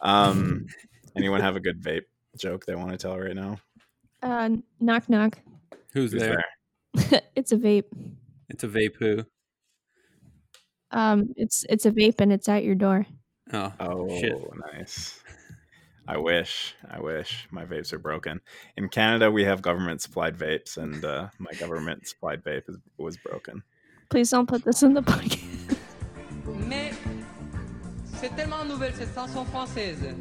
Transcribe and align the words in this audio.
Um, 0.00 0.66
anyone 1.16 1.40
have 1.40 1.56
a 1.56 1.60
good 1.60 1.80
vape 1.82 2.04
joke 2.38 2.66
they 2.66 2.74
want 2.74 2.90
to 2.90 2.98
tell 2.98 3.18
right 3.18 3.34
now? 3.34 3.58
Uh, 4.22 4.50
knock 4.80 5.08
knock. 5.08 5.38
Who's, 5.92 6.12
Who's 6.12 6.20
there? 6.22 6.44
there? 6.94 7.20
it's 7.36 7.52
a 7.52 7.56
vape. 7.56 7.84
It's 8.48 8.64
a 8.64 8.68
vape 8.68 8.96
who. 8.98 9.24
Um, 10.90 11.32
it's 11.36 11.64
it's 11.68 11.84
a 11.86 11.90
vape 11.90 12.20
and 12.20 12.32
it's 12.32 12.48
at 12.48 12.64
your 12.64 12.74
door. 12.74 13.06
Oh, 13.52 13.72
Oh, 13.80 14.08
shit. 14.20 14.34
nice. 14.72 15.20
I 16.08 16.16
wish. 16.18 16.74
I 16.88 17.00
wish 17.00 17.48
my 17.50 17.64
vapes 17.64 17.92
are 17.92 17.98
broken. 17.98 18.40
In 18.76 18.88
Canada, 18.88 19.30
we 19.30 19.44
have 19.44 19.60
government 19.62 20.00
supplied 20.00 20.36
vapes, 20.36 20.76
and 20.76 21.04
uh, 21.04 21.28
my 21.38 21.50
government 21.58 22.06
supplied 22.06 22.44
vape 22.44 22.68
is, 22.68 22.76
was 22.96 23.16
broken. 23.16 23.62
Please 24.08 24.30
don't 24.30 24.48
put 24.48 24.64
this 24.64 24.82
in 24.84 24.94
the 24.94 25.02
podcast. 25.02 25.76
C'est 28.18 28.34
tellement 28.34 28.64
nouvelle 28.64 28.94
cette 28.94 29.14
chanson 29.14 29.44
française 29.44 30.14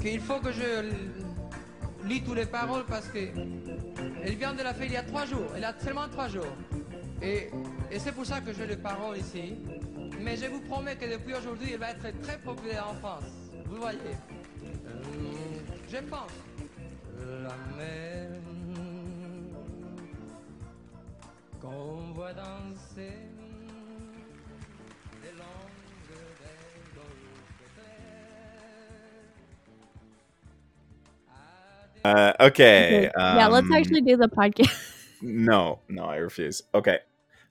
qu'il 0.00 0.20
faut 0.20 0.40
que 0.40 0.52
je 0.52 0.84
lis 2.04 2.22
toutes 2.22 2.36
les 2.36 2.46
paroles 2.46 2.84
parce 2.86 3.08
que 3.08 3.18
elle 4.22 4.34
vient 4.34 4.52
de 4.52 4.62
la 4.62 4.74
faire 4.74 4.86
il 4.86 4.92
y 4.92 4.96
a 4.96 5.02
trois 5.02 5.26
jours. 5.26 5.46
Elle 5.56 5.64
a 5.64 5.74
seulement 5.78 6.08
trois 6.08 6.28
jours. 6.28 6.56
Et, 7.22 7.50
et 7.90 7.98
c'est 7.98 8.12
pour 8.12 8.26
ça 8.26 8.40
que 8.40 8.52
j'ai 8.52 8.66
les 8.66 8.76
paroles 8.76 9.18
ici. 9.18 9.54
Mais 10.20 10.36
je 10.36 10.46
vous 10.46 10.60
promets 10.60 10.96
que 10.96 11.10
depuis 11.10 11.34
aujourd'hui, 11.34 11.72
elle 11.72 11.80
va 11.80 11.90
être 11.90 12.20
très 12.20 12.38
populaire 12.38 12.88
en 12.90 12.94
France. 12.94 13.24
Vous 13.66 13.76
voyez. 13.76 13.98
Euh, 14.64 15.02
je 15.88 15.98
pense. 15.98 16.32
La 17.42 17.54
mer 17.76 18.28
qu'on 21.60 22.12
voit 22.14 22.32
danser 22.32 23.12
Uh, 32.06 32.32
okay. 32.38 33.10
yeah, 33.18 33.48
let's 33.48 33.66
um, 33.66 33.72
actually 33.72 34.00
do 34.00 34.16
the 34.16 34.28
podcast. 34.28 34.92
No, 35.22 35.80
no, 35.88 36.04
I 36.04 36.16
refuse. 36.16 36.62
Okay. 36.72 37.00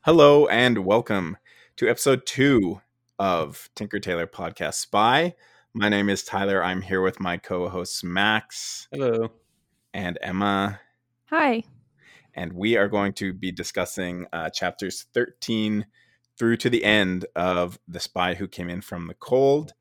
Hello 0.05 0.47
and 0.47 0.85
welcome 0.85 1.35
to 1.75 1.89
episode 1.89 2.25
two 2.25 2.80
of 3.19 3.69
Tinker 3.75 3.99
Tailor 3.99 4.27
Podcast 4.27 4.75
Spy. 4.75 5.35
My 5.73 5.89
name 5.89 6.07
is 6.09 6.23
Tyler. 6.23 6.63
I'm 6.63 6.83
here 6.83 7.02
with 7.02 7.19
my 7.19 7.35
co 7.35 7.67
hosts 7.67 8.02
Max 8.02 8.88
Hello. 8.93 9.31
and 9.93 10.17
Emma, 10.21 10.80
Hi. 11.31 11.63
and 12.33 12.53
we 12.53 12.77
are 12.77 12.87
going 12.87 13.11
to 13.13 13.33
be 13.33 13.52
discussing 13.52 14.25
uh, 14.31 14.52
chapters 14.52 15.08
13 15.13 15.85
through 16.37 16.55
to 16.58 16.69
the 16.69 16.85
end 16.85 17.25
of 17.35 17.77
The 17.89 17.99
Spy 17.99 18.35
Who 18.35 18.47
Came 18.47 18.69
In 18.69 18.80
From 18.80 19.08
the 19.08 19.15
Cold. 19.15 19.73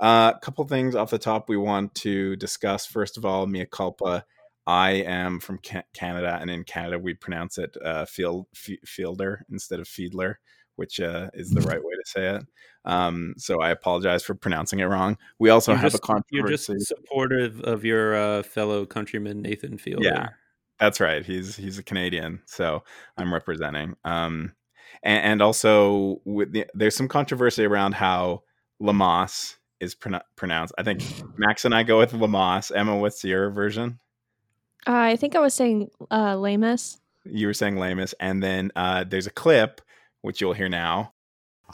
A 0.00 0.34
couple 0.40 0.64
things 0.66 0.94
off 0.94 1.10
the 1.10 1.18
top 1.18 1.48
we 1.48 1.56
want 1.56 1.94
to 1.96 2.36
discuss. 2.36 2.86
First 2.86 3.16
of 3.16 3.24
all, 3.24 3.46
Mia 3.46 3.66
Culpa. 3.66 4.24
I 4.66 4.90
am 4.90 5.40
from 5.40 5.58
Ca- 5.64 5.84
Canada, 5.94 6.38
and 6.38 6.50
in 6.50 6.62
Canada 6.62 6.98
we 6.98 7.14
pronounce 7.14 7.56
it 7.56 7.74
uh, 7.82 8.04
field, 8.04 8.46
f- 8.54 8.78
fielder 8.84 9.46
instead 9.50 9.80
of 9.80 9.86
fiedler, 9.86 10.34
which 10.76 11.00
uh, 11.00 11.30
is 11.32 11.50
the 11.50 11.62
right 11.62 11.82
way 11.82 11.94
to 11.94 12.04
say 12.04 12.36
it. 12.36 12.42
Um, 12.84 13.32
so 13.38 13.62
I 13.62 13.70
apologize 13.70 14.22
for 14.22 14.34
pronouncing 14.34 14.80
it 14.80 14.84
wrong. 14.84 15.16
We 15.38 15.48
also 15.48 15.72
You're 15.72 15.78
have 15.78 15.92
just, 15.92 16.04
a 16.06 16.22
you're 16.30 16.48
just 16.48 16.70
supportive 16.86 17.62
of 17.62 17.84
your 17.84 18.14
uh, 18.14 18.42
fellow 18.42 18.84
countryman 18.84 19.40
Nathan 19.40 19.78
Fielder. 19.78 20.04
Yeah. 20.04 20.28
That's 20.78 21.00
right. 21.00 21.24
He's 21.24 21.56
he's 21.56 21.78
a 21.78 21.82
Canadian, 21.82 22.40
so 22.46 22.84
I'm 23.16 23.34
representing. 23.34 23.96
Um, 24.04 24.52
and, 25.02 25.24
and 25.24 25.42
also 25.42 26.20
with 26.24 26.52
the, 26.52 26.66
there's 26.74 26.94
some 26.94 27.08
controversy 27.08 27.64
around 27.64 27.94
how 27.94 28.42
Lamas 28.78 29.57
is 29.80 29.94
pronou- 29.94 30.22
pronounced. 30.36 30.74
I 30.78 30.82
think 30.82 31.02
Max 31.38 31.64
and 31.64 31.74
I 31.74 31.82
go 31.82 31.98
with 31.98 32.12
Lamas. 32.12 32.70
Emma, 32.70 32.96
what's 32.96 33.22
your 33.24 33.50
version? 33.50 33.98
Uh, 34.86 34.92
I 34.92 35.16
think 35.16 35.34
I 35.36 35.40
was 35.40 35.54
saying 35.54 35.90
uh, 36.10 36.34
Lamus. 36.34 36.98
You 37.24 37.46
were 37.48 37.54
saying 37.54 37.76
Lamus, 37.76 38.14
and 38.20 38.42
then 38.42 38.70
uh, 38.76 39.04
there's 39.04 39.26
a 39.26 39.30
clip 39.30 39.80
which 40.22 40.40
you'll 40.40 40.54
hear 40.54 40.68
now 40.68 41.12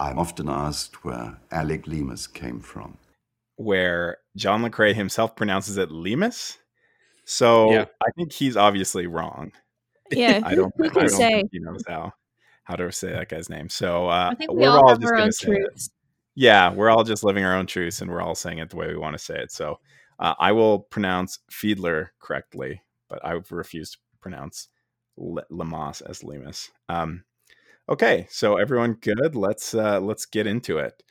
I'm 0.00 0.18
often 0.18 0.48
asked 0.48 1.04
where 1.04 1.38
Alec 1.52 1.84
Lemus 1.86 2.26
came 2.32 2.60
from. 2.60 2.98
where 3.56 4.18
John 4.36 4.62
le 4.62 4.70
Carre 4.70 4.92
himself 4.94 5.36
pronounces 5.36 5.76
it 5.76 5.90
Lemus. 5.90 6.56
So 7.24 7.70
Yeah. 7.70 7.84
I 8.02 8.10
think 8.16 8.32
he's 8.32 8.56
obviously 8.56 9.06
wrong. 9.06 9.52
Yeah, 10.10 10.40
I 10.44 10.54
don't. 10.56 10.72
who 10.76 10.84
I 10.86 10.88
can 10.88 10.98
don't 11.00 11.08
say? 11.10 11.30
think 11.36 11.50
he 11.52 11.60
knows 11.60 11.84
how 11.86 12.12
how 12.64 12.76
to 12.76 12.90
say 12.90 13.12
that 13.12 13.28
guy's 13.28 13.48
name. 13.48 13.68
So 13.68 14.08
uh, 14.08 14.30
I 14.32 14.34
think 14.34 14.50
we 14.50 14.58
we're 14.62 14.70
all 14.70 14.88
have 14.88 14.98
just 15.00 15.10
our 15.12 15.16
gonna 15.18 15.26
own 15.26 15.32
say 15.32 15.52
it. 15.52 15.82
Yeah, 16.34 16.72
we're 16.72 16.90
all 16.90 17.04
just 17.04 17.22
living 17.22 17.44
our 17.44 17.54
own 17.54 17.66
truths, 17.66 18.00
and 18.00 18.10
we're 18.10 18.22
all 18.22 18.34
saying 18.34 18.58
it 18.58 18.70
the 18.70 18.76
way 18.76 18.88
we 18.88 18.96
want 18.96 19.16
to 19.16 19.22
say 19.22 19.36
it. 19.38 19.52
So 19.52 19.78
uh, 20.18 20.34
I 20.38 20.52
will 20.52 20.80
pronounce 20.80 21.38
Fiedler 21.50 22.08
correctly, 22.18 22.82
but 23.08 23.24
I 23.24 23.38
refuse 23.50 23.92
to 23.92 23.98
pronounce 24.20 24.68
Lamas 25.16 26.00
as 26.00 26.20
Lemus. 26.22 26.70
Um, 26.88 27.24
okay, 27.88 28.26
so 28.30 28.56
everyone 28.56 28.94
good? 28.94 29.36
Let's 29.36 29.74
uh, 29.74 30.00
let's 30.00 30.26
get 30.26 30.46
into 30.46 30.78
it. 30.78 31.02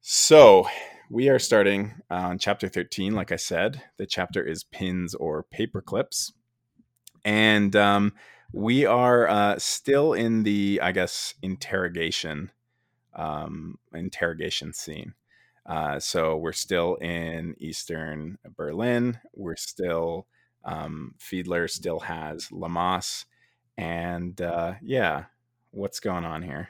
So 0.00 0.66
we 1.10 1.28
are 1.28 1.38
starting 1.38 1.94
on 2.10 2.38
chapter 2.38 2.68
thirteen. 2.68 3.14
Like 3.14 3.32
I 3.32 3.36
said, 3.36 3.82
the 3.98 4.06
chapter 4.06 4.42
is 4.42 4.64
pins 4.64 5.14
or 5.14 5.42
paper 5.42 5.82
clips, 5.82 6.32
and 7.24 7.76
um, 7.76 8.14
we 8.52 8.86
are 8.86 9.28
uh, 9.28 9.58
still 9.58 10.14
in 10.14 10.42
the, 10.42 10.80
I 10.82 10.92
guess, 10.92 11.34
interrogation 11.42 12.50
um, 13.18 13.78
interrogation 13.92 14.72
scene. 14.72 15.14
Uh, 15.66 16.00
so 16.00 16.36
we're 16.36 16.52
still 16.52 16.94
in 16.94 17.54
Eastern 17.58 18.38
Berlin. 18.56 19.18
We're 19.34 19.56
still 19.56 20.26
um, 20.64 21.14
Fiedler 21.18 21.68
still 21.68 22.00
has 22.00 22.50
Lamas, 22.50 23.26
and 23.76 24.40
uh, 24.40 24.74
yeah, 24.82 25.24
what's 25.70 26.00
going 26.00 26.24
on 26.24 26.42
here? 26.42 26.68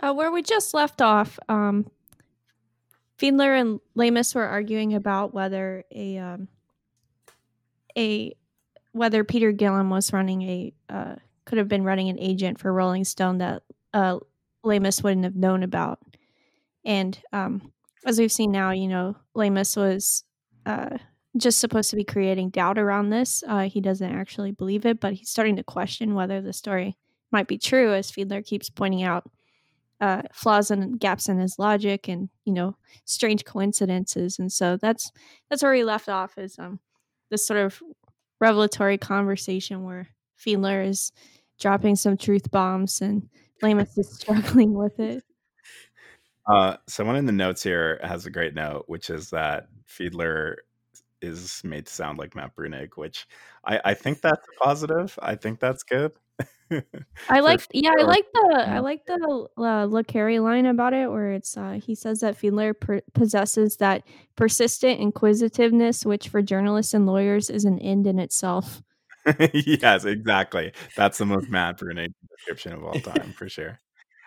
Uh, 0.00 0.12
where 0.12 0.30
we 0.30 0.42
just 0.42 0.74
left 0.74 1.00
off, 1.00 1.38
um, 1.48 1.90
Fiedler 3.18 3.58
and 3.58 3.80
Lamus 3.96 4.34
were 4.34 4.46
arguing 4.46 4.94
about 4.94 5.32
whether 5.32 5.84
a 5.90 6.18
um, 6.18 6.48
a 7.96 8.34
whether 8.92 9.24
Peter 9.24 9.52
Guillam 9.52 9.88
was 9.90 10.12
running 10.12 10.42
a 10.42 10.72
uh, 10.88 11.14
could 11.46 11.58
have 11.58 11.68
been 11.68 11.84
running 11.84 12.08
an 12.08 12.18
agent 12.18 12.60
for 12.60 12.72
Rolling 12.72 13.04
Stone 13.04 13.38
that 13.38 13.62
uh, 13.94 14.18
Lamus 14.66 15.02
wouldn't 15.02 15.24
have 15.24 15.36
known 15.36 15.62
about. 15.62 16.00
And 16.84 17.18
um, 17.32 17.72
as 18.04 18.18
we've 18.18 18.32
seen 18.32 18.52
now, 18.52 18.72
you 18.72 18.88
know, 18.88 19.16
Lamus 19.34 19.76
was 19.76 20.24
uh, 20.66 20.98
just 21.36 21.58
supposed 21.58 21.90
to 21.90 21.96
be 21.96 22.04
creating 22.04 22.50
doubt 22.50 22.78
around 22.78 23.10
this. 23.10 23.42
Uh, 23.46 23.68
he 23.68 23.80
doesn't 23.80 24.14
actually 24.14 24.52
believe 24.52 24.84
it, 24.84 25.00
but 25.00 25.14
he's 25.14 25.30
starting 25.30 25.56
to 25.56 25.62
question 25.62 26.14
whether 26.14 26.40
the 26.40 26.52
story 26.52 26.96
might 27.32 27.48
be 27.48 27.58
true, 27.58 27.94
as 27.94 28.10
Fiedler 28.10 28.44
keeps 28.44 28.68
pointing 28.68 29.02
out 29.02 29.24
uh, 30.00 30.22
flaws 30.32 30.70
and 30.70 31.00
gaps 31.00 31.28
in 31.28 31.38
his 31.38 31.58
logic 31.58 32.06
and 32.06 32.28
you 32.44 32.52
know 32.52 32.76
strange 33.06 33.46
coincidences 33.46 34.38
and 34.38 34.52
so 34.52 34.76
that's 34.76 35.10
that's 35.48 35.62
where 35.62 35.72
we 35.72 35.84
left 35.84 36.10
off 36.10 36.36
is 36.36 36.58
um 36.58 36.78
this 37.30 37.46
sort 37.46 37.58
of 37.58 37.82
revelatory 38.38 38.98
conversation 38.98 39.84
where 39.84 40.08
Fiedler 40.38 40.86
is 40.86 41.12
dropping 41.58 41.96
some 41.96 42.16
truth 42.18 42.50
bombs 42.50 43.00
and 43.00 43.28
Lamus 43.62 43.88
is 43.98 44.10
struggling 44.10 44.74
with 44.74 44.98
it. 44.98 45.24
Uh, 46.46 46.76
someone 46.86 47.16
in 47.16 47.26
the 47.26 47.32
notes 47.32 47.62
here 47.62 47.98
has 48.02 48.26
a 48.26 48.30
great 48.30 48.54
note, 48.54 48.84
which 48.86 49.10
is 49.10 49.30
that 49.30 49.68
Fiedler 49.88 50.56
is 51.22 51.60
made 51.64 51.86
to 51.86 51.92
sound 51.92 52.18
like 52.18 52.36
Matt 52.36 52.54
Bruenig, 52.54 52.96
which 52.96 53.26
I, 53.64 53.80
I 53.84 53.94
think 53.94 54.20
that's 54.20 54.46
a 54.46 54.64
positive. 54.64 55.18
I 55.20 55.34
think 55.34 55.58
that's 55.58 55.82
good. 55.82 56.12
I 57.28 57.40
like, 57.40 57.66
yeah, 57.72 57.92
I 57.98 58.02
like 58.02 58.26
the, 58.32 58.64
I 58.68 58.78
like 58.80 59.06
the 59.06 59.48
uh, 59.56 59.86
Le 59.86 60.04
Carre 60.04 60.40
line 60.40 60.66
about 60.66 60.92
it, 60.92 61.10
where 61.10 61.32
it's 61.32 61.56
uh, 61.56 61.78
he 61.82 61.94
says 61.94 62.20
that 62.20 62.36
Fiedler 62.36 62.78
per- 62.78 63.02
possesses 63.14 63.76
that 63.76 64.02
persistent 64.36 65.00
inquisitiveness, 65.00 66.04
which 66.04 66.28
for 66.28 66.42
journalists 66.42 66.92
and 66.92 67.06
lawyers 67.06 67.50
is 67.50 67.64
an 67.64 67.78
end 67.78 68.06
in 68.06 68.18
itself. 68.18 68.82
yes, 69.54 70.04
exactly. 70.04 70.72
That's 70.96 71.18
the 71.18 71.26
most 71.26 71.48
Matt 71.48 71.78
Bruenig 71.78 72.12
description 72.30 72.72
of 72.72 72.84
all 72.84 72.94
time, 73.00 73.32
for 73.36 73.48
sure. 73.48 73.80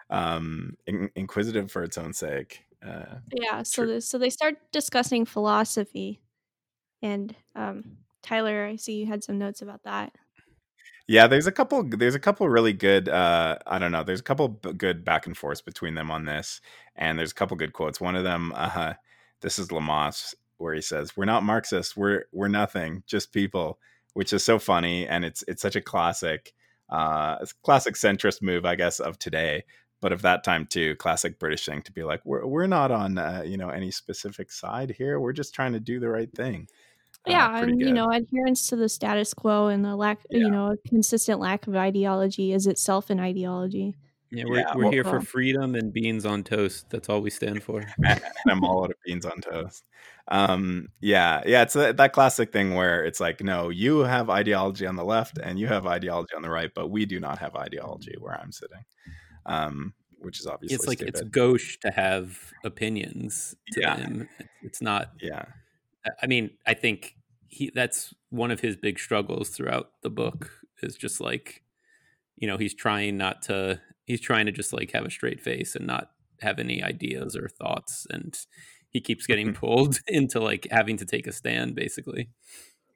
Um, 0.10 0.74
in- 0.88 1.12
inquisitive 1.16 1.72
for 1.72 1.84
its 1.84 1.98
own 1.98 2.14
sake. 2.14 2.66
Uh, 2.86 3.18
Yeah, 3.34 3.64
so 3.64 3.84
True. 3.84 3.94
the, 3.96 4.02
so 4.02 4.18
they 4.18 4.30
start 4.30 4.56
discussing 4.72 5.26
philosophy, 5.26 6.22
and 7.02 7.36
um, 7.56 7.98
Tyler, 8.24 8.66
I 8.66 8.76
see 8.78 8.94
you 9.00 9.06
had 9.06 9.24
some 9.24 9.38
notes 9.38 9.62
about 9.62 9.84
that. 9.84 10.14
yeah, 11.08 11.28
there's 11.28 11.48
a 11.48 11.52
couple. 11.52 11.84
There's 11.84 12.16
a 12.16 12.20
couple 12.20 12.48
really 12.50 12.74
good. 12.74 13.10
Uh, 13.10 13.58
I 13.68 13.80
don't 13.80 13.92
know. 13.92 14.04
There's 14.04 14.20
a 14.20 14.24
couple 14.24 14.48
b- 14.50 14.74
good 14.74 15.04
back 15.04 15.26
and 15.28 15.36
forths 15.38 15.62
between 15.62 15.96
them 15.96 16.12
on 16.12 16.26
this, 16.26 16.62
and 16.96 17.18
there's 17.18 17.32
a 17.32 17.36
couple 17.36 17.58
good 17.58 17.74
quotes. 17.74 18.00
One 18.00 18.16
of 18.16 18.24
them, 18.24 18.54
uh, 18.56 18.94
this 19.42 19.58
is 19.60 19.72
Lamas, 19.72 20.36
where 20.58 20.74
he 20.74 20.82
says, 20.82 21.18
"We're 21.18 21.26
not 21.26 21.44
Marxists. 21.44 21.98
We're 21.98 22.26
we're 22.32 22.48
nothing. 22.48 23.04
Just 23.08 23.34
people," 23.34 23.80
which 24.14 24.34
is 24.34 24.44
so 24.44 24.60
funny, 24.60 25.08
and 25.08 25.24
it's 25.26 25.44
it's 25.48 25.62
such 25.62 25.76
a 25.76 25.82
classic, 25.82 26.54
uh, 26.90 27.38
classic 27.64 27.96
centrist 27.96 28.42
move, 28.42 28.66
I 28.66 28.76
guess, 28.76 29.00
of 29.00 29.18
today. 29.20 29.64
but 30.02 30.14
of 30.14 30.22
that 30.22 30.46
time 30.46 30.66
too, 30.66 30.96
classic 30.96 31.38
British 31.40 31.66
thing 31.66 31.82
to 31.82 31.92
be 31.92 32.04
like, 32.04 32.22
we're 32.26 32.46
we're 32.46 32.68
not 32.68 32.90
on 32.92 33.18
uh, 33.18 33.44
you 33.46 33.58
know 33.58 33.70
any 33.70 33.92
specific 33.92 34.52
side 34.52 34.92
here. 34.98 35.20
We're 35.20 35.34
just 35.34 35.54
trying 35.54 35.74
to 35.74 35.80
do 35.80 36.00
the 36.00 36.08
right 36.10 36.32
thing. 36.34 36.68
Uh, 37.28 37.32
yeah, 37.32 37.50
pretty 37.60 37.74
and 37.74 37.82
you 37.82 37.92
know, 37.94 38.10
adherence 38.10 38.68
to 38.68 38.78
the 38.78 38.88
status 38.88 39.34
quo 39.34 39.68
and 39.68 39.84
the 39.84 39.96
lack, 39.98 40.20
Yeah. 40.30 40.40
you 40.40 40.50
know, 40.50 40.72
a 40.72 40.78
consistent 40.88 41.42
lack 41.42 41.68
of 41.68 41.76
ideology 41.76 42.54
is 42.54 42.66
itself 42.66 43.10
an 43.10 43.20
ideology. 43.20 43.94
Yeah, 44.32 44.46
we're, 44.48 44.60
Yeah, 44.60 44.74
we're 44.76 44.84
well- 44.84 44.92
here 44.94 45.04
for 45.04 45.20
freedom 45.20 45.76
and 45.76 45.92
beans 45.92 46.26
on 46.26 46.44
toast. 46.44 46.90
That's 46.90 47.10
all 47.10 47.20
we 47.20 47.30
stand 47.30 47.62
for. 47.62 47.84
and 48.06 48.22
I'm 48.50 48.64
all 48.64 48.86
out 48.86 48.92
of 48.92 48.96
beans 49.06 49.26
on 49.26 49.42
toast. 49.42 49.84
Um, 50.30 50.90
yeah, 51.02 51.42
yeah, 51.46 51.64
it's 51.64 51.76
a, 51.76 51.92
that 51.94 52.14
classic 52.14 52.52
thing 52.54 52.76
where 52.76 53.04
it's 53.04 53.20
like, 53.20 53.42
no, 53.42 53.70
you 53.70 54.00
have 54.00 54.30
ideology 54.30 54.86
on 54.86 54.96
the 54.96 55.04
left 55.04 55.40
and 55.40 55.60
you 55.60 55.68
have 55.68 55.88
ideology 55.88 56.36
on 56.36 56.44
the 56.44 56.50
right, 56.52 56.72
but 56.74 56.90
we 56.90 57.06
do 57.06 57.20
not 57.20 57.40
have 57.40 57.56
ideology 57.56 58.14
where 58.20 58.40
I'm 58.40 58.52
sitting, 58.52 58.84
um, 59.48 59.94
which 60.20 60.40
is 60.40 60.46
obviously 60.46 60.76
it's 60.76 60.88
like 60.88 61.00
stupid. 61.00 61.16
it's 61.16 61.30
gauche 61.30 61.78
to 61.80 61.90
have 61.92 62.38
opinions 62.64 63.56
to 63.72 63.82
Yeah. 63.82 63.98
him. 63.98 64.30
It's 64.62 64.82
not. 64.82 65.14
yeah, 65.22 65.46
I- 66.06 66.12
I 66.24 66.28
mean, 66.28 66.52
I 66.68 66.76
think 66.76 67.16
he 67.48 67.72
that's 67.74 68.14
one 68.30 68.52
of 68.52 68.60
his 68.60 68.76
big 68.78 69.00
struggles 69.00 69.50
throughout 69.50 69.94
the 70.04 70.12
book 70.12 70.52
is 70.84 70.96
just 70.96 71.20
like, 71.20 71.64
you 72.38 72.48
know, 72.48 72.58
he's 72.58 72.76
trying 72.76 73.18
not 73.18 73.42
to. 73.44 73.82
He's 74.06 74.22
trying 74.22 74.46
to 74.48 74.52
just 74.52 74.74
like 74.74 74.92
have 74.92 75.06
a 75.06 75.10
straight 75.10 75.42
face 75.42 75.76
and 75.76 75.86
not 75.88 76.12
have 76.42 76.60
any 76.60 76.82
ideas 76.84 77.36
or 77.36 77.48
thoughts, 77.50 78.06
and 78.12 78.38
he 78.92 79.02
keeps 79.02 79.26
getting 79.28 79.54
pulled 79.54 80.00
into 80.08 80.40
like 80.40 80.68
having 80.72 80.98
to 80.98 81.06
take 81.06 81.28
a 81.28 81.32
stand, 81.32 81.76
basically. 81.76 82.30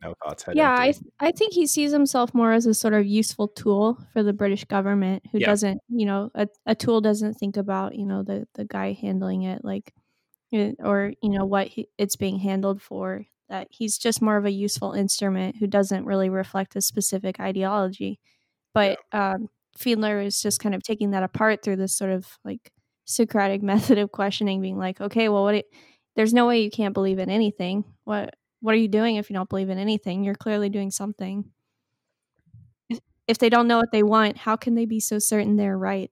no 0.03 0.13
thoughts. 0.23 0.43
head 0.43 0.57
yeah, 0.57 0.75
I 0.77 0.91
th- 0.91 1.03
I 1.19 1.31
think 1.31 1.53
he 1.53 1.65
sees 1.67 1.91
himself 1.91 2.33
more 2.33 2.51
as 2.53 2.65
a 2.65 2.73
sort 2.73 2.93
of 2.93 3.05
useful 3.05 3.47
tool 3.47 3.97
for 4.13 4.23
the 4.23 4.33
British 4.33 4.65
government 4.65 5.23
who 5.31 5.39
Yeah. 5.39 5.47
doesn't, 5.47 5.79
you 5.89 6.05
know, 6.05 6.29
a, 6.35 6.47
a 6.65 6.75
tool 6.75 7.01
doesn't 7.01 7.35
think 7.35 7.57
about, 7.57 7.95
you 7.95 8.05
know, 8.05 8.23
the 8.23 8.47
the 8.55 8.65
guy 8.65 8.93
handling 8.93 9.43
it 9.43 9.63
like 9.63 9.93
eh, 10.53 10.73
or, 10.79 11.13
you 11.21 11.29
know, 11.31 11.45
what 11.45 11.67
he, 11.67 11.87
it's 11.97 12.15
being 12.17 12.39
handled 12.39 12.81
for. 12.81 13.25
That 13.49 13.67
he's 13.71 13.97
just 13.97 14.21
more 14.21 14.37
of 14.37 14.45
a 14.45 14.51
useful 14.51 14.93
instrument 14.93 15.57
who 15.57 15.67
doesn't 15.67 16.05
really 16.05 16.29
reflect 16.29 16.75
a 16.75 16.81
specific 16.81 17.39
ideology. 17.39 18.19
But 18.73 18.99
um 19.11 19.49
Fiedler 19.77 20.23
is 20.25 20.41
just 20.41 20.59
kind 20.59 20.75
of 20.75 20.83
taking 20.83 21.11
that 21.11 21.23
apart 21.23 21.63
through 21.63 21.77
this 21.77 21.95
sort 21.95 22.11
of 22.11 22.27
like 22.45 22.71
Socratic 23.05 23.61
method 23.63 23.97
of 23.97 24.11
questioning, 24.11 24.61
being 24.61 24.77
like, 24.77 25.01
okay, 25.01 25.29
well, 25.29 25.43
what? 25.43 25.65
There's 26.15 26.33
no 26.33 26.47
way 26.47 26.61
you 26.61 26.69
can't 26.71 26.93
believe 26.93 27.19
in 27.19 27.29
anything. 27.29 27.83
What? 28.03 28.35
What 28.61 28.73
are 28.75 28.77
you 28.77 28.87
doing 28.87 29.17
if 29.17 29.29
you 29.29 29.33
don't 29.35 29.49
believe 29.49 29.69
in 29.69 29.77
anything? 29.77 30.23
You're 30.23 30.35
clearly 30.35 30.69
doing 30.69 30.89
something. 30.91 31.45
If 33.27 33.37
they 33.37 33.49
don't 33.49 33.67
know 33.67 33.77
what 33.77 33.91
they 33.91 34.03
want, 34.03 34.37
how 34.37 34.55
can 34.55 34.75
they 34.75 34.85
be 34.85 34.99
so 34.99 35.19
certain 35.19 35.55
they're 35.55 35.77
right? 35.77 36.11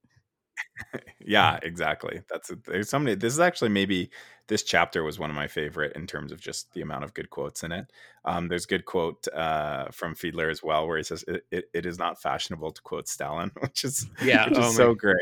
yeah, 1.20 1.60
exactly. 1.64 2.22
That's 2.30 2.52
there's 2.66 2.90
so 2.90 3.00
many. 3.00 3.16
This 3.16 3.34
is 3.34 3.40
actually 3.40 3.70
maybe 3.70 4.10
this 4.48 4.64
chapter 4.64 5.04
was 5.04 5.20
one 5.20 5.30
of 5.30 5.36
my 5.36 5.48
favorite 5.48 5.96
in 5.96 6.08
terms 6.08 6.32
of 6.32 6.42
just 6.42 6.74
the 6.74 6.82
amount 6.82 7.04
of 7.04 7.14
good 7.14 7.30
quotes 7.30 7.64
in 7.64 7.72
it. 7.72 7.92
Um, 8.26 8.48
there's 8.48 8.66
a 8.66 8.68
good 8.68 8.86
quote 8.86 9.28
uh, 9.30 9.88
from 9.92 10.16
Fiedler 10.16 10.52
as 10.52 10.62
well, 10.62 10.88
where 10.88 10.98
he 10.98 11.04
says, 11.04 11.24
it, 11.28 11.46
it, 11.52 11.66
"It 11.74 11.86
is 11.86 11.98
not 11.98 12.22
fashionable 12.22 12.72
to 12.74 12.82
quote 12.82 13.08
Stalin," 13.08 13.52
which 13.60 13.84
is 13.84 14.08
Yeah, 14.24 14.46
which 14.46 14.58
is 14.58 14.66
oh 14.66 14.70
my- 14.70 14.76
so 14.76 14.94
great 14.94 15.16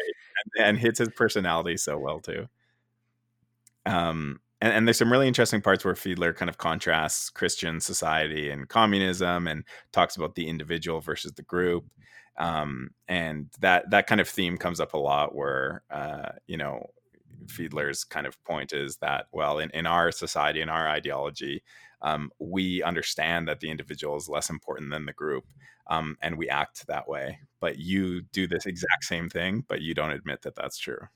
and, 0.57 0.65
and 0.67 0.79
hits 0.79 0.99
his 0.99 1.09
personality 1.09 1.77
so 1.77 1.97
well 1.97 2.19
too. 2.19 2.47
Um, 3.85 4.39
and, 4.61 4.73
and 4.73 4.87
there's 4.87 4.97
some 4.97 5.11
really 5.11 5.27
interesting 5.27 5.61
parts 5.61 5.85
where 5.85 5.93
Fiedler 5.93 6.35
kind 6.35 6.49
of 6.49 6.57
contrasts 6.57 7.29
Christian 7.29 7.79
society 7.79 8.49
and 8.49 8.67
communism, 8.67 9.47
and 9.47 9.63
talks 9.91 10.17
about 10.17 10.35
the 10.35 10.47
individual 10.47 11.01
versus 11.01 11.33
the 11.33 11.43
group. 11.43 11.85
Um, 12.39 12.91
and 13.07 13.49
that 13.59 13.89
that 13.91 14.07
kind 14.07 14.21
of 14.21 14.29
theme 14.29 14.57
comes 14.57 14.79
up 14.79 14.93
a 14.93 14.97
lot, 14.97 15.35
where 15.35 15.83
uh, 15.91 16.29
you 16.47 16.57
know 16.57 16.89
Fiedler's 17.45 18.03
kind 18.03 18.25
of 18.25 18.41
point 18.43 18.73
is 18.73 18.97
that 18.97 19.27
well, 19.31 19.59
in, 19.59 19.69
in 19.71 19.85
our 19.85 20.11
society, 20.11 20.61
in 20.61 20.69
our 20.69 20.87
ideology, 20.87 21.63
um, 22.01 22.31
we 22.39 22.81
understand 22.83 23.47
that 23.47 23.59
the 23.59 23.69
individual 23.69 24.15
is 24.15 24.29
less 24.29 24.49
important 24.49 24.91
than 24.91 25.05
the 25.05 25.13
group, 25.13 25.45
um, 25.87 26.17
and 26.21 26.37
we 26.37 26.49
act 26.49 26.87
that 26.87 27.07
way. 27.07 27.39
But 27.59 27.77
you 27.77 28.21
do 28.21 28.47
this 28.47 28.65
exact 28.65 29.03
same 29.03 29.29
thing, 29.29 29.65
but 29.67 29.81
you 29.81 29.93
don't 29.93 30.11
admit 30.11 30.43
that 30.43 30.55
that's 30.55 30.77
true. 30.77 31.07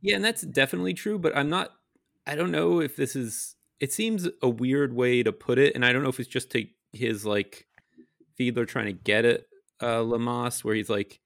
Yeah, 0.00 0.16
and 0.16 0.24
that's 0.24 0.42
definitely 0.42 0.94
true, 0.94 1.18
but 1.18 1.36
I'm 1.36 1.50
not 1.50 1.70
I 2.26 2.34
don't 2.34 2.50
know 2.50 2.80
if 2.80 2.96
this 2.96 3.16
is 3.16 3.56
it 3.80 3.92
seems 3.92 4.28
a 4.40 4.48
weird 4.48 4.94
way 4.94 5.22
to 5.22 5.32
put 5.32 5.58
it, 5.58 5.74
and 5.74 5.84
I 5.84 5.92
don't 5.92 6.02
know 6.02 6.08
if 6.08 6.20
it's 6.20 6.28
just 6.28 6.50
to 6.50 6.66
his 6.92 7.26
like 7.26 7.66
Fiedler 8.38 8.66
trying 8.66 8.86
to 8.86 8.92
get 8.92 9.24
at 9.24 9.42
uh 9.82 10.02
Lamas 10.02 10.64
where 10.64 10.74
he's 10.74 10.88
like 10.90 11.20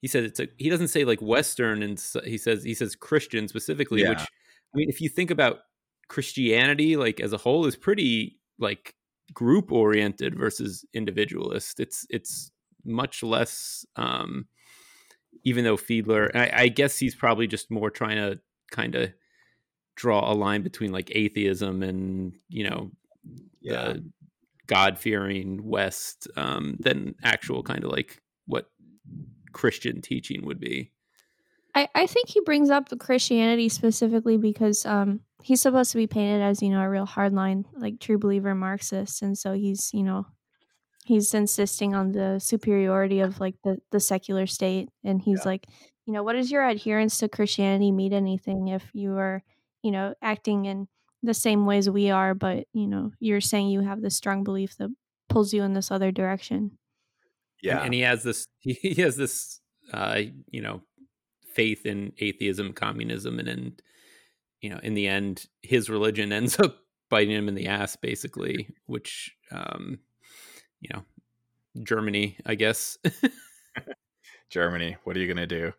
he 0.00 0.08
says 0.08 0.24
it's 0.24 0.40
a 0.40 0.48
he 0.56 0.70
doesn't 0.70 0.88
say 0.88 1.04
like 1.04 1.20
Western 1.20 1.82
and 1.82 2.02
he 2.24 2.38
says 2.38 2.64
he 2.64 2.74
says 2.74 2.96
Christian 2.96 3.48
specifically, 3.48 4.02
which 4.08 4.20
I 4.20 4.78
mean 4.78 4.88
if 4.88 5.00
you 5.00 5.08
think 5.08 5.30
about 5.30 5.58
Christianity 6.08 6.96
like 6.96 7.20
as 7.20 7.32
a 7.32 7.36
whole 7.38 7.66
is 7.66 7.76
pretty 7.76 8.38
like 8.58 8.94
group 9.32 9.70
oriented 9.70 10.36
versus 10.36 10.84
individualist. 10.94 11.80
It's 11.80 12.06
it's 12.10 12.50
much 12.84 13.22
less 13.22 13.84
um 13.96 14.46
even 15.44 15.64
though 15.64 15.76
Fiedler, 15.76 16.30
I, 16.34 16.50
I 16.64 16.68
guess 16.68 16.98
he's 16.98 17.14
probably 17.14 17.46
just 17.46 17.70
more 17.70 17.90
trying 17.90 18.16
to 18.16 18.40
kind 18.70 18.94
of 18.94 19.12
draw 19.96 20.30
a 20.30 20.34
line 20.34 20.62
between 20.62 20.92
like 20.92 21.10
atheism 21.14 21.82
and 21.82 22.34
you 22.48 22.64
know 22.68 22.90
Yeah. 23.60 23.92
the 23.94 24.04
God 24.70 24.98
fearing 24.98 25.62
West 25.64 26.28
um, 26.36 26.76
than 26.78 27.16
actual 27.24 27.62
kind 27.64 27.82
of 27.84 27.90
like 27.90 28.22
what 28.46 28.70
Christian 29.52 30.00
teaching 30.00 30.46
would 30.46 30.60
be. 30.60 30.92
I, 31.74 31.88
I 31.94 32.06
think 32.06 32.28
he 32.28 32.40
brings 32.40 32.70
up 32.70 32.88
Christianity 32.98 33.68
specifically 33.68 34.36
because 34.38 34.86
um 34.86 35.20
he's 35.42 35.60
supposed 35.60 35.90
to 35.92 35.96
be 35.96 36.06
painted 36.06 36.40
as, 36.42 36.62
you 36.62 36.68
know, 36.70 36.80
a 36.80 36.88
real 36.88 37.06
hardline, 37.06 37.64
like 37.74 37.98
true 37.98 38.18
believer 38.18 38.54
Marxist. 38.54 39.22
And 39.22 39.36
so 39.36 39.54
he's, 39.54 39.90
you 39.92 40.02
know, 40.02 40.26
he's 41.04 41.32
insisting 41.34 41.94
on 41.94 42.12
the 42.12 42.38
superiority 42.38 43.20
of 43.20 43.40
like 43.40 43.56
the, 43.64 43.78
the 43.90 44.00
secular 44.00 44.46
state. 44.46 44.88
And 45.02 45.22
he's 45.22 45.44
Yeah. 45.44 45.50
like, 45.52 45.66
you 46.06 46.12
know, 46.12 46.22
what 46.22 46.34
does 46.34 46.50
your 46.52 46.66
adherence 46.66 47.18
to 47.18 47.28
Christianity 47.28 47.90
mean 47.90 48.12
anything 48.12 48.68
if 48.68 48.90
you 48.92 49.16
are, 49.16 49.42
you 49.82 49.90
know, 49.90 50.14
acting 50.20 50.66
in 50.66 50.88
the 51.22 51.34
same 51.34 51.66
ways 51.66 51.88
we 51.90 52.10
are, 52.10 52.34
but, 52.34 52.66
you 52.72 52.86
know, 52.86 53.12
you're 53.20 53.40
saying 53.40 53.68
you 53.68 53.80
have 53.80 54.00
this 54.02 54.16
strong 54.16 54.42
belief 54.44 54.76
that 54.78 54.88
pulls 55.28 55.52
you 55.52 55.62
in 55.62 55.74
this 55.74 55.90
other 55.90 56.10
direction. 56.10 56.56
And- 56.56 56.70
Yeah. 57.62 57.82
and, 57.82 57.92
he 57.94 58.00
has 58.00 58.22
this 58.22 58.46
he 58.60 58.94
has 59.02 59.16
this 59.16 59.60
uh, 59.92 60.20
you 60.50 60.62
know 60.62 60.82
faith 61.54 61.84
in 61.84 62.12
atheism, 62.18 62.72
communism, 62.72 63.38
and 63.38 63.48
in 63.48 63.76
you 64.62 64.70
know 64.70 64.78
in 64.82 64.94
the 64.94 65.06
end 65.08 65.46
his 65.62 65.90
religion 65.90 66.32
ends 66.40 66.58
up 66.58 66.78
biting 67.10 67.34
him 67.36 67.48
in 67.48 67.54
the 67.54 67.66
ass 67.68 67.96
basically, 67.96 68.68
which 68.86 69.34
um, 69.52 69.98
you 70.80 70.88
know 70.92 71.02
Germany, 71.82 72.36
I 72.46 72.54
guess. 72.54 72.98
Germany. 74.50 74.96
What 75.04 75.16
are 75.16 75.20
you 75.20 75.28
gonna 75.32 75.46
do? 75.46 75.72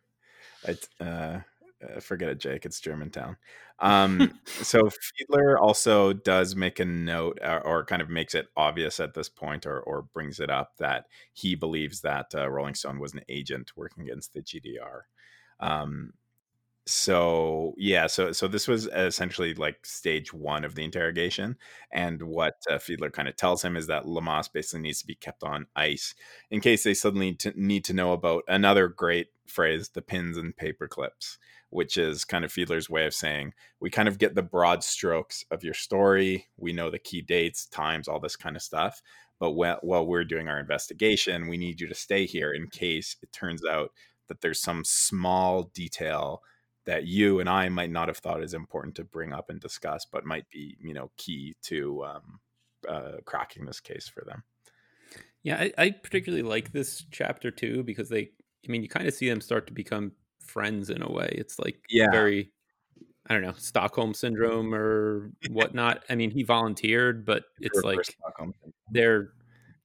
It's, 0.63 0.87
uh, 0.99 1.39
uh, 1.83 1.99
forget 1.99 2.29
it, 2.29 2.39
Jake. 2.39 2.65
It's 2.65 2.79
Germantown. 2.79 3.37
Um, 3.83 4.39
so 4.45 4.83
Fiedler 4.83 5.59
also 5.59 6.13
does 6.13 6.55
make 6.55 6.79
a 6.79 6.85
note, 6.85 7.39
or, 7.41 7.65
or 7.65 7.83
kind 7.83 7.99
of 7.99 8.11
makes 8.11 8.35
it 8.35 8.45
obvious 8.55 8.99
at 8.99 9.15
this 9.15 9.27
point, 9.27 9.65
or 9.65 9.79
or 9.79 10.03
brings 10.03 10.39
it 10.39 10.51
up 10.51 10.77
that 10.77 11.07
he 11.33 11.55
believes 11.55 12.01
that 12.01 12.27
uh, 12.35 12.47
Rolling 12.47 12.75
Stone 12.75 12.99
was 12.99 13.15
an 13.15 13.21
agent 13.27 13.71
working 13.75 14.03
against 14.03 14.33
the 14.33 14.41
GDR. 14.43 15.01
Um, 15.59 16.13
so 16.87 17.73
yeah, 17.77 18.07
so 18.07 18.31
so 18.31 18.47
this 18.47 18.67
was 18.67 18.87
essentially 18.87 19.53
like 19.53 19.85
stage 19.85 20.33
one 20.33 20.65
of 20.65 20.75
the 20.75 20.83
interrogation, 20.83 21.57
and 21.91 22.21
what 22.23 22.55
uh, 22.69 22.75
Fiedler 22.75 23.13
kind 23.13 23.27
of 23.27 23.35
tells 23.35 23.63
him 23.63 23.77
is 23.77 23.87
that 23.87 24.07
Lamas 24.07 24.47
basically 24.47 24.81
needs 24.81 24.99
to 25.01 25.07
be 25.07 25.15
kept 25.15 25.43
on 25.43 25.67
ice 25.75 26.15
in 26.49 26.59
case 26.59 26.83
they 26.83 26.93
suddenly 26.95 27.33
t- 27.33 27.51
need 27.55 27.85
to 27.85 27.93
know 27.93 28.13
about 28.13 28.43
another 28.47 28.87
great 28.87 29.27
phrase, 29.47 29.89
the 29.89 30.01
pins 30.01 30.37
and 30.37 30.57
paper 30.57 30.87
clips, 30.87 31.37
which 31.71 31.97
is 31.97 32.23
kind 32.25 32.45
of 32.45 32.51
Fiedler's 32.51 32.89
way 32.89 33.05
of 33.05 33.13
saying 33.13 33.53
we 33.79 33.89
kind 33.89 34.07
of 34.07 34.19
get 34.19 34.35
the 34.35 34.43
broad 34.43 34.83
strokes 34.83 35.43
of 35.49 35.63
your 35.63 35.73
story. 35.73 36.47
We 36.57 36.73
know 36.73 36.91
the 36.91 36.99
key 36.99 37.21
dates, 37.21 37.65
times, 37.65 38.07
all 38.07 38.19
this 38.19 38.35
kind 38.35 38.55
of 38.55 38.61
stuff. 38.61 39.01
But 39.39 39.51
while, 39.51 39.79
while 39.81 40.05
we're 40.05 40.25
doing 40.25 40.47
our 40.47 40.59
investigation, 40.59 41.47
we 41.47 41.57
need 41.57 41.81
you 41.81 41.87
to 41.87 41.95
stay 41.95 42.27
here 42.27 42.51
in 42.51 42.67
case 42.67 43.15
it 43.23 43.31
turns 43.31 43.65
out 43.65 43.91
that 44.27 44.41
there's 44.41 44.61
some 44.61 44.83
small 44.85 45.63
detail 45.73 46.43
that 46.85 47.05
you 47.05 47.39
and 47.39 47.49
I 47.49 47.69
might 47.69 47.89
not 47.89 48.07
have 48.07 48.17
thought 48.17 48.43
is 48.43 48.53
important 48.53 48.95
to 48.95 49.03
bring 49.03 49.33
up 49.33 49.49
and 49.49 49.59
discuss, 49.59 50.05
but 50.05 50.25
might 50.25 50.49
be, 50.49 50.77
you 50.81 50.93
know, 50.93 51.09
key 51.17 51.55
to 51.63 52.03
um, 52.03 52.39
uh, 52.87 53.17
cracking 53.25 53.65
this 53.65 53.79
case 53.79 54.07
for 54.07 54.23
them. 54.25 54.43
Yeah, 55.43 55.57
I, 55.57 55.73
I 55.77 55.89
particularly 55.91 56.43
like 56.43 56.71
this 56.71 57.05
chapter 57.11 57.49
too 57.49 57.83
because 57.83 58.09
they, 58.09 58.31
I 58.67 58.71
mean, 58.71 58.83
you 58.83 58.89
kind 58.89 59.07
of 59.07 59.13
see 59.13 59.29
them 59.29 59.41
start 59.41 59.67
to 59.67 59.73
become 59.73 60.11
friends 60.41 60.89
in 60.89 61.01
a 61.01 61.11
way. 61.11 61.29
It's 61.37 61.59
like 61.59 61.79
Yeah. 61.89 62.11
very, 62.11 62.51
I 63.27 63.33
don't 63.33 63.43
know, 63.43 63.53
Stockholm 63.53 64.13
syndrome 64.13 64.73
or 64.73 65.31
whatnot. 65.49 66.03
I 66.09 66.15
mean, 66.15 66.31
he 66.31 66.43
volunteered, 66.43 67.25
but 67.25 67.43
it's 67.59 67.77
Reverse 67.77 67.95
like 67.97 68.17
syndrome. 68.37 68.53
they're, 68.91 69.33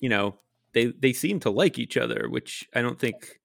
you 0.01 0.09
know, 0.09 0.39
they 0.73 0.87
they 0.87 1.13
seem 1.13 1.41
to 1.41 1.51
like 1.51 1.79
each 1.79 1.97
other, 1.97 2.29
which 2.29 2.69
I 2.75 2.83
don't 2.83 2.99
think. 2.99 3.41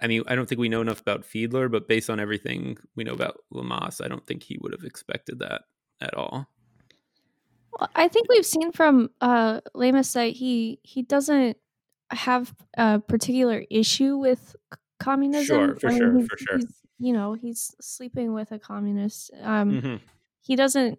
I 0.00 0.08
mean, 0.08 0.24
I 0.26 0.34
don't 0.34 0.46
think 0.48 0.58
we 0.60 0.68
know 0.68 0.80
enough 0.82 1.00
about 1.00 1.22
Fiedler, 1.22 1.70
but 1.70 1.88
based 1.88 2.10
on 2.10 2.18
everything 2.20 2.76
we 2.96 3.04
know 3.04 3.14
about 3.14 3.38
Lamas, 3.50 4.00
I 4.00 4.08
don't 4.08 4.26
think 4.26 4.42
he 4.42 4.58
would 4.60 4.72
have 4.72 4.82
expected 4.84 5.38
that 5.38 5.62
at 6.00 6.14
all. 6.14 6.48
Well, 7.78 7.88
I 7.94 8.08
think 8.08 8.28
we've 8.28 8.44
seen 8.44 8.72
from 8.72 9.10
uh, 9.20 9.60
Lamas 9.74 10.12
that 10.12 10.28
he 10.32 10.80
he 10.82 11.02
doesn't 11.02 11.56
have 12.10 12.54
a 12.76 13.00
particular 13.00 13.64
issue 13.70 14.16
with 14.16 14.54
communism. 15.04 15.70
Sure, 15.70 15.76
for 15.80 15.88
I 15.88 15.92
mean, 15.92 16.00
sure, 16.00 16.26
for 16.28 16.38
sure. 16.38 16.60
you 16.98 17.12
know, 17.12 17.34
he's 17.34 17.74
sleeping 17.80 18.32
with 18.32 18.52
a 18.52 18.58
communist. 18.58 19.30
Um, 19.42 19.80
Mhm. 19.80 20.00
he 20.40 20.56
doesn't 20.56 20.98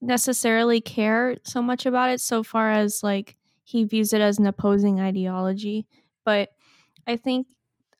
necessarily 0.00 0.80
care 0.80 1.36
so 1.44 1.62
much 1.62 1.86
about 1.86 2.10
it 2.10 2.20
so 2.20 2.42
far 2.42 2.70
as 2.70 3.02
like 3.02 3.36
he 3.64 3.84
views 3.84 4.12
it 4.12 4.20
as 4.20 4.38
an 4.38 4.46
opposing 4.46 5.00
ideology 5.00 5.86
but 6.24 6.50
i 7.06 7.16
think 7.16 7.46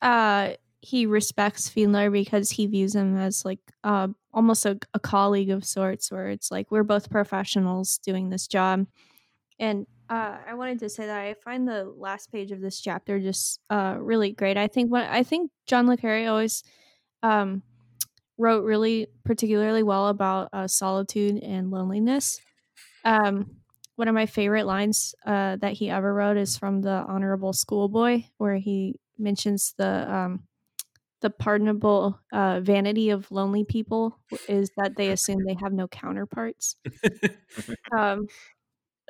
uh 0.03 0.53
he 0.81 1.07
respects 1.07 1.67
Fiedler 1.69 2.11
because 2.11 2.51
he 2.51 2.67
views 2.67 2.95
him 2.95 3.17
as 3.17 3.43
like 3.43 3.59
uh 3.83 4.07
almost 4.31 4.65
a, 4.65 4.77
a 4.93 4.99
colleague 4.99 5.49
of 5.49 5.65
sorts 5.65 6.11
where 6.11 6.29
it's 6.29 6.51
like 6.51 6.69
we're 6.69 6.83
both 6.83 7.09
professionals 7.09 7.97
doing 8.05 8.29
this 8.29 8.47
job 8.47 8.85
and 9.59 9.85
uh, 10.09 10.37
I 10.47 10.53
wanted 10.53 10.79
to 10.79 10.89
say 10.89 11.05
that 11.05 11.19
I 11.19 11.33
find 11.43 11.67
the 11.67 11.83
last 11.83 12.31
page 12.31 12.51
of 12.51 12.61
this 12.61 12.79
chapter 12.79 13.19
just 13.19 13.59
uh, 13.69 13.97
really 13.99 14.31
great. 14.31 14.57
I 14.57 14.67
think 14.67 14.91
what 14.91 15.03
I 15.09 15.23
think 15.23 15.51
John 15.65 15.87
le 15.87 15.97
Carre 15.97 16.29
always 16.29 16.63
um, 17.23 17.61
wrote 18.37 18.63
really 18.63 19.07
particularly 19.25 19.83
well 19.83 20.07
about 20.07 20.49
uh, 20.53 20.67
solitude 20.67 21.43
and 21.43 21.71
loneliness. 21.71 22.39
Um, 23.03 23.57
one 23.95 24.07
of 24.07 24.15
my 24.15 24.27
favorite 24.27 24.65
lines 24.65 25.15
uh, 25.25 25.57
that 25.57 25.73
he 25.73 25.89
ever 25.89 26.13
wrote 26.13 26.37
is 26.37 26.57
from 26.57 26.81
the 26.81 27.03
Honorable 27.07 27.51
Schoolboy, 27.51 28.23
where 28.37 28.55
he 28.55 28.95
mentions 29.17 29.73
the 29.77 30.13
um, 30.13 30.43
the 31.21 31.29
pardonable 31.31 32.19
uh, 32.31 32.59
vanity 32.59 33.09
of 33.09 33.29
lonely 33.31 33.63
people 33.63 34.19
is 34.47 34.69
that 34.77 34.95
they 34.95 35.09
assume 35.09 35.43
they 35.43 35.57
have 35.59 35.73
no 35.73 35.87
counterparts. 35.87 36.75
um, 37.97 38.27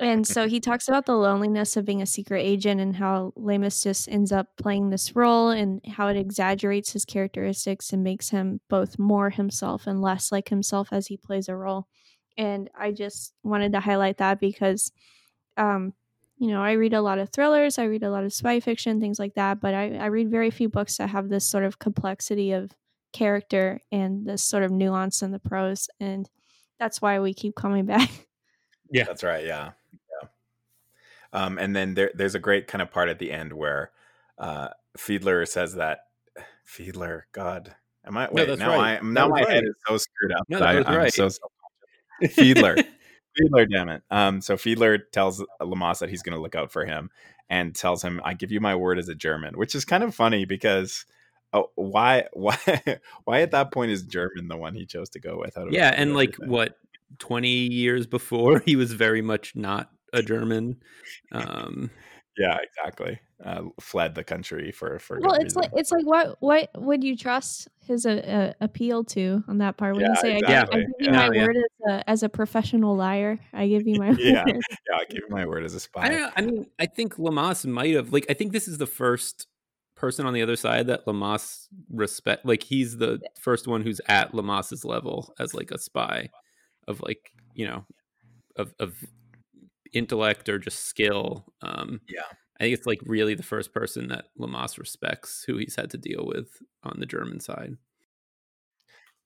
and 0.00 0.26
so 0.26 0.46
he 0.46 0.60
talks 0.60 0.86
about 0.86 1.06
the 1.06 1.16
loneliness 1.16 1.76
of 1.76 1.84
being 1.84 2.02
a 2.02 2.06
secret 2.06 2.40
agent 2.40 2.80
and 2.80 2.94
how 2.94 3.32
Lamus 3.36 3.82
just 3.82 4.08
ends 4.08 4.30
up 4.30 4.56
playing 4.56 4.90
this 4.90 5.16
role 5.16 5.50
and 5.50 5.80
how 5.86 6.06
it 6.06 6.16
exaggerates 6.16 6.92
his 6.92 7.04
characteristics 7.04 7.92
and 7.92 8.04
makes 8.04 8.28
him 8.28 8.60
both 8.68 8.98
more 8.98 9.30
himself 9.30 9.86
and 9.88 10.00
less 10.00 10.30
like 10.30 10.50
himself 10.50 10.88
as 10.92 11.08
he 11.08 11.16
plays 11.16 11.48
a 11.48 11.56
role. 11.56 11.88
And 12.36 12.70
I 12.78 12.92
just 12.92 13.34
wanted 13.42 13.72
to 13.72 13.80
highlight 13.80 14.18
that 14.18 14.38
because, 14.38 14.92
um, 15.56 15.94
you 16.38 16.48
know, 16.48 16.62
I 16.62 16.72
read 16.72 16.94
a 16.94 17.02
lot 17.02 17.18
of 17.18 17.30
thrillers, 17.30 17.78
I 17.78 17.84
read 17.84 18.04
a 18.04 18.10
lot 18.10 18.22
of 18.22 18.32
spy 18.32 18.60
fiction, 18.60 19.00
things 19.00 19.18
like 19.18 19.34
that, 19.34 19.60
but 19.60 19.74
I, 19.74 19.96
I 19.96 20.06
read 20.06 20.30
very 20.30 20.50
few 20.52 20.68
books 20.68 20.98
that 20.98 21.10
have 21.10 21.28
this 21.28 21.44
sort 21.44 21.64
of 21.64 21.80
complexity 21.80 22.52
of 22.52 22.70
character 23.12 23.80
and 23.90 24.24
this 24.24 24.44
sort 24.44 24.62
of 24.62 24.70
nuance 24.70 25.22
in 25.22 25.32
the 25.32 25.40
prose. 25.40 25.88
And 25.98 26.30
that's 26.78 27.02
why 27.02 27.18
we 27.18 27.34
keep 27.34 27.56
coming 27.56 27.86
back. 27.86 28.10
Yeah. 28.90 29.04
That's 29.04 29.22
right. 29.24 29.44
Yeah. 29.44 29.64
Yeah. 29.66 29.72
Um, 31.32 31.58
and 31.58 31.74
then 31.74 31.94
there, 31.94 32.10
there's 32.14 32.34
a 32.34 32.38
great 32.38 32.66
kind 32.66 32.82
of 32.82 32.90
part 32.90 33.08
at 33.08 33.18
the 33.18 33.30
end 33.30 33.52
where 33.52 33.90
uh, 34.38 34.68
Fiedler 34.96 35.46
says 35.46 35.74
that 35.74 36.00
Fiedler, 36.66 37.22
God, 37.32 37.74
am 38.06 38.16
I? 38.16 38.28
Wait, 38.30 38.46
that's 38.46 38.58
now 38.58 38.76
right. 38.76 38.98
I 39.02 39.06
now 39.06 39.28
my 39.28 39.40
head 39.40 39.64
is 39.64 39.74
so 39.86 39.96
screwed 39.96 40.32
up. 40.32 40.44
No, 40.48 40.60
I, 40.60 40.82
I'm 40.82 40.96
right. 40.96 41.12
so. 41.12 41.28
Fiedler. 42.22 42.84
Fiedler, 43.38 43.70
damn 43.70 43.88
it. 43.88 44.02
Um, 44.10 44.40
so 44.40 44.56
Fiedler 44.56 44.98
tells 45.12 45.44
Lamas 45.60 46.00
that 46.00 46.10
he's 46.10 46.22
going 46.22 46.34
to 46.34 46.42
look 46.42 46.54
out 46.54 46.72
for 46.72 46.84
him 46.84 47.10
and 47.48 47.74
tells 47.74 48.02
him, 48.02 48.20
"I 48.24 48.34
give 48.34 48.52
you 48.52 48.60
my 48.60 48.74
word 48.74 48.98
as 48.98 49.08
a 49.08 49.14
German," 49.14 49.56
which 49.56 49.74
is 49.74 49.84
kind 49.84 50.02
of 50.02 50.14
funny 50.14 50.44
because. 50.44 51.04
Oh, 51.54 51.70
why, 51.76 52.26
why, 52.34 52.58
why 53.24 53.40
at 53.40 53.52
that 53.52 53.72
point 53.72 53.90
is 53.90 54.02
German 54.02 54.48
the 54.48 54.56
one 54.58 54.74
he 54.74 54.84
chose 54.84 55.08
to 55.10 55.18
go 55.18 55.38
with? 55.38 55.56
yeah, 55.70 55.94
and 55.96 56.14
like 56.14 56.36
what 56.36 56.76
twenty 57.18 57.72
years 57.72 58.06
before, 58.06 58.58
he 58.66 58.76
was 58.76 58.92
very 58.92 59.22
much 59.22 59.56
not 59.56 59.90
a 60.12 60.22
German. 60.22 60.80
Um, 61.32 61.90
Yeah, 62.36 62.56
exactly. 62.62 63.18
Uh, 63.44 63.62
fled 63.80 64.14
the 64.14 64.24
country 64.24 64.72
for 64.72 64.98
for. 64.98 65.20
well 65.20 65.32
good 65.36 65.46
it's 65.46 65.56
like 65.56 65.70
it's 65.74 65.92
like 65.92 66.04
what 66.04 66.36
what 66.40 66.70
would 66.74 67.04
you 67.04 67.16
trust 67.16 67.68
his 67.86 68.04
uh, 68.04 68.10
uh, 68.10 68.52
appeal 68.64 69.04
to 69.04 69.42
on 69.46 69.58
that 69.58 69.76
part 69.76 69.94
when 69.94 70.04
you 70.04 70.12
Yeah, 70.14 70.20
say 70.20 70.30
I, 70.30 70.40
give, 70.40 70.48
exactly. 70.48 70.80
I 70.80 70.82
give 70.82 70.90
you 70.98 71.10
Yeah. 71.12 71.28
my 71.28 71.30
yeah. 71.34 71.42
word 71.46 71.56
as 71.56 71.92
a, 71.92 72.10
as 72.10 72.22
a 72.24 72.28
professional 72.28 72.96
liar 72.96 73.38
i 73.52 73.68
give 73.68 73.86
you 73.86 73.94
my 73.96 74.10
Yeah. 74.18 74.44
word 74.44 74.60
yeah, 74.90 74.96
I 74.96 75.04
give 75.08 75.22
you 75.28 75.28
my 75.30 75.46
word 75.46 75.64
as 75.64 75.74
a 75.74 75.80
spy. 75.80 76.06
I 76.06 76.08
don't 76.08 76.20
know. 76.20 76.30
I 76.36 76.40
mean, 76.42 76.66
I 76.78 76.86
think 76.86 77.18
Lamas 77.18 77.64
might 77.66 77.94
have 77.94 78.12
like. 78.12 78.26
I 78.28 78.34
think 78.34 78.52
this 78.52 78.66
is 78.68 78.78
the 78.78 78.86
first 78.86 79.46
person 79.94 80.26
on 80.26 80.32
the 80.32 80.42
other 80.42 80.56
side 80.56 80.86
that 80.86 81.06
Lamas 81.06 81.68
respect. 81.90 82.46
Like 82.46 82.62
he's 82.62 82.96
the 82.96 83.20
first 83.40 83.66
one 83.68 83.82
who's 83.82 84.00
at 84.06 84.34
Lamas's 84.34 84.84
level 84.84 85.34
as 85.38 85.54
like 85.54 85.70
a 85.70 85.78
spy, 85.78 86.30
of 86.86 87.00
like 87.02 87.32
you 87.54 87.66
know, 87.66 87.84
of 88.56 88.74
of 88.78 88.96
intellect 89.92 90.48
or 90.48 90.58
just 90.58 90.84
skill. 90.84 91.46
Um, 91.62 92.00
Yeah. 92.08 92.38
I 92.60 92.64
think 92.64 92.78
it's 92.78 92.86
like 92.86 93.00
really 93.04 93.34
the 93.34 93.42
first 93.44 93.72
person 93.74 94.08
that 94.08 94.26
Lamas 94.36 94.78
respects 94.78 95.44
who 95.44 95.58
he's 95.58 95.76
had 95.76 95.90
to 95.92 95.98
deal 95.98 96.26
with 96.26 96.62
on 96.84 97.00
the 97.00 97.06
German 97.06 97.40
side. 97.40 97.76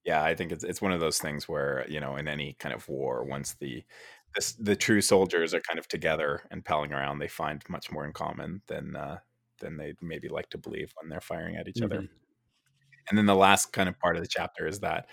Yeah, 0.04 0.22
I 0.24 0.34
think 0.34 0.50
it's 0.52 0.64
it's 0.64 0.82
one 0.82 0.92
of 0.92 1.00
those 1.00 1.18
things 1.20 1.48
where 1.48 1.86
you 1.88 2.00
know, 2.00 2.16
in 2.16 2.26
any 2.28 2.54
kind 2.54 2.74
of 2.74 2.88
war, 2.88 3.24
once 3.24 3.54
the 3.54 3.84
this, 4.34 4.52
the 4.54 4.74
true 4.76 5.00
soldiers 5.02 5.54
are 5.54 5.60
kind 5.60 5.78
of 5.78 5.86
together 5.88 6.42
and 6.50 6.64
palling 6.64 6.92
around, 6.92 7.18
they 7.18 7.28
find 7.28 7.62
much 7.68 7.90
more 7.92 8.04
in 8.06 8.12
common 8.12 8.62
than 8.66 8.96
uh, 8.96 9.20
than 9.60 9.76
they 9.76 9.94
maybe 10.00 10.28
like 10.28 10.50
to 10.50 10.58
believe 10.58 10.92
when 11.00 11.08
they're 11.08 11.20
firing 11.20 11.56
at 11.56 11.68
each 11.68 11.82
other. 11.82 12.02
Mhm. 12.02 12.22
And 13.08 13.18
then 13.18 13.26
the 13.26 13.34
last 13.36 13.72
kind 13.72 13.88
of 13.88 13.98
part 13.98 14.16
of 14.16 14.22
the 14.22 14.28
chapter 14.28 14.66
is 14.66 14.80
that 14.80 15.08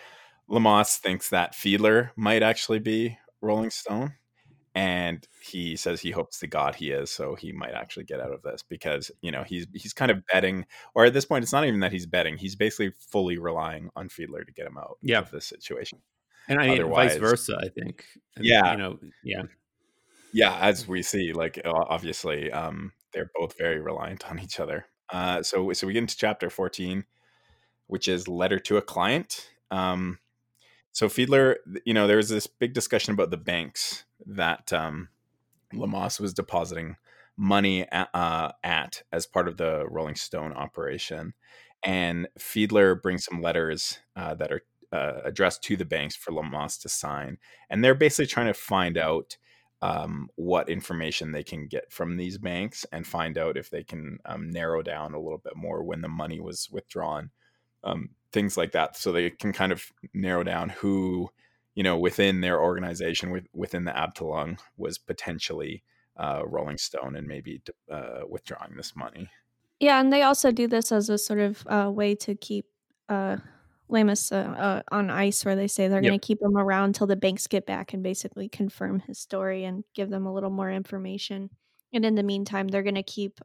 Lamas 0.47 0.97
thinks 0.97 1.29
that 1.29 1.53
Fiedler 1.53 2.11
might 2.17 2.43
actually 2.43 2.79
be 2.79 3.17
Rolling 3.41 3.69
Stone. 3.71 4.15
And 4.79 5.27
he 5.41 5.75
says 5.75 5.99
he 5.99 6.11
hopes 6.11 6.39
the 6.39 6.47
God 6.47 6.75
he 6.75 6.91
is, 6.91 7.09
so 7.11 7.35
he 7.35 7.51
might 7.51 7.73
actually 7.73 8.05
get 8.05 8.21
out 8.21 8.31
of 8.31 8.41
this 8.43 8.63
because 8.63 9.11
you 9.21 9.29
know 9.29 9.43
he's 9.43 9.67
he's 9.73 9.91
kind 9.93 10.09
of 10.09 10.25
betting, 10.31 10.65
or 10.95 11.03
at 11.05 11.13
this 11.13 11.25
point, 11.25 11.43
it's 11.43 11.51
not 11.51 11.65
even 11.65 11.81
that 11.81 11.91
he's 11.91 12.05
betting; 12.05 12.37
he's 12.37 12.55
basically 12.55 12.93
fully 12.97 13.37
relying 13.37 13.89
on 13.97 14.07
Fiedler 14.07 14.45
to 14.45 14.53
get 14.53 14.65
him 14.67 14.77
out 14.77 14.97
Yeah. 15.01 15.19
of 15.19 15.31
this 15.31 15.45
situation. 15.45 15.99
And 16.47 16.61
I 16.61 16.67
mean, 16.67 16.79
Otherwise- 16.79 17.11
vice 17.11 17.19
versa. 17.19 17.59
I 17.61 17.67
think. 17.67 18.05
Yeah. 18.39 18.71
You 18.71 18.77
know. 18.77 18.99
Yeah. 19.23 19.43
yeah 20.31 20.57
as 20.61 20.87
we 20.87 21.01
see 21.01 21.33
like 21.33 21.59
obviously 21.65 22.51
um 22.51 22.93
they're 23.11 23.31
both 23.35 23.57
very 23.57 23.79
reliant 23.81 24.29
on 24.29 24.39
each 24.39 24.59
other 24.59 24.85
uh 25.11 25.41
so 25.43 25.73
so 25.73 25.87
we 25.87 25.93
get 25.93 25.99
into 26.03 26.15
chapter 26.17 26.49
14 26.49 27.03
which 27.87 28.07
is 28.07 28.27
letter 28.27 28.59
to 28.59 28.77
a 28.77 28.81
client 28.81 29.49
um 29.71 30.19
so 30.91 31.07
fiedler 31.07 31.55
you 31.85 31.93
know 31.93 32.07
there 32.07 32.17
was 32.17 32.29
this 32.29 32.47
big 32.47 32.73
discussion 32.73 33.13
about 33.13 33.31
the 33.31 33.37
banks 33.37 34.05
that 34.25 34.71
um 34.73 35.09
lamas 35.73 36.19
was 36.19 36.33
depositing 36.33 36.95
money 37.39 37.89
at, 37.89 38.09
uh, 38.13 38.51
at 38.63 39.01
as 39.13 39.25
part 39.25 39.47
of 39.47 39.57
the 39.57 39.85
rolling 39.89 40.15
stone 40.15 40.51
operation. 40.53 41.33
And 41.83 42.27
fiedler 42.37 43.01
brings 43.01 43.23
some 43.23 43.41
letters 43.41 43.99
uh, 44.15 44.35
that 44.35 44.51
are 44.51 44.61
uh, 44.91 45.21
addressed 45.23 45.63
to 45.63 45.77
the 45.77 45.85
banks 45.85 46.15
for 46.15 46.33
lamas 46.33 46.77
to 46.79 46.89
sign. 46.89 47.37
And 47.69 47.83
they're 47.83 47.95
basically 47.95 48.27
trying 48.27 48.47
to 48.47 48.53
find 48.53 48.97
out 48.97 49.37
um, 49.81 50.27
what 50.35 50.69
information 50.69 51.31
they 51.31 51.43
can 51.43 51.67
get 51.67 51.93
from 51.93 52.17
these 52.17 52.37
banks 52.37 52.85
and 52.91 53.07
find 53.07 53.37
out 53.37 53.55
if 53.55 53.69
they 53.69 53.83
can 53.85 54.17
um, 54.25 54.49
narrow 54.49 54.81
down 54.81 55.13
a 55.13 55.19
little 55.19 55.37
bit 55.37 55.55
more 55.55 55.81
when 55.83 56.01
the 56.01 56.09
money 56.09 56.41
was 56.41 56.67
withdrawn, 56.69 57.29
um, 57.85 58.09
things 58.31 58.57
like 58.57 58.71
that. 58.73 58.95
So 58.95 59.11
they 59.11 59.29
can 59.29 59.53
kind 59.53 59.71
of 59.71 59.83
narrow 60.13 60.43
down 60.43 60.69
who, 60.69 61.29
you 61.75 61.83
know, 61.83 61.97
within 61.97 62.41
their 62.41 62.61
organization, 62.61 63.31
with, 63.31 63.47
within 63.53 63.85
the 63.85 63.91
Abteilung, 63.91 64.59
was 64.77 64.97
potentially 64.97 65.83
uh, 66.17 66.43
Rolling 66.45 66.77
Stone 66.77 67.15
and 67.15 67.27
maybe 67.27 67.61
uh, 67.91 68.21
withdrawing 68.29 68.75
this 68.75 68.95
money. 68.95 69.29
Yeah, 69.79 69.99
and 70.01 70.11
they 70.11 70.23
also 70.23 70.51
do 70.51 70.67
this 70.67 70.91
as 70.91 71.09
a 71.09 71.17
sort 71.17 71.39
of 71.39 71.65
uh, 71.67 71.89
way 71.89 72.15
to 72.15 72.35
keep 72.35 72.65
uh, 73.07 73.37
Lamus 73.89 74.31
uh, 74.31 74.35
uh, 74.35 74.81
on 74.91 75.09
ice, 75.09 75.45
where 75.45 75.55
they 75.55 75.67
say 75.67 75.87
they're 75.87 76.03
Yep. 76.03 76.09
going 76.09 76.19
to 76.19 76.27
keep 76.27 76.41
him 76.41 76.57
around 76.57 76.85
until 76.85 77.07
the 77.07 77.15
banks 77.15 77.47
get 77.47 77.65
back 77.65 77.93
and 77.93 78.03
basically 78.03 78.49
confirm 78.49 78.99
his 78.99 79.17
story 79.17 79.63
and 79.63 79.83
give 79.95 80.09
them 80.09 80.25
a 80.25 80.33
little 80.33 80.49
more 80.49 80.69
information. 80.69 81.49
And 81.93 82.05
in 82.05 82.15
the 82.15 82.23
meantime, 82.23 82.67
they're 82.67 82.83
going 82.83 82.95
to 82.95 83.03
keep. 83.03 83.39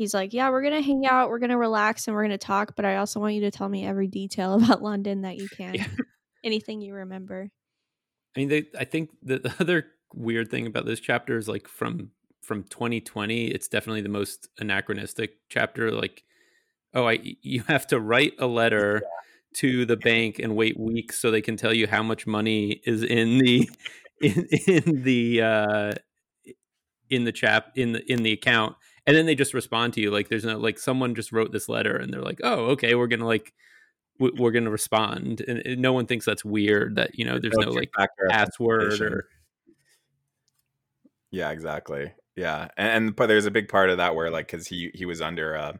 He's 0.00 0.14
like, 0.14 0.32
"Yeah, 0.32 0.48
we're 0.48 0.62
going 0.62 0.72
to 0.72 0.80
hang 0.80 1.04
out, 1.04 1.28
we're 1.28 1.40
going 1.40 1.50
to 1.50 1.58
relax, 1.58 2.06
and 2.06 2.16
we're 2.16 2.22
going 2.22 2.30
to 2.30 2.38
talk, 2.38 2.74
but 2.74 2.86
I 2.86 2.96
also 2.96 3.20
want 3.20 3.34
you 3.34 3.42
to 3.42 3.50
tell 3.50 3.68
me 3.68 3.84
every 3.84 4.06
detail 4.06 4.54
about 4.64 4.80
London 4.80 5.20
that 5.20 5.36
you 5.36 5.46
can, 5.46 5.74
Yeah. 5.74 5.88
anything 6.42 6.80
you 6.80 6.94
remember." 6.94 7.50
I 8.34 8.40
mean, 8.40 8.48
they, 8.48 8.64
I 8.78 8.84
think 8.84 9.10
the, 9.22 9.40
the 9.40 9.54
other 9.60 9.88
weird 10.14 10.50
thing 10.50 10.66
about 10.66 10.86
this 10.86 11.00
chapter 11.00 11.36
is 11.36 11.48
like 11.48 11.68
from 11.68 12.12
from 12.40 12.62
2020, 12.64 13.48
it's 13.48 13.68
definitely 13.68 14.00
the 14.00 14.08
most 14.08 14.48
anachronistic 14.58 15.32
chapter. 15.50 15.90
Like, 15.90 16.24
oh, 16.94 17.06
I 17.06 17.18
you 17.42 17.64
have 17.68 17.86
to 17.88 18.00
write 18.00 18.32
a 18.38 18.46
letter 18.46 19.02
to 19.56 19.84
the 19.84 19.98
bank 19.98 20.38
and 20.38 20.56
wait 20.56 20.80
weeks 20.80 21.18
so 21.20 21.30
they 21.30 21.42
can 21.42 21.58
tell 21.58 21.74
you 21.74 21.86
how 21.86 22.02
much 22.02 22.26
money 22.26 22.80
is 22.86 23.02
in 23.02 23.36
the 23.36 23.68
in, 24.22 24.46
in 24.66 25.02
the 25.02 25.42
uh 25.42 25.92
in 27.10 27.24
the 27.24 27.32
chap 27.32 27.72
in 27.74 27.92
the 27.92 28.10
in 28.10 28.22
the 28.22 28.32
account 28.32 28.76
and 29.10 29.16
then 29.18 29.26
they 29.26 29.34
just 29.34 29.54
respond 29.54 29.92
to 29.92 30.00
you 30.00 30.10
like 30.10 30.28
there's 30.28 30.44
no 30.44 30.56
like 30.58 30.78
someone 30.78 31.14
just 31.14 31.32
wrote 31.32 31.52
this 31.52 31.68
letter 31.68 31.96
and 31.96 32.12
they're 32.12 32.22
like 32.22 32.40
oh 32.42 32.66
okay 32.66 32.94
we're 32.94 33.06
gonna 33.06 33.26
like 33.26 33.52
w- 34.18 34.34
we're 34.42 34.50
gonna 34.50 34.70
respond 34.70 35.42
and, 35.46 35.58
and 35.66 35.80
no 35.82 35.92
one 35.92 36.06
thinks 36.06 36.24
that's 36.24 36.44
weird 36.44 36.96
that 36.96 37.18
you 37.18 37.24
know 37.24 37.38
there's 37.38 37.56
no, 37.56 37.70
like 37.70 37.90
two-factor 37.96 38.26
password 38.30 39.00
or 39.00 39.26
Yeah, 41.30 41.50
exactly. 41.50 42.12
Yeah, 42.36 42.68
and, 42.76 42.88
and 43.06 43.16
but 43.16 43.26
there's 43.26 43.46
a 43.46 43.50
big 43.50 43.68
part 43.68 43.90
of 43.90 43.98
that 43.98 44.14
where 44.14 44.30
like 44.30 44.46
because 44.50 44.66
he 44.66 44.90
he 44.94 45.04
was 45.04 45.20
under 45.20 45.54
a, 45.54 45.78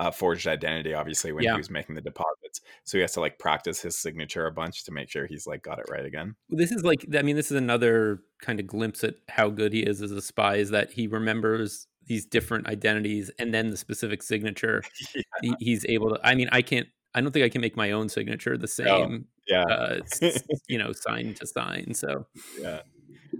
a 0.00 0.12
forged 0.12 0.46
identity, 0.46 0.94
obviously 0.94 1.32
when 1.32 1.44
Yeah. 1.44 1.52
he 1.52 1.58
was 1.58 1.70
making 1.70 1.94
the 1.94 2.00
deposits, 2.00 2.60
so 2.84 2.98
he 2.98 3.02
has 3.02 3.12
to 3.12 3.20
like 3.20 3.38
practice 3.38 3.80
his 3.80 3.96
signature 3.98 4.46
a 4.46 4.52
bunch 4.52 4.84
to 4.84 4.92
make 4.92 5.08
sure 5.10 5.26
he's 5.26 5.46
like 5.46 5.62
got 5.62 5.78
it 5.78 5.86
right 5.90 6.04
again. 6.04 6.34
this 6.50 6.70
is 6.72 6.84
like 6.84 7.06
i 7.16 7.22
mean 7.22 7.36
this 7.36 7.50
is 7.50 7.56
another 7.56 8.22
kind 8.40 8.60
of 8.60 8.66
glimpse 8.66 9.02
at 9.02 9.14
how 9.28 9.48
good 9.48 9.72
he 9.72 9.80
is 9.80 10.02
as 10.02 10.12
a 10.12 10.20
spy 10.22 10.56
is 10.56 10.70
that 10.70 10.92
he 10.92 11.06
remembers 11.06 11.86
these 12.06 12.26
different 12.26 12.66
identities 12.66 13.30
and 13.38 13.52
then 13.54 13.70
the 13.70 13.76
specific 13.76 14.22
signature 14.22 14.82
Yeah. 15.14 15.22
he, 15.42 15.54
he's 15.58 15.84
able 15.88 16.10
to 16.10 16.20
i 16.24 16.34
mean 16.34 16.48
i 16.52 16.62
can't 16.62 16.86
i 17.14 17.20
don't 17.20 17.32
think 17.32 17.44
i 17.44 17.48
can 17.48 17.60
make 17.60 17.76
my 17.76 17.90
own 17.92 18.08
signature 18.08 18.56
the 18.56 18.68
same 18.68 19.26
Yeah, 19.48 19.62
uh 19.62 20.00
you 20.68 20.78
know 20.78 20.92
sign 20.92 21.34
to 21.34 21.46
sign 21.46 21.94
so 21.94 22.26
yeah. 22.60 22.80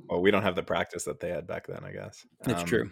Well, 0.08 0.20
we 0.20 0.30
don't 0.30 0.42
have 0.42 0.54
the 0.56 0.62
practice 0.62 1.04
that 1.04 1.20
they 1.20 1.30
had 1.30 1.46
back 1.46 1.66
then, 1.66 1.82
I 1.84 1.92
guess. 1.92 2.26
that's 2.44 2.60
Um, 2.60 2.66
true 2.66 2.90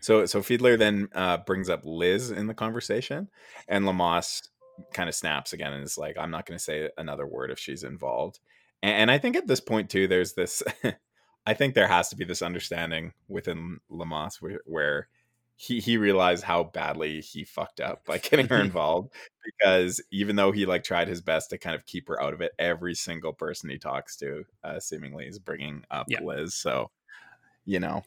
So 0.00 0.26
so 0.26 0.40
Fiedler 0.40 0.78
then 0.78 1.08
uh, 1.14 1.38
brings 1.38 1.68
up 1.68 1.82
Liz 1.84 2.30
in 2.30 2.46
the 2.46 2.54
conversation, 2.54 3.28
and 3.68 3.86
Lamas 3.86 4.42
kind 4.94 5.08
of 5.08 5.14
snaps 5.14 5.52
again 5.52 5.72
and 5.72 5.84
is 5.84 5.98
like, 5.98 6.16
"I'm 6.18 6.30
not 6.30 6.46
going 6.46 6.58
to 6.58 6.62
say 6.64 6.88
another 6.96 7.26
word 7.26 7.50
if 7.50 7.58
she's 7.58 7.84
involved." 7.84 8.40
And, 8.82 8.92
and 9.02 9.10
I 9.10 9.18
think 9.18 9.36
at 9.36 9.46
this 9.46 9.60
point 9.60 9.90
too, 9.90 10.08
there's 10.08 10.32
this. 10.34 10.62
I 11.46 11.54
think 11.54 11.74
there 11.74 11.88
has 11.88 12.08
to 12.10 12.16
be 12.16 12.24
this 12.24 12.42
understanding 12.42 13.12
within 13.28 13.80
Lamas 13.88 14.40
where, 14.40 14.60
where 14.66 15.08
he 15.56 15.78
he 15.78 15.98
realized 15.98 16.42
how 16.42 16.64
badly 16.64 17.20
he 17.20 17.44
fucked 17.44 17.80
up 17.80 18.04
by 18.06 18.16
getting 18.30 18.48
her 18.48 18.60
involved 18.60 19.12
because 19.44 20.00
even 20.10 20.36
though 20.36 20.52
he 20.52 20.64
like 20.64 20.82
tried 20.82 21.06
his 21.06 21.20
best 21.20 21.50
to 21.50 21.58
kind 21.58 21.76
of 21.76 21.84
keep 21.84 22.08
her 22.08 22.22
out 22.22 22.32
of 22.32 22.40
it, 22.40 22.52
every 22.58 22.94
single 22.94 23.34
person 23.34 23.68
he 23.68 23.78
talks 23.78 24.16
to 24.16 24.44
uh, 24.64 24.80
seemingly 24.80 25.26
is 25.26 25.38
bringing 25.38 25.84
up 25.90 26.06
Yeah. 26.08 26.22
Liz. 26.22 26.54
So 26.54 26.90
you 27.66 27.78
know, 27.78 28.04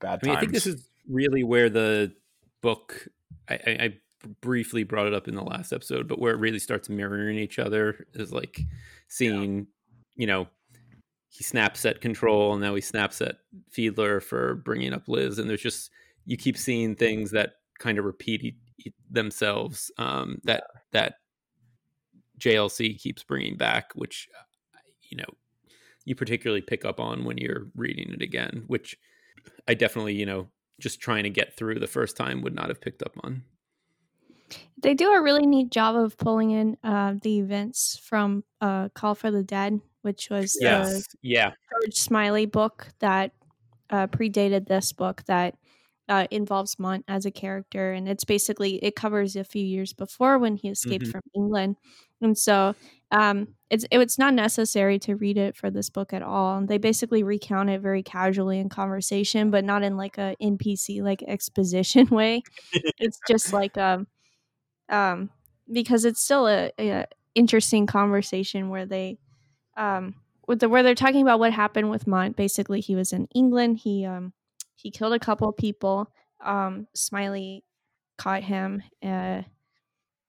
bad 0.00 0.20
I 0.22 0.26
mean, 0.26 0.34
times. 0.34 0.36
I 0.36 0.40
think 0.40 0.52
this 0.52 0.66
is 0.66 0.88
really 1.08 1.42
where 1.42 1.68
the 1.68 2.12
book. 2.60 3.08
I, 3.48 3.54
I, 3.54 3.70
I 3.70 3.96
briefly 4.40 4.84
brought 4.84 5.06
it 5.06 5.14
up 5.14 5.28
in 5.28 5.34
the 5.34 5.42
last 5.42 5.72
episode, 5.72 6.06
but 6.08 6.18
where 6.18 6.32
it 6.32 6.38
really 6.38 6.58
starts 6.58 6.88
mirroring 6.88 7.38
each 7.38 7.58
other 7.58 8.06
is 8.14 8.32
like 8.32 8.60
seeing, 9.08 9.66
you 10.14 10.26
know, 10.26 10.48
he 11.36 11.44
snaps 11.44 11.84
at 11.84 12.00
Control, 12.00 12.52
and 12.52 12.62
now 12.62 12.74
he 12.74 12.80
snaps 12.80 13.20
at 13.20 13.36
Fiedler 13.70 14.22
for 14.22 14.54
bringing 14.54 14.94
up 14.94 15.06
Liz, 15.06 15.38
and 15.38 15.50
there's 15.50 15.60
just 15.60 15.90
you 16.24 16.38
keep 16.38 16.56
seeing 16.56 16.96
things 16.96 17.30
that 17.32 17.56
kind 17.78 17.98
of 17.98 18.06
repeat 18.06 18.42
e- 18.42 18.56
e- 18.86 18.92
themselves. 19.10 19.90
Um, 19.98 20.38
that 20.44 20.64
that 20.92 21.16
JLC 22.38 22.98
keeps 22.98 23.22
bringing 23.22 23.58
back, 23.58 23.92
which 23.94 24.28
uh, 24.34 24.78
you 25.10 25.18
know 25.18 25.28
you 26.06 26.14
particularly 26.14 26.62
pick 26.62 26.86
up 26.86 27.00
on 27.00 27.24
when 27.24 27.36
you're 27.36 27.66
reading 27.74 28.10
it 28.12 28.22
again, 28.22 28.64
which 28.66 28.96
I 29.68 29.74
definitely, 29.74 30.14
you 30.14 30.24
know, 30.24 30.48
just 30.80 31.00
trying 31.00 31.24
to 31.24 31.30
get 31.30 31.54
through 31.54 31.80
the 31.80 31.86
first 31.86 32.16
time 32.16 32.40
would 32.40 32.54
not 32.54 32.68
have 32.68 32.80
picked 32.80 33.02
up 33.02 33.12
on. 33.22 33.42
They 34.80 34.94
do 34.94 35.12
a 35.12 35.20
really 35.20 35.44
neat 35.44 35.70
job 35.70 35.96
of 35.96 36.16
pulling 36.16 36.50
in 36.52 36.78
uh, 36.82 37.14
the 37.20 37.40
events 37.40 38.00
from 38.02 38.44
uh, 38.62 38.88
Call 38.90 39.14
for 39.14 39.30
the 39.30 39.42
Dead, 39.42 39.80
which 40.06 40.30
was 40.30 40.54
the 40.58 41.04
Yeah. 41.22 41.54
George 41.70 41.96
Smiley 41.96 42.46
book 42.46 42.88
that 43.00 43.32
uh, 43.90 44.06
predated 44.08 44.68
this 44.68 44.92
book 44.92 45.24
that 45.26 45.56
uh, 46.08 46.26
involves 46.30 46.78
Mundt 46.78 47.04
as 47.08 47.26
a 47.26 47.32
character, 47.32 47.92
and 47.92 48.08
it's 48.08 48.24
basically 48.24 48.76
it 48.84 48.94
covers 48.96 49.36
a 49.36 49.44
few 49.44 49.64
years 49.64 49.92
before 49.92 50.38
when 50.38 50.56
he 50.56 50.68
escaped 50.68 51.06
Mhm. 51.06 51.12
from 51.12 51.22
England, 51.34 51.76
and 52.20 52.38
so 52.38 52.76
um, 53.10 53.48
it's 53.70 53.86
it's 53.90 54.18
not 54.18 54.34
necessary 54.34 55.00
to 55.00 55.16
read 55.16 55.36
it 55.38 55.56
for 55.56 55.70
this 55.70 55.90
book 55.90 56.12
at 56.12 56.22
all. 56.22 56.64
They 56.64 56.78
basically 56.78 57.24
recount 57.24 57.70
it 57.70 57.80
very 57.82 58.04
casually 58.04 58.60
in 58.60 58.68
conversation, 58.68 59.50
but 59.50 59.64
not 59.64 59.82
in 59.82 59.96
like 59.96 60.16
a 60.18 60.36
NPC 60.40 61.02
like 61.02 61.22
exposition 61.24 62.06
way. 62.10 62.46
it's 62.98 63.20
just 63.26 63.52
like 63.52 63.76
um 63.78 64.06
um 64.88 65.30
because 65.72 66.04
it's 66.04 66.20
still 66.22 66.46
a, 66.48 66.70
a 66.78 67.06
interesting 67.34 67.86
conversation 67.86 68.68
where 68.70 68.86
they 68.86 69.18
um 69.76 70.14
with 70.46 70.60
the 70.60 70.68
where 70.68 70.82
they're 70.82 70.94
talking 70.94 71.22
about 71.22 71.40
what 71.40 71.52
happened 71.52 71.90
with 71.90 72.06
Mundt. 72.06 72.36
Basically, 72.36 72.80
he 72.80 72.94
was 72.96 73.12
in 73.12 73.28
England. 73.34 73.78
He 73.78 74.04
um 74.04 74.32
he 74.74 74.90
killed 74.90 75.14
a 75.14 75.18
couple 75.18 75.52
people. 75.52 76.12
Um, 76.40 76.86
Smiley 76.94 77.64
caught 78.18 78.42
him, 78.42 78.82
uh, 79.02 79.42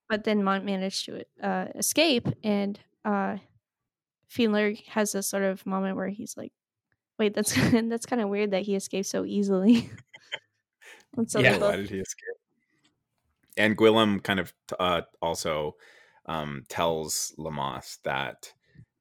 but 0.10 0.24
then 0.24 0.44
Mundt 0.44 0.66
managed 0.66 1.06
to 1.06 1.26
uh, 1.42 1.68
escape. 1.76 2.28
And 2.44 2.80
uh, 3.06 3.38
Fiedler 4.30 4.82
has 4.88 5.12
this 5.14 5.30
sort 5.30 5.44
of 5.44 5.66
moment 5.66 5.98
where 5.98 6.10
he's 6.10 6.38
like, 6.38 6.54
"Wait, 7.20 7.34
that's 7.36 7.54
that's 7.72 8.06
kind 8.06 8.22
of 8.22 8.30
weird 8.30 8.52
that 8.52 8.64
he 8.64 8.76
escaped 8.76 9.08
so 9.08 9.26
easily." 9.26 9.90
and 11.18 11.30
so 11.30 11.42
Yeah, 11.42 11.58
why 11.58 11.76
did 11.76 11.90
he 11.90 12.00
escape? 12.00 12.36
And 13.58 13.78
Guillam 13.78 14.24
kind 14.24 14.40
of 14.40 14.54
uh, 14.80 15.02
also 15.22 15.78
um, 16.26 16.64
tells 16.70 17.34
Lamas 17.38 18.00
that 18.04 18.54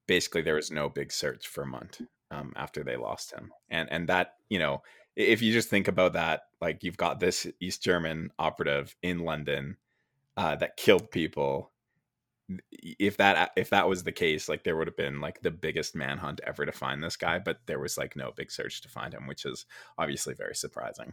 basically 0.06 0.42
there 0.42 0.54
was 0.54 0.70
no 0.70 0.88
big 0.88 1.12
search 1.12 1.46
for 1.46 1.64
Mundt 1.64 2.00
um, 2.30 2.52
after 2.56 2.82
they 2.82 2.96
lost 2.96 3.32
him, 3.32 3.52
and 3.70 3.90
and 3.90 4.08
that 4.08 4.34
you 4.48 4.58
know 4.58 4.82
if 5.16 5.40
you 5.40 5.52
just 5.52 5.70
think 5.70 5.88
about 5.88 6.12
that, 6.12 6.42
like 6.60 6.84
you've 6.84 6.98
got 6.98 7.20
this 7.20 7.46
East 7.58 7.82
German 7.82 8.30
operative 8.38 8.94
in 9.02 9.20
London 9.20 9.76
uh, 10.36 10.56
that 10.56 10.76
killed 10.76 11.10
people. 11.10 11.72
If 12.70 13.16
that 13.16 13.50
if 13.56 13.70
that 13.70 13.88
was 13.88 14.04
the 14.04 14.12
case, 14.12 14.48
like 14.48 14.62
there 14.62 14.76
would 14.76 14.86
have 14.86 14.96
been 14.96 15.20
like 15.20 15.40
the 15.42 15.50
biggest 15.50 15.96
manhunt 15.96 16.40
ever 16.46 16.64
to 16.64 16.72
find 16.72 17.02
this 17.02 17.16
guy, 17.16 17.38
but 17.38 17.58
there 17.66 17.80
was 17.80 17.98
like 17.98 18.14
no 18.14 18.32
big 18.36 18.52
search 18.52 18.82
to 18.82 18.88
find 18.88 19.12
him, 19.12 19.26
which 19.26 19.44
is 19.44 19.66
obviously 19.98 20.34
very 20.34 20.54
surprising. 20.54 21.12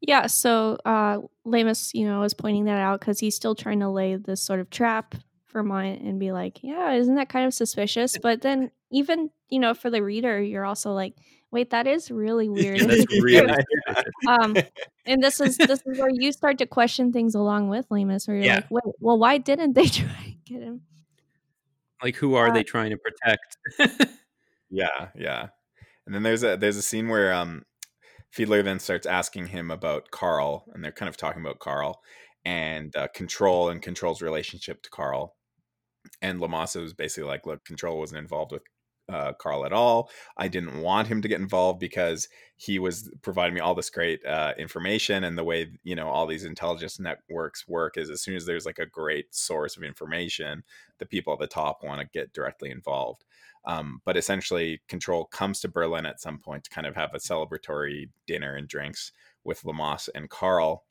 Yeah, 0.00 0.28
so 0.28 0.78
uh 0.86 1.18
Lamus, 1.44 1.92
you 1.92 2.06
know, 2.06 2.22
is 2.22 2.32
pointing 2.32 2.64
that 2.64 2.78
out 2.78 3.00
because 3.00 3.20
he's 3.20 3.36
still 3.36 3.54
trying 3.54 3.80
to 3.80 3.90
lay 3.90 4.16
this 4.16 4.40
sort 4.40 4.60
of 4.60 4.70
trap 4.70 5.14
for 5.52 5.62
Mundt 5.62 6.00
and 6.02 6.18
be 6.18 6.32
like, 6.32 6.62
yeah, 6.62 6.92
isn't 6.94 7.14
that 7.14 7.28
kind 7.28 7.46
of 7.46 7.54
suspicious? 7.54 8.18
But 8.18 8.40
then 8.42 8.70
even, 8.90 9.30
you 9.50 9.60
know, 9.60 9.74
for 9.74 9.90
the 9.90 10.02
reader, 10.02 10.42
you're 10.42 10.64
also 10.64 10.92
like, 10.92 11.14
wait, 11.50 11.70
that 11.70 11.86
is 11.86 12.10
really 12.10 12.48
weird. 12.48 12.80
Yeah, 12.80 12.86
That's 12.86 13.06
really 13.22 13.52
um 14.28 14.56
and 15.06 15.22
this 15.22 15.40
is 15.40 15.58
this 15.58 15.80
is 15.86 15.98
where 15.98 16.10
you 16.12 16.32
start 16.32 16.58
to 16.58 16.66
question 16.66 17.12
things 17.12 17.34
along 17.34 17.68
with 17.68 17.88
Lemus, 17.90 18.26
where 18.26 18.36
you're 18.38 18.46
Yeah. 18.46 18.54
like, 18.56 18.70
wait, 18.70 18.94
well, 19.00 19.18
why 19.18 19.38
didn't 19.38 19.74
they 19.74 19.86
try 20.00 20.16
and 20.24 20.44
get 20.44 20.62
him? 20.62 20.80
Like, 22.02 22.16
who 22.16 22.34
are 22.34 22.48
Uh, 22.48 22.52
they 22.52 22.64
trying 22.64 22.90
to 22.90 22.96
protect? 22.98 23.56
Yeah, 24.70 25.08
yeah. 25.14 25.48
And 26.06 26.14
then 26.14 26.22
there's 26.22 26.42
a 26.42 26.56
there's 26.56 26.76
a 26.78 26.82
scene 26.82 27.08
where 27.08 27.32
um 27.32 27.64
Fiedler 28.36 28.64
then 28.64 28.78
starts 28.80 29.06
asking 29.06 29.48
him 29.48 29.70
about 29.70 30.10
Carl, 30.10 30.64
and 30.72 30.82
they're 30.82 30.90
kind 30.92 31.08
of 31.10 31.16
talking 31.18 31.42
about 31.42 31.58
Carl 31.58 32.00
and 32.44 32.96
uh, 32.96 33.06
Control 33.14 33.68
and 33.68 33.82
Control's 33.82 34.22
relationship 34.22 34.82
to 34.82 34.90
Carl. 34.90 35.36
And 36.20 36.40
Lamassa 36.40 36.80
was 36.80 36.94
basically 36.94 37.28
like, 37.28 37.46
"Look, 37.46 37.64
Control 37.64 37.98
wasn't 37.98 38.20
involved 38.20 38.52
with 38.52 38.62
uh, 39.08 39.32
Carl 39.34 39.66
at 39.66 39.72
all. 39.72 40.10
I 40.36 40.48
didn't 40.48 40.80
want 40.80 41.08
him 41.08 41.22
to 41.22 41.28
get 41.28 41.40
involved 41.40 41.80
because 41.80 42.28
he 42.56 42.78
was 42.78 43.10
providing 43.22 43.54
me 43.54 43.60
all 43.60 43.74
this 43.74 43.90
great 43.90 44.24
uh, 44.24 44.54
information, 44.58 45.24
and 45.24 45.36
the 45.36 45.44
way 45.44 45.72
you 45.82 45.94
know 45.94 46.08
all 46.08 46.26
these 46.26 46.44
intelligence 46.44 46.98
networks 47.00 47.66
work 47.68 47.96
is 47.96 48.10
as 48.10 48.22
soon 48.22 48.36
as 48.36 48.46
there's 48.46 48.66
like 48.66 48.78
a 48.78 48.86
great 48.86 49.34
source 49.34 49.76
of 49.76 49.82
information, 49.82 50.62
the 50.98 51.06
people 51.06 51.32
at 51.32 51.38
the 51.40 51.46
top 51.46 51.82
want 51.82 52.00
to 52.00 52.18
get 52.18 52.32
directly 52.32 52.70
involved." 52.70 53.24
Um, 53.64 54.00
but 54.04 54.16
essentially, 54.16 54.82
Control 54.88 55.24
comes 55.26 55.60
to 55.60 55.68
Berlin 55.68 56.06
at 56.06 56.20
some 56.20 56.38
point 56.38 56.64
to 56.64 56.70
kind 56.70 56.86
of 56.86 56.96
have 56.96 57.14
a 57.14 57.18
celebratory 57.18 58.10
dinner 58.26 58.56
and 58.56 58.66
drinks 58.66 59.12
with 59.44 59.64
Lamas 59.64 60.08
and 60.14 60.28
Carl. 60.28 60.84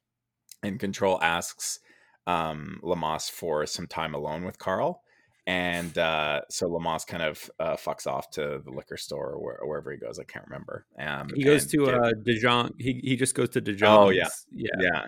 And 0.64 0.80
Control 0.80 1.22
asks 1.22 1.80
um, 2.28 2.80
Lamas 2.84 3.30
for 3.30 3.66
some 3.66 3.88
time 3.88 4.16
alone 4.16 4.46
with 4.46 4.58
Carl. 4.58 5.02
And 5.48 5.98
uh, 5.98 6.42
so 6.50 6.68
Lamas 6.68 7.04
kind 7.04 7.24
of 7.24 7.50
uh, 7.60 7.76
fucks 7.76 8.06
off 8.06 8.30
to 8.32 8.62
the 8.64 8.72
liquor 8.72 8.98
store 8.98 9.32
or, 9.32 9.44
where, 9.44 9.60
wherever 9.64 9.92
he 9.92 9.98
goes. 9.98 10.20
I 10.20 10.24
can't 10.24 10.46
remember. 10.46 10.86
Um, 11.00 11.30
he 11.34 11.44
goes 11.44 11.66
to 11.68 11.86
get- 11.86 11.94
uh, 11.96 12.12
Dijon. 12.24 12.74
He 12.78 13.02
he 13.04 13.16
just 13.16 13.34
goes 13.34 13.50
to 13.50 13.62
Dijon. 13.62 13.98
Oh, 13.98 14.10
yeah. 14.10 14.30
yeah. 14.52 14.70
yeah, 14.80 15.06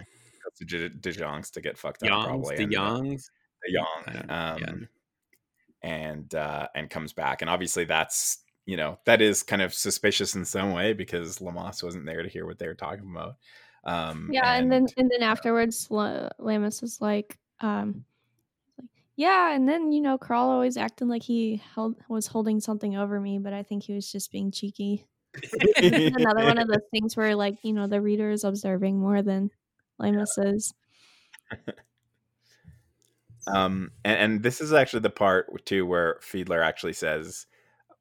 to 0.60 0.89
Dijon's 0.89 1.52
to 1.52 1.62
get 1.62 1.78
fucked 1.78 2.04
up. 2.04 2.10
Youngs, 2.10 2.26
probably. 2.26 2.56
the 2.58 2.71
Youngs. 2.71 3.26
De 3.28 3.34
I 3.65 3.71
Jong, 3.71 4.26
yeah. 4.30 4.54
um, 4.54 4.88
and 5.82 6.36
uh, 6.36 6.67
and 6.76 6.89
comes 6.89 7.13
back, 7.13 7.41
and 7.41 7.49
obviously 7.49 7.86
that's 7.86 8.39
you 8.65 8.78
know 8.78 8.99
that 9.06 9.21
is 9.21 9.43
kind 9.43 9.62
of 9.62 9.73
suspicious 9.73 10.36
in 10.36 10.45
some 10.45 10.73
way 10.73 10.93
because 10.93 11.41
Lamas 11.41 11.84
wasn't 11.84 12.06
there 12.06 12.23
to 12.23 12.30
hear 12.30 12.45
what 12.45 12.60
they 12.60 12.67
were 12.67 12.73
talking 12.76 13.10
about. 13.10 13.36
Um, 13.84 14.30
Yeah, 14.32 14.56
and, 14.56 14.72
then 14.72 14.88
and 14.98 15.10
then 15.12 15.24
afterwards, 15.24 15.88
La- 15.89 16.30
Lamus 16.39 16.84
is 16.84 17.02
like, 17.02 17.38
um, 17.60 18.06
yeah, 19.15 19.54
and 19.54 19.67
then 19.67 19.91
you 19.91 20.02
know, 20.02 20.17
Carl 20.17 20.50
always 20.50 20.78
acting 20.78 21.08
like 21.08 21.24
he 21.24 21.62
held 21.76 21.96
was 22.08 22.28
holding 22.28 22.60
something 22.60 22.96
over 22.96 23.19
me, 23.19 23.39
but 23.39 23.54
I 23.54 23.63
think 23.63 23.84
he 23.84 23.93
was 23.93 24.12
just 24.12 24.32
being 24.32 24.52
cheeky. 24.52 25.06
Another 25.78 26.46
one 26.46 26.58
of 26.58 26.67
those 26.69 26.88
things 26.91 27.15
where, 27.17 27.36
like, 27.36 27.56
you 27.63 27.74
know, 27.74 27.88
the 27.88 28.02
reader 28.02 28.32
is 28.32 28.43
observing 28.43 29.00
more 29.00 29.22
than 29.22 29.52
Lemus 30.02 30.38
is. 30.38 30.74
Um, 33.46 33.91
and, 34.06 34.19
and 34.19 34.43
this 34.43 34.62
is 34.62 34.72
actually 34.72 35.02
the 35.02 35.10
part 35.10 35.65
too 35.65 35.86
where 35.86 36.17
Fiedler 36.22 36.63
actually 36.63 36.93
says 36.93 37.46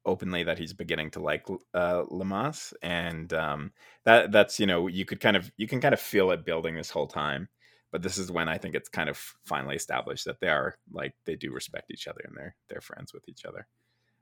openly 0.05 0.43
that 0.43 0.57
he's 0.57 0.73
beginning 0.73 1.11
to 1.11 1.19
like 1.19 1.45
uh, 1.73 2.03
Lamas, 2.09 2.73
and 2.81 3.31
um, 3.33 3.71
that 4.05 4.31
that's 4.31 4.59
you 4.59 4.65
know 4.65 4.87
you 4.87 5.05
could 5.05 5.19
kind 5.19 5.37
of 5.37 5.51
you 5.57 5.67
can 5.67 5.81
kind 5.81 5.93
of 5.93 5.99
feel 5.99 6.31
it 6.31 6.45
building 6.45 6.75
this 6.75 6.89
whole 6.89 7.07
time. 7.07 7.49
But 7.91 8.01
this 8.01 8.17
is 8.17 8.31
when 8.31 8.49
I 8.49 8.57
think 8.57 8.73
it's 8.73 8.89
kind 8.89 9.07
of 9.07 9.17
finally 9.45 9.75
established 9.75 10.25
that 10.25 10.39
they 10.39 10.49
are 10.49 10.75
like 10.91 11.13
they 11.25 11.35
do 11.35 11.51
respect 11.53 11.91
each 11.91 12.07
other 12.07 12.21
and 12.25 12.35
they're 12.35 12.55
they're 12.69 12.81
friends 12.81 13.13
with 13.13 13.27
each 13.29 13.45
other. 13.45 13.67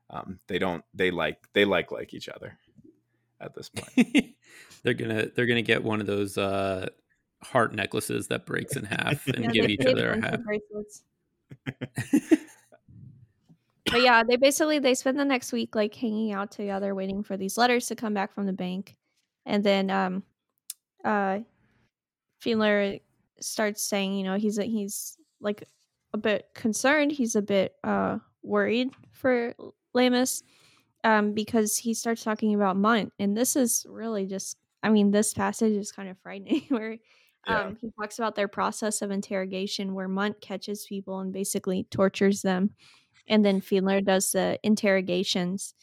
Um, 0.10 0.39
they 0.48 0.60
don't 0.60 0.84
they 0.94 1.10
like 1.10 1.38
they 1.54 1.63
like 1.65 1.91
like 1.91 2.13
each 2.13 2.28
other 2.28 2.58
at 3.39 3.56
this 3.56 3.70
point. 3.70 4.36
they're 4.84 4.94
gonna 4.94 5.28
they're 5.36 5.46
gonna 5.46 5.62
get 5.62 5.84
one 5.84 6.02
of 6.02 6.08
those 6.08 6.38
uh, 6.38 6.89
heart 7.44 7.74
necklaces 7.74 8.28
that 8.28 8.46
breaks 8.46 8.76
in 8.76 8.84
half 8.86 9.26
and 9.36 9.46
Yeah, 9.46 9.52
give 9.52 9.70
each 9.70 9.86
other 9.86 10.12
a 10.12 10.17
bunch 10.17 10.26
half. 10.26 10.39
but 13.91 14.01
yeah, 14.01 14.23
they 14.23 14.38
basically 14.38 14.80
they 14.80 14.95
spend 14.95 15.19
the 15.19 15.25
next 15.25 15.51
week 15.51 15.75
like 15.75 15.93
hanging 15.93 16.32
out 16.32 16.51
together, 16.51 16.95
waiting 16.95 17.23
for 17.23 17.36
these 17.36 17.58
letters 17.58 17.88
to 17.88 17.95
come 17.95 18.13
back 18.13 18.34
from 18.34 18.45
the 18.45 18.54
bank, 18.54 18.95
and 19.45 19.63
then 19.63 19.89
um, 19.89 20.23
uh, 21.04 21.39
Fiedler 22.43 23.01
starts 23.41 23.84
saying, 23.84 24.13
you 24.15 24.23
know, 24.23 24.36
he's 24.36 24.58
a, 24.58 24.63
he's 24.63 25.17
like 25.41 25.65
a 26.13 26.17
bit 26.17 26.47
concerned. 26.54 27.12
He's 27.12 27.36
a 27.36 27.41
bit 27.41 27.75
uh 27.84 28.19
worried 28.43 28.89
for 29.12 29.54
Lamus, 29.95 30.43
um, 31.04 31.34
because 31.34 31.77
he 31.77 31.93
starts 31.93 32.23
talking 32.23 32.56
about 32.56 32.77
Mundt, 32.77 33.12
and 33.19 33.36
this 33.36 33.56
is 33.56 33.86
really 33.89 34.25
just, 34.25 34.58
I 34.84 34.89
mean, 34.89 35.12
this 35.12 35.34
passage 35.34 35.73
is 35.73 35.91
kind 35.91 36.10
of 36.10 36.17
frightening 36.19 36.63
where. 36.69 36.97
Yeah. 37.47 37.62
Um, 37.63 37.77
he 37.82 37.89
talks 37.99 38.19
about 38.19 38.36
their 38.36 38.47
process 38.47 39.01
of 39.01 39.10
interrogation 39.10 39.95
where 39.95 40.08
Mundt 40.08 40.39
catches 40.41 40.86
people 40.86 41.21
and 41.21 41.34
basically 41.34 41.88
tortures 41.89 42.43
them 42.43 42.69
and 43.27 43.45
then 43.45 43.62
Fiedler 43.62 44.03
does 44.03 44.31
the 44.31 44.60
interrogations. 44.63 45.73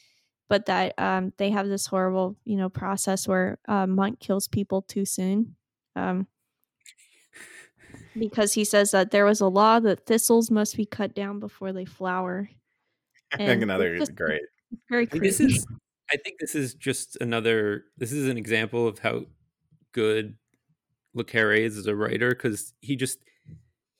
But 0.47 0.65
that 0.65 0.95
um, 0.97 1.31
they 1.37 1.51
have 1.51 1.67
this 1.67 1.85
horrible, 1.85 2.35
you 2.43 2.57
know, 2.57 2.69
process 2.69 3.27
where 3.27 3.59
uh, 3.67 3.85
Mundt 3.85 4.19
kills 4.19 4.47
people 4.47 4.81
too 4.81 5.05
soon, 5.05 5.55
um, 5.95 6.25
because 8.17 8.53
he 8.53 8.65
says 8.65 8.89
that 8.91 9.11
there 9.11 9.25
was 9.25 9.41
a 9.41 9.47
law 9.47 9.79
that 9.79 10.07
thistles 10.07 10.49
must 10.49 10.75
be 10.75 10.87
cut 10.87 11.13
down 11.13 11.39
before 11.39 11.71
they 11.71 11.85
flower. 11.85 12.49
I 13.31 13.37
think 13.37 13.61
another 13.61 13.93
it's 13.93 14.07
just 14.07 14.15
great. 14.15 14.41
Very 14.89 15.03
I 15.03 15.05
creepy. 15.05 15.27
this 15.27 15.39
is 15.39 15.67
I 16.11 16.17
think 16.17 16.39
this 16.39 16.55
is 16.55 16.73
just 16.73 17.17
another 17.21 17.85
this 17.97 18.11
is 18.11 18.27
an 18.27 18.37
example 18.37 18.87
of 18.87 18.99
how 18.99 19.25
good 19.91 20.35
Le 21.13 21.23
Carre 21.23 21.53
is 21.53 21.77
as 21.77 21.85
a 21.85 21.95
writer 21.95 22.29
because 22.29 22.73
he 22.81 22.95
just 22.95 23.19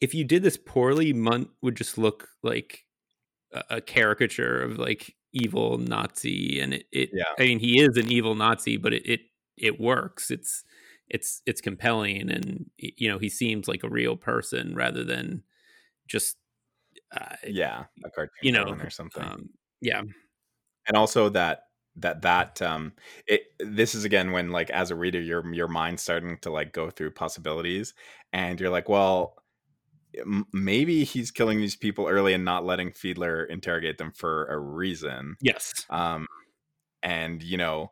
if 0.01 0.13
you 0.13 0.23
did 0.23 0.43
this 0.43 0.57
poorly, 0.57 1.13
Mundt 1.13 1.49
would 1.61 1.75
just 1.75 1.97
look 1.97 2.29
like 2.41 2.85
a, 3.69 3.81
caricature 3.81 4.61
of 4.61 4.77
like 4.77 5.15
evil 5.33 5.77
Nazi 5.77 6.59
and 6.59 6.73
it, 6.73 6.85
it 6.91 7.09
Yeah. 7.13 7.23
I 7.37 7.43
mean 7.43 7.59
he 7.59 7.81
is 7.81 7.97
an 7.97 8.11
evil 8.11 8.35
Nazi, 8.35 8.77
but 8.77 8.93
it, 8.93 9.07
it 9.07 9.21
it 9.57 9.79
works. 9.79 10.31
It's 10.31 10.63
it's 11.09 11.41
it's 11.45 11.61
compelling 11.61 12.29
and 12.31 12.69
you 12.77 13.09
know 13.09 13.17
he 13.17 13.29
seems 13.29 13.67
like 13.67 13.83
a 13.83 13.89
real 13.89 14.15
person 14.15 14.75
rather 14.75 15.03
than 15.03 15.43
just 16.07 16.37
uh, 17.15 17.35
Yeah, 17.47 17.85
a 18.05 18.09
cartoon 18.11 18.31
you 18.43 18.51
know 18.51 18.75
or 18.79 18.89
something. 18.89 19.23
um, 19.23 19.49
yeah 19.81 20.01
and 20.87 20.97
also 20.97 21.29
that 21.29 21.63
that 21.95 22.21
that 22.21 22.61
um 22.61 22.93
it 23.27 23.43
this 23.59 23.95
is 23.95 24.03
again 24.03 24.31
when 24.31 24.51
like 24.51 24.69
as 24.69 24.91
a 24.91 24.95
reader 24.95 25.19
your 25.19 25.51
your 25.53 25.67
mind's 25.67 26.01
starting 26.01 26.37
to 26.39 26.49
like 26.49 26.71
go 26.73 26.89
through 26.89 27.11
possibilities 27.11 27.93
and 28.33 28.59
you're 28.59 28.69
like 28.69 28.87
well 28.89 29.38
maybe 30.51 31.03
he's 31.03 31.31
killing 31.31 31.59
these 31.59 31.75
people 31.75 32.07
early 32.07 32.33
and 32.33 32.45
not 32.45 32.65
letting 32.65 32.91
Fiedler 32.91 33.47
interrogate 33.47 33.97
them 33.97 34.11
for 34.11 34.45
a 34.47 34.57
reason. 34.57 35.35
Yes. 35.41 35.85
Um 35.89 36.27
and 37.01 37.41
you 37.41 37.57
know 37.57 37.91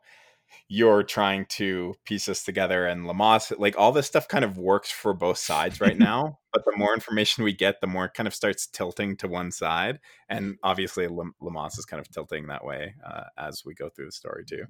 you're 0.68 1.02
trying 1.02 1.46
to 1.46 1.94
piece 2.04 2.26
this 2.26 2.42
together 2.42 2.86
and 2.86 3.06
Lamas 3.06 3.52
like 3.58 3.78
all 3.78 3.92
this 3.92 4.06
stuff 4.06 4.28
kind 4.28 4.44
of 4.44 4.58
works 4.58 4.90
for 4.90 5.14
both 5.14 5.38
sides 5.38 5.80
right 5.80 5.98
now 5.98 6.38
but 6.52 6.64
the 6.64 6.76
more 6.76 6.94
information 6.94 7.44
we 7.44 7.52
get 7.52 7.80
the 7.80 7.86
more 7.86 8.06
it 8.06 8.14
kind 8.14 8.26
of 8.26 8.34
starts 8.34 8.66
tilting 8.66 9.16
to 9.16 9.28
one 9.28 9.50
side. 9.50 10.00
And 10.28 10.56
obviously 10.62 11.06
Lam- 11.06 11.34
Lamas 11.40 11.78
is 11.78 11.84
kind 11.84 12.00
of 12.00 12.10
tilting 12.10 12.46
that 12.48 12.64
way 12.64 12.94
uh, 13.06 13.24
as 13.36 13.64
we 13.64 13.74
go 13.74 13.88
through 13.88 14.06
the 14.06 14.12
story 14.12 14.44
too. 14.44 14.64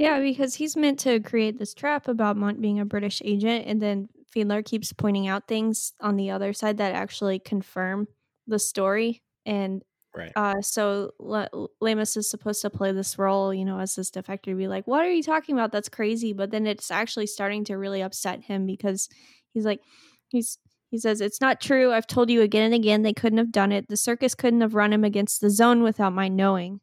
Yeah, 0.00 0.18
because 0.18 0.54
he's 0.54 0.76
meant 0.76 0.98
to 1.00 1.20
create 1.20 1.58
this 1.58 1.74
trap 1.74 2.08
about 2.08 2.38
Mundt 2.38 2.62
being 2.62 2.80
a 2.80 2.86
British 2.86 3.20
agent, 3.22 3.66
and 3.66 3.82
then 3.82 4.08
Fiedler 4.34 4.64
keeps 4.64 4.92
pointing 4.92 5.28
out 5.28 5.48
things 5.48 5.92
on 6.00 6.16
the 6.16 6.30
other 6.30 6.52
side 6.52 6.78
that 6.78 6.94
actually 6.94 7.38
confirm 7.38 8.06
the 8.46 8.58
story. 8.58 9.22
And 9.46 9.82
right 10.14 10.32
uh, 10.36 10.60
so 10.60 11.12
Le- 11.18 11.48
Lamus 11.82 12.16
is 12.16 12.28
supposed 12.28 12.62
to 12.62 12.70
play 12.70 12.92
this 12.92 13.18
role, 13.18 13.54
you 13.54 13.64
know, 13.64 13.78
as 13.78 13.94
this 13.94 14.10
defector, 14.10 14.56
be 14.56 14.68
like, 14.68 14.86
"What 14.86 15.04
are 15.04 15.10
you 15.10 15.22
talking 15.22 15.54
about? 15.54 15.72
That's 15.72 15.88
crazy." 15.88 16.32
But 16.32 16.50
then 16.50 16.66
it's 16.66 16.90
actually 16.90 17.26
starting 17.26 17.64
to 17.64 17.76
really 17.76 18.02
upset 18.02 18.42
him 18.42 18.66
because 18.66 19.08
he's 19.54 19.64
like, 19.64 19.80
he's 20.28 20.58
he 20.90 20.98
says 20.98 21.20
it's 21.20 21.40
not 21.40 21.60
true. 21.60 21.92
I've 21.92 22.06
told 22.06 22.30
you 22.30 22.42
again 22.42 22.64
and 22.64 22.74
again 22.74 23.02
they 23.02 23.12
couldn't 23.12 23.38
have 23.38 23.52
done 23.52 23.72
it. 23.72 23.88
The 23.88 23.96
circus 23.96 24.34
couldn't 24.34 24.60
have 24.60 24.74
run 24.74 24.92
him 24.92 25.04
against 25.04 25.40
the 25.40 25.50
zone 25.50 25.82
without 25.82 26.12
my 26.12 26.28
knowing. 26.28 26.80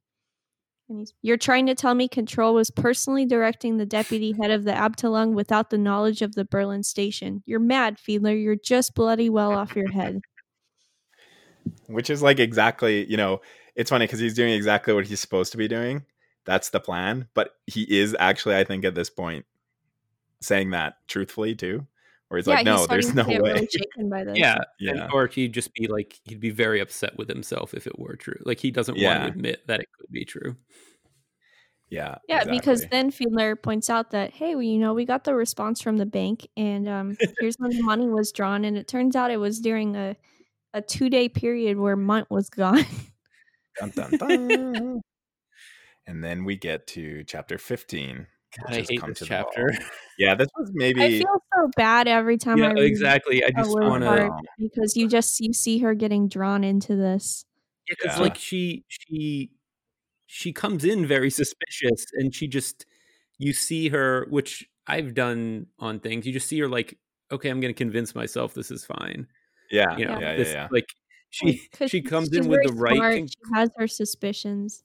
You're 1.22 1.38
trying 1.38 1.66
to 1.66 1.76
tell 1.76 1.94
me 1.94 2.08
Control 2.08 2.54
was 2.54 2.72
personally 2.72 3.26
directing 3.26 3.78
the 3.78 3.86
deputy 3.86 4.34
head 4.40 4.52
of 4.52 4.64
the 4.64 4.72
Abteilung 4.72 5.34
without 5.34 5.70
the 5.70 5.78
knowledge 5.78 6.22
of 6.22 6.36
the 6.36 6.46
Berlin 6.46 6.84
station. 6.84 7.44
You're 7.46 7.60
mad, 7.60 7.98
Fiedler. 7.98 8.42
You're 8.42 8.56
just 8.56 8.96
bloody 8.96 9.30
well 9.30 9.52
off 9.52 9.76
your 9.76 9.92
head. 9.92 10.22
which 11.88 12.10
is 12.10 12.22
like 12.22 12.40
exactly 12.40 13.06
you 13.10 13.18
know 13.18 13.42
it's 13.76 13.90
funny 13.90 14.06
because 14.06 14.20
he's 14.20 14.34
doing 14.34 14.54
exactly 14.54 14.94
what 14.94 15.06
he's 15.06 15.20
supposed 15.20 15.52
to 15.52 15.58
be 15.58 15.68
doing 15.68 16.06
that's 16.46 16.70
the 16.70 16.80
plan 16.80 17.28
but 17.34 17.52
he 17.66 17.84
is 17.84 18.16
actually 18.20 18.56
i 18.56 18.64
think 18.64 18.86
at 18.86 18.96
this 18.96 19.10
point 19.10 19.46
saying 20.42 20.70
that 20.72 20.96
truthfully 21.08 21.56
too 21.56 21.86
where 22.30 22.38
he's 22.38 22.48
like 22.48 22.66
no 22.66 22.86
there's 22.88 23.14
no 23.14 23.24
starting 23.24 23.26
to 23.26 23.34
get 23.34 23.44
way 23.44 23.54
really 23.54 23.68
shaken 23.68 24.10
by 24.10 24.24
this. 24.26 24.38
yeah, 24.38 24.58
Yeah. 24.80 25.04
And, 25.04 25.14
or 25.14 25.28
he'd 25.28 25.54
just 25.54 25.74
be 25.74 25.88
like 25.88 26.20
he'd 26.24 26.40
be 26.40 26.50
very 26.50 26.80
upset 26.80 27.18
with 27.18 27.30
himself 27.30 27.74
if 27.74 27.88
it 27.88 27.98
were 27.98 28.16
true 28.16 28.40
like 28.46 28.60
he 28.60 28.72
doesn't 28.72 28.96
want 29.02 29.22
to 29.22 29.28
admit 29.28 29.66
that 29.68 29.80
it 29.80 29.88
could 29.98 30.12
be 30.12 30.26
true 30.26 30.56
yeah 31.90 32.16
Yeah, 32.28 32.44
because 32.44 32.86
then 32.88 33.12
Fiedler 33.12 33.62
points 33.62 33.90
out 33.90 34.12
that, 34.12 34.34
hey, 34.34 34.56
well, 34.56 34.62
you 34.64 34.78
know, 34.78 34.94
we 34.94 35.06
got 35.06 35.24
the 35.24 35.34
response 35.34 35.82
from 35.82 35.96
the 35.96 36.06
bank, 36.06 36.46
and 36.58 36.86
um, 36.86 37.18
here's 37.40 37.56
when 37.60 37.72
the 37.72 37.82
money 37.82 38.10
was 38.10 38.34
drawn, 38.34 38.66
and 38.66 38.78
it 38.78 38.90
turns 38.90 39.16
out 39.16 39.32
it 39.32 39.38
was 39.38 39.62
during 39.62 39.96
a, 39.96 40.18
a 40.74 40.82
two 40.82 41.10
day 41.10 41.30
period 41.30 41.78
where 41.78 41.96
Mundt 41.96 42.30
was 42.30 42.50
gone. 42.50 42.84
Dun, 43.80 43.92
dun, 43.96 44.12
dun. 44.18 45.02
and 46.08 46.24
then 46.24 46.44
we 46.44 46.58
get 46.58 46.88
to 46.88 47.24
chapter 47.24 47.58
15 47.58 48.28
God, 48.60 48.74
I 48.74 48.86
hate 48.88 49.00
come 49.00 49.12
this 49.12 49.20
to 49.20 49.26
chapter 49.26 49.72
yeah 50.18 50.36
this 50.36 50.48
was 50.58 50.72
maybe 50.74 51.04
I 51.04 51.10
feel 51.10 51.44
so 51.54 51.70
bad 51.76 52.08
every 52.08 52.38
time 52.38 52.62
I 52.64 52.68
yeah 52.68 52.74
read 52.74 52.84
exactly 52.84 53.44
I 53.44 53.52
just 53.52 53.70
want 53.70 54.04
to 54.04 54.32
because 54.58 54.96
you 54.96 55.08
just 55.08 55.40
you 55.40 55.54
see 55.54 55.80
her 55.80 55.94
getting 55.94 56.28
drawn 56.28 56.64
into 56.64 56.96
this. 56.96 57.46
Yeah, 57.88 57.96
because 58.00 58.18
Yeah. 58.18 58.24
like 58.24 58.38
she 58.38 58.84
she 58.88 59.52
she 60.26 60.54
comes 60.54 60.84
in 60.86 61.06
very 61.06 61.30
suspicious 61.30 62.06
and 62.14 62.34
she 62.34 62.48
just 62.48 62.86
you 63.38 63.54
see 63.54 63.90
her 63.90 64.26
which 64.30 64.68
i've 64.88 65.14
done 65.14 65.68
on 65.80 66.00
things 66.00 66.26
you 66.26 66.34
just 66.34 66.48
see 66.48 66.60
her 66.60 66.68
like 66.68 66.98
okay 67.32 67.50
i'm 67.50 67.60
gonna 67.60 67.74
convince 67.74 68.16
myself 68.16 68.54
this 68.54 68.72
is 68.72 68.84
fine 68.86 69.28
yeah 69.72 69.96
you 69.98 70.06
know 70.06 70.14
yeah 70.14 70.20
yeah 70.20 70.36
this 70.36 70.54
yeah 70.54 70.68
like 70.72 70.88
she 71.30 71.62
she 71.88 72.02
comes 72.02 72.30
in 72.36 72.48
with 72.48 72.62
the 72.64 72.72
right 72.74 72.96
smart, 72.96 73.14
con- 73.14 73.28
She 73.28 73.36
has 73.54 73.70
her 73.78 73.88
suspicions. 73.88 74.84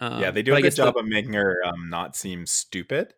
Um, 0.00 0.20
yeah 0.20 0.30
they 0.30 0.42
do 0.42 0.54
a 0.54 0.60
good 0.60 0.62
guess 0.62 0.78
the- 0.78 0.92
job 0.92 0.96
of 0.96 1.06
making 1.06 1.32
her 1.34 1.56
um, 1.64 1.88
not 1.90 2.16
seem 2.16 2.46
stupid. 2.46 3.14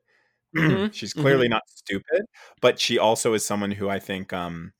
Mhm, 0.57 0.89
she's 0.93 1.15
clearly 1.15 1.49
not 1.49 1.63
stupid 1.69 2.23
but 2.61 2.79
she 2.81 2.99
also 2.99 3.33
is 3.35 3.45
someone 3.45 3.71
who 3.73 3.89
i 3.89 3.99
think 3.99 4.33
um 4.35 4.73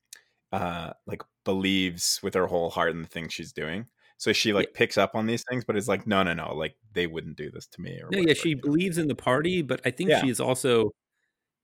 uh 0.53 0.93
like 1.07 1.21
believes 1.45 2.19
with 2.23 2.33
her 2.35 2.47
whole 2.47 2.69
heart 2.71 2.91
in 2.91 3.01
the 3.03 3.07
things 3.09 3.33
she's 3.33 3.53
doing. 3.53 3.87
So 4.17 4.33
she 4.33 4.53
like 4.53 4.73
picks 4.73 4.97
up 4.97 5.15
on 5.15 5.27
these 5.27 5.43
things 5.49 5.65
but 5.65 5.77
is 5.77 5.87
like 5.89 6.07
no 6.07 6.23
no 6.23 6.33
no 6.33 6.55
like 6.55 6.75
they 6.93 7.07
wouldn't 7.07 7.37
do 7.37 7.51
this 7.51 7.67
to 7.69 7.81
me 7.81 8.01
or 8.03 8.11
no, 8.11 8.19
yeah, 8.19 8.33
she 8.33 8.53
believes 8.53 8.97
in 8.97 9.07
the 9.07 9.15
party, 9.15 9.61
but 9.61 9.81
I 9.85 9.91
think 9.91 10.09
Yeah. 10.09 10.19
she's 10.19 10.39
also 10.39 10.91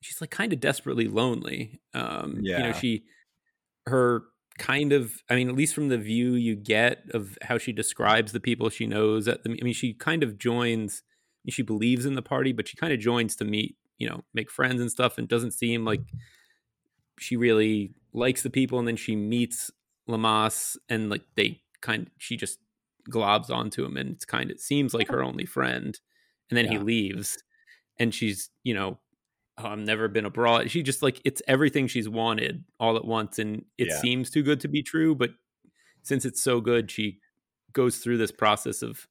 she's 0.01 0.21
like 0.21 0.31
kind 0.31 0.53
of 0.53 0.59
desperately 0.61 1.07
lonely. 1.07 1.81
Um, 1.93 2.47
you 2.55 2.63
know, 2.63 2.71
she 2.73 3.05
her 3.87 4.23
kind 4.59 4.93
of 4.93 5.23
I 5.29 5.35
mean, 5.35 5.49
at 5.49 5.55
least 5.55 5.73
from 5.73 5.87
the 5.87 5.97
view 5.97 6.33
you 6.33 6.55
get 6.55 7.03
of 7.13 7.37
how 7.41 7.57
she 7.57 7.71
describes 7.71 8.31
the 8.31 8.39
people 8.39 8.69
she 8.69 8.85
knows 8.85 9.27
at 9.27 9.43
the 9.43 9.51
I 9.51 9.63
mean, 9.63 9.73
she 9.73 9.93
kind 9.93 10.23
of 10.23 10.37
joins 10.37 11.01
she 11.47 11.61
believes 11.63 12.05
in 12.05 12.15
the 12.15 12.21
party, 12.21 12.51
but 12.51 12.67
she 12.67 12.77
kind 12.77 12.93
of 12.93 12.99
joins 12.99 13.35
to 13.37 13.45
meet, 13.45 13.75
you 13.97 14.07
know, 14.07 14.23
make 14.33 14.51
friends 14.51 14.81
and 14.81 14.91
stuff 14.91 15.17
and 15.17 15.27
doesn't 15.27 15.51
seem 15.51 15.85
like 15.85 16.01
she 17.17 17.35
really 17.35 17.93
likes 18.13 18.43
the 18.43 18.49
people 18.49 18.79
and 18.79 18.87
then 18.87 18.95
she 18.95 19.15
meets 19.15 19.71
Lamas 20.07 20.77
and 20.89 21.09
like 21.09 21.23
they 21.35 21.61
kind 21.81 22.09
she 22.17 22.35
just 22.35 22.59
globs 23.09 23.49
onto 23.49 23.85
him 23.85 23.97
and 23.97 24.11
it's 24.11 24.25
kind 24.25 24.51
of 24.51 24.55
it 24.55 24.61
seems 24.61 24.93
like 24.93 25.07
her 25.07 25.23
only 25.23 25.45
friend 25.45 25.99
and 26.49 26.57
then 26.57 26.67
he 26.67 26.77
leaves 26.77 27.41
and 27.99 28.13
she's 28.13 28.49
you 28.63 28.73
know 28.73 28.99
i've 29.65 29.77
never 29.79 30.07
been 30.07 30.25
abroad 30.25 30.69
she 30.71 30.81
just 30.83 31.01
like 31.01 31.21
it's 31.25 31.41
everything 31.47 31.87
she's 31.87 32.07
wanted 32.09 32.63
all 32.79 32.95
at 32.97 33.05
once 33.05 33.39
and 33.39 33.65
it 33.77 33.87
Yeah. 33.89 33.97
seems 34.01 34.29
too 34.29 34.43
good 34.43 34.59
to 34.61 34.67
be 34.67 34.81
true 34.83 35.15
but 35.15 35.31
since 36.03 36.25
it's 36.25 36.41
so 36.41 36.61
good 36.61 36.89
she 36.91 37.19
goes 37.73 37.97
through 37.97 38.17
this 38.17 38.31
process 38.31 38.81
of 38.81 39.07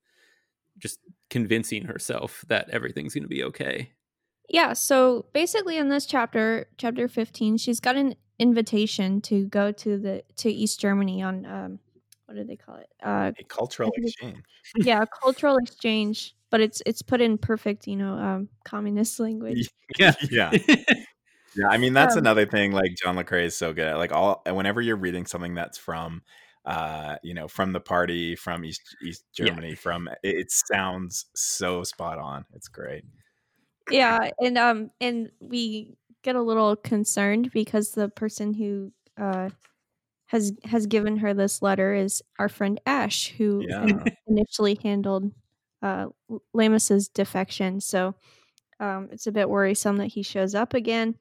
just 0.79 0.99
convincing 1.31 1.85
herself 1.85 2.45
that 2.49 2.69
everything's 2.71 3.15
going 3.15 3.23
to 3.25 3.29
be 3.29 3.45
okay 3.45 3.93
Yeah, 4.49 4.73
so 4.73 5.27
basically 5.35 5.77
in 5.77 5.89
this 5.91 6.07
chapter, 6.07 6.69
chapter 6.79 7.07
15, 7.07 7.59
she's 7.59 7.81
got 7.81 7.97
an 7.97 8.15
invitation 8.39 9.21
to 9.21 9.45
go 9.47 9.73
to 9.73 9.99
the 9.99 10.23
to 10.37 10.49
East 10.51 10.81
Germany 10.81 11.23
on 11.23 11.45
um 11.45 11.79
what 12.27 12.37
do 12.37 12.45
they 12.45 12.57
call 12.57 12.77
it? 12.77 12.89
Uh 13.03 13.33
A 13.39 13.45
cultural 13.45 13.91
exchange. 13.97 14.39
yeah, 14.77 15.03
a 15.03 15.07
cultural 15.07 15.57
exchange, 15.59 16.35
but 16.51 16.61
it's 16.61 16.83
it's 16.87 17.03
put 17.03 17.21
in 17.21 17.39
perfect, 17.39 17.87
you 17.87 17.97
know, 17.97 18.15
um 18.15 18.49
communist 18.65 19.21
language. 19.21 19.69
yeah 19.99 20.15
Yeah. 20.31 20.53
Yeah, 21.55 21.67
I 21.71 21.79
mean 21.79 21.93
that's 21.95 22.15
Um, 22.15 22.19
another 22.19 22.47
thing. 22.47 22.73
Like 22.73 22.93
John 23.03 23.17
le 23.17 23.25
Carre 23.25 23.41
is 23.41 23.57
so 23.57 23.73
good 23.73 23.89
at. 23.89 23.99
Like 23.99 24.13
all 24.13 24.43
whenever 24.47 24.81
you're 24.81 24.97
reading 24.97 25.27
something 25.27 25.55
that's 25.55 25.79
from, 25.79 26.23
uh, 26.65 27.17
you 27.23 27.35
know, 27.35 27.49
from 27.49 27.73
the 27.73 27.81
party, 27.81 28.37
from 28.37 28.65
East 28.65 28.97
East 29.03 29.25
Yeah. 29.39 29.55
Germany, 29.55 29.75
from 29.75 30.09
it, 30.09 30.19
it 30.23 30.51
sounds 30.51 31.27
so 31.35 31.83
spot 31.85 32.19
on. 32.19 32.45
It's 32.55 32.69
great. 32.69 33.05
yeah, 33.91 34.31
and 34.41 34.59
um 34.59 34.91
and 35.01 35.31
we 35.41 35.97
get 36.23 36.37
a 36.37 36.43
little 36.43 36.77
concerned 36.77 37.51
because 37.53 37.93
the 37.93 38.09
person 38.09 38.53
who 38.55 38.93
uh 39.17 39.51
has 40.29 40.53
has 40.65 40.87
given 40.87 41.19
her 41.19 41.35
this 41.35 41.63
letter 41.63 41.95
is 41.95 42.23
our 42.39 42.49
friend 42.49 42.81
Ash, 42.87 43.29
who 43.39 43.65
Yeah. 43.69 44.05
initially 44.27 44.79
handled 44.83 45.33
uh 45.83 46.07
Lamus's 46.53 47.09
defection. 47.09 47.81
So 47.81 48.15
um 48.81 49.09
it's 49.13 49.27
a 49.27 49.33
bit 49.33 49.49
worrisome 49.49 49.97
that 49.99 50.07
he 50.07 50.23
shows 50.23 50.55
up 50.55 50.75
again. 50.75 51.17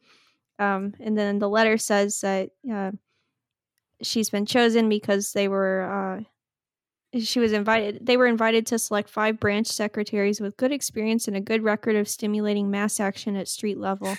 Um 0.59 0.93
and 0.99 1.17
then 1.17 1.39
the 1.39 1.49
letter 1.49 1.77
says 1.77 2.21
that 2.21 2.49
uh 2.71 2.91
she's 4.01 4.29
been 4.29 4.45
chosen 4.45 4.89
because 4.89 5.33
they 5.33 5.47
were 5.47 6.19
uh 6.19 6.23
she 7.13 7.39
was 7.39 7.53
invited 7.53 8.05
they 8.05 8.17
were 8.17 8.27
invited 8.27 8.65
to 8.65 8.77
select 8.77 9.09
five 9.09 9.39
branch 9.39 9.67
secretaries 9.67 10.41
with 10.41 10.57
good 10.57 10.71
experience 10.71 11.27
and 11.27 11.37
a 11.37 11.41
good 11.41 11.63
record 11.63 11.95
of 11.95 12.07
stimulating 12.07 12.69
mass 12.69 12.99
action 12.99 13.35
at 13.35 13.47
street 13.47 13.77
level. 13.77 14.15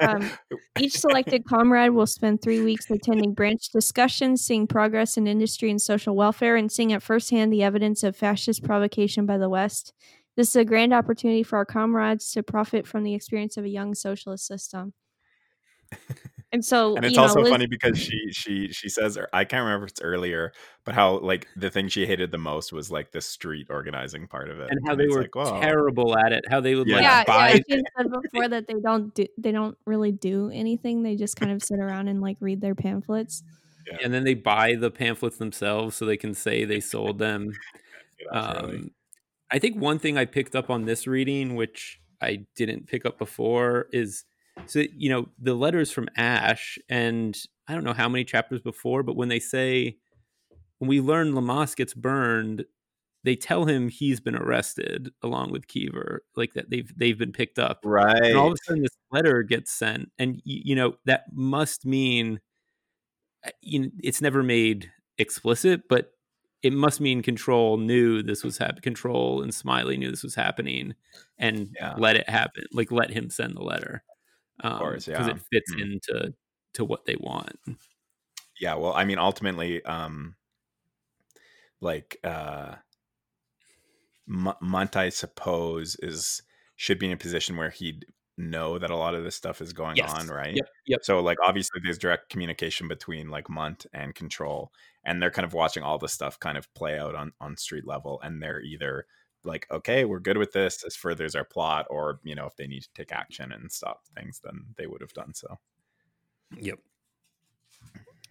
Um, 0.00 0.30
each 0.78 0.98
selected 0.98 1.44
comrade 1.44 1.90
will 1.90 2.06
spend 2.06 2.40
three 2.40 2.62
weeks 2.62 2.90
attending 2.90 3.34
branch 3.34 3.68
discussions 3.72 4.42
seeing 4.42 4.66
progress 4.66 5.16
in 5.16 5.26
industry 5.26 5.70
and 5.70 5.80
social 5.80 6.16
welfare 6.16 6.56
and 6.56 6.72
seeing 6.72 6.92
at 6.92 7.02
firsthand 7.02 7.52
the 7.52 7.62
evidence 7.62 8.02
of 8.02 8.16
fascist 8.16 8.64
provocation 8.64 9.26
by 9.26 9.36
the 9.36 9.48
west. 9.48 9.92
This 10.36 10.48
is 10.50 10.56
a 10.56 10.64
grand 10.64 10.94
opportunity 10.94 11.42
for 11.42 11.56
our 11.56 11.66
comrades 11.66 12.30
to 12.32 12.42
profit 12.42 12.86
from 12.86 13.02
the 13.02 13.14
experience 13.14 13.56
of 13.56 13.64
a 13.64 13.68
young 13.68 13.94
socialist 13.94 14.46
system 14.46 14.94
and 16.52 16.64
so 16.64 16.96
and 16.96 17.04
it's 17.04 17.12
you 17.12 17.16
know, 17.16 17.22
also 17.24 17.40
Liz- 17.40 17.50
funny 17.50 17.66
because 17.66 17.98
she 17.98 18.30
she 18.32 18.68
she 18.72 18.88
says 18.88 19.16
or 19.16 19.28
I 19.32 19.44
can't 19.44 19.64
remember 19.64 19.86
if 19.86 19.92
it's 19.92 20.00
earlier, 20.00 20.52
but 20.84 20.94
how 20.94 21.18
like 21.18 21.46
the 21.56 21.70
thing 21.70 21.88
she 21.88 22.06
hated 22.06 22.30
the 22.30 22.38
most 22.38 22.72
was 22.72 22.90
like 22.90 23.12
the 23.12 23.20
street 23.20 23.66
organizing 23.70 24.26
part 24.26 24.48
of 24.48 24.60
it, 24.60 24.70
and 24.70 24.80
how 24.86 24.94
they 24.94 25.06
were 25.08 25.22
like, 25.22 25.60
terrible 25.60 26.18
at 26.18 26.32
it 26.32 26.44
how 26.48 26.60
they 26.60 26.74
would 26.74 26.88
like 26.88 27.02
yeah, 27.02 27.24
buy 27.24 27.48
yeah. 27.68 27.76
She 27.76 27.82
said 27.96 28.06
before 28.22 28.48
that 28.48 28.66
they 28.66 28.80
don't 28.82 29.14
do 29.14 29.26
they 29.36 29.52
don't 29.52 29.76
really 29.86 30.12
do 30.12 30.50
anything. 30.52 31.02
They 31.02 31.16
just 31.16 31.36
kind 31.36 31.52
of 31.52 31.62
sit 31.62 31.80
around 31.80 32.08
and 32.08 32.20
like 32.20 32.36
read 32.40 32.60
their 32.60 32.74
pamphlets. 32.74 33.42
and 34.02 34.12
then 34.12 34.24
they 34.24 34.34
buy 34.34 34.74
the 34.74 34.90
pamphlets 34.90 35.38
themselves 35.38 35.96
so 35.96 36.04
they 36.04 36.16
can 36.18 36.34
say 36.34 36.64
they 36.64 36.80
sold 36.80 37.18
them 37.18 37.52
Yeah, 38.20 38.26
that's 38.32 38.62
really- 38.62 38.76
Um, 38.78 38.90
I 39.50 39.58
think 39.58 39.76
one 39.76 39.98
thing 39.98 40.18
I 40.18 40.24
picked 40.26 40.54
up 40.54 40.68
on 40.68 40.84
this 40.84 41.06
reading, 41.06 41.54
which 41.54 42.00
I 42.20 42.44
didn't 42.54 42.86
pick 42.86 43.06
up 43.06 43.18
before, 43.18 43.88
is 43.92 44.24
so 44.66 44.82
you 44.96 45.08
know 45.10 45.28
the 45.38 45.54
letters 45.54 45.90
from 45.90 46.08
Ash, 46.16 46.78
and 46.88 47.38
I 47.66 47.74
don't 47.74 47.84
know 47.84 47.92
how 47.92 48.08
many 48.08 48.24
chapters 48.24 48.60
before, 48.60 49.02
but 49.02 49.16
when 49.16 49.28
they 49.28 49.40
say 49.40 49.96
when 50.78 50.88
we 50.88 51.00
learn 51.00 51.34
Lamas 51.34 51.74
gets 51.74 51.94
burned, 51.94 52.64
they 53.24 53.36
tell 53.36 53.64
him 53.64 53.88
he's 53.88 54.20
been 54.20 54.36
arrested 54.36 55.10
along 55.22 55.52
with 55.52 55.66
Kiever, 55.66 56.20
like 56.36 56.54
that 56.54 56.70
they've 56.70 56.90
they've 56.96 57.18
been 57.18 57.32
picked 57.32 57.58
up, 57.58 57.80
right. 57.84 58.22
and 58.22 58.36
all 58.36 58.48
of 58.48 58.54
a 58.54 58.56
sudden 58.64 58.82
this 58.82 58.96
letter 59.10 59.42
gets 59.42 59.72
sent, 59.72 60.10
and 60.18 60.40
you 60.44 60.74
know 60.74 60.94
that 61.04 61.24
must 61.32 61.84
mean 61.84 62.40
uh, 63.46 63.50
you 63.60 63.80
know, 63.80 63.90
it's 64.02 64.20
never 64.20 64.42
made 64.42 64.90
explicit, 65.18 65.82
but 65.88 66.12
it 66.62 66.72
must 66.72 67.00
mean 67.00 67.22
Control 67.22 67.76
knew 67.76 68.22
this 68.22 68.42
was 68.42 68.58
happening. 68.58 68.82
Control 68.82 69.42
and 69.42 69.54
Smiley 69.54 69.96
knew 69.96 70.10
this 70.10 70.24
was 70.24 70.34
happening, 70.34 70.94
and 71.38 71.70
Yeah. 71.78 71.94
let 71.96 72.16
it 72.16 72.28
happen. 72.28 72.64
Like 72.72 72.90
let 72.90 73.10
him 73.10 73.30
send 73.30 73.56
the 73.56 73.62
letter, 73.62 74.02
um, 74.62 74.78
course, 74.78 75.06
because 75.06 75.26
yeah. 75.26 75.34
it 75.34 75.40
fits 75.52 75.74
Mhm. 75.74 75.82
into 75.82 76.34
to 76.74 76.84
what 76.84 77.04
they 77.06 77.16
want. 77.16 77.58
yeah 78.60 78.74
well 78.74 78.92
i 78.94 79.04
mean 79.04 79.18
ultimately 79.18 79.82
um 79.84 80.34
like 81.80 82.18
uh 82.24 82.74
M- 84.28 84.52
Mundt, 84.60 84.96
i 84.96 85.08
suppose 85.08 85.96
is 86.02 86.42
should 86.76 86.98
be 86.98 87.06
in 87.06 87.12
a 87.12 87.16
position 87.16 87.56
where 87.56 87.70
he'd 87.70 88.04
know 88.36 88.78
that 88.78 88.90
a 88.90 88.96
lot 88.96 89.14
of 89.16 89.24
this 89.24 89.34
stuff 89.34 89.60
is 89.60 89.72
going 89.72 89.96
Yes. 89.96 90.12
on 90.12 90.28
right 90.28 90.54
Yep. 90.54 90.68
Yep. 90.86 91.00
so 91.04 91.20
like 91.20 91.38
obviously 91.44 91.80
there's 91.82 91.98
direct 91.98 92.28
communication 92.30 92.86
between 92.86 93.30
like 93.30 93.46
munt 93.48 93.86
and 93.92 94.14
control 94.14 94.72
and 95.04 95.20
they're 95.20 95.30
kind 95.30 95.46
of 95.46 95.54
watching 95.54 95.82
all 95.82 95.98
this 95.98 96.12
stuff 96.12 96.38
kind 96.38 96.56
of 96.58 96.72
play 96.74 96.98
out 96.98 97.14
on 97.16 97.32
on 97.40 97.56
street 97.56 97.86
level 97.86 98.20
and 98.22 98.40
they're 98.42 98.60
either 98.60 99.06
like 99.44 99.66
okay 99.70 100.04
we're 100.04 100.18
good 100.18 100.36
with 100.36 100.52
this 100.52 100.82
this 100.82 100.96
furthers 100.96 101.34
our 101.34 101.44
plot 101.44 101.86
or 101.90 102.20
you 102.24 102.34
know 102.34 102.46
if 102.46 102.56
they 102.56 102.66
need 102.66 102.82
to 102.82 102.92
take 102.94 103.12
action 103.12 103.52
and 103.52 103.70
stop 103.70 104.00
things 104.16 104.40
then 104.42 104.64
they 104.76 104.86
would 104.86 105.00
have 105.00 105.12
done 105.12 105.32
so 105.32 105.58
Yep. 106.56 106.78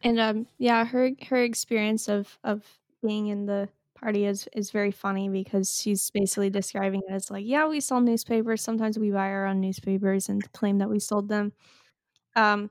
And 0.03 0.19
um 0.19 0.47
yeah, 0.57 0.85
her 0.85 1.11
her 1.27 1.43
experience 1.43 2.07
of 2.07 2.37
of 2.43 2.63
being 3.01 3.27
in 3.27 3.45
the 3.45 3.69
party 3.95 4.25
is 4.25 4.47
is 4.53 4.71
very 4.71 4.91
funny 4.91 5.29
because 5.29 5.79
she's 5.79 6.09
basically 6.11 6.49
describing 6.49 7.01
it 7.07 7.11
as 7.13 7.31
like, 7.31 7.45
yeah, 7.45 7.67
we 7.67 7.79
sell 7.79 8.01
newspapers. 8.01 8.61
Sometimes 8.61 8.99
we 8.99 9.11
buy 9.11 9.29
our 9.29 9.47
own 9.47 9.59
newspapers 9.59 10.29
and 10.29 10.51
claim 10.53 10.77
that 10.79 10.89
we 10.89 10.99
sold 10.99 11.29
them. 11.29 11.53
Um 12.35 12.69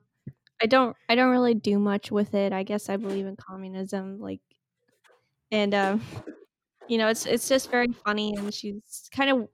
I 0.63 0.67
don't 0.67 0.97
I 1.09 1.15
don't 1.15 1.31
really 1.31 1.55
do 1.55 1.79
much 1.79 2.11
with 2.11 2.35
it. 2.35 2.53
I 2.53 2.63
guess 2.63 2.89
I 2.89 2.97
believe 2.97 3.27
in 3.27 3.37
communism 3.37 4.21
like 4.21 4.41
and 5.51 5.75
um 5.75 6.01
you 6.89 6.99
know, 6.99 7.09
it's 7.09 7.27
it's 7.27 7.49
just 7.49 7.71
very 7.71 7.89
funny 8.05 8.35
and 8.37 8.53
she's 8.55 9.09
kind 9.15 9.31
of 9.31 9.49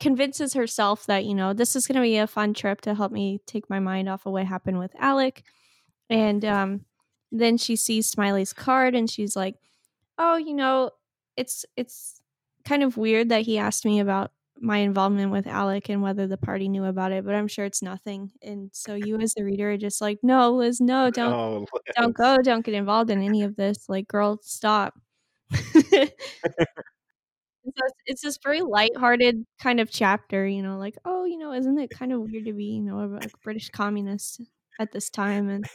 convinces 0.00 0.54
herself 0.54 1.06
that, 1.06 1.24
you 1.24 1.34
know, 1.34 1.52
this 1.54 1.74
is 1.76 1.86
going 1.86 1.96
to 1.96 2.02
be 2.02 2.16
a 2.18 2.26
fun 2.26 2.54
trip 2.54 2.80
to 2.82 2.94
help 2.94 3.12
me 3.12 3.40
take 3.46 3.68
my 3.70 3.80
mind 3.80 4.08
off 4.08 4.26
of 4.26 4.32
what 4.32 4.46
happened 4.46 4.78
with 4.78 4.94
Alec. 4.98 5.42
And 6.10 6.44
um 6.44 6.86
then 7.32 7.58
she 7.58 7.76
sees 7.76 8.08
Smiley's 8.08 8.52
card 8.52 8.94
and 8.94 9.10
she's 9.10 9.36
like, 9.36 9.56
"Oh, 10.18 10.36
you 10.36 10.54
know, 10.54 10.90
it's 11.36 11.64
it's 11.76 12.22
kind 12.64 12.82
of 12.82 12.96
weird 12.96 13.28
that 13.30 13.42
he 13.42 13.58
asked 13.58 13.84
me 13.84 14.00
about 14.00 14.32
my 14.58 14.78
involvement 14.78 15.32
with 15.32 15.46
Alec 15.46 15.88
and 15.90 16.02
whether 16.02 16.26
the 16.26 16.38
party 16.38 16.68
knew 16.68 16.84
about 16.84 17.12
it, 17.12 17.24
but 17.24 17.34
I'm 17.34 17.48
sure 17.48 17.64
it's 17.64 17.82
nothing." 17.82 18.32
And 18.42 18.70
so 18.74 18.94
you 18.94 19.18
as 19.20 19.34
the 19.34 19.44
reader 19.44 19.72
are 19.72 19.76
just 19.78 20.00
like, 20.00 20.20
"No, 20.22 20.52
Liz, 20.52 20.80
no, 20.80 21.10
don't 21.10 21.32
Oh, 21.32 21.66
don't 21.96 22.14
go, 22.14 22.38
don't 22.42 22.64
get 22.64 22.74
involved 22.74 23.10
in 23.10 23.22
any 23.22 23.42
of 23.42 23.56
this. 23.56 23.88
Like, 23.88 24.08
girl, 24.08 24.38
stop." 24.42 24.94
So 25.52 26.06
it's, 27.64 27.92
it's 28.06 28.22
this 28.22 28.38
very 28.42 28.62
lighthearted 28.62 29.44
kind 29.60 29.80
of 29.80 29.90
chapter, 29.90 30.46
you 30.46 30.62
know, 30.62 30.78
like, 30.78 30.96
oh, 31.04 31.24
you 31.24 31.38
know, 31.38 31.52
isn't 31.52 31.78
it 31.78 31.90
kind 31.90 32.12
of 32.12 32.20
weird 32.20 32.44
to 32.46 32.52
be, 32.52 32.64
you 32.64 32.82
know, 32.82 33.00
a, 33.00 33.16
a 33.16 33.30
British 33.42 33.70
communist 33.70 34.40
at 34.78 34.92
this 34.92 35.10
time? 35.10 35.48
And 35.48 35.66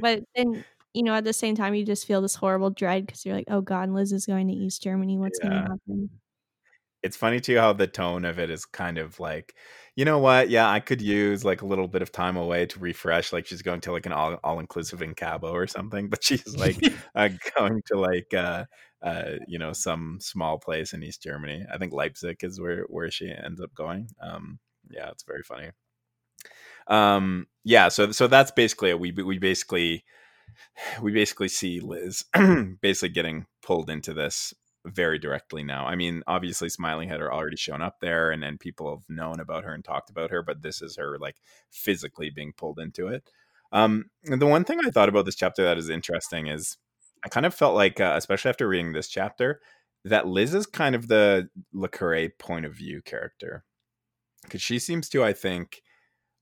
but 0.00 0.24
then, 0.36 0.64
you 0.94 1.02
know, 1.02 1.14
at 1.14 1.24
the 1.24 1.32
same 1.32 1.54
time, 1.56 1.74
you 1.74 1.84
just 1.84 2.06
feel 2.06 2.22
this 2.22 2.34
horrible 2.36 2.70
dread 2.70 3.06
because 3.06 3.24
you're 3.24 3.36
like, 3.36 3.48
oh 3.50 3.60
God, 3.62 3.90
Liz 3.90 4.12
is 4.12 4.26
going 4.26 4.48
to 4.48 4.54
East 4.54 4.82
Germany. 4.82 5.18
What's 5.18 5.38
going 5.38 5.52
to 5.52 5.60
happen? 5.60 6.10
It's 7.02 7.16
funny 7.16 7.40
too 7.40 7.56
how 7.56 7.72
the 7.72 7.86
tone 7.86 8.24
of 8.24 8.38
it 8.38 8.50
is 8.50 8.64
kind 8.64 8.98
of 8.98 9.18
like 9.20 9.54
you 9.96 10.04
know 10.04 10.18
what? 10.18 10.48
Yeah 10.50 10.68
i 10.70 10.80
could 10.80 11.02
use 11.02 11.44
like 11.44 11.62
a 11.62 11.66
little 11.66 11.88
bit 11.88 12.02
of 12.02 12.12
time 12.12 12.36
away 12.36 12.66
to 12.66 12.78
refresh 12.78 13.32
like 13.32 13.46
she's 13.46 13.62
going 13.62 13.80
to 13.82 13.92
like 13.92 14.06
an 14.06 14.12
all, 14.12 14.34
all-inclusive 14.44 15.02
in 15.02 15.14
cabo 15.14 15.50
or 15.52 15.66
something 15.66 16.08
but 16.08 16.22
she's 16.24 16.56
like 16.56 16.78
uh, 17.14 17.28
going 17.58 17.82
to 17.86 17.98
like 17.98 18.32
uh 18.34 18.64
uh 19.02 19.32
you 19.46 19.58
know 19.58 19.72
some 19.72 20.18
small 20.20 20.58
place 20.58 20.92
in 20.92 21.02
east 21.02 21.22
germany. 21.22 21.64
I 21.72 21.78
think 21.78 21.92
leipzig 21.92 22.38
is 22.42 22.60
where 22.60 22.84
where 22.88 23.10
she 23.10 23.30
ends 23.30 23.60
up 23.60 23.74
going 23.74 24.08
um 24.22 24.58
yeah 24.90 25.10
it's 25.10 25.24
very 25.24 25.42
funny. 25.42 25.70
Um 26.86 27.46
yeah 27.64 27.88
so 27.88 28.12
so 28.12 28.26
that's 28.26 28.50
basically 28.50 28.90
it. 28.90 29.00
We 29.00 29.12
we 29.12 29.38
basically 29.38 30.04
we 31.02 31.12
basically 31.12 31.48
see 31.48 31.80
liz 31.80 32.24
basically 32.82 33.10
getting 33.10 33.46
pulled 33.62 33.90
into 33.90 34.12
this 34.14 34.52
very 34.86 35.18
directly 35.18 35.62
now. 35.62 35.86
I 35.86 35.94
mean, 35.94 36.22
obviously, 36.26 36.68
Smiling 36.68 37.08
Head 37.08 37.20
are 37.20 37.32
already 37.32 37.56
shown 37.56 37.82
up 37.82 38.00
there, 38.00 38.30
and 38.30 38.44
and 38.44 38.58
people 38.58 38.90
have 38.90 39.08
known 39.08 39.40
about 39.40 39.64
her 39.64 39.74
and 39.74 39.84
talked 39.84 40.10
about 40.10 40.30
her, 40.30 40.42
but 40.42 40.62
this 40.62 40.82
is 40.82 40.96
her 40.96 41.18
like 41.18 41.36
physically 41.70 42.30
being 42.30 42.52
pulled 42.56 42.78
into 42.78 43.08
it. 43.08 43.24
Um, 43.72 44.06
the 44.24 44.46
one 44.46 44.64
thing 44.64 44.80
I 44.84 44.90
thought 44.90 45.08
about 45.08 45.26
this 45.26 45.36
chapter 45.36 45.62
that 45.64 45.78
is 45.78 45.88
interesting 45.88 46.48
is 46.48 46.76
I 47.24 47.28
kind 47.28 47.46
of 47.46 47.54
felt 47.54 47.74
like, 47.74 48.00
uh, 48.00 48.14
especially 48.16 48.48
after 48.48 48.66
reading 48.66 48.92
this 48.92 49.08
chapter, 49.08 49.60
that 50.04 50.26
Liz 50.26 50.54
is 50.54 50.66
kind 50.66 50.94
of 50.94 51.08
the 51.08 51.48
Le 51.72 51.88
Carre 51.88 52.30
point 52.38 52.64
of 52.64 52.74
view 52.74 53.02
character 53.02 53.64
because 54.42 54.62
she 54.62 54.78
seems 54.78 55.08
to, 55.10 55.22
I 55.22 55.32
think, 55.32 55.82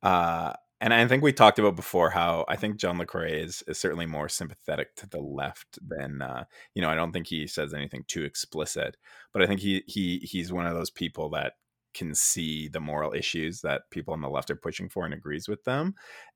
uh, 0.02 0.52
and 0.80 0.94
I 0.94 1.06
think 1.08 1.22
we 1.22 1.32
talked 1.32 1.58
about 1.58 1.76
before 1.76 2.10
how 2.10 2.44
I 2.48 2.56
think 2.56 2.76
John 2.76 3.04
Carre 3.06 3.26
is, 3.26 3.64
is 3.66 3.78
certainly 3.78 4.06
more 4.06 4.28
sympathetic 4.28 4.94
to 4.96 5.08
the 5.08 5.20
left 5.20 5.78
than 5.86 6.22
uh, 6.22 6.44
you 6.74 6.82
know. 6.82 6.88
I 6.90 6.94
don't 6.94 7.12
think 7.12 7.26
he 7.26 7.46
says 7.46 7.74
anything 7.74 8.04
too 8.06 8.24
explicit, 8.24 8.96
but 9.32 9.42
I 9.42 9.46
think 9.46 9.60
he 9.60 9.82
he 9.86 10.18
he's 10.18 10.52
one 10.52 10.66
of 10.66 10.74
those 10.74 10.90
people 10.90 11.30
that 11.30 11.54
can 11.94 12.14
see 12.14 12.68
the 12.68 12.80
moral 12.80 13.12
issues 13.12 13.60
that 13.62 13.82
people 13.90 14.14
on 14.14 14.20
the 14.20 14.28
left 14.30 14.50
are 14.50 14.56
pushing 14.56 14.88
for 14.88 15.04
and 15.04 15.14
agrees 15.14 15.48
with 15.48 15.64
them. 15.64 15.94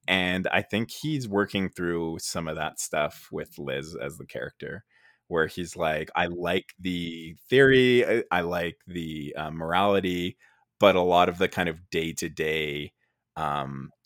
And 0.08 0.48
I 0.48 0.62
think 0.62 0.90
he's 0.90 1.28
working 1.28 1.68
through 1.68 2.18
some 2.20 2.48
of 2.48 2.56
that 2.56 2.80
stuff 2.80 3.28
with 3.30 3.58
Liz 3.58 3.94
as 4.00 4.18
the 4.18 4.26
character, 4.26 4.84
where 5.28 5.46
he's 5.46 5.76
like, 5.76 6.10
I 6.16 6.26
like 6.26 6.74
the 6.80 7.36
theory, 7.48 8.04
I, 8.04 8.24
I 8.32 8.40
like 8.40 8.78
the 8.86 9.34
uh, 9.36 9.50
morality, 9.50 10.36
but 10.80 10.96
a 10.96 11.00
lot 11.02 11.28
of 11.28 11.38
the 11.38 11.48
kind 11.48 11.68
of 11.68 11.90
day 11.90 12.12
to 12.14 12.28
day, 12.28 12.92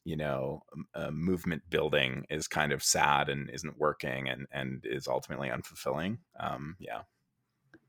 you 0.06 0.16
know, 0.16 0.62
uh, 0.94 1.10
movement 1.10 1.62
building 1.68 2.24
is 2.30 2.46
kind 2.46 2.72
of 2.72 2.80
sad 2.80 3.28
and 3.28 3.50
isn't 3.50 3.76
working 3.76 4.28
and 4.28 4.46
and 4.52 4.84
is 4.84 5.08
ultimately 5.08 5.48
unfulfilling. 5.48 6.18
Um, 6.38 6.76
yeah. 6.78 7.02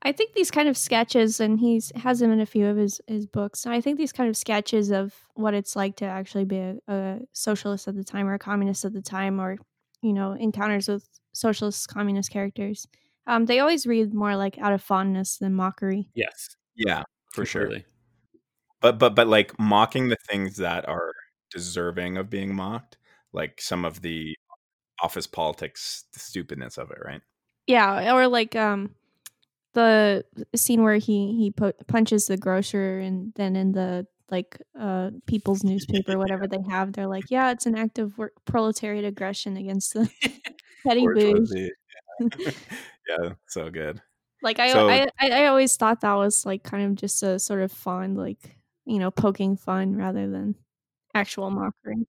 I 0.02 0.10
think 0.10 0.34
these 0.34 0.50
kind 0.50 0.68
of 0.68 0.76
sketches, 0.76 1.38
and 1.38 1.60
he's 1.60 1.92
has 1.94 2.18
them 2.18 2.32
in 2.32 2.40
a 2.40 2.46
few 2.46 2.66
of 2.66 2.76
his 2.76 3.00
his 3.06 3.24
books. 3.24 3.64
And 3.64 3.72
I 3.72 3.80
think 3.80 3.98
these 3.98 4.12
kind 4.12 4.28
of 4.28 4.36
sketches 4.36 4.90
of 4.90 5.14
what 5.34 5.54
it's 5.54 5.76
like 5.76 5.94
to 5.96 6.06
actually 6.06 6.44
be 6.44 6.58
a, 6.58 6.76
a 6.88 7.20
socialist 7.34 7.86
at 7.86 7.94
the 7.94 8.02
time 8.02 8.26
or 8.26 8.34
a 8.34 8.38
communist 8.38 8.84
at 8.84 8.92
the 8.92 9.02
time, 9.02 9.40
or 9.40 9.56
you 10.02 10.12
know, 10.12 10.32
encounters 10.32 10.88
with 10.88 11.08
socialist 11.34 11.86
communist 11.86 12.32
characters. 12.32 12.88
Um, 13.28 13.46
they 13.46 13.60
always 13.60 13.86
read 13.86 14.12
more 14.12 14.34
like 14.34 14.58
out 14.58 14.72
of 14.72 14.82
fondness 14.82 15.36
than 15.36 15.54
mockery. 15.54 16.10
Yes. 16.14 16.56
Yeah, 16.74 17.04
for 17.30 17.44
sure. 17.44 17.70
But 18.80 18.98
but 18.98 19.14
but 19.14 19.28
like 19.28 19.56
mocking 19.58 20.08
the 20.08 20.16
things 20.28 20.56
that 20.56 20.88
are 20.88 21.12
deserving 21.50 22.16
of 22.16 22.30
being 22.30 22.54
mocked, 22.54 22.98
like 23.32 23.60
some 23.60 23.84
of 23.84 24.02
the 24.02 24.34
office 25.02 25.26
politics 25.26 26.04
the 26.12 26.18
stupidness 26.20 26.76
of 26.78 26.90
it, 26.90 26.98
right? 27.04 27.20
Yeah, 27.66 28.14
or 28.14 28.26
like 28.28 28.56
um 28.56 28.94
the 29.74 30.24
scene 30.56 30.82
where 30.82 30.96
he 30.96 31.34
he 31.36 31.50
pu- 31.50 31.72
punches 31.86 32.26
the 32.26 32.36
grocer 32.36 32.98
and 32.98 33.32
then 33.36 33.54
in 33.56 33.72
the 33.72 34.06
like 34.30 34.60
uh 34.78 35.10
people's 35.26 35.62
newspaper 35.62 36.18
whatever 36.22 36.46
they 36.46 36.58
have 36.68 36.92
they're 36.92 37.06
like 37.06 37.24
yeah 37.30 37.50
it's 37.50 37.66
an 37.66 37.76
act 37.76 37.98
of 37.98 38.16
work, 38.18 38.32
proletariat 38.44 39.04
aggression 39.04 39.56
against 39.56 39.94
the 39.94 40.10
petty 40.86 41.06
booze 41.06 41.50
Bourgeoisie. 41.50 41.70
yeah, 43.08 43.32
so 43.46 43.70
good. 43.70 44.00
like 44.42 44.58
I, 44.58 44.72
So- 44.72 44.88
I 44.88 45.06
I 45.20 45.30
I 45.42 45.46
always 45.46 45.76
thought 45.76 46.00
that 46.00 46.14
was 46.14 46.44
like 46.46 46.62
kind 46.62 46.84
of 46.84 46.94
just 46.96 47.22
a 47.22 47.38
sort 47.38 47.60
of 47.60 47.70
fun 47.72 48.14
like 48.14 48.56
you 48.84 48.98
know 48.98 49.10
poking 49.10 49.56
fun 49.56 49.96
rather 49.96 50.28
than 50.28 50.54
actual 51.14 51.50
mockery 51.50 52.06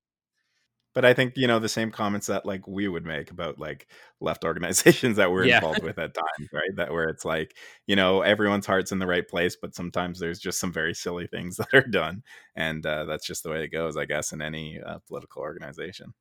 But 0.96 1.06
I 1.06 1.14
think 1.14 1.34
you 1.38 1.48
know 1.48 1.60
the 1.60 1.70
same 1.70 1.92
comments 1.92 2.28
that 2.28 2.46
like 2.46 2.68
we 2.68 2.88
would 2.88 3.06
make 3.06 3.30
about 3.32 3.60
like 3.60 3.88
left 4.20 4.44
organizations 4.46 5.18
that 5.18 5.32
we're 5.32 5.46
Yeah. 5.46 5.46
involved 5.46 5.84
with 5.84 6.00
at 6.00 6.14
times, 6.16 6.50
right? 6.52 6.76
That 6.76 6.92
where 6.92 7.08
it's 7.10 7.24
like 7.26 7.56
you 7.88 7.96
know 7.96 8.22
everyone's 8.22 8.66
heart's 8.66 8.92
in 8.92 9.00
the 9.00 9.08
right 9.08 9.28
place, 9.28 9.56
but 9.56 9.76
sometimes 9.76 10.20
there's 10.20 10.40
just 10.40 10.60
some 10.60 10.74
very 10.74 10.94
silly 10.96 11.28
things 11.28 11.58
that 11.58 11.74
are 11.74 11.82
done, 11.88 12.24
and 12.56 12.86
uh, 12.86 13.06
that's 13.06 13.26
just 13.28 13.44
the 13.44 13.52
way 13.52 13.64
it 13.64 13.70
goes, 13.70 13.98
I 13.98 14.06
guess, 14.06 14.32
in 14.34 14.42
any 14.42 14.80
uh, 14.82 15.00
political 15.08 15.42
organization. 15.44 16.14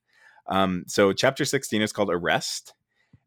Um, 0.49 0.85
so 0.89 1.13
chapter 1.15 1.45
sixteen 1.47 1.83
is 1.83 1.93
called 1.93 2.11
arrest, 2.13 2.75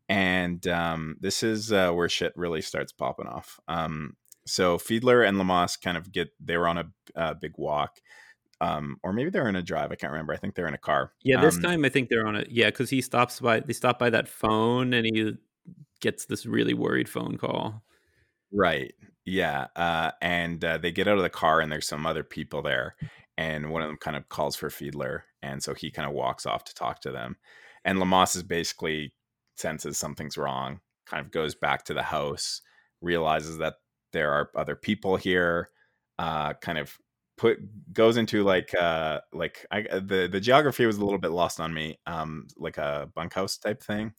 and 0.10 0.66
um, 0.68 1.16
this 1.20 1.44
is 1.44 1.72
uh, 1.72 1.92
where 1.92 2.10
shit 2.10 2.34
really 2.36 2.62
starts 2.62 2.92
popping 2.92 3.28
off. 3.28 3.60
Um, 3.68 4.16
so 4.46 4.78
Fiedler 4.78 5.28
and 5.28 5.38
Leamas 5.38 5.78
kind 5.82 5.98
of 5.98 6.12
get 6.12 6.30
they 6.40 6.58
were 6.58 6.68
on 6.68 6.78
a, 6.80 6.86
a 7.16 7.36
big 7.36 7.54
walk. 7.58 8.00
Um, 8.62 8.98
or 9.04 9.12
maybe 9.12 9.32
they're 9.32 9.50
in 9.50 9.56
a 9.56 9.62
drive. 9.64 9.92
I 9.92 9.96
can't 9.96 10.14
remember. 10.14 10.34
I 10.34 10.38
think 10.38 10.56
they're 10.56 10.68
in 10.68 10.74
a 10.74 10.78
car. 10.78 11.12
Yeah, 11.24 11.42
this 11.42 11.56
Um, 11.56 11.62
time 11.64 11.84
I 11.84 11.90
think 11.90 12.10
they're 12.10 12.28
on 12.28 12.36
it. 12.36 12.50
Yeah, 12.52 12.68
because 12.68 12.92
he 12.92 13.02
stops 13.02 13.40
by. 13.40 13.60
They 13.60 13.74
stop 13.74 13.98
by 13.98 14.12
that 14.12 14.30
phone, 14.30 14.94
and 14.94 15.06
he 15.06 15.34
gets 16.00 16.26
this 16.26 16.46
really 16.46 16.76
worried 16.76 17.10
phone 17.10 17.38
call. 17.38 17.84
Right. 18.54 18.94
Yeah. 19.26 19.68
Uh, 19.76 20.12
and 20.22 20.64
uh, 20.64 20.78
they 20.78 20.92
get 20.92 21.08
out 21.08 21.18
of 21.18 21.24
the 21.24 21.30
car, 21.30 21.60
and 21.60 21.72
there's 21.72 21.88
some 21.88 22.06
other 22.06 22.24
people 22.24 22.62
there. 22.62 22.96
And 23.38 23.72
one 23.72 23.82
of 23.82 23.88
them 23.88 23.98
kind 23.98 24.16
of 24.18 24.30
calls 24.30 24.56
for 24.56 24.70
Fiedler. 24.70 25.22
And 25.42 25.64
so 25.64 25.74
he 25.74 25.90
kind 25.90 26.08
of 26.08 26.14
walks 26.14 26.46
off 26.46 26.64
to 26.66 26.76
talk 26.76 27.02
to 27.02 27.12
them. 27.12 27.38
And 27.84 27.98
Leamas 27.98 28.36
is 28.36 28.44
basically 28.44 29.14
senses 29.56 29.98
something's 29.98 30.38
wrong, 30.38 30.82
kind 31.08 31.26
of 31.26 31.32
goes 31.32 31.56
back 31.56 31.86
to 31.86 31.94
the 31.94 32.04
house, 32.04 32.62
realizes 33.02 33.58
that 33.58 33.76
there 34.14 34.32
are 34.32 34.52
other 34.56 34.76
people 34.76 35.16
here, 35.16 35.70
uh, 36.20 36.54
kind 36.56 36.78
of 36.78 36.98
put 37.42 37.58
goes 37.92 38.18
into 38.18 38.44
like 38.44 38.72
uh 38.76 39.20
like 39.34 39.66
I 39.72 39.82
the 39.82 40.30
the 40.32 40.40
geography 40.40 40.86
was 40.86 40.98
a 40.98 41.04
little 41.04 41.20
bit 41.20 41.32
lost 41.32 41.60
on 41.60 41.74
me 41.74 41.98
um 42.06 42.48
like 42.56 42.78
a 42.78 43.10
bunkhouse 43.16 43.58
type 43.58 43.82
thing 43.82 44.14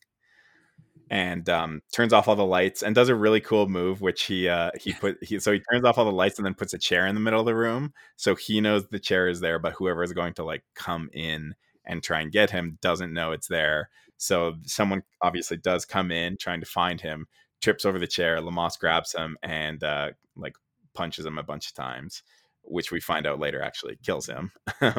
and 1.09 1.47
um, 1.49 1.81
turns 1.93 2.13
off 2.13 2.27
all 2.27 2.35
the 2.35 2.45
lights 2.45 2.81
and 2.81 2.95
does 2.95 3.09
a 3.09 3.15
really 3.15 3.41
cool 3.41 3.67
move, 3.67 4.01
which 4.01 4.23
he 4.23 4.47
uh, 4.47 4.71
he 4.79 4.93
put 4.93 5.21
he 5.23 5.39
so 5.39 5.51
he 5.51 5.61
turns 5.71 5.85
off 5.85 5.97
all 5.97 6.05
the 6.05 6.11
lights 6.11 6.39
and 6.39 6.45
then 6.45 6.53
puts 6.53 6.73
a 6.73 6.77
chair 6.77 7.05
in 7.07 7.15
the 7.15 7.21
middle 7.21 7.39
of 7.39 7.45
the 7.45 7.55
room, 7.55 7.93
so 8.15 8.35
he 8.35 8.61
knows 8.61 8.87
the 8.87 8.99
chair 8.99 9.27
is 9.27 9.39
there, 9.39 9.59
but 9.59 9.73
whoever 9.73 10.03
is 10.03 10.13
going 10.13 10.33
to 10.33 10.43
like 10.43 10.63
come 10.75 11.09
in 11.13 11.53
and 11.85 12.01
try 12.01 12.21
and 12.21 12.31
get 12.31 12.49
him 12.49 12.77
doesn't 12.81 13.13
know 13.13 13.31
it's 13.31 13.47
there. 13.47 13.89
So 14.17 14.55
someone 14.65 15.03
obviously 15.21 15.57
does 15.57 15.85
come 15.85 16.11
in 16.11 16.37
trying 16.37 16.61
to 16.61 16.65
find 16.65 17.01
him, 17.01 17.27
trips 17.61 17.85
over 17.85 17.99
the 17.99 18.07
chair. 18.07 18.39
Leamas 18.41 18.77
grabs 18.79 19.13
him 19.13 19.37
and 19.43 19.83
uh, 19.83 20.11
like 20.35 20.55
punches 20.93 21.25
him 21.25 21.37
a 21.37 21.43
bunch 21.43 21.67
of 21.67 21.73
times, 21.73 22.23
which 22.63 22.91
we 22.91 22.99
find 22.99 23.27
out 23.27 23.39
later 23.39 23.61
actually 23.61 23.97
kills 24.03 24.25
him. 24.27 24.51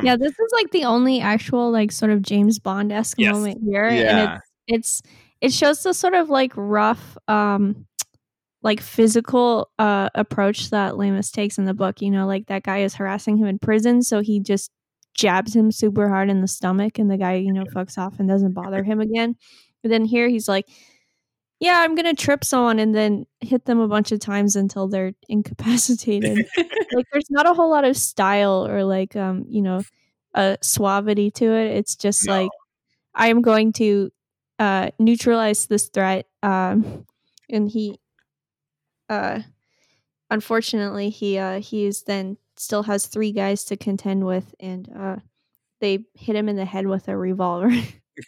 yeah 0.03 0.17
this 0.17 0.33
is 0.33 0.53
like 0.53 0.71
the 0.71 0.85
only 0.85 1.21
actual 1.21 1.71
like 1.71 1.91
sort 1.91 2.11
of 2.13 2.23
james 2.23 2.59
bond 2.59 2.93
esque 2.93 3.19
Yes. 3.19 3.33
moment 3.33 3.61
here 3.65 3.85
and 3.85 3.99
yeah, 3.99 4.39
it's 4.69 5.03
it's 5.03 5.03
it 5.41 5.53
shows 5.53 5.83
the 5.83 5.93
sort 5.95 6.15
of 6.15 6.31
like 6.31 6.53
rough 6.57 7.17
um 7.29 7.87
like 8.63 8.81
physical 8.81 9.71
uh 9.79 10.09
approach 10.15 10.71
that 10.71 10.95
Leamas 10.95 11.31
takes 11.31 11.59
in 11.59 11.65
the 11.65 11.75
book 11.75 12.01
you 12.01 12.11
know 12.11 12.27
like 12.27 12.47
that 12.47 12.63
guy 12.63 12.79
is 12.79 12.95
harassing 12.95 13.37
him 13.37 13.47
in 13.47 13.59
prison 13.59 14.03
so 14.03 14.21
he 14.21 14.41
just 14.41 14.71
jabs 15.15 15.55
him 15.55 15.71
super 15.71 16.09
hard 16.09 16.29
in 16.31 16.41
the 16.41 16.49
stomach 16.49 16.99
and 16.99 17.11
the 17.11 17.17
guy 17.19 17.35
you 17.35 17.53
know 17.53 17.65
fucks 17.65 17.99
off 17.99 18.19
and 18.19 18.29
doesn't 18.29 18.53
bother 18.53 18.83
him 18.83 19.01
again 19.01 19.37
but 19.83 19.91
then 19.91 20.05
here 20.05 20.29
he's 20.29 20.49
like 20.49 20.67
yeah 21.61 21.81
i'm 21.81 21.95
gonna 21.95 22.15
trip 22.15 22.45
someone 22.45 22.79
and 22.79 22.95
then 22.95 23.27
hit 23.41 23.65
them 23.65 23.79
a 23.81 23.89
bunch 23.89 24.13
of 24.13 24.21
times 24.21 24.57
until 24.57 24.89
they're 24.89 25.13
incapacitated. 25.29 26.47
Like 26.93 27.07
there's 27.13 27.31
not 27.31 27.47
a 27.47 27.55
whole 27.55 27.71
lot 27.71 27.85
of 27.85 27.97
style 27.97 28.67
or 28.67 28.85
like 28.85 29.17
um 29.17 29.45
you 29.49 29.63
know 29.63 29.83
a 30.35 30.57
suavity 30.63 31.31
to 31.33 31.53
it. 31.53 31.73
It's 31.77 31.97
just 31.97 32.27
No. 32.27 32.33
like 32.35 32.51
i 33.15 33.29
am 33.29 33.43
going 33.43 33.73
to 33.73 34.11
uh 34.59 34.91
neutralize 34.99 35.67
this 35.67 35.89
threat 35.89 36.27
um 36.43 37.07
and 37.51 37.69
he 37.69 37.99
uh 39.09 39.41
unfortunately 40.31 41.11
he 41.11 41.39
uh 41.39 41.61
he 41.61 41.85
is 41.87 42.03
then 42.05 42.37
still 42.57 42.85
has 42.85 43.07
three 43.07 43.33
guys 43.33 43.65
to 43.65 43.77
contend 43.77 44.25
with 44.25 44.55
and 44.61 44.89
uh 44.97 45.17
they 45.81 46.07
hit 46.15 46.37
him 46.37 46.49
in 46.49 46.57
the 46.57 46.65
head 46.65 46.87
with 46.87 47.09
a 47.09 47.17
revolver 47.17 47.71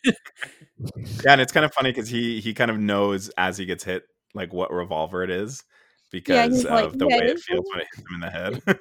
yeah, 0.05 1.33
and 1.33 1.40
it's 1.40 1.53
kind 1.53 1.64
of 1.64 1.72
funny 1.72 1.90
because 1.90 2.09
he 2.09 2.40
he 2.40 2.55
kind 2.55 2.70
of 2.70 2.79
knows 2.79 3.29
as 3.38 3.57
he 3.59 3.66
gets 3.66 3.85
hit 3.85 4.05
like 4.35 4.53
what 4.53 4.72
revolver 4.72 5.22
it 5.22 5.31
is 5.31 5.64
because 6.11 6.53
he's 6.53 6.64
of 6.64 6.92
like, 6.92 6.99
the 6.99 7.07
"Yeah, 7.09 7.18
way 7.18 7.25
it 7.27 7.40
feels 7.40 7.64
when 7.72 7.81
it 7.81 7.87
hits 7.94 8.09
him 8.09 8.14
in 8.14 8.20
the 8.20 8.31
head. 8.31 8.81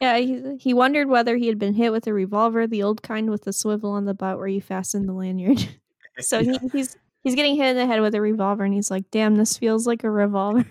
yeah 0.00 0.16
he, 0.18 0.56
he 0.58 0.74
wondered 0.74 1.08
whether 1.08 1.36
he 1.36 1.46
had 1.48 1.58
been 1.58 1.74
hit 1.74 1.92
with 1.92 2.06
a 2.06 2.12
revolver 2.12 2.66
the 2.66 2.82
old 2.82 3.02
kind 3.02 3.30
with 3.30 3.42
the 3.44 3.52
swivel 3.52 3.90
on 3.90 4.04
the 4.04 4.14
butt 4.14 4.38
where 4.38 4.48
you 4.48 4.60
fasten 4.60 5.06
the 5.06 5.12
lanyard 5.12 5.66
So 6.20 6.42
he, 6.42 6.58
he's 6.72 6.96
he's 7.22 7.34
getting 7.34 7.56
hit 7.56 7.70
in 7.70 7.76
the 7.76 7.86
head 7.86 8.00
with 8.00 8.14
a 8.14 8.20
revolver, 8.20 8.64
and 8.64 8.72
he's 8.74 8.90
like, 8.90 9.10
"Damn, 9.10 9.34
this 9.36 9.56
feels 9.58 9.86
like 9.86 10.04
a 10.04 10.10
revolver." 10.10 10.64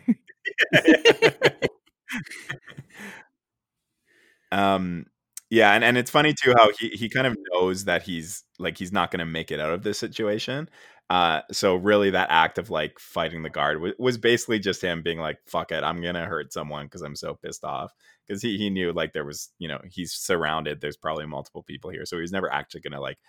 um 4.52 5.06
yeah 5.54 5.74
and, 5.74 5.84
and 5.84 5.98
it's 6.00 6.10
funny 6.10 6.34
too 6.34 6.52
how 6.58 6.72
he, 6.80 6.90
he 6.90 7.08
kind 7.08 7.28
of 7.28 7.38
knows 7.52 7.86
that 7.86 8.02
he's 8.02 8.44
like 8.58 8.78
he's 8.78 8.92
not 8.92 9.12
going 9.12 9.20
to 9.20 9.26
make 9.26 9.52
it 9.52 9.60
out 9.60 9.72
of 9.72 9.84
this 9.84 10.00
situation 10.00 10.68
uh 11.12 11.42
so 11.52 11.76
really 11.76 12.10
that 12.10 12.28
act 12.32 12.58
of 12.58 12.72
like 12.72 12.98
fighting 12.98 13.44
the 13.44 13.50
guard 13.50 13.80
was, 13.80 13.94
was 14.00 14.18
basically 14.18 14.58
just 14.58 14.82
him 14.82 15.04
being 15.04 15.20
like 15.20 15.38
fuck 15.46 15.72
it 15.72 15.84
i'm 15.84 16.02
gonna 16.02 16.26
hurt 16.26 16.52
someone 16.52 16.86
because 16.86 17.04
i'm 17.04 17.16
so 17.16 17.36
pissed 17.36 17.64
off 17.64 17.92
because 18.28 18.42
he, 18.42 18.58
he 18.58 18.70
knew 18.70 18.92
like 18.92 19.14
there 19.14 19.26
was 19.26 19.52
you 19.60 19.68
know 19.68 19.80
he's 19.86 20.12
surrounded 20.14 20.82
there's 20.82 20.98
probably 20.98 21.26
multiple 21.26 21.62
people 21.62 21.92
here 21.92 22.06
so 22.06 22.20
he's 22.20 22.32
never 22.32 22.52
actually 22.52 22.82
gonna 22.82 23.02
like 23.02 23.20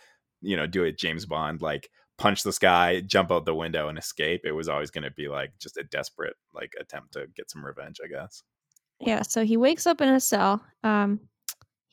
you 0.40 0.57
know 0.57 0.66
do 0.66 0.84
a 0.84 0.92
james 0.92 1.26
bond 1.26 1.61
like 1.61 1.90
punch 2.16 2.42
this 2.42 2.59
guy 2.59 3.01
jump 3.01 3.30
out 3.30 3.44
the 3.44 3.55
window 3.55 3.88
and 3.88 3.98
escape 3.98 4.42
it 4.44 4.53
was 4.53 4.68
always 4.68 4.90
gonna 4.90 5.11
be 5.11 5.28
like 5.28 5.51
just 5.59 5.76
a 5.76 5.82
desperate 5.82 6.36
like 6.55 6.72
attempt 6.80 7.12
to 7.12 7.26
get 7.36 7.51
some 7.51 7.64
revenge 7.64 7.98
i 8.03 8.09
guess 8.09 8.42
yeah. 9.01 9.22
So 9.22 9.44
he 9.44 9.57
wakes 9.57 9.86
up 9.86 10.01
in 10.01 10.09
a 10.09 10.20
cell. 10.20 10.62
Um, 10.82 11.20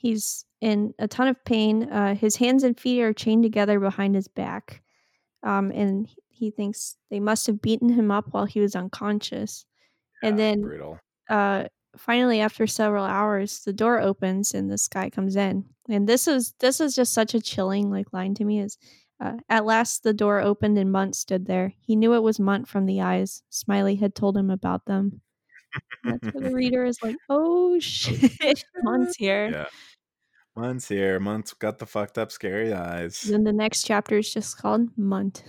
he's 0.02 0.46
in 0.62 0.94
a 1.00 1.08
ton 1.08 1.28
of 1.28 1.44
pain. 1.46 1.84
Uh, 1.92 2.16
his 2.16 2.36
hands 2.36 2.64
and 2.64 2.80
feet 2.80 3.02
are 3.02 3.14
chained 3.14 3.44
together 3.44 3.80
behind 3.80 4.16
his 4.16 4.28
back. 4.28 4.82
Um, 5.44 5.72
and 5.72 6.08
he 6.30 6.52
thinks 6.52 6.98
they 7.10 7.20
must 7.20 7.48
have 7.48 7.62
beaten 7.62 7.90
him 7.90 8.12
up 8.12 8.26
while 8.32 8.46
he 8.46 8.60
was 8.60 8.76
unconscious. 8.76 9.66
and 10.24 10.38
then 10.38 10.62
brutal. 10.62 11.00
uh 11.30 11.66
finally 11.98 12.40
after 12.42 12.66
several 12.68 13.04
hours 13.06 13.62
the 13.66 13.74
door 13.74 14.00
opens 14.00 14.54
and 14.54 14.72
this 14.72 14.88
guy 14.88 15.10
comes 15.10 15.36
in 15.36 15.66
and 15.90 16.08
this 16.08 16.28
is 16.28 16.54
this 16.60 16.80
is 16.80 16.96
just 16.96 17.12
such 17.14 17.34
a 17.34 17.42
chilling 17.42 17.90
like 17.92 18.14
line 18.14 18.34
to 18.34 18.46
me 18.46 18.60
is 18.60 18.78
uh, 19.20 19.34
at 19.50 19.66
last 19.66 20.04
the 20.04 20.14
door 20.14 20.40
opened 20.42 20.78
and 20.78 20.92
Mundt 20.92 21.16
stood 21.16 21.46
there 21.48 21.74
he 21.82 21.96
knew 21.96 22.14
it 22.14 22.24
was 22.24 22.40
Mundt 22.40 22.68
from 22.68 22.86
the 22.86 23.02
eyes 23.02 23.44
smiley 23.50 23.96
had 23.96 24.16
told 24.16 24.38
him 24.38 24.50
about 24.50 24.86
them 24.86 25.22
that's 26.04 26.24
where 26.34 26.50
the 26.50 26.56
reader 26.62 26.86
is 26.86 27.02
like 27.04 27.18
oh 27.30 27.78
shit 27.80 28.64
Mundt's 28.84 29.16
here 29.18 29.50
Yeah. 29.52 29.66
Mundt's 30.62 30.88
here. 30.88 31.20
Mundt's 31.20 31.54
got 31.54 31.80
the 31.80 31.86
fucked 31.86 32.18
up 32.18 32.32
scary 32.32 32.72
eyes. 32.74 33.22
then 33.22 33.44
the 33.44 33.52
next 33.54 33.84
chapter 33.84 34.18
is 34.20 34.32
just 34.34 34.58
called 34.58 34.90
Mundt 34.98 35.44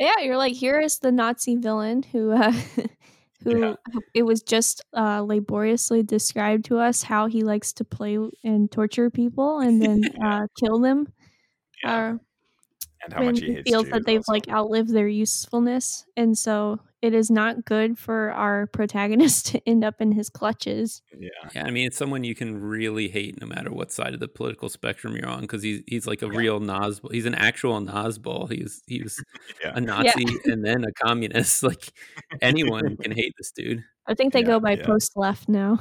yeah 0.00 0.18
you're 0.22 0.36
like 0.36 0.54
here 0.54 0.80
is 0.80 0.98
the 0.98 1.12
nazi 1.12 1.54
villain 1.54 2.02
who 2.02 2.32
uh 2.32 2.50
who 3.44 3.60
Yeah. 3.60 3.74
it 4.12 4.24
was 4.24 4.42
just 4.42 4.82
uh 4.92 5.20
laboriously 5.22 6.02
described 6.02 6.64
to 6.64 6.78
us 6.78 7.02
how 7.04 7.26
he 7.28 7.44
likes 7.44 7.72
to 7.74 7.84
play 7.84 8.18
and 8.42 8.72
torture 8.72 9.08
people 9.10 9.60
and 9.60 9.80
then 9.80 10.00
uh 10.24 10.46
kill 10.58 10.80
them 10.80 11.06
Yeah. 11.84 11.94
uh, 11.94 12.18
and 13.04 13.12
how 13.12 13.22
much 13.22 13.38
he 13.38 13.62
feels 13.62 13.84
Jews 13.84 13.92
that 13.92 14.02
they've 14.04 14.18
also. 14.26 14.32
like 14.32 14.48
outlived 14.48 14.90
their 14.92 15.06
usefulness 15.06 16.04
and 16.16 16.36
so 16.36 16.80
it 17.04 17.12
is 17.14 17.30
not 17.30 17.64
good 17.64 17.98
for 17.98 18.30
our 18.32 18.66
protagonist 18.68 19.46
to 19.52 19.60
end 19.68 19.84
up 19.84 20.00
in 20.00 20.10
his 20.12 20.30
clutches 20.30 21.02
yeah. 21.18 21.28
Yeah, 21.54 21.64
I 21.66 21.70
mean, 21.70 21.86
it's 21.86 21.96
someone 21.96 22.24
you 22.24 22.34
can 22.34 22.58
really 22.60 23.08
hate 23.08 23.40
no 23.40 23.46
matter 23.46 23.70
what 23.70 23.92
side 23.92 24.14
of 24.14 24.20
the 24.20 24.28
political 24.28 24.68
spectrum 24.68 25.14
you're 25.16 25.28
on 25.28 25.42
because 25.42 25.62
he's 25.62 25.82
he's 25.86 26.06
like 26.06 26.22
a 26.22 26.26
Yeah. 26.26 26.38
real 26.38 26.60
Nazbol. 26.60 27.12
He's 27.12 27.26
an 27.26 27.34
actual 27.34 27.80
Nazbol. 27.80 28.50
He's 28.50 28.82
he 28.86 29.02
was 29.02 29.22
Yeah. 29.62 29.72
a 29.74 29.80
Nazi 29.80 30.24
and 30.46 30.64
then 30.64 30.84
a 30.84 30.92
communist. 31.04 31.62
Like 31.70 31.92
anyone 32.42 32.96
can 32.96 33.12
hate 33.12 33.34
this 33.38 33.52
dude. 33.52 33.84
i 34.06 34.14
think 34.14 34.32
they 34.32 34.40
Yeah, 34.40 34.46
go 34.46 34.60
by 34.60 34.72
yeah. 34.72 34.84
post 34.86 35.12
left 35.16 35.48
now 35.48 35.78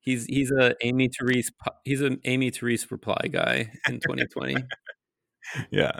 He's 0.00 0.26
he's 0.26 0.50
a 0.50 0.74
Amy 0.82 1.08
Therese 1.08 1.50
he's 1.84 2.00
an 2.02 2.20
Amy 2.24 2.50
Therese 2.50 2.90
reply 2.90 3.26
guy 3.30 3.70
in 3.88 4.00
2020. 4.00 4.56
yeah. 5.70 5.98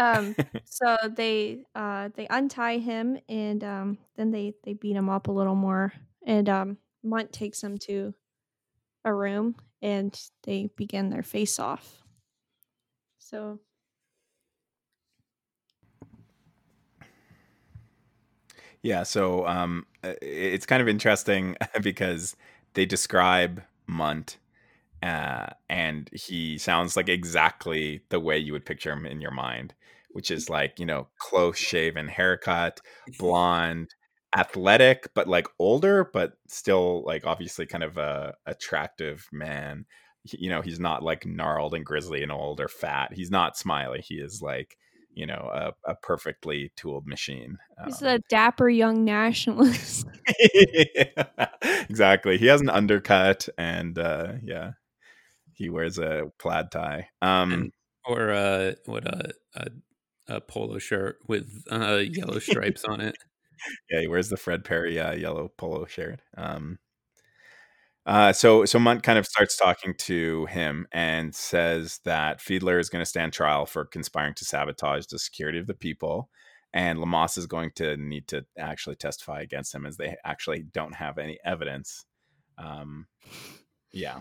Um 0.00 0.36
so 0.64 0.96
they 1.08 1.64
uh 1.74 2.10
they 2.14 2.26
untie 2.28 2.78
him 2.78 3.18
and 3.28 3.62
um 3.64 3.98
then 4.16 4.30
they 4.32 4.54
they 4.64 4.74
beat 4.74 4.96
him 4.96 5.08
up 5.10 5.28
a 5.28 5.32
little 5.32 5.54
more. 5.54 5.92
And 6.26 6.48
um 6.48 6.78
Mundt 7.04 7.32
takes 7.32 7.62
him 7.62 7.78
to 7.78 8.14
a 9.04 9.14
room 9.14 9.56
and 9.82 10.18
they 10.44 10.70
begin 10.76 11.10
their 11.10 11.22
face 11.22 11.58
off. 11.58 12.02
So 13.18 13.60
Yeah, 18.82 19.02
so 19.02 19.46
um, 19.46 19.86
it's 20.02 20.66
kind 20.66 20.80
of 20.80 20.88
interesting 20.88 21.56
because 21.82 22.36
they 22.74 22.86
describe 22.86 23.62
Mundt, 23.86 24.38
uh, 25.02 25.46
and 25.68 26.10
he 26.12 26.58
sounds 26.58 26.96
like 26.96 27.08
exactly 27.08 28.02
the 28.10 28.20
way 28.20 28.38
you 28.38 28.52
would 28.52 28.66
picture 28.66 28.92
him 28.92 29.06
in 29.06 29.20
your 29.20 29.30
mind, 29.30 29.74
which 30.10 30.30
is 30.30 30.50
like 30.50 30.78
you 30.78 30.86
know 30.86 31.08
close 31.18 31.58
shaven 31.58 32.08
haircut, 32.08 32.80
blonde, 33.18 33.94
athletic, 34.36 35.08
but 35.14 35.28
like 35.28 35.46
older, 35.58 36.08
but 36.12 36.32
still 36.48 37.02
like 37.04 37.26
obviously 37.26 37.66
kind 37.66 37.84
of 37.84 37.96
a 37.96 38.34
attractive 38.46 39.26
man. 39.32 39.86
You 40.24 40.50
know, 40.50 40.60
he's 40.60 40.78
not 40.78 41.02
like 41.02 41.24
gnarled 41.24 41.74
and 41.74 41.84
grizzly 41.84 42.22
and 42.22 42.30
old 42.30 42.60
or 42.60 42.68
fat. 42.68 43.14
He's 43.14 43.30
not 43.30 43.56
smiley. 43.56 44.04
He 44.06 44.16
is 44.16 44.42
like 44.42 44.76
you 45.14 45.26
know 45.26 45.50
a, 45.52 45.90
a 45.90 45.94
perfectly 45.96 46.72
tooled 46.76 47.06
machine. 47.06 47.58
he's 47.84 48.02
Um, 48.02 48.08
a 48.08 48.18
dapper 48.28 48.68
young 48.68 49.04
nationalist 49.04 50.06
exactly. 51.88 52.38
He 52.38 52.46
has 52.46 52.60
an 52.60 52.70
undercut 52.70 53.48
and 53.58 53.98
uh 53.98 54.34
yeah. 54.42 54.72
He 55.60 55.68
wears 55.70 55.98
a 55.98 56.32
plaid 56.38 56.70
tie. 56.72 57.08
Um 57.22 57.52
And- 57.52 57.72
or 58.06 58.30
uh 58.32 58.72
what 58.86 59.04
a 59.06 59.32
a, 59.54 59.66
a 60.36 60.40
polo 60.40 60.78
shirt 60.78 61.18
with 61.28 61.48
uh 61.70 62.00
yellow 62.02 62.38
stripes 62.50 62.84
on 62.84 63.00
it. 63.02 63.16
yeah, 63.90 64.00
he 64.00 64.08
wears 64.08 64.30
the 64.30 64.38
Fred 64.38 64.64
Perry 64.64 64.98
uh, 64.98 65.12
yellow 65.14 65.52
polo 65.58 65.84
shirt. 65.86 66.20
Um 66.36 66.78
uh 68.06 68.32
so 68.32 68.64
so 68.64 68.78
Mundt 68.78 69.02
kind 69.02 69.18
of 69.18 69.26
starts 69.26 69.56
talking 69.56 69.94
to 69.98 70.46
him 70.46 70.86
and 70.92 71.34
says 71.34 72.00
that 72.06 72.40
Fiedler 72.40 72.80
is 72.80 72.88
going 72.88 73.02
to 73.02 73.06
stand 73.14 73.32
trial 73.34 73.66
for 73.66 73.84
conspiring 73.84 74.34
to 74.36 74.44
sabotage 74.46 75.06
the 75.06 75.18
security 75.18 75.58
of 75.58 75.66
the 75.66 75.74
people 75.74 76.30
and 76.72 76.98
Leamas 76.98 77.36
is 77.36 77.46
going 77.46 77.72
to 77.76 77.96
need 77.98 78.26
to 78.28 78.46
actually 78.58 78.96
testify 78.96 79.40
against 79.42 79.74
him 79.74 79.84
as 79.84 79.96
they 79.98 80.16
actually 80.24 80.62
don't 80.72 80.94
have 80.94 81.18
any 81.18 81.38
evidence. 81.44 82.06
Um 82.56 83.06
yeah. 83.92 84.20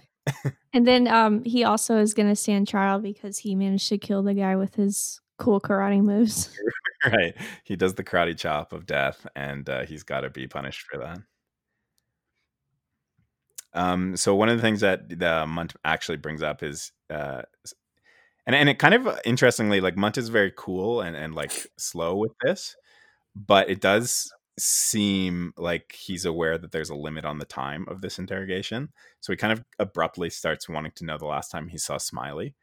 And 0.71 0.85
then 0.85 1.07
um 1.07 1.43
he 1.45 1.63
also 1.63 1.97
is 1.97 2.13
gonna 2.13 2.35
stand 2.35 2.67
trial 2.67 2.99
because 2.99 3.39
he 3.39 3.55
managed 3.55 3.89
to 3.89 3.97
kill 3.97 4.21
the 4.21 4.35
guy 4.35 4.55
with 4.55 4.75
his 4.75 5.19
cool 5.39 5.59
karate 5.59 5.99
moves 6.01 6.55
right. 7.05 7.35
He 7.63 7.75
does 7.75 7.93
the 7.95 8.03
karate 8.03 8.37
chop 8.37 8.73
of 8.73 8.85
death, 8.85 9.25
and 9.35 9.69
uh, 9.69 9.85
he's 9.85 10.03
got 10.03 10.21
to 10.21 10.29
be 10.29 10.47
punished 10.47 10.85
for 10.91 10.99
that. 10.99 11.19
Um, 13.73 14.17
so 14.17 14.35
one 14.35 14.49
of 14.49 14.57
the 14.57 14.61
things 14.61 14.81
that 14.81 15.09
the 15.09 15.45
Mundt 15.47 15.75
actually 15.85 16.17
brings 16.17 16.41
up 16.41 16.63
is, 16.63 16.91
uh, 17.09 17.43
and 18.45 18.55
and 18.55 18.67
it 18.67 18.79
kind 18.79 18.93
of 18.93 19.07
uh, 19.07 19.17
interestingly, 19.25 19.79
like 19.79 19.95
Mundt 19.95 20.17
is 20.17 20.29
very 20.29 20.51
cool 20.55 21.01
and 21.01 21.15
and 21.15 21.35
like 21.35 21.51
slow 21.77 22.15
with 22.15 22.31
this, 22.43 22.75
but 23.35 23.69
it 23.69 23.79
does 23.79 24.31
seem 24.59 25.53
like 25.57 25.95
he's 25.97 26.25
aware 26.25 26.57
that 26.57 26.71
there's 26.71 26.89
a 26.89 26.95
limit 26.95 27.25
on 27.25 27.39
the 27.39 27.45
time 27.45 27.85
of 27.87 28.01
this 28.01 28.19
interrogation. 28.19 28.89
So 29.19 29.33
he 29.33 29.37
kind 29.37 29.53
of 29.53 29.63
abruptly 29.79 30.29
starts 30.29 30.69
wanting 30.69 30.91
to 30.95 31.05
know 31.05 31.17
the 31.17 31.25
last 31.25 31.49
time 31.49 31.67
he 31.67 31.77
saw 31.77 31.97
Smiley. 31.97 32.55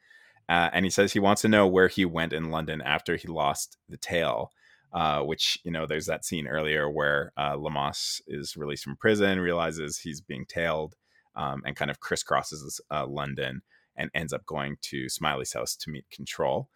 Uh, 0.49 0.71
and 0.73 0.85
he 0.85 0.91
says 0.91 1.13
he 1.13 1.19
wants 1.21 1.43
to 1.43 1.49
know 1.49 1.67
where 1.67 1.89
he 1.89 2.05
went 2.05 2.33
in 2.33 2.51
London 2.51 2.81
after 2.81 3.17
he 3.17 3.29
lost 3.29 3.77
the 3.89 3.97
tail. 3.97 4.53
Uh, 4.93 5.21
which 5.21 5.59
you 5.63 5.71
know, 5.71 5.85
there's 5.85 6.07
that 6.07 6.25
scene 6.25 6.47
earlier 6.47 6.89
where 6.89 7.33
uh, 7.37 7.55
Leamas 7.55 8.23
is 8.29 8.57
released 8.57 8.85
from 8.85 8.97
prison, 8.97 9.41
realizes 9.41 9.99
he's 9.99 10.23
being 10.23 10.47
tailed, 10.47 10.95
um, 11.35 11.63
and 11.67 11.77
kind 11.77 11.91
of 11.91 12.01
crisscrosses 12.01 12.81
uh, 12.91 13.07
London 13.07 13.61
and 13.97 14.11
ends 14.15 14.33
up 14.33 14.47
going 14.47 14.77
to 14.83 15.09
Smiley's 15.09 15.53
house 15.53 15.77
to 15.77 15.91
meet 15.91 16.09
Control. 16.11 16.69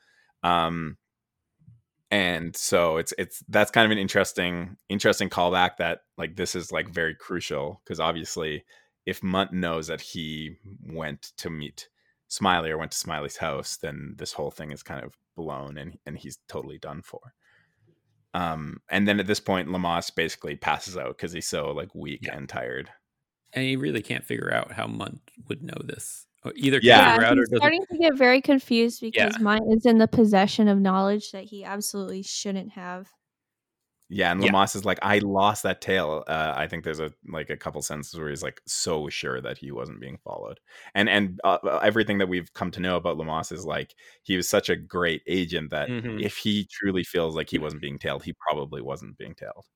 Um, 0.42 0.98
and 2.10 2.56
so 2.56 2.96
it's 2.96 3.14
it's 3.18 3.42
that's 3.48 3.70
kind 3.70 3.84
of 3.84 3.90
an 3.90 3.98
interesting 3.98 4.76
interesting 4.88 5.30
callback 5.30 5.76
that 5.78 6.00
like 6.18 6.36
this 6.36 6.54
is 6.54 6.72
like 6.72 6.88
very 6.88 7.14
crucial 7.14 7.80
because 7.84 8.00
obviously 8.00 8.64
if 9.06 9.22
Mundt 9.22 9.52
knows 9.52 9.86
that 9.86 10.00
he 10.00 10.56
went 10.84 11.32
to 11.38 11.48
meet 11.50 11.88
Smiley 12.28 12.70
or 12.70 12.78
went 12.78 12.92
to 12.92 12.98
Smiley's 12.98 13.38
house, 13.38 13.76
then 13.76 14.14
this 14.18 14.32
whole 14.32 14.50
thing 14.50 14.70
is 14.72 14.82
kind 14.82 15.04
of 15.04 15.14
blown 15.36 15.78
and 15.78 15.98
and 16.06 16.18
he's 16.18 16.38
totally 16.48 16.78
done 16.78 17.02
for. 17.02 17.34
Um, 18.34 18.80
and 18.88 19.08
then 19.08 19.18
at 19.18 19.26
this 19.26 19.40
point, 19.40 19.68
Leamas 19.68 20.14
basically 20.14 20.54
passes 20.56 20.96
out 20.96 21.16
because 21.16 21.32
he's 21.32 21.48
so 21.48 21.70
like 21.72 21.94
weak 21.94 22.20
Yeah. 22.26 22.36
and 22.36 22.48
tired. 22.48 22.90
And 23.52 23.64
he 23.64 23.74
really 23.74 24.02
can't 24.02 24.24
figure 24.24 24.52
out 24.54 24.72
how 24.72 24.86
Mundt 24.86 25.20
would 25.48 25.62
know 25.64 25.80
this. 25.82 26.26
Or 26.44 26.52
either 26.56 26.80
can't 26.80 27.04
Yeah. 27.04 27.04
figure 27.04 27.22
out 27.22 27.36
he's 27.36 27.48
doesn't. 27.50 27.72
starting 27.72 27.84
to 27.90 27.98
get 27.98 28.16
very 28.16 28.40
confused 28.40 29.00
because 29.00 29.38
Yeah. 29.38 29.38
mine 29.38 29.60
is 29.70 29.84
in 29.86 29.98
the 29.98 30.08
possession 30.08 30.68
of 30.68 30.80
knowledge 30.80 31.32
that 31.32 31.44
he 31.44 31.64
absolutely 31.64 32.22
shouldn't 32.22 32.72
have. 32.72 33.12
Yeah, 34.12 34.32
and 34.32 34.42
Yeah. 34.42 34.50
Is 34.74 34.84
like, 34.84 34.98
I 35.02 35.18
lost 35.20 35.62
that 35.62 35.80
tail. 35.80 36.24
Uh, 36.26 36.52
I 36.56 36.66
think 36.66 36.82
there's 36.82 36.98
a 36.98 37.12
like 37.28 37.48
a 37.48 37.56
couple 37.56 37.80
sentences 37.80 38.18
where 38.18 38.28
he's 38.28 38.42
like 38.42 38.60
so 38.66 39.08
sure 39.08 39.40
that 39.40 39.56
he 39.58 39.70
wasn't 39.70 40.00
being 40.00 40.18
followed, 40.24 40.58
and 40.94 41.08
and 41.08 41.40
uh, 41.44 41.58
everything 41.82 42.18
that 42.18 42.28
we've 42.28 42.52
come 42.52 42.72
to 42.72 42.80
know 42.80 42.96
about 42.96 43.16
Leamas 43.18 43.52
is 43.52 43.64
like 43.64 43.94
he 44.22 44.36
was 44.36 44.48
such 44.48 44.68
a 44.68 44.74
great 44.76 45.22
agent 45.28 45.70
that 45.70 45.92
Mhm. 45.92 46.16
if 46.16 46.36
he 46.36 46.66
truly 46.72 47.04
feels 47.04 47.36
like 47.36 47.50
he 47.50 47.58
wasn't 47.58 47.82
being 47.82 47.98
tailed, 48.00 48.24
he 48.24 48.34
probably 48.48 48.82
wasn't 48.82 49.16
being 49.16 49.34
tailed. 49.34 49.66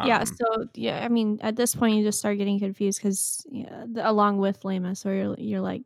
yeah, 0.00 0.24
Um, 0.24 0.24
so 0.24 0.66
yeah, 0.74 1.04
I 1.04 1.08
mean, 1.08 1.38
at 1.42 1.56
this 1.56 1.74
point, 1.74 1.96
you 1.96 2.04
just 2.04 2.18
start 2.18 2.38
getting 2.38 2.58
confused 2.58 3.00
because 3.00 3.46
yeah, 3.50 3.84
the, 3.90 4.08
along 4.08 4.38
with 4.38 4.60
Leamas, 4.64 5.04
where 5.04 5.14
you're 5.14 5.36
you're 5.38 5.60
like, 5.60 5.82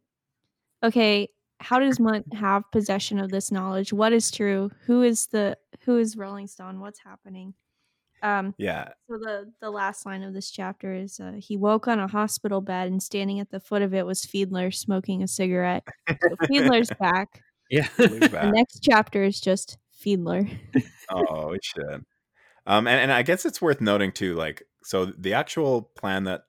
okay, 0.82 1.28
how 1.60 1.78
does 1.78 1.98
Mundt 1.98 2.32
have 2.34 2.70
possession 2.70 3.18
of 3.18 3.30
this 3.30 3.50
knowledge? 3.50 3.92
What 3.92 4.12
is 4.12 4.30
true? 4.30 4.70
Who 4.86 5.02
is 5.02 5.26
the 5.26 5.56
who 5.84 5.98
is 5.98 6.16
Rolling 6.16 6.46
Stone? 6.46 6.80
What's 6.80 7.00
happening? 7.00 7.54
Um, 8.22 8.54
yeah, 8.58 8.88
So 9.08 9.16
the 9.16 9.52
the 9.60 9.70
last 9.70 10.04
line 10.04 10.22
of 10.22 10.34
this 10.34 10.50
chapter 10.50 10.92
is 10.92 11.20
uh, 11.20 11.34
he 11.38 11.56
woke 11.56 11.86
on 11.86 12.00
a 12.00 12.08
hospital 12.08 12.60
bed 12.60 12.88
and 12.88 13.02
standing 13.02 13.38
at 13.38 13.50
the 13.50 13.60
foot 13.60 13.82
of 13.82 13.94
it 13.94 14.06
was 14.06 14.22
Fiedler 14.22 14.74
smoking 14.74 15.22
a 15.22 15.28
cigarette. 15.28 15.84
So 16.08 16.36
Fiedler's 16.46 16.90
back. 17.00 17.42
Yeah. 17.70 17.86
Leave 17.98 18.20
The 18.30 18.50
next 18.52 18.80
chapter 18.82 19.22
is 19.22 19.40
just 19.40 19.78
Fiedler. 20.02 20.50
oh, 21.10 21.52
it 21.52 21.64
should. 21.64 22.04
Um, 22.66 22.86
and, 22.86 23.00
and 23.00 23.12
I 23.12 23.22
guess 23.22 23.46
it's 23.46 23.62
worth 23.62 23.80
noting 23.80 24.12
too, 24.12 24.34
like, 24.34 24.62
so 24.82 25.06
the 25.06 25.34
actual 25.34 25.82
plan 25.82 26.24
that, 26.24 26.42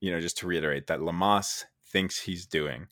you 0.00 0.10
know, 0.12 0.20
just 0.20 0.38
to 0.38 0.46
reiterate, 0.46 0.86
that 0.86 1.00
Leamas 1.00 1.64
thinks 1.90 2.20
he's 2.20 2.46
doing 2.46 2.86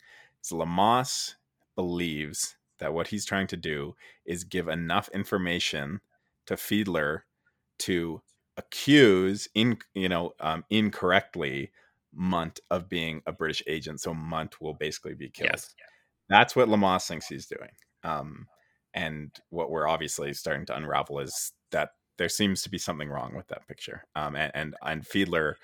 is 0.47 0.57
Leamas 0.57 1.35
believes 1.75 2.55
that 2.79 2.93
what 2.93 3.07
he's 3.07 3.25
trying 3.25 3.47
to 3.47 3.57
do 3.57 3.95
is 4.25 4.43
give 4.43 4.67
enough 4.67 5.09
information 5.09 6.01
to 6.45 6.55
Fiedler 6.55 7.21
to 7.79 8.21
accuse 8.55 9.47
in 9.53 9.77
you 9.93 10.09
know 10.09 10.33
um, 10.39 10.63
incorrectly 10.69 11.71
Mundt 12.13 12.59
of 12.71 12.89
being 12.89 13.21
a 13.27 13.31
British 13.31 13.61
agent, 13.67 14.01
so 14.01 14.13
Mundt 14.13 14.59
will 14.59 14.73
basically 14.73 15.13
be 15.13 15.29
killed. 15.29 15.51
Yes. 15.53 15.75
That's 16.29 16.55
what 16.55 16.67
Leamas 16.67 17.07
thinks 17.07 17.27
he's 17.27 17.45
doing. 17.45 17.69
Um, 18.03 18.47
and 18.93 19.31
what 19.49 19.69
we're 19.69 19.87
obviously 19.87 20.33
starting 20.33 20.65
to 20.65 20.75
unravel 20.75 21.19
is 21.19 21.53
that 21.71 21.91
there 22.17 22.29
seems 22.29 22.63
to 22.63 22.69
be 22.69 22.79
something 22.79 23.09
wrong 23.09 23.35
with 23.35 23.47
that 23.49 23.67
picture. 23.67 24.03
Um, 24.15 24.35
and, 24.35 24.51
and 24.55 24.75
and 24.81 25.03
Fiedler, 25.03 25.55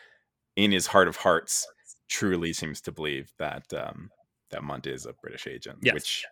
in 0.56 0.72
his 0.72 0.88
heart 0.88 1.08
of 1.08 1.16
hearts, 1.18 1.68
truly 2.08 2.54
seems 2.54 2.82
to 2.82 2.92
believe 2.92 3.34
that 3.40 3.74
um, 3.74 4.12
that 4.54 4.64
Mundt 4.64 4.88
is 4.88 5.06
a 5.06 5.14
British 5.14 5.46
agent, 5.48 5.80
Yes. 5.82 5.94
which 5.94 6.26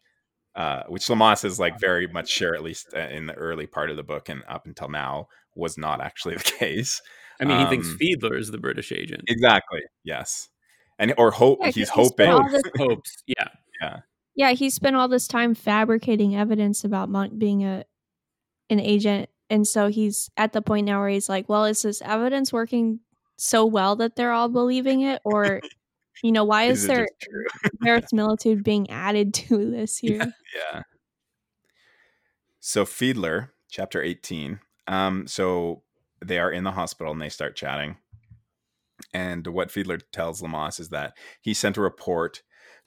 uh, 0.56 0.84
which 0.90 1.08
Leamas 1.08 1.46
is 1.46 1.60
like 1.60 1.80
very 1.80 2.08
much 2.08 2.28
sure, 2.30 2.56
at 2.56 2.64
least 2.64 2.88
uh, 2.96 3.00
in 3.00 3.26
the 3.26 3.34
early 3.36 3.68
part 3.68 3.90
of 3.90 3.96
the 3.98 4.04
book 4.04 4.28
and 4.30 4.44
up 4.50 4.66
until 4.66 4.90
now, 4.90 5.28
was 5.56 5.78
not 5.78 6.02
actually 6.02 6.36
the 6.38 6.44
case. 6.44 7.02
I 7.40 7.46
mean, 7.46 7.60
he 7.60 7.66
thinks 7.68 7.88
Um, 7.88 7.98
Fiedler 7.98 8.38
is 8.38 8.52
the 8.52 8.58
British 8.58 8.92
agent. 8.92 9.24
Exactly. 9.28 9.82
Yes. 10.04 10.50
And 11.00 11.14
or 11.18 11.32
hope 11.32 11.60
Yeah, 11.62 11.68
'cause 11.68 11.76
he's 11.76 11.90
he 11.90 12.06
spent 12.06 12.32
hoping. 12.32 12.52
this- 12.54 12.64
Hopes, 12.78 13.24
Yeah. 13.26 13.48
yeah. 13.82 14.00
yeah, 14.36 14.52
he 14.52 14.70
spent 14.70 14.96
all 14.96 15.08
this 15.08 15.28
time 15.28 15.56
fabricating 15.56 16.36
evidence 16.36 16.84
about 16.84 17.10
Mundt 17.10 17.40
being 17.40 17.64
a 17.64 17.86
an 18.70 18.80
agent, 18.80 19.30
and 19.50 19.66
so 19.68 19.88
he's 19.88 20.30
at 20.38 20.54
the 20.54 20.62
point 20.62 20.86
now 20.86 21.00
where 21.00 21.10
he's 21.10 21.28
like, 21.30 21.50
"Well, 21.50 21.66
is 21.66 21.82
this 21.82 22.02
evidence 22.04 22.54
working 22.54 23.00
so 23.38 23.66
well 23.66 23.96
that 23.98 24.16
they're 24.16 24.32
all 24.34 24.48
believing 24.50 25.02
it, 25.02 25.22
or 25.26 25.60
you 26.24 26.32
know, 26.32 26.44
why 26.44 26.64
is 26.64 26.86
it 26.86 26.88
there 26.88 27.08
verisimilitude 27.82 28.64
being 28.64 28.90
added 28.90 29.34
to 29.36 29.70
this 29.72 29.98
here?" 29.98 30.34
Yeah. 30.56 30.84
So 32.60 32.86
Fiedler, 32.86 33.50
chapter 33.70 34.02
18. 34.02 34.60
Um, 34.88 35.26
so 35.28 35.84
they 36.24 36.38
are 36.38 36.52
in 36.52 36.64
the 36.64 36.72
hospital 36.72 37.12
and 37.12 37.22
they 37.22 37.30
start 37.30 37.56
chatting. 37.56 37.98
And 39.14 39.48
what 39.48 39.70
Fiedler 39.70 40.02
tells 40.12 40.42
Leamas 40.42 40.80
is 40.80 40.90
that 40.90 41.14
he 41.42 41.54
sent 41.56 41.78
a 41.78 41.82
report 41.82 42.44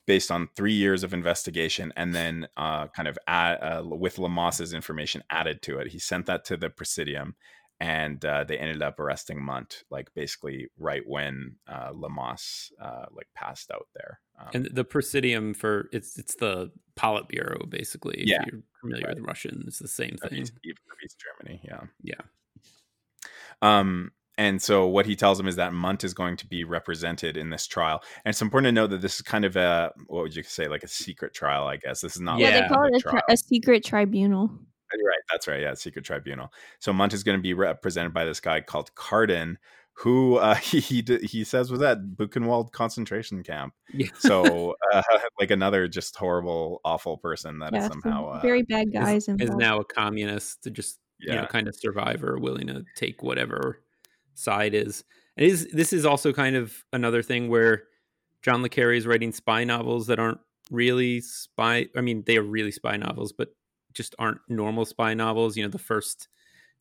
based 0.07 0.31
on 0.31 0.49
three 0.55 0.73
years 0.73 1.03
of 1.03 1.13
investigation 1.13 1.93
and 1.97 2.15
then 2.15 2.47
uh, 2.57 2.87
kind 2.89 3.09
of 3.09 3.19
add, 3.27 3.55
uh, 3.57 3.83
with 3.85 4.19
Leamas's 4.19 4.73
information 4.73 5.23
added 5.31 5.63
to 5.63 5.79
it. 5.79 5.89
He 5.89 5.99
sent 5.99 6.27
that 6.27 6.45
to 6.47 6.57
the 6.57 6.71
Presidium 6.71 7.35
and 7.81 8.25
uh, 8.25 8.45
they 8.45 8.57
ended 8.59 8.83
up 8.83 9.01
arresting 9.01 9.43
Mundt, 9.43 9.85
like 9.91 10.13
basically 10.15 10.69
right 10.79 11.03
when 11.07 11.57
uh, 11.69 11.91
Leamas 11.93 12.71
uh, 12.81 13.07
like 13.13 13.27
passed 13.35 13.71
out 13.71 13.89
there. 13.95 14.21
Um, 14.39 14.49
And 14.55 14.69
the 14.73 14.85
Presidium 14.85 15.55
for 15.55 15.89
it's 15.93 16.19
it's 16.19 16.37
the 16.37 16.71
Politburo 16.97 17.69
basically. 17.69 18.21
If 18.23 18.29
Yeah. 18.29 18.45
you're 18.51 18.63
familiar 18.81 19.07
Right. 19.09 19.17
with 19.17 19.25
Russian, 19.27 19.65
it's 19.67 19.79
the 19.81 19.89
same 19.89 20.17
of 20.23 20.31
thing. 20.31 20.41
East, 20.43 20.53
of 20.53 20.97
East 21.05 21.19
Germany, 21.21 21.61
yeah. 21.65 21.83
Yeah. 22.03 22.21
Um, 23.63 24.13
and 24.37 24.61
so 24.61 24.87
what 24.87 25.07
he 25.07 25.15
tells 25.15 25.39
him 25.39 25.47
is 25.47 25.57
that 25.57 25.73
Mundt 25.73 26.03
is 26.05 26.13
going 26.13 26.37
to 26.39 26.47
be 26.47 26.65
represented 26.65 27.37
in 27.37 27.51
this 27.51 27.67
trial. 27.69 28.03
And 28.25 28.33
it's 28.33 28.43
important 28.43 28.67
to 28.69 28.73
note 28.73 28.91
that 28.91 29.01
this 29.01 29.15
is 29.17 29.23
kind 29.23 29.45
of 29.45 29.57
a 29.57 29.93
what 30.07 30.23
would 30.23 30.35
you 30.37 30.43
say, 30.43 30.67
like 30.69 30.83
a 30.83 30.89
secret 30.89 31.35
trial, 31.35 31.67
I 31.67 31.77
guess. 31.77 32.01
This 32.01 32.17
is 32.17 32.21
not 32.23 32.39
Yeah, 32.39 32.47
like 32.47 32.55
they 32.55 32.61
Yeah. 32.61 32.69
call 32.69 32.85
it 32.87 32.95
a, 32.97 33.01
tri- 33.01 33.23
a 33.29 33.37
secret 33.37 33.85
tribunal. 33.85 34.51
You're 34.97 35.09
right. 35.09 35.23
That's 35.31 35.47
right. 35.47 35.61
Yeah, 35.61 35.75
secret 35.75 36.05
tribunal. 36.05 36.53
So 36.79 36.93
Mundt 36.93 37.13
is 37.13 37.23
going 37.23 37.39
to 37.39 37.43
be 37.43 37.55
represented 37.55 38.13
by 38.13 38.25
this 38.25 38.41
guy 38.41 38.61
called 38.61 38.95
Karden, 38.95 39.57
who 39.95 40.37
uh, 40.37 40.55
he 40.57 40.81
he, 40.81 41.05
he 41.23 41.45
says 41.45 41.71
was 41.71 41.83
at 41.83 41.99
Buchenwald 42.17 42.73
concentration 42.73 43.43
camp. 43.43 43.75
Yeah. 43.93 44.09
So 44.19 44.75
uh, 44.93 45.03
like 45.41 45.51
another 45.51 45.89
just 45.89 46.17
horrible, 46.17 46.81
awful 46.85 47.17
person 47.19 47.59
that 47.61 47.75
is 47.75 47.83
Yeah, 47.83 47.89
some 47.89 48.01
somehow 48.03 48.29
uh, 48.29 48.41
very 48.41 48.63
bad 48.63 48.93
guys 48.93 49.29
is, 49.29 49.41
is 49.41 49.57
now 49.57 49.81
a 49.81 49.85
communist 49.85 50.63
to 50.65 50.71
just 50.71 50.99
you 51.27 51.35
know 51.35 51.47
kind 51.47 51.69
of 51.69 51.75
survivor 51.75 52.39
willing 52.39 52.67
to 52.67 52.85
take 52.97 53.23
whatever 53.23 53.81
side 54.35 54.75
is 54.75 55.05
and 55.37 55.47
is 55.47 55.69
this 55.73 55.93
is 55.93 56.05
also 56.05 56.33
kind 56.33 56.57
of 56.57 56.85
another 56.93 57.23
thing 57.23 57.49
where 57.49 57.85
john 58.43 58.63
le 58.63 58.69
carre 58.69 58.93
is 58.93 59.07
writing 59.07 59.33
spy 59.33 59.65
novels 59.65 60.07
that 60.07 60.19
aren't 60.19 60.41
really 60.71 61.21
spy 61.21 61.87
i 61.97 62.01
mean 62.01 62.23
they 62.27 62.37
are 62.37 62.43
really 62.43 62.73
spy 62.73 62.97
novels 62.97 63.33
but 63.33 63.55
just 63.95 64.15
aren't 64.19 64.41
normal 64.49 64.85
spy 64.85 65.15
novels 65.15 65.57
you 65.57 65.63
know 65.63 65.71
the 65.71 65.79
first 65.79 66.29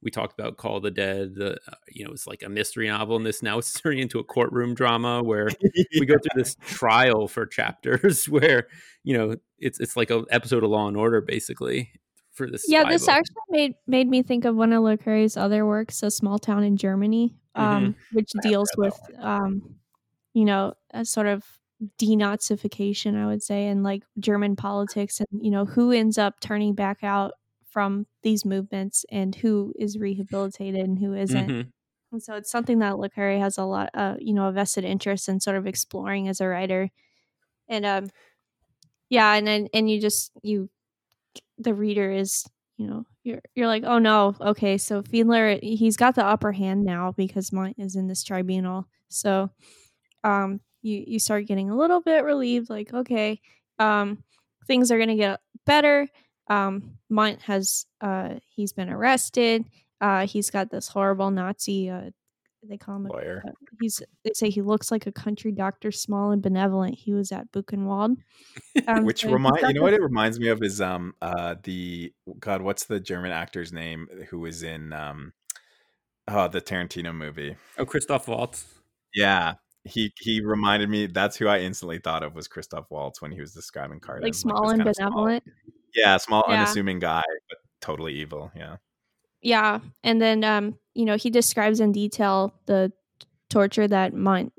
we 0.01 0.11
talked 0.11 0.37
about 0.37 0.57
call 0.57 0.77
of 0.77 0.83
the 0.83 0.91
dead 0.91 1.35
the 1.35 1.53
uh, 1.67 1.75
you 1.89 2.03
know 2.05 2.11
it's 2.11 2.27
like 2.27 2.43
a 2.43 2.49
mystery 2.49 2.87
novel 2.87 3.15
and 3.15 3.25
this 3.25 3.41
now 3.41 3.57
is 3.57 3.71
turning 3.83 3.99
into 3.99 4.19
a 4.19 4.23
courtroom 4.23 4.73
drama 4.73 5.23
where 5.23 5.49
we 5.99 6.05
go 6.05 6.15
through 6.15 6.41
this 6.41 6.55
trial 6.65 7.27
for 7.27 7.45
chapters 7.45 8.25
where 8.29 8.67
you 9.03 9.17
know 9.17 9.35
it's 9.59 9.79
it's 9.79 9.95
like 9.95 10.09
a 10.09 10.23
episode 10.29 10.63
of 10.63 10.69
law 10.69 10.87
and 10.87 10.97
order 10.97 11.21
basically 11.21 11.91
for 12.33 12.49
this 12.49 12.65
yeah, 12.67 12.83
this 12.89 13.05
book. 13.05 13.15
actually 13.15 13.35
made 13.49 13.73
made 13.87 14.07
me 14.07 14.23
think 14.23 14.45
of 14.45 14.55
one 14.55 14.73
of 14.73 14.83
Le 14.83 14.97
Carre's 14.97 15.37
other 15.37 15.65
works, 15.65 16.03
A 16.03 16.11
Small 16.11 16.39
Town 16.39 16.63
in 16.63 16.77
Germany, 16.77 17.35
um, 17.55 17.95
which 18.11 18.31
I 18.35 18.39
haven't 18.39 18.51
deals 18.51 18.69
with, 18.75 18.99
um, 19.19 19.75
you 20.33 20.45
know, 20.45 20.73
a 20.91 21.05
sort 21.05 21.27
of 21.27 21.43
denazification, 21.99 23.15
I 23.15 23.25
would 23.25 23.43
say, 23.43 23.67
and 23.67 23.83
like 23.83 24.03
German 24.19 24.55
politics, 24.55 25.19
and 25.19 25.27
you 25.43 25.51
know, 25.51 25.65
who 25.65 25.91
ends 25.91 26.17
up 26.17 26.39
turning 26.39 26.75
back 26.75 27.03
out 27.03 27.33
from 27.69 28.05
these 28.21 28.45
movements, 28.45 29.05
and 29.11 29.35
who 29.35 29.73
is 29.79 29.97
rehabilitated 29.97 30.81
and 30.81 30.99
who 30.99 31.13
isn't. 31.13 31.49
Mhm. 31.49 31.71
And 32.11 32.21
so 32.21 32.35
it's 32.35 32.51
something 32.51 32.79
that 32.79 32.99
Le 32.99 33.09
Carre 33.09 33.39
has 33.39 33.57
a 33.57 33.65
lot, 33.65 33.89
uh, 33.95 34.15
you 34.19 34.33
know, 34.33 34.47
a 34.47 34.51
vested 34.51 34.85
interest 34.85 35.27
in 35.27 35.39
sort 35.39 35.57
of 35.57 35.65
exploring 35.65 36.27
as 36.27 36.39
a 36.41 36.47
writer. 36.47 36.89
And 37.67 37.85
um, 37.85 38.09
yeah, 39.09 39.33
and 39.33 39.45
then 39.47 39.67
and 39.73 39.89
you 39.89 39.99
just 40.01 40.31
you, 40.43 40.69
the 41.57 41.73
reader 41.73 42.11
is, 42.11 42.45
you 42.77 42.87
know, 42.87 43.05
you're 43.23 43.41
you're 43.55 43.67
like, 43.67 43.83
oh 43.85 43.99
no, 43.99 44.35
okay, 44.41 44.77
so 44.77 45.01
Fiedler 45.01 45.59
he's 45.61 45.97
got 45.97 46.15
the 46.15 46.25
upper 46.25 46.51
hand 46.51 46.83
now 46.83 47.13
because 47.15 47.51
Mundt 47.51 47.75
is 47.79 47.95
in 47.95 48.07
this 48.07 48.23
tribunal. 48.23 48.87
So, 49.09 49.49
um, 50.23 50.59
you 50.83 51.03
you 51.07 51.19
start 51.19 51.47
getting 51.47 51.69
a 51.69 51.77
little 51.77 52.01
bit 52.01 52.23
relieved, 52.23 52.69
like 52.69 52.93
okay, 52.93 53.41
um, 53.79 54.23
things 54.67 54.91
are 54.91 54.99
gonna 54.99 55.15
get 55.15 55.39
better. 55.65 56.07
Um, 56.47 56.97
Mundt 57.09 57.41
has 57.43 57.85
uh 58.01 58.35
he's 58.45 58.73
been 58.73 58.89
arrested. 58.89 59.65
Uh, 60.01 60.27
he's 60.27 60.49
got 60.49 60.69
this 60.69 60.89
horrible 60.89 61.31
Nazi. 61.31 61.89
Uh, 61.89 62.09
they 62.67 62.77
call 62.77 62.97
him. 62.97 63.05
A, 63.07 63.09
lawyer. 63.09 63.43
uh, 63.47 63.51
he's. 63.81 64.01
They 64.23 64.31
say 64.33 64.49
he 64.49 64.61
looks 64.61 64.91
like 64.91 65.07
a 65.07 65.11
country 65.11 65.51
doctor, 65.51 65.91
small 65.91 66.31
and 66.31 66.41
benevolent. 66.41 66.95
He 66.95 67.13
was 67.13 67.31
at 67.31 67.51
Buchenwald. 67.51 68.17
Um, 68.87 69.05
Which 69.05 69.21
so 69.21 69.31
remind 69.31 69.61
you 69.61 69.73
know 69.73 69.83
what 69.83 69.93
it 69.93 70.01
reminds 70.01 70.39
me 70.39 70.49
of 70.49 70.61
is 70.61 70.81
um 70.81 71.13
uh 71.21 71.55
the 71.63 72.11
God 72.39 72.61
what's 72.61 72.85
the 72.85 72.99
German 72.99 73.31
actor's 73.31 73.71
name 73.71 74.07
who 74.29 74.39
was 74.39 74.61
in 74.63 74.91
um 74.91 75.31
oh 76.27 76.47
the 76.47 76.59
Tarantino 76.59 77.15
movie 77.15 77.55
oh 77.77 77.85
christoph 77.85 78.27
waltz 78.27 78.65
yeah 79.13 79.53
he 79.85 80.13
he 80.19 80.41
reminded 80.41 80.89
me 80.89 81.07
that's 81.07 81.35
who 81.37 81.47
I 81.47 81.59
instantly 81.59 81.99
thought 81.99 82.23
of 82.23 82.35
was 82.35 82.47
Christoph 82.47 82.85
Waltz 82.89 83.21
when 83.21 83.31
he 83.31 83.41
was 83.41 83.53
describing 83.53 83.99
Karden 83.99 84.23
like 84.23 84.33
small 84.35 84.63
this 84.63 84.71
and 84.79 84.87
of 84.87 84.95
small- 84.95 85.09
benevolent. 85.11 85.43
yeah 85.95 86.17
small 86.17 86.43
Yeah. 86.47 86.55
unassuming 86.61 86.99
guy 86.99 87.23
but 87.49 87.57
totally 87.81 88.13
evil 88.13 88.51
yeah 88.55 88.77
Yeah, 89.41 89.79
and 90.03 90.21
then 90.21 90.43
um, 90.45 90.77
you 90.93 91.03
know, 91.05 91.17
he 91.17 91.29
describes 91.29 91.79
in 91.81 91.91
detail 91.91 92.53
the 92.65 92.93
torture 93.49 93.87
that 93.87 94.13
Mundt 94.13 94.53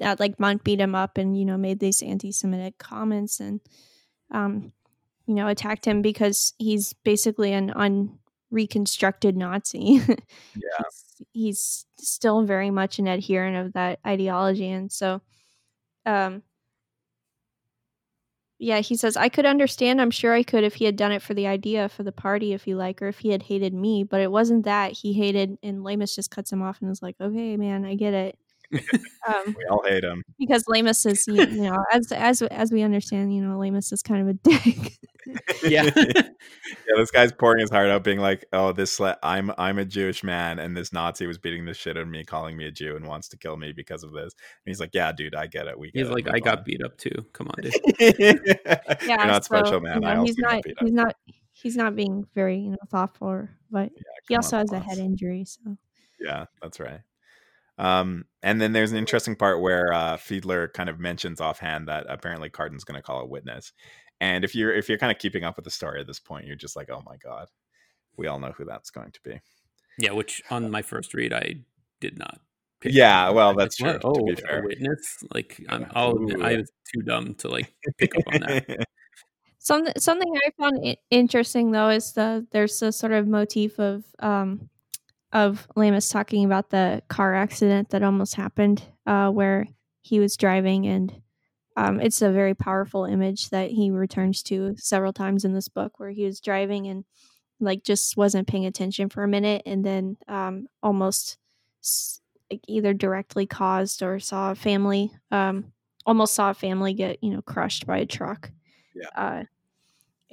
that 0.00 0.18
like 0.18 0.40
Mundt 0.40 0.64
beat 0.64 0.80
him 0.80 0.94
up 0.96 1.18
and 1.18 1.38
you 1.38 1.44
know 1.44 1.56
made 1.56 1.78
these 1.78 2.02
anti-Semitic 2.02 2.76
comments 2.78 3.38
and 3.38 3.60
um, 4.32 4.72
you 5.26 5.34
know, 5.34 5.46
attacked 5.46 5.84
him 5.86 6.02
because 6.02 6.52
he's 6.58 6.92
basically 7.04 7.52
an 7.52 7.70
unreconstructed 8.54 9.36
Nazi. 9.36 10.00
yeah 10.54 10.84
he's, 11.32 11.86
he's 11.96 12.06
still 12.06 12.44
very 12.44 12.70
much 12.70 12.98
an 12.98 13.06
adherent 13.06 13.56
of 13.56 13.72
that 13.74 13.98
ideology, 14.06 14.70
and 14.70 14.90
so 14.90 15.20
um. 16.06 16.42
Yeah, 18.60 18.78
he 18.80 18.96
says, 18.96 19.16
I 19.16 19.28
could 19.28 19.46
understand, 19.46 20.00
I'm 20.00 20.12
sure 20.12 20.32
I 20.32 20.44
could 20.44 20.62
if 20.62 20.76
he 20.76 20.84
had 20.84 20.96
done 20.96 21.10
it 21.10 21.20
for 21.22 21.34
the 21.34 21.48
idea, 21.48 21.88
for 21.88 22.04
the 22.04 22.12
party, 22.12 22.52
if 22.52 22.68
you 22.68 22.76
like, 22.76 23.02
or 23.02 23.08
if 23.08 23.18
he 23.18 23.30
had 23.30 23.42
hated 23.42 23.74
me, 23.74 24.04
but 24.04 24.20
it 24.20 24.30
wasn't 24.30 24.64
that. 24.64 24.92
He 24.92 25.12
hated, 25.12 25.58
and 25.62 25.82
Leamas 25.82 26.14
just 26.14 26.30
cuts 26.30 26.52
him 26.52 26.62
off 26.62 26.80
and 26.80 26.90
is 26.90 27.02
like, 27.02 27.16
okay, 27.20 27.56
man, 27.56 27.84
I 27.84 27.96
get 27.96 28.14
it. 28.14 28.38
Um, 29.26 29.54
we 29.56 29.64
all 29.70 29.82
hate 29.82 30.04
him 30.04 30.22
because 30.38 30.64
Leamas 30.64 31.06
is, 31.10 31.26
you, 31.26 31.42
you 31.46 31.62
know, 31.62 31.82
as 31.92 32.12
as 32.12 32.42
as 32.42 32.70
we 32.70 32.82
understand, 32.82 33.34
you 33.34 33.40
know, 33.42 33.56
Leamas 33.58 33.92
is 33.92 34.02
kind 34.02 34.20
of 34.20 34.28
a 34.28 34.34
dick. 34.34 34.98
yeah 35.62 35.84
yeah 35.96 36.22
this 36.96 37.10
guy's 37.10 37.32
pouring 37.32 37.60
his 37.60 37.70
heart 37.70 37.88
out 37.88 38.04
being 38.04 38.18
like 38.18 38.44
oh 38.52 38.72
this 38.72 39.00
le- 39.00 39.16
I'm 39.22 39.50
I'm 39.56 39.78
a 39.78 39.84
Jewish 39.86 40.22
man 40.22 40.58
and 40.58 40.76
this 40.76 40.92
Nazi 40.92 41.26
was 41.26 41.38
beating 41.38 41.64
the 41.64 41.72
shit 41.72 41.96
out 41.96 42.02
of 42.02 42.08
me 42.08 42.24
calling 42.24 42.58
me 42.58 42.66
a 42.66 42.70
Jew 42.70 42.94
and 42.94 43.06
wants 43.06 43.28
to 43.28 43.38
kill 43.38 43.56
me 43.56 43.72
because 43.72 44.04
of 44.04 44.12
this 44.12 44.34
and 44.34 44.66
he's 44.66 44.80
like 44.80 44.90
yeah 44.92 45.12
dude 45.12 45.34
I 45.34 45.46
get 45.46 45.66
it 45.66 45.78
we 45.78 45.90
get 45.90 46.00
he's 46.00 46.08
it, 46.10 46.12
like 46.12 46.26
move 46.26 46.34
i 46.34 46.40
got 46.40 46.58
on." 46.58 46.64
beat 46.64 46.84
up 46.84 46.98
too 46.98 47.24
come 47.32 47.48
on 47.48 47.54
dude 47.62 47.72
yeah, 49.06 49.16
You're 49.24 49.26
not 49.26 49.44
so, 49.44 49.56
special, 49.56 49.80
man. 49.80 50.02
you 50.02 50.08
know, 50.08 50.20
also 50.20 50.34
not. 50.38 50.62
He's 50.80 50.92
not. 50.92 51.16
He's 51.52 51.76
not 51.76 51.96
being 51.96 52.26
very, 52.34 52.58
you 52.58 52.70
know, 52.70 52.76
thoughtful. 52.90 53.48
But 53.70 53.90
he 54.28 54.34
also 54.36 54.56
on, 54.56 54.62
has 54.62 54.72
a 54.72 54.80
head 54.80 54.98
injury, 54.98 55.44
so 55.44 55.76
Yeah, 56.20 56.46
that's 56.60 56.80
right. 56.80 57.00
Um, 57.78 58.24
and 58.42 58.60
then 58.60 58.72
there's 58.72 58.92
an 58.92 58.98
interesting 58.98 59.34
part 59.36 59.60
where 59.60 59.92
uh, 59.92 60.16
Fiedler 60.16 60.72
kind 60.72 60.88
of 60.88 61.00
mentions 61.00 61.40
offhand 61.40 61.88
that 61.88 62.06
apparently 62.08 62.50
Karden's 62.50 62.84
going 62.84 62.96
to 62.98 63.02
call 63.02 63.20
a 63.20 63.26
witness. 63.26 63.72
And 64.20 64.44
if 64.44 64.54
you're 64.54 64.72
if 64.72 64.88
you're 64.88 64.98
kind 64.98 65.10
of 65.12 65.18
keeping 65.18 65.42
up 65.44 65.56
with 65.56 65.64
the 65.64 65.70
story 65.72 66.00
at 66.00 66.06
this 66.06 66.20
point, 66.20 66.46
you're 66.46 66.54
just 66.56 66.76
like, 66.76 66.88
oh 66.90 67.02
my 67.04 67.16
god, 67.16 67.48
we 68.16 68.26
all 68.28 68.38
know 68.38 68.52
who 68.56 68.64
that's 68.64 68.90
going 68.90 69.10
to 69.10 69.20
be. 69.24 69.40
yeah 69.98 70.12
which 70.12 70.42
on 70.50 70.70
my 70.70 70.82
first 70.82 71.14
read 71.14 71.32
i 71.32 71.54
did 72.00 72.18
not. 72.18 72.38
pick 72.80 72.92
Yeah, 72.94 73.28
up. 73.28 73.34
well, 73.34 73.50
I 73.50 73.54
that's 73.54 73.80
was 73.80 73.98
true, 74.00 74.10
like, 74.10 74.14
to 74.14 74.22
be 74.24 74.32
Oh, 74.32 74.36
fair. 74.46 74.60
a 74.62 74.64
witness. 74.66 75.16
Like 75.34 75.60
I'm, 75.68 75.86
I'll 75.94 76.12
admit, 76.16 76.42
I 76.42 76.56
was 76.56 76.70
too 76.92 77.02
dumb 77.02 77.34
to 77.36 77.48
like 77.48 77.72
pick 77.98 78.14
up 78.16 78.22
on 78.34 78.40
that. 78.40 78.86
Something 79.58 79.94
something 79.96 80.30
I 80.46 80.50
found 80.62 80.96
interesting 81.10 81.70
though 81.72 81.88
is 81.88 82.12
the 82.12 82.46
there's 82.52 82.82
a 82.82 82.92
sort 82.92 83.12
of 83.12 83.26
motif 83.26 83.78
of 83.80 84.04
um 84.18 84.68
of 85.34 85.68
Leamas 85.76 86.10
talking 86.10 86.44
about 86.46 86.70
the 86.70 87.02
car 87.08 87.34
accident 87.34 87.90
that 87.90 88.02
almost 88.02 88.36
happened, 88.36 88.82
uh, 89.06 89.30
where 89.30 89.66
he 90.02 90.20
was 90.20 90.36
driving 90.36 90.86
and 90.86 91.20
um, 91.76 92.00
it's 92.00 92.22
a 92.22 92.30
very 92.30 92.54
powerful 92.54 93.04
image 93.04 93.50
that 93.50 93.70
he 93.70 93.90
returns 93.90 94.42
to 94.44 94.76
several 94.78 95.12
times 95.12 95.44
in 95.44 95.52
this 95.54 95.68
book 95.68 95.98
where 95.98 96.10
he 96.10 96.24
was 96.24 96.40
driving 96.40 96.86
and 96.86 97.04
like 97.60 97.82
just 97.82 98.16
wasn't 98.16 98.46
paying 98.46 98.66
attention 98.66 99.08
for 99.08 99.24
a 99.24 99.28
minute 99.28 99.62
and 99.66 99.84
then 99.84 100.16
um, 100.28 100.68
almost 100.82 101.38
like 102.50 102.60
either 102.68 102.92
directly 102.94 103.46
caused 103.46 104.02
or 104.02 104.20
saw 104.20 104.52
a 104.52 104.54
family 104.54 105.10
um, 105.32 105.72
almost 106.06 106.34
saw 106.34 106.50
a 106.50 106.54
family 106.54 106.94
get 106.94 107.22
you 107.24 107.30
know 107.30 107.42
crushed 107.42 107.86
by 107.86 107.98
a 107.98 108.06
truck 108.06 108.50
Yeah. 108.94 109.08
uh, 109.16 109.44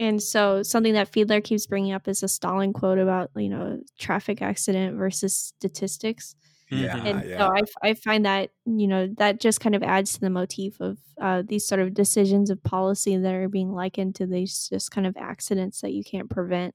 and 0.02 0.22
so 0.22 0.64
something 0.64 0.94
that 0.94 1.12
Fiedler 1.12 1.42
keeps 1.44 1.66
bringing 1.68 1.94
up 1.94 2.08
is 2.08 2.24
a 2.24 2.28
Stalin 2.28 2.74
quote 2.74 2.98
about 2.98 3.30
you 3.36 3.50
know 3.50 3.80
traffic 4.00 4.42
accident 4.42 4.98
versus 4.98 5.36
statistics 5.38 6.36
Yeah, 6.70 6.96
Mhm. 6.98 7.06
and 7.06 7.30
yeah. 7.30 7.38
so 7.38 7.52
I 7.84 7.94
find 7.94 8.26
that 8.26 8.50
you 8.66 8.88
know 8.88 9.08
that 9.18 9.40
just 9.40 9.60
kind 9.62 9.76
of 9.76 9.84
adds 9.84 10.14
to 10.14 10.20
the 10.22 10.30
motif 10.30 10.80
of 10.80 10.98
uh, 11.22 11.44
these 11.46 11.68
sort 11.68 11.82
of 11.82 11.94
decisions 11.94 12.50
of 12.50 12.64
policy 12.64 13.16
that 13.18 13.34
are 13.34 13.50
being 13.50 13.72
likened 13.72 14.16
to 14.16 14.26
these 14.26 14.68
just 14.70 14.90
kind 14.92 15.06
of 15.06 15.16
accidents 15.18 15.82
that 15.82 15.92
you 15.92 16.04
can't 16.04 16.30
prevent 16.30 16.74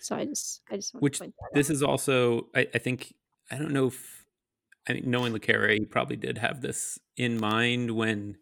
so 0.00 0.14
i 0.16 0.24
just 0.24 0.60
i 0.70 0.76
just 0.76 0.92
want 0.94 1.02
Which 1.02 1.18
to 1.18 1.24
point 1.24 1.34
that 1.40 1.54
this 1.58 1.70
is 1.70 1.82
also, 1.82 2.48
I, 2.54 2.66
I 2.74 2.78
think, 2.78 3.14
I 3.50 3.56
don't 3.58 3.72
know 3.72 3.86
if, 3.88 4.26
I 4.88 4.92
mean, 4.94 5.04
knowing 5.10 5.32
Le 5.32 5.40
Carre, 5.40 5.70
he 5.74 5.84
probably 5.86 6.16
did 6.16 6.38
have 6.38 6.60
this 6.60 6.98
in 7.16 7.38
mind 7.38 7.92
when 7.92 8.36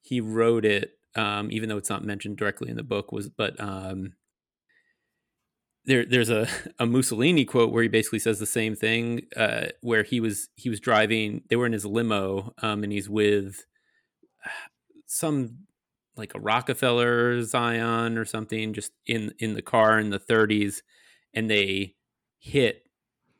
he 0.00 0.20
wrote 0.20 0.64
it, 0.64 0.97
um, 1.18 1.50
even 1.50 1.68
though 1.68 1.76
it's 1.76 1.90
not 1.90 2.04
mentioned 2.04 2.36
directly 2.36 2.70
in 2.70 2.76
the 2.76 2.82
book. 2.82 3.10
Was 3.10 3.28
but 3.28 3.60
um, 3.60 4.14
there, 5.84 6.04
there's 6.04 6.30
a, 6.30 6.46
a 6.78 6.86
Mussolini 6.86 7.44
quote 7.44 7.72
where 7.72 7.82
he 7.82 7.88
basically 7.88 8.20
says 8.20 8.38
the 8.38 8.46
same 8.46 8.76
thing, 8.76 9.22
uh, 9.36 9.66
where 9.80 10.04
he 10.04 10.20
was 10.20 10.48
he 10.54 10.70
was 10.70 10.80
driving, 10.80 11.42
they 11.50 11.56
were 11.56 11.66
in 11.66 11.72
his 11.72 11.84
limo, 11.84 12.54
um, 12.62 12.84
and 12.84 12.92
he's 12.92 13.08
with 13.08 13.66
some 15.06 15.58
like 16.16 16.34
a 16.34 16.40
Rockefeller 16.40 17.42
Zion 17.42 18.16
or 18.16 18.24
something, 18.24 18.72
just 18.72 18.92
in 19.06 19.34
in 19.40 19.54
the 19.54 19.62
car 19.62 19.98
in 19.98 20.10
the 20.10 20.20
30s, 20.20 20.82
and 21.34 21.50
they 21.50 21.96
hit 22.38 22.84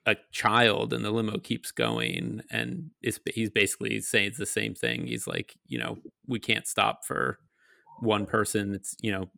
a 0.06 0.16
child, 0.32 0.92
and 0.92 1.04
the 1.04 1.10
limo 1.10 1.38
keeps 1.38 1.70
going, 1.70 2.42
and 2.50 2.90
it's, 3.02 3.20
he's 3.34 3.50
basically 3.50 4.00
saying 4.00 4.28
it's 4.28 4.38
the 4.38 4.46
same 4.46 4.74
thing. 4.74 5.06
He's 5.06 5.26
like, 5.26 5.56
you 5.66 5.78
know, 5.78 5.98
we 6.26 6.40
can't 6.40 6.66
stop 6.66 7.04
for 7.04 7.38
one 8.00 8.26
person. 8.26 8.74
It's 8.74 8.96
you 9.00 9.12
know 9.12 9.30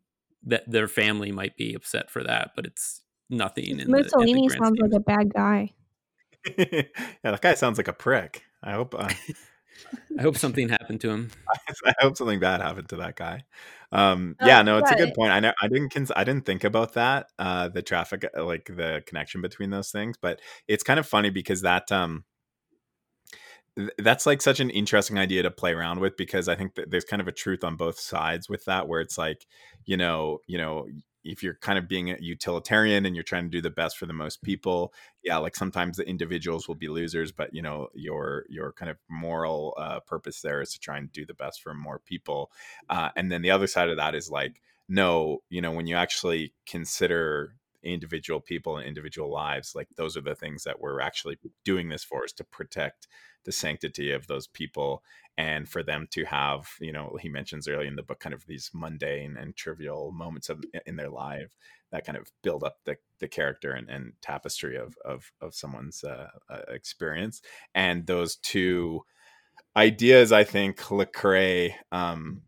that 0.43 0.69
their 0.69 0.87
family 0.87 1.31
might 1.31 1.55
be 1.57 1.73
upset 1.73 2.09
for 2.09 2.23
that, 2.23 2.51
but 2.55 2.65
it's 2.65 3.01
nothing. 3.29 3.65
In 3.65 3.77
the, 3.77 3.83
in 3.83 3.91
the 3.91 3.97
mussolini 4.03 4.49
sounds 4.49 4.77
scheme 4.77 4.89
like 4.89 4.91
a 4.95 4.99
bad 4.99 5.33
guy 5.33 5.73
yeah, 6.57 6.83
that 7.23 7.41
guy 7.41 7.53
sounds 7.53 7.77
like 7.77 7.87
a 7.87 7.93
prick. 7.93 8.43
I 8.63 8.73
hope. 8.73 8.95
Uh, 8.97 9.09
I 10.17 10.21
hope 10.23 10.37
something 10.37 10.69
happened 10.69 11.01
to 11.01 11.09
him. 11.09 11.31
I 11.85 11.93
hope 11.99 12.17
something 12.17 12.39
bad 12.39 12.61
happened 12.61 12.89
to 12.89 12.97
that 12.97 13.15
guy. 13.15 13.43
Um, 13.91 14.35
Uh, 14.41 14.47
yeah, 14.47 14.61
no, 14.61 14.77
it's 14.77 14.91
a 14.91 14.95
yeah, 14.95 15.05
good 15.05 15.13
point. 15.13 15.31
I 15.31 15.39
know 15.39 15.53
I 15.61 15.67
didn't 15.67 15.93
cons- 15.93 16.11
I 16.15 16.23
didn't 16.23 16.45
think 16.45 16.63
about 16.63 16.93
that. 16.93 17.27
Uh, 17.37 17.69
the 17.69 17.81
traffic, 17.81 18.25
uh, 18.35 18.43
like 18.43 18.65
the 18.65 19.03
connection 19.05 19.41
between 19.41 19.69
those 19.69 19.91
things, 19.91 20.17
but 20.21 20.39
it's 20.67 20.83
kind 20.83 20.99
of 20.99 21.07
funny 21.07 21.29
because 21.29 21.61
that 21.61 21.91
um, 21.91 22.23
th- 22.23 22.30
that's 23.97 24.25
like 24.25 24.41
such 24.41 24.59
an 24.59 24.69
interesting 24.69 25.17
idea 25.17 25.43
to 25.43 25.51
play 25.51 25.73
around 25.73 25.99
with 25.99 26.17
because 26.17 26.47
I 26.47 26.55
think 26.55 26.75
that 26.75 26.91
there's 26.91 27.05
kind 27.05 27.21
of 27.21 27.27
a 27.27 27.31
truth 27.31 27.63
on 27.63 27.75
both 27.75 27.99
sides 27.99 28.49
with 28.49 28.65
that, 28.65 28.87
where 28.87 29.01
it's 29.01 29.17
like, 29.17 29.45
you 29.85 29.97
know, 29.97 30.39
you 30.47 30.57
know, 30.57 30.87
if 31.23 31.43
you're 31.43 31.55
kind 31.55 31.77
of 31.77 31.87
being 31.87 32.09
a 32.09 32.17
utilitarian 32.19 33.05
and 33.05 33.15
you're 33.15 33.23
trying 33.23 33.43
to 33.45 33.49
do 33.49 33.61
the 33.61 33.69
best 33.69 33.97
for 33.97 34.05
the 34.07 34.13
most 34.13 34.41
people, 34.41 34.93
yeah, 35.23 35.37
like 35.37 35.55
sometimes 35.55 35.97
the 35.97 36.07
individuals 36.07 36.67
will 36.67 36.75
be 36.75 36.87
losers, 36.87 37.31
but 37.31 37.53
you 37.53 37.61
know, 37.61 37.87
your 37.93 38.45
your 38.49 38.73
kind 38.73 38.89
of 38.89 38.97
moral 39.09 39.75
uh, 39.77 39.99
purpose 40.01 40.41
there 40.41 40.61
is 40.61 40.73
to 40.73 40.79
try 40.79 40.97
and 40.97 41.11
do 41.11 41.25
the 41.25 41.33
best 41.33 41.61
for 41.61 41.73
more 41.73 41.99
people. 41.99 42.51
Uh, 42.89 43.09
and 43.15 43.31
then 43.31 43.41
the 43.41 43.51
other 43.51 43.67
side 43.67 43.89
of 43.89 43.97
that 43.97 44.15
is 44.15 44.29
like, 44.29 44.61
no, 44.89 45.39
you 45.49 45.61
know, 45.61 45.71
when 45.71 45.87
you 45.87 45.95
actually 45.95 46.53
consider 46.65 47.55
individual 47.83 48.39
people 48.39 48.77
and 48.77 48.87
individual 48.87 49.31
lives, 49.31 49.73
like 49.75 49.87
those 49.95 50.15
are 50.17 50.21
the 50.21 50.35
things 50.35 50.63
that 50.63 50.79
we're 50.79 51.01
actually 51.01 51.37
doing 51.63 51.89
this 51.89 52.03
for 52.03 52.25
is 52.25 52.33
to 52.33 52.43
protect 52.43 53.07
the 53.43 53.51
sanctity 53.51 54.11
of 54.11 54.27
those 54.27 54.47
people 54.47 55.03
and 55.37 55.67
for 55.67 55.81
them 55.81 56.07
to 56.11 56.25
have 56.25 56.67
you 56.79 56.91
know 56.91 57.17
he 57.19 57.29
mentions 57.29 57.67
early 57.67 57.87
in 57.87 57.95
the 57.95 58.03
book 58.03 58.19
kind 58.19 58.33
of 58.33 58.45
these 58.45 58.69
mundane 58.73 59.37
and 59.37 59.55
trivial 59.55 60.11
moments 60.11 60.49
of 60.49 60.63
in 60.85 60.95
their 60.95 61.09
life 61.09 61.55
that 61.91 62.05
kind 62.05 62.17
of 62.17 62.31
build 62.41 62.63
up 62.63 62.77
the, 62.85 62.95
the 63.19 63.27
character 63.27 63.71
and, 63.71 63.89
and 63.89 64.13
tapestry 64.21 64.77
of 64.77 64.95
of, 65.03 65.31
of 65.41 65.55
someone's 65.55 66.03
uh, 66.03 66.27
uh, 66.49 66.61
experience. 66.69 67.41
And 67.73 68.05
those 68.07 68.35
two 68.35 69.03
ideas 69.75 70.33
i 70.33 70.43
think 70.43 70.91
le 70.91 71.05
Carré, 71.05 71.73
um 71.91 72.41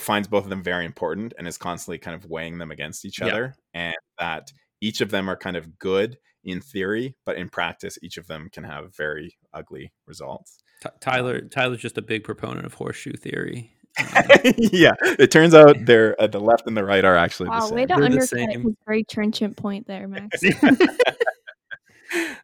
finds 0.00 0.28
both 0.28 0.44
of 0.44 0.50
them 0.50 0.62
very 0.62 0.84
important 0.84 1.34
and 1.38 1.46
is 1.48 1.58
constantly 1.58 1.98
kind 1.98 2.14
of 2.14 2.28
weighing 2.30 2.58
them 2.58 2.70
against 2.70 3.04
each 3.04 3.20
Yeah. 3.20 3.26
other 3.28 3.54
and 3.74 3.94
that 4.18 4.52
each 4.80 5.00
of 5.00 5.10
them 5.10 5.28
are 5.28 5.36
kind 5.36 5.56
of 5.56 5.78
good 5.78 6.18
in 6.44 6.60
theory 6.60 7.16
but 7.24 7.36
in 7.36 7.48
practice 7.48 7.98
each 8.02 8.16
of 8.18 8.26
them 8.28 8.48
can 8.52 8.62
have 8.64 8.94
very 8.96 9.36
ugly 9.52 9.92
results 10.06 10.58
T- 10.82 10.88
Tyler 11.00 11.40
Tyler's 11.40 11.80
just 11.80 11.98
a 11.98 12.02
big 12.02 12.22
proponent 12.22 12.66
of 12.66 12.74
horseshoe 12.74 13.14
theory. 13.14 13.72
Um, 13.98 14.24
yeah, 14.58 14.92
it 15.18 15.30
turns 15.30 15.54
out 15.54 15.74
they're 15.86 16.14
uh, 16.20 16.26
the 16.26 16.38
left 16.38 16.66
and 16.66 16.76
the 16.76 16.84
right 16.84 17.02
are 17.02 17.16
actually 17.16 17.48
wow 17.48 17.66
the 17.66 17.74
way 17.74 17.80
to 17.82 17.86
They're 17.86 17.96
the 17.98 18.04
undercut 18.04 18.28
same. 18.28 18.62
his 18.62 18.74
very 18.86 19.02
trenchant 19.04 19.56
point 19.56 19.86
there 19.86 20.06
max 20.06 20.38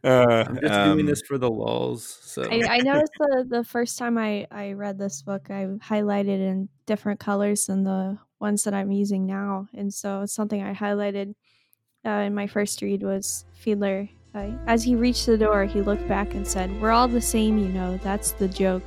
Uh, 0.03 0.43
I'm 0.47 0.59
just 0.59 0.73
um, 0.73 0.93
doing 0.93 1.05
this 1.05 1.21
for 1.21 1.37
the 1.37 1.49
lulls. 1.49 2.03
So 2.21 2.43
I, 2.43 2.61
I 2.69 2.77
noticed 2.79 3.13
the, 3.17 3.45
the 3.47 3.63
first 3.63 3.97
time 3.97 4.17
I, 4.17 4.45
I 4.51 4.73
read 4.73 4.97
this 4.97 5.21
book, 5.21 5.49
I 5.49 5.65
highlighted 5.79 6.39
in 6.39 6.67
different 6.85 7.19
colors 7.19 7.67
than 7.67 7.83
the 7.83 8.17
ones 8.39 8.63
that 8.63 8.73
I'm 8.73 8.91
using 8.91 9.25
now. 9.25 9.67
And 9.73 9.93
so 9.93 10.25
something 10.25 10.61
I 10.61 10.73
highlighted 10.73 11.35
uh, 12.05 12.09
in 12.09 12.35
my 12.35 12.47
first 12.47 12.81
read 12.81 13.01
was 13.01 13.45
Fiedler. 13.63 14.09
Uh, 14.35 14.51
as 14.67 14.83
he 14.83 14.95
reached 14.95 15.25
the 15.25 15.37
door, 15.37 15.63
he 15.65 15.81
looked 15.81 16.07
back 16.07 16.33
and 16.33 16.45
said, 16.45 16.81
We're 16.81 16.91
all 16.91 17.07
the 17.07 17.21
same, 17.21 17.57
you 17.57 17.69
know. 17.69 17.97
That's 17.97 18.31
the 18.31 18.47
joke. 18.47 18.83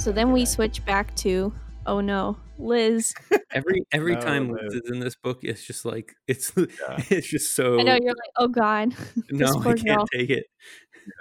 So 0.00 0.12
then 0.12 0.32
we 0.32 0.46
switch 0.46 0.82
back 0.86 1.14
to, 1.16 1.52
oh 1.84 2.00
no, 2.00 2.38
Liz. 2.58 3.14
every 3.52 3.82
every 3.92 4.14
No, 4.14 4.20
time 4.22 4.50
Liz. 4.50 4.62
Liz 4.72 4.74
is 4.82 4.90
in 4.90 4.98
this 4.98 5.14
book, 5.14 5.40
it's 5.42 5.62
just 5.62 5.84
like 5.84 6.14
it's 6.26 6.52
it's 6.56 7.28
just 7.28 7.54
so 7.54 7.78
I 7.78 7.82
know 7.82 7.98
you're 8.00 8.14
like, 8.14 8.32
oh 8.38 8.48
god. 8.48 8.94
no, 9.30 9.46
I 9.58 9.62
poor 9.62 9.74
can't 9.76 9.84
girl. 9.98 10.06
take 10.06 10.30
it. 10.30 10.46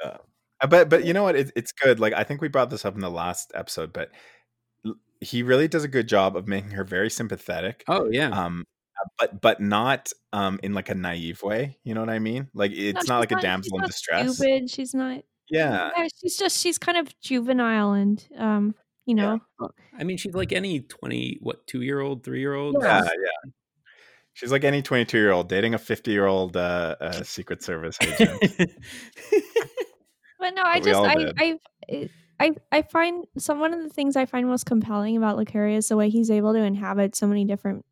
Uh, 0.01 0.17
but 0.69 0.87
but 0.87 1.03
you 1.03 1.11
know 1.11 1.23
what? 1.23 1.35
It, 1.35 1.51
it's 1.57 1.73
good. 1.73 1.99
Like 1.99 2.13
I 2.13 2.23
think 2.23 2.39
we 2.39 2.47
brought 2.47 2.69
this 2.69 2.85
up 2.85 2.95
in 2.95 3.01
the 3.01 3.11
last 3.11 3.51
episode, 3.53 3.91
but 3.91 4.11
he 5.19 5.43
really 5.43 5.67
does 5.67 5.83
a 5.83 5.89
good 5.89 6.07
job 6.07 6.37
of 6.37 6.47
making 6.47 6.71
her 6.71 6.85
very 6.85 7.09
sympathetic. 7.09 7.83
Oh 7.89 8.07
yeah, 8.09 8.29
Um, 8.29 8.63
but 9.17 9.41
but 9.41 9.59
not 9.59 10.09
um 10.31 10.57
in 10.63 10.73
like 10.73 10.87
a 10.87 10.95
naive 10.95 11.43
way. 11.43 11.77
You 11.83 11.95
know 11.95 11.99
what 11.99 12.09
I 12.09 12.19
mean? 12.19 12.47
Like 12.53 12.71
it's 12.71 13.09
No, 13.09 13.15
not 13.15 13.23
she's 13.23 13.31
like 13.31 13.31
a 13.33 13.35
she's 13.35 13.41
damsel 13.41 13.79
in 13.79 13.85
distress. 13.85 14.35
Stupid. 14.37 14.69
She's 14.69 14.93
not. 14.93 15.23
Yeah, 15.49 15.91
Yeah, 15.97 16.07
she's 16.21 16.37
just 16.37 16.59
she's 16.59 16.77
kind 16.77 16.97
of 16.97 17.07
juvenile 17.21 17.93
and 17.93 18.25
um, 18.37 18.75
you 19.05 19.15
Yeah. 19.15 19.37
know, 19.59 19.69
I 19.97 20.03
mean 20.03 20.17
she's 20.17 20.33
like 20.33 20.51
any 20.51 20.81
twenty 20.81 21.37
what 21.41 21.65
two 21.67 21.81
year 21.81 21.99
old, 21.99 22.23
three 22.23 22.39
year 22.39 22.53
old. 22.53 22.75
yeah, 22.81 23.01
yeah. 23.03 23.51
She's 24.33 24.51
like 24.51 24.63
any 24.63 24.81
twenty-two 24.81 25.17
year 25.17 25.31
old 25.31 25.49
dating 25.49 25.73
a 25.73 25.77
fifty-year-old 25.77 26.55
uh, 26.55 26.95
uh, 27.01 27.23
Secret 27.23 27.61
Service 27.61 27.97
agent. 28.01 28.39
But 30.39 30.53
no, 30.55 30.61
I 30.63 30.79
But 30.79 30.83
we 30.85 30.91
just 30.91 30.97
all 30.97 31.05
I. 31.05 31.57
I 31.91 32.09
I 32.39 32.51
I 32.71 32.81
find 32.83 33.25
some 33.37 33.59
one 33.59 33.73
of 33.73 33.83
the 33.83 33.89
things 33.89 34.15
I 34.15 34.25
find 34.25 34.47
most 34.47 34.65
compelling 34.65 35.17
about 35.17 35.35
Le 35.35 35.45
Carré 35.45 35.75
is 35.75 35.89
the 35.89 35.97
way 35.97 36.09
he's 36.09 36.31
able 36.31 36.53
to 36.53 36.59
inhabit 36.59 37.15
so 37.15 37.27
many 37.27 37.43
different 37.43 37.85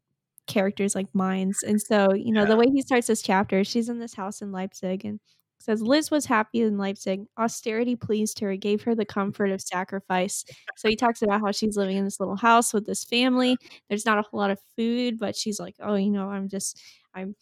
characters 0.48 0.96
like 0.96 1.14
minds. 1.14 1.64
And 1.64 1.82
so, 1.82 2.14
you 2.14 2.32
know, 2.32 2.46
the 2.46 2.56
way 2.56 2.68
he 2.74 2.82
starts 2.82 3.08
this 3.08 3.22
chapter, 3.22 3.66
she's 3.66 3.90
in 3.90 4.00
this 4.00 4.14
house 4.14 4.42
in 4.42 4.54
Leipzig 4.54 5.04
and 5.04 5.20
says 5.60 5.82
Liz 5.82 6.10
was 6.12 6.26
happy 6.26 6.62
in 6.62 6.78
Leipzig. 6.78 7.26
Austerity 7.38 7.96
pleased 7.96 8.40
her. 8.40 8.56
Gave 8.56 8.84
her 8.84 8.96
the 8.96 9.06
comfort 9.06 9.52
of 9.52 9.62
sacrifice. 9.62 10.46
So 10.78 10.88
he 10.90 10.96
talks 10.96 11.22
about 11.22 11.42
how 11.42 11.52
she's 11.52 11.76
living 11.78 11.98
in 11.98 12.04
this 12.06 12.20
little 12.20 12.36
house 12.38 12.74
with 12.74 12.86
this 12.86 13.04
family. 13.04 13.58
There's 13.90 14.06
not 14.06 14.18
a 14.18 14.22
whole 14.22 14.40
lot 14.40 14.52
of 14.52 14.60
food, 14.76 15.18
but 15.20 15.36
she's 15.36 15.60
like, 15.60 15.76
oh, 15.80 15.96
you 15.96 16.12
know, 16.12 16.30
I'm 16.30 16.48
just 16.48 16.82
I'm 17.14 17.36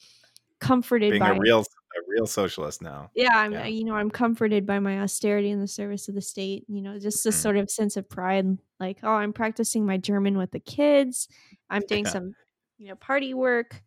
comforted 0.59 1.11
Being 1.11 1.20
by 1.20 1.30
a 1.32 1.39
real 1.39 1.59
a 1.59 1.99
real 2.09 2.26
socialist 2.28 2.82
now. 2.82 3.09
Yeah, 3.16 3.38
I'm 3.38 3.51
Yeah. 3.53 3.68
you 3.68 3.86
know, 3.86 3.93
I'm 3.95 4.09
comforted 4.09 4.66
by 4.66 4.80
my 4.80 4.99
austerity 5.01 5.49
in 5.49 5.59
the 5.61 5.68
service 5.68 6.09
of 6.09 6.16
the 6.16 6.22
state, 6.22 6.66
you 6.68 6.82
know, 6.82 6.99
just 6.99 7.24
this 7.24 7.38
Mm. 7.38 7.41
sort 7.41 7.57
of 7.57 7.70
sense 7.72 7.95
of 7.95 8.09
pride 8.09 8.57
like, 8.80 8.99
oh, 9.03 9.11
I'm 9.11 9.32
practicing 9.32 9.86
my 9.86 9.97
German 9.97 10.38
with 10.38 10.51
the 10.51 10.59
kids. 10.59 11.30
I'm 11.70 11.84
doing 11.88 12.03
Yeah. 12.05 12.11
some, 12.11 12.36
you 12.78 12.88
know, 12.89 12.95
party 12.95 13.34
work. 13.34 13.82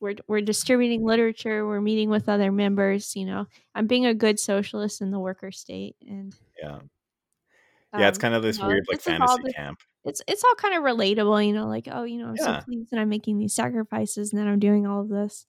We're 0.00 0.14
we're 0.28 0.40
distributing 0.40 1.04
literature, 1.04 1.66
we're 1.66 1.80
meeting 1.80 2.08
with 2.10 2.28
other 2.28 2.52
members, 2.52 3.16
you 3.16 3.24
know. 3.26 3.46
I'm 3.74 3.86
being 3.86 4.06
a 4.06 4.14
good 4.14 4.38
socialist 4.38 5.00
in 5.00 5.10
the 5.10 5.18
worker 5.18 5.50
state 5.50 5.96
and 6.06 6.34
Yeah. 6.62 6.80
Yeah, 7.96 8.08
it's 8.08 8.18
um, 8.18 8.22
kind 8.22 8.34
of 8.34 8.42
you 8.44 8.48
this 8.50 8.58
know, 8.58 8.66
weird 8.68 8.84
like 8.88 8.98
this 9.02 9.06
is 9.14 9.20
all 9.20 9.28
fantasy 9.28 9.42
the- 9.46 9.52
camp. 9.54 9.80
it's 10.04 10.22
it's 10.28 10.44
all 10.44 10.54
kind 10.56 10.74
of 10.74 10.82
relatable, 10.82 11.44
you 11.46 11.52
know, 11.54 11.66
like, 11.66 11.88
oh, 11.90 12.04
you 12.04 12.18
know, 12.18 12.28
I'm 12.28 12.36
Yeah. 12.36 12.60
so 12.60 12.64
pleased 12.64 12.90
that 12.90 13.00
I'm 13.00 13.08
making 13.08 13.38
these 13.38 13.54
sacrifices 13.54 14.32
and 14.32 14.40
that 14.40 14.46
I'm 14.48 14.58
doing 14.58 14.86
all 14.86 15.00
of 15.00 15.08
this. 15.08 15.46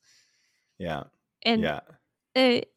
Yeah. 0.77 1.03
And 1.43 1.61
yeah. 1.63 1.81
it, 2.35 2.71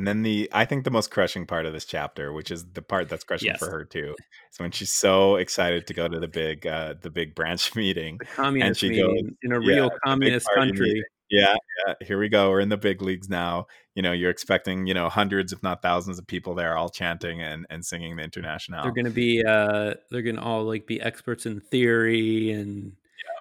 And 0.00 0.08
then 0.08 0.22
the 0.22 0.48
I 0.50 0.64
think 0.64 0.84
the 0.84 0.90
most 0.90 1.10
crushing 1.10 1.44
part 1.44 1.66
of 1.66 1.74
this 1.74 1.84
chapter, 1.84 2.32
which 2.32 2.50
is 2.50 2.64
the 2.72 2.80
part 2.80 3.10
that's 3.10 3.22
crushing 3.22 3.54
for 3.58 3.70
her 3.70 3.84
too, 3.84 4.14
is 4.50 4.58
when 4.58 4.70
she's 4.70 4.94
so 4.94 5.36
excited 5.36 5.86
to 5.88 5.92
go 5.92 6.08
to 6.08 6.18
the 6.18 6.26
big 6.26 6.66
uh 6.66 6.94
the 6.98 7.10
big 7.10 7.34
branch 7.34 7.74
meeting. 7.76 8.16
The 8.16 8.24
communist 8.24 8.80
she 8.80 8.88
meeting 8.88 9.06
goes- 9.26 9.34
in 9.42 9.52
a 9.52 9.60
real 9.60 9.90
big 9.90 9.98
communist 10.02 10.48
country. 10.54 10.86
meeting. 10.86 11.02
Yeah, 11.28 11.54
yeah, 11.86 11.94
here 12.00 12.18
we 12.18 12.30
go. 12.30 12.48
We're 12.48 12.60
in 12.60 12.70
the 12.70 12.78
big 12.78 13.02
leagues 13.02 13.28
now. 13.28 13.66
You 13.94 14.00
know, 14.00 14.12
you're 14.12 14.30
expecting, 14.30 14.86
you 14.86 14.94
know, 14.94 15.10
hundreds 15.10 15.52
if 15.52 15.62
not 15.62 15.82
thousands 15.82 16.18
of 16.18 16.26
people 16.26 16.54
there 16.54 16.78
all 16.78 16.88
chanting 16.88 17.42
and, 17.42 17.66
and 17.68 17.84
singing 17.84 18.16
the 18.16 18.22
international. 18.22 18.82
They're 18.82 18.92
gonna 18.92 19.10
be 19.10 19.44
uh 19.44 19.96
they're 20.10 20.22
gonna 20.22 20.42
all 20.42 20.64
like 20.64 20.86
be 20.86 20.98
experts 20.98 21.44
in 21.44 21.60
theory 21.60 22.52
and 22.52 22.94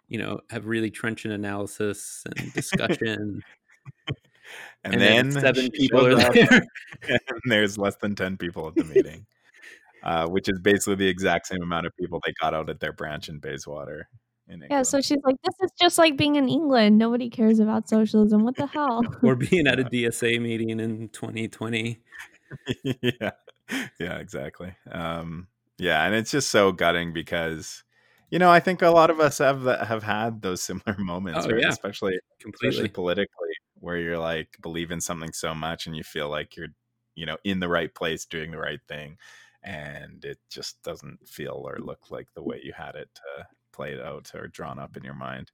you 0.10 0.20
know 0.20 0.41
have 0.49 0.66
really 0.66 0.91
trenchant 0.91 1.34
analysis 1.34 2.26
and 2.36 2.51
discussion. 2.53 3.43
And, 4.84 4.93
and 4.93 5.02
then, 5.02 5.30
then 5.30 5.41
seven 5.41 5.72
people 5.72 6.06
are 6.08 6.20
up, 6.20 6.34
there. 6.34 6.47
and 7.10 7.20
there's 7.45 7.78
less 7.78 7.95
than 7.97 8.16
10 8.16 8.38
people 8.38 8.68
at 8.68 8.76
the 8.76 8.84
meeting. 8.86 9.26
uh, 10.04 10.28
which 10.28 10.47
is 10.50 10.60
basically 10.60 10.95
the 10.95 11.08
exact 11.08 11.47
same 11.47 11.62
amount 11.62 11.86
of 11.86 11.95
people 11.97 12.22
they 12.26 12.34
got 12.41 12.54
out 12.54 12.70
at 12.70 12.80
their 12.80 12.93
branch 12.93 13.30
in 13.30 13.39
Bayswater. 13.39 14.08
In 14.47 14.66
yeah, 14.70 14.82
so 14.82 15.00
she's 15.02 15.20
like, 15.24 15.36
this 15.43 15.56
is 15.64 15.72
just 15.80 15.97
like 16.00 16.18
being 16.18 16.36
in 16.36 16.50
England. 16.50 16.97
Nobody 16.97 17.30
cares 17.30 17.60
about 17.60 17.88
socialism. 17.88 18.43
What 18.43 18.56
the 18.56 18.66
hell? 18.66 19.02
or 19.24 19.36
being 19.36 19.68
at 19.68 19.80
a 19.80 19.84
DSA 19.84 20.41
meeting 20.41 20.70
in 20.80 21.10
2020. 21.10 22.00
yeah 23.02 23.32
yeah 24.00 24.18
exactly 24.18 24.74
um 24.91 25.47
yeah 25.78 26.06
and 26.06 26.16
it's 26.16 26.32
just 26.32 26.50
so 26.50 26.72
gutting 26.72 27.14
because 27.14 27.84
you 28.32 28.39
know 28.39 28.50
i 28.50 28.60
think 28.60 28.82
a 28.82 28.89
lot 28.89 29.12
of 29.12 29.20
us 29.20 29.38
have 29.38 29.62
that 29.62 29.86
have 29.88 30.02
had 30.02 30.41
those 30.41 30.64
similar 30.64 30.97
moments 30.97 31.45
Oh, 31.45 31.52
right 31.52 31.62
yeah. 31.62 31.68
especially 31.70 32.16
especially 32.39 32.41
Completely. 32.41 32.89
politically 32.89 33.49
where 33.80 33.98
you're 33.98 34.20
like 34.20 34.58
believe 34.62 34.92
in 34.92 35.02
something 35.02 35.34
so 35.34 35.54
much 35.54 35.88
and 35.88 35.96
you 35.96 36.04
feel 36.04 36.30
like 36.30 36.56
you're 36.56 36.70
you 37.16 37.26
know 37.26 37.38
in 37.44 37.60
the 37.60 37.70
right 37.70 37.94
place 37.94 38.26
doing 38.26 38.52
the 38.52 38.58
right 38.58 38.82
thing 38.88 39.18
and 39.64 40.24
it 40.24 40.38
just 40.50 40.82
doesn't 40.84 41.28
feel 41.28 41.64
or 41.66 41.78
look 41.80 42.12
like 42.12 42.28
the 42.34 42.44
way 42.44 42.60
you 42.64 42.72
had 42.74 42.96
it 42.96 43.20
uh, 43.38 43.44
played 43.74 44.00
out 44.00 44.32
or 44.34 44.48
drawn 44.48 44.80
up 44.80 44.96
in 44.96 45.04
your 45.04 45.14
mind 45.14 45.52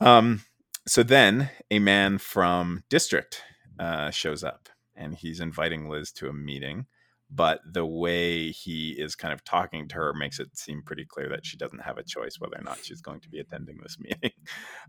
um 0.00 0.42
so 0.86 1.02
then 1.02 1.50
a 1.70 1.78
man 1.78 2.18
from 2.18 2.84
district 2.88 3.42
uh, 3.78 4.10
shows 4.10 4.44
up 4.44 4.68
and 4.94 5.14
he's 5.14 5.40
inviting 5.40 5.88
Liz 5.88 6.12
to 6.12 6.28
a 6.28 6.32
meeting. 6.32 6.86
But 7.34 7.60
the 7.64 7.84
way 7.84 8.50
he 8.50 8.90
is 8.90 9.16
kind 9.16 9.34
of 9.34 9.42
talking 9.42 9.88
to 9.88 9.96
her 9.96 10.14
makes 10.14 10.38
it 10.38 10.56
seem 10.56 10.82
pretty 10.82 11.04
clear 11.04 11.28
that 11.30 11.44
she 11.44 11.56
doesn't 11.56 11.82
have 11.82 11.98
a 11.98 12.04
choice 12.04 12.38
whether 12.38 12.56
or 12.56 12.62
not 12.62 12.78
she's 12.84 13.00
going 13.00 13.20
to 13.20 13.28
be 13.28 13.40
attending 13.40 13.78
this 13.82 13.98
meeting. 14.00 14.30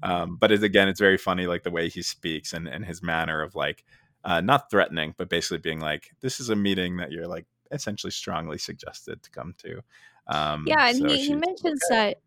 Um, 0.04 0.38
but 0.40 0.52
it's, 0.52 0.64
again, 0.64 0.88
it's 0.88 1.00
very 1.00 1.18
funny, 1.18 1.48
like 1.48 1.64
the 1.64 1.72
way 1.72 1.90
he 1.90 2.02
speaks 2.02 2.54
and, 2.54 2.68
and 2.68 2.86
his 2.86 3.02
manner 3.02 3.42
of 3.42 3.56
like, 3.56 3.84
uh, 4.24 4.42
not 4.42 4.70
threatening, 4.70 5.16
but 5.18 5.30
basically 5.30 5.58
being 5.58 5.80
like, 5.80 6.12
this 6.22 6.40
is 6.40 6.50
a 6.50 6.56
meeting 6.56 6.98
that 6.98 7.12
you're 7.12 7.28
like 7.28 7.46
essentially 7.72 8.12
strongly 8.12 8.58
suggested 8.58 9.24
to 9.24 9.32
come 9.32 9.56
to. 9.60 9.82
Um, 10.28 10.66
yeah, 10.68 10.90
and 10.90 10.98
so 10.98 11.08
he, 11.08 11.28
he 11.28 11.36
mentions 11.36 11.80
that 11.90 12.18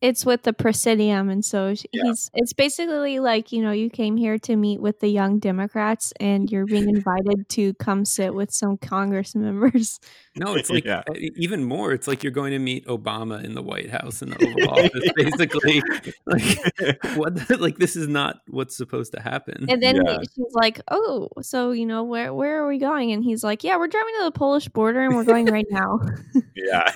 it's 0.00 0.24
with 0.24 0.42
the 0.44 0.52
Presidium, 0.52 1.28
and 1.28 1.44
so 1.44 1.74
sh- 1.74 1.84
Yeah. 1.92 2.04
he's 2.04 2.30
it's 2.34 2.52
basically 2.52 3.18
like 3.18 3.50
you 3.52 3.62
know 3.62 3.72
you 3.72 3.90
came 3.90 4.16
here 4.16 4.38
to 4.38 4.54
meet 4.56 4.80
with 4.80 5.00
the 5.00 5.08
Young 5.08 5.38
Democrats, 5.40 6.12
and 6.20 6.50
you're 6.50 6.66
being 6.66 6.88
invited 6.96 7.48
to 7.50 7.74
come 7.74 8.04
sit 8.04 8.32
with 8.34 8.52
some 8.52 8.76
Congress 8.78 9.34
members. 9.36 9.98
No, 10.36 10.54
it's 10.54 10.70
like 10.74 10.84
Yeah. 10.84 11.02
even 11.36 11.64
more. 11.64 11.92
It's 11.92 12.06
like 12.06 12.22
you're 12.22 12.30
going 12.32 12.52
to 12.52 12.58
meet 12.60 12.86
Obama 12.86 13.42
in 13.42 13.54
the 13.54 13.62
White 13.62 13.90
House 13.90 14.22
in 14.22 14.30
the 14.30 14.36
Oval 14.46 14.70
Office, 14.86 15.10
basically. 15.16 15.82
Like 16.26 17.16
what? 17.16 17.34
the- 17.48 17.56
like 17.58 17.78
this 17.78 17.96
is 17.96 18.06
not 18.06 18.36
what's 18.48 18.76
supposed 18.76 19.12
to 19.14 19.20
happen. 19.20 19.66
And 19.68 19.82
then 19.82 19.96
Yeah. 19.96 20.18
she's 20.20 20.52
like, 20.52 20.80
"Oh, 20.90 21.28
so 21.42 21.72
you 21.72 21.86
know 21.86 22.04
where 22.04 22.32
where 22.32 22.62
are 22.62 22.68
we 22.68 22.78
going?" 22.78 23.10
And 23.12 23.24
he's 23.24 23.42
like, 23.42 23.64
"Yeah, 23.64 23.76
we're 23.78 23.88
driving 23.88 24.14
to 24.20 24.24
the 24.26 24.30
Polish 24.32 24.68
border, 24.68 25.00
and 25.00 25.16
we're 25.16 25.24
going 25.24 25.46
right 25.46 25.66
now." 25.70 25.98
yeah 26.54 26.92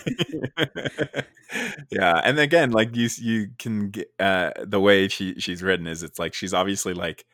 yeah 1.91 2.21
and 2.25 2.39
again 2.39 2.71
like 2.71 2.92
you 2.97 3.09
you 3.19 3.49
can 3.59 3.91
get 3.91 4.09
uh 4.21 4.51
the 4.65 4.81
way 4.81 5.09
she 5.09 5.35
she's 5.41 5.63
written 5.63 5.87
is 5.87 6.03
it's 6.03 6.19
like 6.19 6.35
she's 6.35 6.55
obviously 6.55 6.95
like 6.95 7.25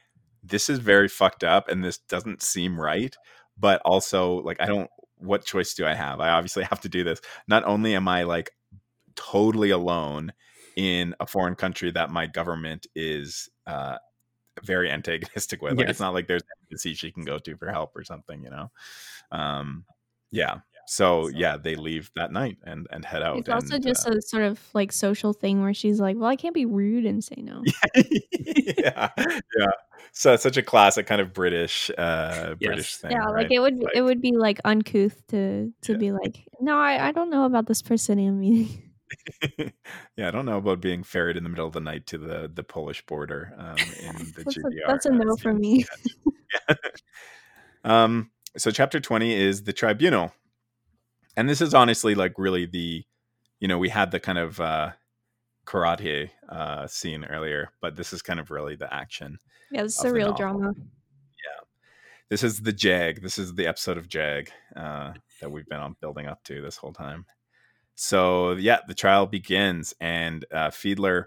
this 0.42 0.68
is 0.70 0.78
very 0.78 1.09
fucked 1.09 1.44
up 1.44 1.68
and 1.68 1.84
this 1.84 1.98
doesn't 1.98 2.42
seem 2.42 2.80
right 2.80 3.16
but 3.59 3.80
also 3.84 4.36
like 4.42 4.61
i 4.61 4.66
don't 4.66 4.90
what 5.20 5.44
choice 5.44 5.74
do 5.74 5.84
i 5.84 5.94
have? 5.94 6.20
I 6.20 6.30
obviously 6.30 6.62
have 6.70 6.80
to 6.82 6.88
do 6.88 7.02
this. 7.04 7.20
Not 7.48 7.64
only 7.64 7.94
am 7.94 8.09
i 8.09 8.22
like 8.22 8.52
totally 9.16 9.70
alone 9.70 10.32
in 10.76 11.14
a 11.18 11.26
foreign 11.26 11.56
country 11.56 11.90
that 11.90 12.11
my 12.11 12.26
government 12.26 12.86
is 12.94 13.48
uh 13.66 13.98
very 14.62 14.90
antagonistic 14.90 15.61
with 15.62 15.72
like 15.76 15.86
Yes. 15.86 15.90
it's 15.90 16.00
not 16.00 16.14
like 16.14 16.26
there's 16.28 16.42
an 16.42 16.66
embassy 16.70 16.94
she 16.94 17.11
can 17.12 17.24
go 17.24 17.38
to 17.38 17.56
for 17.56 17.70
help 17.70 17.96
or 17.96 18.04
something 18.04 18.42
you 18.42 18.50
know? 18.50 18.70
Um 19.32 19.84
yeah 20.30 20.59
so 20.89 21.28
yeah 21.28 21.57
they 21.57 21.74
leave 21.74 22.11
that 22.16 22.32
night 22.32 22.57
and 22.64 22.86
and 22.91 23.05
head 23.05 23.22
out 23.22 23.36
It's 23.39 23.49
also 23.49 23.74
and, 23.74 23.84
just 23.84 24.09
uh, 24.09 24.12
a 24.16 24.22
sort 24.22 24.43
of 24.43 24.59
like 24.74 24.91
social 24.91 25.32
thing 25.32 25.61
where 25.62 25.74
she's 25.74 26.01
like, 26.01 26.16
"Well, 26.16 26.28
I 26.30 26.36
can't 26.36 26.55
be 26.55 26.64
rude 26.64 27.05
and 27.05 27.22
say 27.22 27.36
no." 27.39 27.62
yeah 27.95 29.09
yeah 29.18 29.66
so 30.12 30.32
it's 30.32 30.43
such 30.43 30.57
a 30.57 30.62
classic 30.62 31.07
kind 31.07 31.20
of 31.20 31.32
british 31.34 31.91
uh 31.99 32.55
british 32.55 32.97
thing 32.97 33.11
yeah, 33.12 33.18
right? 33.18 33.45
like 33.45 33.53
it 33.53 33.61
would 33.61 33.78
Like- 33.82 33.93
it 33.95 34.03
would 34.03 34.20
be 34.22 34.32
like 34.36 34.61
uncouth 34.64 35.26
to 35.28 35.72
to 35.82 35.93
Yeah. 35.93 35.99
be 35.99 36.12
like, 36.12 36.45
"No, 36.61 36.78
I, 36.78 37.09
I 37.09 37.12
don't 37.12 37.30
know 37.30 37.45
about 37.45 37.66
this 37.66 37.82
Presidium 37.82 38.41
meeting." 38.41 38.82
yeah 40.16 40.28
i 40.28 40.30
don't 40.30 40.45
know 40.45 40.59
about 40.59 40.82
being 40.82 41.03
ferried 41.03 41.34
in 41.36 41.43
the 41.43 41.49
middle 41.49 41.66
of 41.66 41.72
the 41.72 41.80
night 41.80 42.07
to 42.07 42.18
the 42.18 42.51
the 42.55 42.62
polish 42.62 43.01
border 43.07 43.55
um 43.57 43.76
in 44.03 44.14
the 44.36 44.45
That's 44.45 44.57
a, 44.57 44.61
GDR. 44.61 44.86
that's 44.86 45.07
a 45.07 45.11
no 45.11 45.34
for 45.36 45.55
me. 45.55 45.86
Um, 47.84 48.30
so 48.57 48.70
chapter 48.70 49.01
20 49.01 49.32
is 49.34 49.62
the 49.62 49.72
tribunal. 49.72 50.32
And 51.39 51.49
this 51.49 51.61
is 51.61 51.72
honestly 51.72 52.16
like 52.16 52.34
really 52.36 52.66
the, 52.66 53.05
you 53.61 53.68
know, 53.68 53.78
we 53.78 53.89
had 53.91 54.11
the 54.11 54.18
kind 54.18 54.39
of 54.39 54.61
uh 54.61 54.91
karate 55.64 56.30
uh 56.49 56.89
scene 56.89 57.24
earlier, 57.24 57.70
but 57.80 57.95
this 57.95 58.12
is 58.12 58.22
kind 58.22 58.41
of 58.41 58.51
really 58.51 58.74
the 58.74 58.93
action. 58.93 59.39
Yeah, 59.70 59.84
this 59.84 60.01
is 60.01 60.05
a 60.05 60.12
real 60.12 60.32
novel. 60.32 60.36
drama. 60.36 60.74
This 62.28 62.43
is 62.43 62.61
the 62.61 62.72
Jag. 62.72 63.22
This 63.22 63.39
is 63.39 63.55
the 63.55 63.68
episode 63.68 63.99
of 63.99 64.09
Jag 64.09 64.51
uh 64.74 65.12
that 65.41 65.49
we've 65.53 65.68
been 65.68 65.78
on 65.78 65.95
building 66.01 66.26
up 66.26 66.43
to 66.43 66.61
this 66.61 66.76
whole 66.76 66.93
time. 66.93 67.24
So 67.95 68.55
yeah, 68.55 68.80
the 68.89 68.95
trial 68.95 69.26
begins 69.26 69.95
and 70.01 70.45
uh 70.53 70.70
Fiedler 70.70 71.26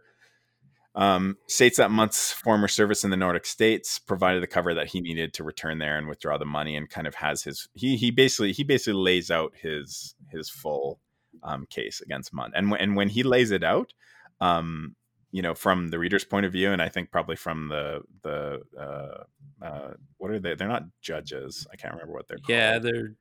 um, 0.96 1.38
states 1.48 1.78
that 1.78 1.92
Mundt's 1.92 2.32
former 2.32 2.68
service 2.68 3.04
in 3.04 3.12
the 3.12 3.18
Nordic 3.18 3.46
states 3.46 3.98
provided 4.00 4.44
the 4.44 4.48
cover 4.48 4.74
that 4.74 4.88
he 4.88 5.02
needed 5.02 5.34
to 5.36 5.44
return 5.44 5.78
there 5.80 5.98
and 5.98 6.08
withdraw 6.08 6.38
the 6.38 6.46
money, 6.46 6.76
and 6.76 6.90
kind 6.90 7.08
of 7.08 7.16
has 7.16 7.44
his 7.44 7.68
he 7.74 7.96
he 7.96 8.12
basically 8.12 8.52
he 8.52 8.64
basically 8.64 9.02
lays 9.02 9.32
out 9.32 9.54
his 9.62 10.16
his 10.30 10.50
full 10.50 11.00
um, 11.44 11.66
case 11.70 12.02
against 12.02 12.34
Mundt, 12.34 12.54
and 12.56 12.70
when 12.72 12.82
and 12.82 12.96
when 12.96 13.10
he 13.10 13.24
lays 13.24 13.52
it 13.52 13.64
out, 13.64 13.94
um, 14.42 14.96
you 15.32 15.42
know, 15.42 15.56
from 15.56 15.88
the 15.90 16.00
reader's 16.00 16.26
point 16.26 16.46
of 16.46 16.52
view, 16.52 16.72
and 16.72 16.82
I 16.82 16.90
think 16.90 17.10
probably 17.10 17.38
from 17.38 17.70
the 17.70 18.02
the 18.24 18.62
uh, 18.78 19.64
uh, 19.66 19.94
what 20.18 20.32
are 20.32 20.40
they? 20.40 20.56
They're 20.56 20.68
not 20.68 20.84
judges. 21.02 21.66
I 21.72 21.78
can't 21.78 21.94
remember 21.94 22.14
what 22.14 22.28
they're 22.28 22.38
called. 22.38 22.50
yeah, 22.50 22.80
they're. 22.80 23.16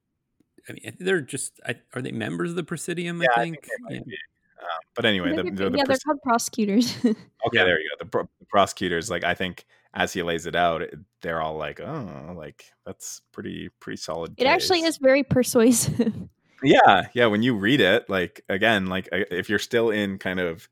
I 0.68 0.72
mean, 0.72 0.96
they're 0.98 1.20
just. 1.20 1.60
I, 1.64 1.76
are 1.94 2.02
they 2.02 2.12
members 2.12 2.50
of 2.50 2.56
the 2.56 2.64
Presidium? 2.64 3.22
Yeah, 3.22 3.28
I 3.36 3.40
I 3.40 3.44
think. 3.44 3.62
think 3.62 3.64
they 3.88 3.94
might 3.94 4.04
Yeah. 4.06 4.16
Be. 4.60 4.64
Um, 4.64 4.80
but 4.94 5.04
anyway, 5.04 5.30
the, 5.34 5.42
They're- 5.42 5.52
the, 5.52 5.70
the 5.70 5.78
yeah, 5.78 5.84
they're 5.84 5.86
pres- 5.86 6.02
called 6.04 6.22
prosecutors. 6.22 6.96
Okay, 7.46 7.56
there 7.64 7.80
you 7.80 7.88
go. 7.98 8.04
The, 8.04 8.10
pro- 8.10 8.28
the 8.38 8.46
prosecutors, 8.46 9.08
like 9.10 9.24
I 9.24 9.32
think, 9.34 9.64
as 9.94 10.12
he 10.12 10.22
lays 10.22 10.44
it 10.46 10.54
out, 10.54 10.82
they're 11.22 11.40
all 11.40 11.56
like, 11.56 11.80
"Oh, 11.80 12.34
like 12.36 12.64
that's 12.84 13.22
pretty 13.32 13.70
pretty 13.80 13.96
solid." 13.96 14.34
it 14.36 14.46
actually 14.46 14.82
is 14.82 14.98
very 14.98 15.22
persuasive. 15.22 16.12
Yeah, 16.62 17.06
yeah. 17.14 17.24
When 17.24 17.42
you 17.42 17.56
read 17.56 17.80
it, 17.80 18.10
like 18.10 18.44
again, 18.50 18.84
like 18.88 19.08
if 19.12 19.48
you're 19.48 19.58
still 19.58 19.88
in 19.88 20.18
kind 20.18 20.38
of 20.38 20.68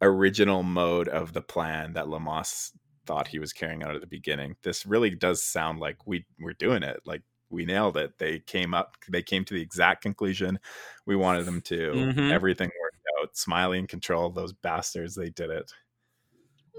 original 0.00 0.62
mode 0.62 1.08
of 1.08 1.32
the 1.32 1.42
plan 1.42 1.94
that 1.94 2.06
Leamas 2.06 2.70
thought 3.06 3.26
he 3.26 3.40
was 3.40 3.52
carrying 3.52 3.82
out 3.82 3.96
at 3.96 4.00
the 4.00 4.06
beginning, 4.06 4.54
this 4.62 4.86
really 4.86 5.10
does 5.10 5.42
sound 5.42 5.80
like 5.80 6.06
we 6.06 6.24
we're 6.38 6.52
doing 6.52 6.84
it. 6.84 7.00
Like 7.04 7.22
we 7.50 7.64
nailed 7.66 7.96
it. 7.96 8.16
They 8.18 8.38
came 8.38 8.74
up. 8.74 8.96
They 9.08 9.22
came 9.22 9.44
to 9.46 9.54
the 9.54 9.60
exact 9.60 10.02
conclusion 10.02 10.60
we 11.04 11.16
wanted 11.16 11.46
them 11.46 11.60
to. 11.62 11.92
Mhm. 11.92 12.30
Everything 12.30 12.70
worked 12.80 12.83
out. 13.24 13.36
Smiley 13.36 13.78
in 13.78 13.86
control. 13.86 14.30
Those 14.30 14.52
bastards. 14.52 15.14
They 15.14 15.30
did 15.30 15.50
it. 15.50 15.72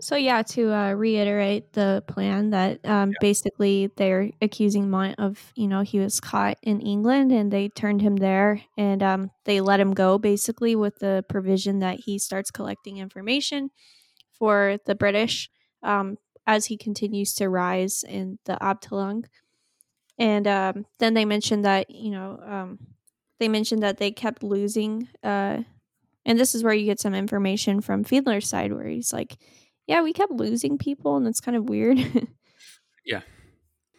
So 0.02 0.18
yeah, 0.18 0.44
to 0.44 0.74
uh, 0.74 0.92
reiterate 0.92 1.72
the 1.72 2.04
plan 2.08 2.50
that 2.50 2.86
um, 2.86 3.12
Yeah. 3.12 3.16
basically 3.22 3.92
they're 3.96 4.30
accusing 4.42 4.90
Mundt 4.90 5.20
of, 5.20 5.54
you 5.56 5.68
know, 5.70 5.82
he 5.82 6.00
was 6.00 6.20
caught 6.20 6.58
in 6.62 6.82
England 6.82 7.32
and 7.32 7.50
they 7.50 7.70
turned 7.70 8.02
him 8.02 8.18
there 8.18 8.62
and 8.78 9.02
um, 9.02 9.32
they 9.46 9.62
let 9.62 9.80
him 9.80 9.94
go 9.94 10.18
basically 10.18 10.76
with 10.76 11.00
the 11.00 11.24
provision 11.30 11.80
that 11.80 12.02
he 12.02 12.20
starts 12.20 12.52
collecting 12.52 12.98
information 12.98 13.70
for 14.38 14.78
the 14.86 14.96
British 14.96 15.50
um, 15.82 16.18
as 16.46 16.66
he 16.66 16.78
continues 16.78 17.34
to 17.36 17.48
rise 17.48 18.04
in 18.04 18.38
the 18.44 18.58
Abteilung. 18.62 19.24
And 20.18 20.46
um, 20.46 20.86
then 21.00 21.14
they 21.14 21.24
mentioned 21.26 21.64
that, 21.64 21.90
you 21.90 22.12
know, 22.12 22.38
um, 22.46 22.80
they 23.40 23.48
mentioned 23.48 23.84
that 23.84 23.98
they 23.98 24.12
kept 24.12 24.44
losing. 24.44 25.08
Uh, 25.24 25.64
and 26.26 26.40
this 26.40 26.56
is 26.56 26.64
where 26.64 26.74
you 26.74 26.86
get 26.86 27.00
some 27.00 27.14
information 27.16 27.82
from 27.82 28.04
Fiedler's 28.04 28.48
side 28.48 28.74
where 28.74 28.88
he's 28.88 29.14
like, 29.14 29.36
yeah, 29.88 30.02
we 30.02 30.14
kept 30.14 30.32
losing 30.32 30.78
people, 30.78 31.16
and 31.18 31.28
it's 31.28 31.42
kind 31.42 31.58
of 31.58 31.70
weird. 31.70 31.98
Yeah. 33.06 33.22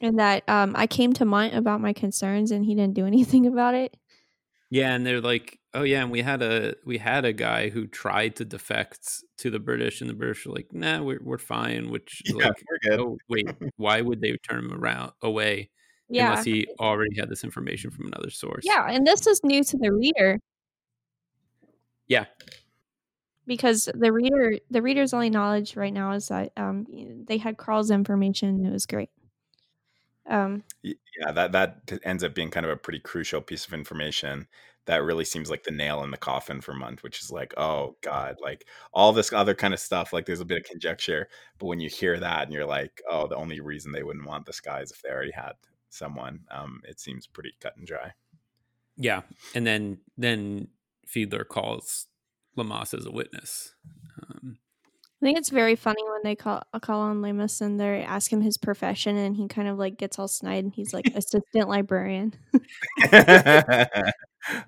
And 0.01 0.19
that 0.19 0.49
um, 0.49 0.75
I 0.77 0.87
came 0.87 1.13
to 1.15 1.25
Mundt 1.25 1.55
about 1.55 1.81
my 1.81 1.93
concerns, 1.93 2.51
and 2.51 2.65
he 2.65 2.75
didn't 2.75 2.95
do 2.95 3.07
anything 3.13 3.47
about 3.47 3.75
it. 3.75 3.97
Yeah, 4.69 4.95
and 4.95 5.07
they're 5.07 5.21
like, 5.21 5.61
"Oh 5.75 5.85
yeah, 5.85 6.03
and 6.03 6.11
we 6.11 6.23
had 6.23 6.43
a 6.43 6.75
we 6.85 6.99
had 6.99 7.25
a 7.25 7.33
guy 7.33 7.69
who 7.69 7.87
tried 7.87 8.35
to 8.37 8.45
defect 8.45 8.99
to 9.39 9.49
the 9.51 9.61
British, 9.61 10.01
and 10.01 10.11
the 10.11 10.15
British 10.15 10.45
were 10.45 10.53
like, 10.55 10.73
"Nah, 10.73 11.03
we're 11.03 11.21
we're 11.23 11.39
fine." 11.39 11.91
Which 11.91 12.21
Yeah, 12.27 12.49
like, 12.49 12.63
we're 12.69 12.91
good. 12.91 13.01
oh 13.01 13.17
wait, 13.29 13.47
why 13.77 14.01
would 14.01 14.21
they 14.21 14.37
turn 14.39 14.65
him 14.65 14.73
around 14.73 15.13
away 15.23 15.71
Yeah, 16.09 16.31
unless 16.31 16.45
he 16.45 16.67
already 16.81 17.17
had 17.17 17.29
this 17.31 17.45
information 17.45 17.93
from 17.93 18.07
another 18.09 18.31
source? 18.31 18.65
yeah, 18.65 18.91
and 18.91 19.07
this 19.07 19.25
is 19.29 19.41
new 19.45 19.63
to 19.63 19.79
the 19.79 19.93
reader 19.93 20.41
yeah, 22.09 22.27
because 23.47 23.89
the 23.95 24.13
reader, 24.13 24.59
the 24.71 24.83
reader's 24.83 25.15
only 25.15 25.31
knowledge 25.31 25.77
right 25.77 25.93
now 25.93 26.13
is 26.13 26.29
that 26.29 26.53
um, 26.57 26.87
they 27.27 27.39
had 27.39 27.57
Karl's 27.57 27.91
information. 27.91 28.49
And 28.49 28.67
it 28.67 28.73
was 28.73 28.87
great. 28.87 29.11
Um, 30.29 30.65
yeah 30.83 31.31
that 31.33 31.53
that 31.53 32.01
ends 32.03 32.25
up 32.25 32.35
being 32.35 32.51
kind 32.51 32.67
of 32.67 32.73
a 32.73 32.77
pretty 32.77 32.99
crucial 32.99 33.41
piece 33.41 33.65
of 33.65 33.73
information 33.73 34.49
that 34.87 35.05
really 35.05 35.25
seems 35.25 35.51
like 35.51 35.63
the 35.63 35.71
nail 35.71 36.03
in 36.03 36.11
the 36.11 36.17
coffin 36.17 36.61
for 36.61 36.75
Mundt, 36.75 37.03
which 37.05 37.21
is 37.23 37.31
like, 37.31 37.55
oh 37.57 37.97
god, 38.03 38.37
like 38.41 38.67
all 38.93 39.13
this 39.13 39.33
other 39.33 39.55
kind 39.55 39.73
of 39.75 39.81
stuff. 39.81 40.13
Like 40.13 40.27
there's 40.27 40.41
a 40.41 40.45
bit 40.45 40.59
of 40.59 40.65
conjecture, 40.65 41.29
but 41.59 41.67
when 41.67 41.81
you 41.81 41.89
hear 41.89 42.19
that 42.19 42.43
and 42.43 42.53
you're 42.53 42.67
like, 42.67 43.01
oh, 43.09 43.29
the 43.29 43.37
only 43.37 43.61
reason 43.61 43.93
they 43.93 44.03
wouldn't 44.03 44.27
want 44.27 44.47
this 44.47 44.61
guy 44.61 44.81
is 44.81 44.91
if 44.91 45.03
they 45.03 45.11
already 45.11 45.33
had 45.33 45.53
someone. 45.91 46.41
Um, 46.51 46.83
it 46.89 46.99
seems 47.01 47.27
pretty 47.29 47.53
cut 47.61 47.77
and 47.77 47.87
dry. 47.87 48.13
yeah, 48.97 49.23
and 49.55 49.67
then 49.67 49.99
then 50.17 50.69
Fiedler 51.07 51.47
calls 51.47 52.07
Leamas 52.57 52.95
as 52.95 53.07
a 53.07 53.11
witness. 53.11 53.75
Um, 54.23 54.59
I 55.23 55.25
think 55.25 55.39
it's 55.39 55.51
very 55.51 55.77
funny 55.77 56.03
when 56.09 56.21
they 56.25 56.35
call 56.35 56.63
call 56.83 57.01
on 57.01 57.23
Leamas 57.23 57.61
and 57.61 57.81
they 57.81 58.03
ask 58.03 58.33
him 58.33 58.43
his 58.43 58.59
profession, 58.59 59.17
and 59.17 59.37
he 59.37 59.49
kind 59.49 59.69
of 59.69 59.79
like 59.79 59.97
gets 59.97 60.19
all 60.19 60.29
snide, 60.29 60.65
and 60.65 60.73
he's 60.73 60.93
like 60.93 61.07
assistant 61.15 61.69
librarian. 61.69 62.35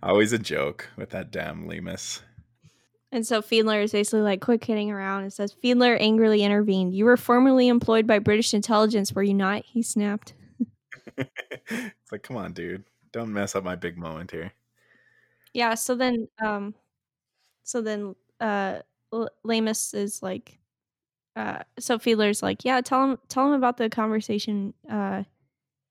Always 0.03 0.33
a 0.33 0.39
joke 0.39 0.89
with 0.97 1.11
that 1.11 1.31
damn 1.31 1.69
Leamas. 1.69 2.23
And 3.11 3.27
so 3.27 3.41
Fiedler 3.41 3.83
is 3.83 3.93
basically 3.93 4.21
like 4.21 4.41
quick 4.41 4.65
hitting 4.65 4.91
around 4.91 5.23
and 5.23 5.33
says, 5.33 5.55
Fiedler 5.55 5.97
angrily 5.99 6.43
intervened. 6.43 6.95
You 6.95 7.07
were 7.07 7.17
formerly 7.17 7.69
employed 7.69 8.07
by 8.07 8.19
British 8.19 8.53
intelligence, 8.53 9.13
were 9.13 9.23
you 9.23 9.35
not? 9.35 9.65
He 9.65 9.83
snapped. 9.83 10.35
it's 11.17 12.13
like, 12.13 12.23
come 12.23 12.37
on, 12.37 12.53
dude, 12.53 12.85
don't 13.13 13.33
mess 13.33 13.55
up 13.55 13.65
my 13.65 13.77
big 13.77 13.97
moment 13.97 14.31
here. 14.31 14.53
Yeah, 15.55 15.75
so 15.75 15.95
then 15.95 16.29
um 16.43 16.75
so 17.65 17.83
then 17.83 18.15
uh 18.41 18.81
Leamas 19.45 19.95
is 19.95 20.23
like 20.23 20.61
uh 21.37 21.61
so 21.79 21.99
Fiedler's 21.99 22.43
like, 22.43 22.65
Yeah, 22.65 22.83
tell 22.83 23.05
him 23.13 23.19
tell 23.29 23.47
him 23.49 23.53
about 23.55 23.79
the 23.79 23.91
conversation 23.91 24.75
uh 24.91 25.25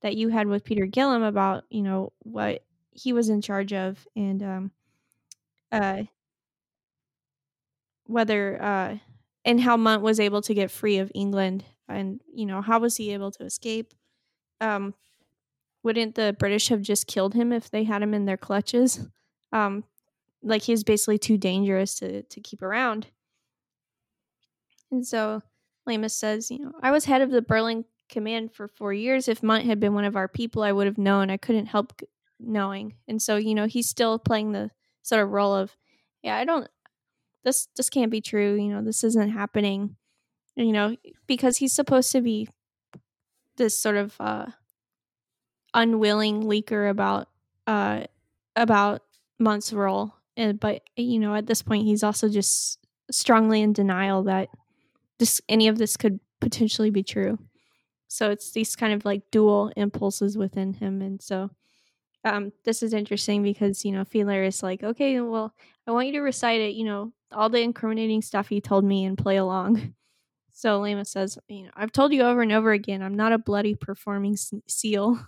that 0.01 0.17
you 0.17 0.29
had 0.29 0.47
with 0.47 0.65
Peter 0.65 0.87
Guillam 0.87 1.27
about, 1.27 1.65
you 1.69 1.83
know, 1.83 2.13
what 2.19 2.63
he 2.91 3.13
was 3.13 3.29
in 3.29 3.41
charge 3.41 3.73
of 3.73 4.07
and 4.15 4.43
um 4.43 4.71
uh 5.71 6.03
whether 8.05 8.61
uh 8.61 8.97
and 9.45 9.61
how 9.61 9.77
Mundt 9.77 10.01
was 10.03 10.19
able 10.19 10.41
to 10.41 10.53
get 10.53 10.71
free 10.71 10.97
of 10.97 11.11
England 11.15 11.63
and 11.87 12.21
you 12.33 12.45
know 12.45 12.61
how 12.61 12.79
was 12.79 12.97
he 12.97 13.11
able 13.13 13.31
to 13.31 13.43
escape? 13.45 13.93
Um 14.61 14.95
wouldn't 15.83 16.15
the 16.15 16.35
British 16.39 16.69
have 16.69 16.81
just 16.81 17.07
killed 17.07 17.33
him 17.35 17.53
if 17.53 17.71
they 17.71 17.83
had 17.85 18.03
him 18.03 18.13
in 18.13 18.25
their 18.25 18.37
clutches 18.37 19.07
um 19.51 19.83
like 20.43 20.63
he 20.63 20.71
was 20.73 20.83
basically 20.83 21.17
too 21.17 21.37
dangerous 21.37 21.95
to 21.95 22.23
to 22.23 22.41
keep 22.41 22.61
around. 22.61 23.07
And 24.91 25.05
so 25.05 25.41
Leamas 25.87 26.11
says 26.17 26.49
you 26.51 26.59
know 26.59 26.71
I 26.81 26.91
was 26.91 27.05
head 27.05 27.21
of 27.21 27.31
the 27.31 27.41
Berlin 27.41 27.85
command 28.09 28.53
for 28.53 28.67
4 28.67 28.93
years. 28.93 29.27
If 29.27 29.43
Mundt 29.43 29.65
had 29.65 29.79
been 29.79 29.93
one 29.93 30.05
of 30.05 30.15
our 30.15 30.27
people 30.27 30.63
I 30.63 30.71
would 30.71 30.87
have 30.87 30.97
known. 30.97 31.29
I 31.29 31.37
couldn't 31.37 31.65
help 31.67 32.01
knowing. 32.39 32.95
And 33.07 33.21
so 33.21 33.35
you 33.37 33.55
know 33.55 33.65
he's 33.65 33.89
still 33.89 34.19
playing 34.19 34.51
the 34.51 34.71
sort 35.03 35.23
of 35.23 35.29
role 35.31 35.55
of 35.55 35.75
yeah 36.23 36.35
I 36.35 36.45
don't 36.45 36.67
this 37.43 37.67
this 37.75 37.89
can't 37.89 38.11
be 38.11 38.21
true. 38.21 38.55
You 38.55 38.69
know 38.69 38.81
this 38.81 39.03
isn't 39.03 39.29
happening. 39.31 39.95
You 40.55 40.71
know 40.73 40.97
because 41.27 41.57
he's 41.57 41.73
supposed 41.73 42.11
to 42.13 42.21
be 42.21 42.49
this 43.57 43.77
sort 43.77 43.95
of 43.97 44.15
uh 44.19 44.47
unwilling 45.73 46.43
leaker 46.43 46.89
about 46.89 47.27
uh 47.67 48.03
about 48.55 49.01
Mundt's 49.39 49.73
role 49.73 50.13
and 50.35 50.59
but 50.59 50.81
you 50.95 51.19
know 51.19 51.35
at 51.35 51.47
this 51.47 51.61
point 51.61 51.85
he's 51.85 52.03
also 52.03 52.29
just 52.29 52.79
strongly 53.11 53.61
in 53.61 53.73
denial 53.73 54.23
that 54.23 54.49
this 55.19 55.41
any 55.49 55.67
of 55.67 55.77
this 55.77 55.97
could 55.97 56.19
potentially 56.39 56.91
be 56.91 57.03
true. 57.03 57.39
So 58.07 58.29
it's 58.29 58.51
these 58.51 58.75
kind 58.75 58.93
of 58.93 59.03
like 59.03 59.23
dual 59.31 59.71
impulses 59.75 60.37
within 60.37 60.73
him 60.73 61.01
and 61.01 61.21
so 61.21 61.49
um 62.23 62.51
this 62.63 62.83
is 62.83 62.93
interesting 62.93 63.43
because 63.43 63.83
you 63.83 63.91
know 63.91 64.03
Fiedler 64.03 64.47
is 64.47 64.63
like 64.63 64.83
okay 64.83 65.19
well 65.19 65.53
I 65.87 65.91
want 65.91 66.07
you 66.07 66.13
to 66.13 66.21
recite 66.21 66.61
it 66.61 66.75
you 66.75 66.85
know 66.85 67.11
all 67.31 67.49
the 67.49 67.61
incriminating 67.61 68.21
stuff 68.21 68.51
you 68.51 68.61
told 68.61 68.85
me 68.85 69.05
and 69.05 69.17
play 69.17 69.37
along. 69.37 69.93
So 70.53 70.79
Lama 70.79 71.05
says 71.05 71.37
you 71.47 71.65
know 71.65 71.71
I've 71.75 71.91
told 71.91 72.13
you 72.13 72.23
over 72.23 72.41
and 72.41 72.51
over 72.51 72.71
again 72.71 73.03
I'm 73.03 73.15
not 73.15 73.31
a 73.31 73.37
bloody 73.37 73.75
performing 73.75 74.37
seal 74.67 75.19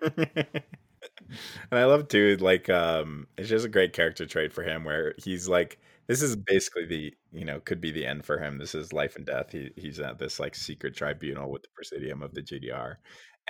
and 1.70 1.78
I 1.80 1.84
love 1.84 2.08
too, 2.08 2.36
like, 2.40 2.68
um, 2.68 3.26
it's 3.36 3.48
just 3.48 3.64
a 3.66 3.68
great 3.68 3.92
character 3.92 4.26
trait 4.26 4.52
for 4.52 4.62
him 4.62 4.84
where 4.84 5.14
he's 5.18 5.48
like, 5.48 5.78
this 6.06 6.22
is 6.22 6.36
basically 6.36 6.86
the, 6.86 7.14
you 7.32 7.44
know, 7.44 7.60
could 7.60 7.80
be 7.80 7.90
the 7.90 8.06
end 8.06 8.24
for 8.24 8.38
him. 8.38 8.58
This 8.58 8.74
is 8.74 8.92
life 8.92 9.16
and 9.16 9.26
death. 9.26 9.52
He 9.52 9.70
he's 9.76 10.00
at 10.00 10.18
this 10.18 10.40
like 10.40 10.54
secret 10.54 10.96
tribunal 10.96 11.50
with 11.50 11.62
the 11.62 11.68
presidium 11.74 12.22
of 12.22 12.32
the 12.34 12.42
GDR, 12.42 12.96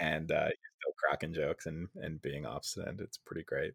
and 0.01 0.33
uh, 0.33 0.47
he's 0.47 0.57
still 0.81 0.93
cracking 0.99 1.33
jokes 1.35 1.67
and 1.67 1.87
and 1.97 2.21
being 2.21 2.47
obstinate. 2.47 3.01
It's 3.01 3.19
pretty 3.19 3.45
great. 3.45 3.75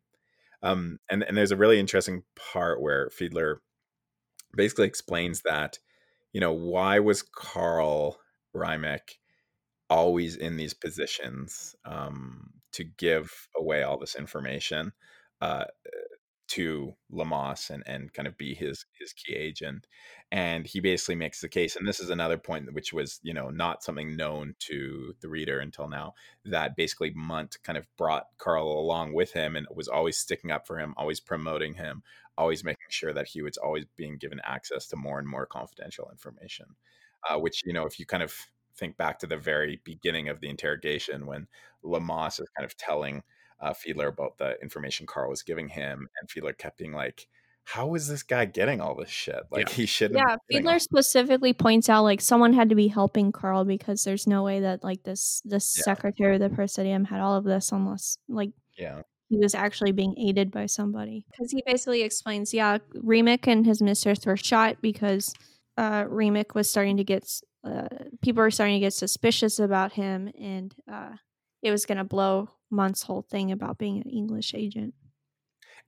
Um, 0.63 0.99
and 1.09 1.23
and 1.23 1.37
there's 1.37 1.51
a 1.51 1.57
really 1.57 1.79
interesting 1.79 2.23
part 2.35 2.81
where 2.81 3.09
Fiedler 3.09 3.57
basically 4.55 4.87
explains 4.87 5.41
that, 5.43 5.79
you 6.33 6.41
know, 6.41 6.53
why 6.53 6.99
was 6.99 7.23
Carl 7.23 8.19
Reimek 8.55 9.17
always 9.89 10.35
in 10.35 10.57
these 10.57 10.73
positions 10.73 11.75
um, 11.85 12.51
to 12.73 12.83
give 12.83 13.47
away 13.55 13.83
all 13.83 13.97
this 13.97 14.15
information 14.15 14.91
uh, 15.41 15.65
to 16.49 16.93
Leamas 17.11 17.69
and, 17.69 17.83
and 17.87 18.13
kind 18.13 18.27
of 18.27 18.37
be 18.37 18.53
his 18.53 18.85
his 18.99 19.13
key 19.13 19.33
agent. 19.33 19.87
And 20.31 20.67
he 20.67 20.79
basically 20.79 21.15
makes 21.15 21.41
the 21.41 21.49
case, 21.49 21.75
and 21.75 21.87
this 21.87 21.99
is 21.99 22.09
another 22.09 22.37
point 22.37 22.73
which 22.73 22.91
was, 22.93 23.19
you 23.23 23.33
know, 23.33 23.49
not 23.49 23.83
something 23.83 24.15
known 24.15 24.55
to 24.59 25.13
the 25.21 25.29
reader 25.29 25.59
until 25.59 25.87
now, 25.87 26.13
that 26.45 26.75
basically 26.75 27.11
Mundt 27.15 27.57
kind 27.63 27.77
of 27.77 27.87
brought 27.97 28.27
Carl 28.37 28.67
along 28.67 29.13
with 29.13 29.31
him 29.33 29.55
and 29.55 29.67
was 29.73 29.87
always 29.87 30.17
sticking 30.17 30.51
up 30.51 30.67
for 30.67 30.79
him, 30.79 30.93
always 30.97 31.19
promoting 31.19 31.75
him, 31.75 32.03
always 32.37 32.63
making 32.63 32.89
sure 32.89 33.13
that 33.13 33.27
he 33.27 33.41
was 33.41 33.57
always 33.57 33.85
being 33.95 34.17
given 34.17 34.41
access 34.43 34.87
to 34.87 34.95
more 34.95 35.19
and 35.19 35.27
more 35.27 35.45
confidential 35.45 36.09
information. 36.11 36.65
Uh, 37.29 37.39
which, 37.39 37.61
you 37.65 37.71
know, 37.71 37.85
if 37.85 37.99
you 37.99 38.05
kind 38.05 38.21
of 38.21 38.35
think 38.77 38.97
back 38.97 39.19
to 39.19 39.27
the 39.27 39.37
very 39.37 39.81
beginning 39.83 40.29
of 40.29 40.39
the 40.41 40.49
interrogation 40.49 41.25
when 41.25 41.47
Leamas 41.83 42.39
is 42.39 42.49
kind 42.57 42.65
of 42.65 42.75
telling 42.77 43.23
uh, 43.59 43.73
Fiedler 43.73 44.09
about 44.09 44.37
the 44.37 44.59
information 44.61 45.05
Karl 45.05 45.29
was 45.29 45.41
giving 45.43 45.69
him, 45.69 46.07
and 46.19 46.29
Fiedler 46.29 46.57
kept 46.57 46.77
being 46.77 46.91
like, 46.91 47.27
"How 47.63 47.93
is 47.95 48.07
this 48.07 48.23
guy 48.23 48.45
getting 48.45 48.81
all 48.81 48.95
this 48.95 49.09
shit? 49.09 49.41
Like 49.51 49.69
Yeah. 49.69 49.75
he 49.75 49.85
shouldn't." 49.85 50.19
yeah 50.19 50.35
be 50.49 50.59
Fiedler 50.59 50.81
specifically 50.81 51.53
points 51.53 51.87
out 51.87 52.03
like 52.03 52.19
someone 52.19 52.53
had 52.53 52.69
to 52.69 52.75
be 52.75 52.87
helping 52.89 53.31
Karl 53.31 53.63
because 53.63 54.03
there's 54.03 54.27
no 54.27 54.43
way 54.43 54.59
that 54.61 54.83
like 54.83 55.03
this 55.03 55.41
this 55.45 55.75
Yeah. 55.77 55.83
secretary 55.83 56.35
of 56.35 56.41
the 56.41 56.49
presidium 56.49 57.05
had 57.05 57.21
all 57.21 57.35
of 57.37 57.45
this 57.45 57.71
unless 57.71 58.17
like 58.27 58.51
Yeah, 58.77 59.03
he 59.29 59.37
was 59.37 59.55
actually 59.55 59.93
being 59.93 60.15
aided 60.17 60.51
by 60.51 60.65
somebody 60.65 61.25
because 61.31 61.51
he 61.51 61.63
basically 61.65 62.01
explains 62.01 62.53
yeah 62.53 62.79
Riemeck 62.95 63.47
and 63.47 63.65
his 63.65 63.81
mistress 63.81 64.25
were 64.25 64.35
shot 64.37 64.77
because 64.81 65.33
uh 65.77 66.03
Riemeck 66.09 66.53
was 66.53 66.69
starting 66.69 66.97
to 66.97 67.03
get 67.05 67.23
s- 67.23 67.43
uh, 67.63 67.87
people 68.21 68.41
were 68.43 68.51
starting 68.51 68.75
to 68.75 68.79
get 68.85 68.93
suspicious 68.93 69.59
about 69.59 69.93
him 69.93 70.29
and 70.39 70.73
uh 70.91 71.11
it 71.61 71.71
was 71.71 71.85
going 71.85 71.97
to 71.97 72.03
blow 72.03 72.49
Mundt's 72.69 73.03
whole 73.03 73.21
thing 73.21 73.51
about 73.53 73.77
being 73.77 73.97
an 74.01 74.09
English 74.09 74.53
agent 74.53 74.93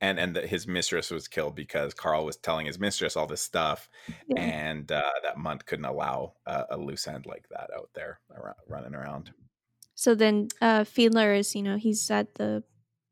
and 0.02 0.20
and 0.20 0.36
that 0.36 0.48
his 0.48 0.68
mistress 0.68 1.12
was 1.12 1.28
killed 1.28 1.56
because 1.56 1.94
Karl 1.94 2.26
was 2.26 2.38
telling 2.38 2.66
his 2.66 2.80
mistress 2.80 3.16
all 3.16 3.28
this 3.28 3.42
stuff, 3.42 3.90
Yeah. 4.28 4.42
and 4.42 4.92
uh, 4.92 5.02
that 5.24 5.38
Mundt 5.38 5.66
couldn't 5.66 5.86
allow 5.86 6.34
a, 6.46 6.64
a 6.72 6.78
loose 6.78 7.08
end 7.08 7.26
like 7.26 7.46
that 7.50 7.70
out 7.76 7.90
there 7.96 8.20
around, 8.34 8.56
running 8.68 8.96
around. 8.96 9.32
So 9.96 10.16
then 10.16 10.48
uh 10.62 10.82
Fiedler 10.84 11.38
is, 11.38 11.56
you 11.56 11.64
know, 11.64 11.78
he's 11.78 12.10
at 12.12 12.36
the 12.36 12.64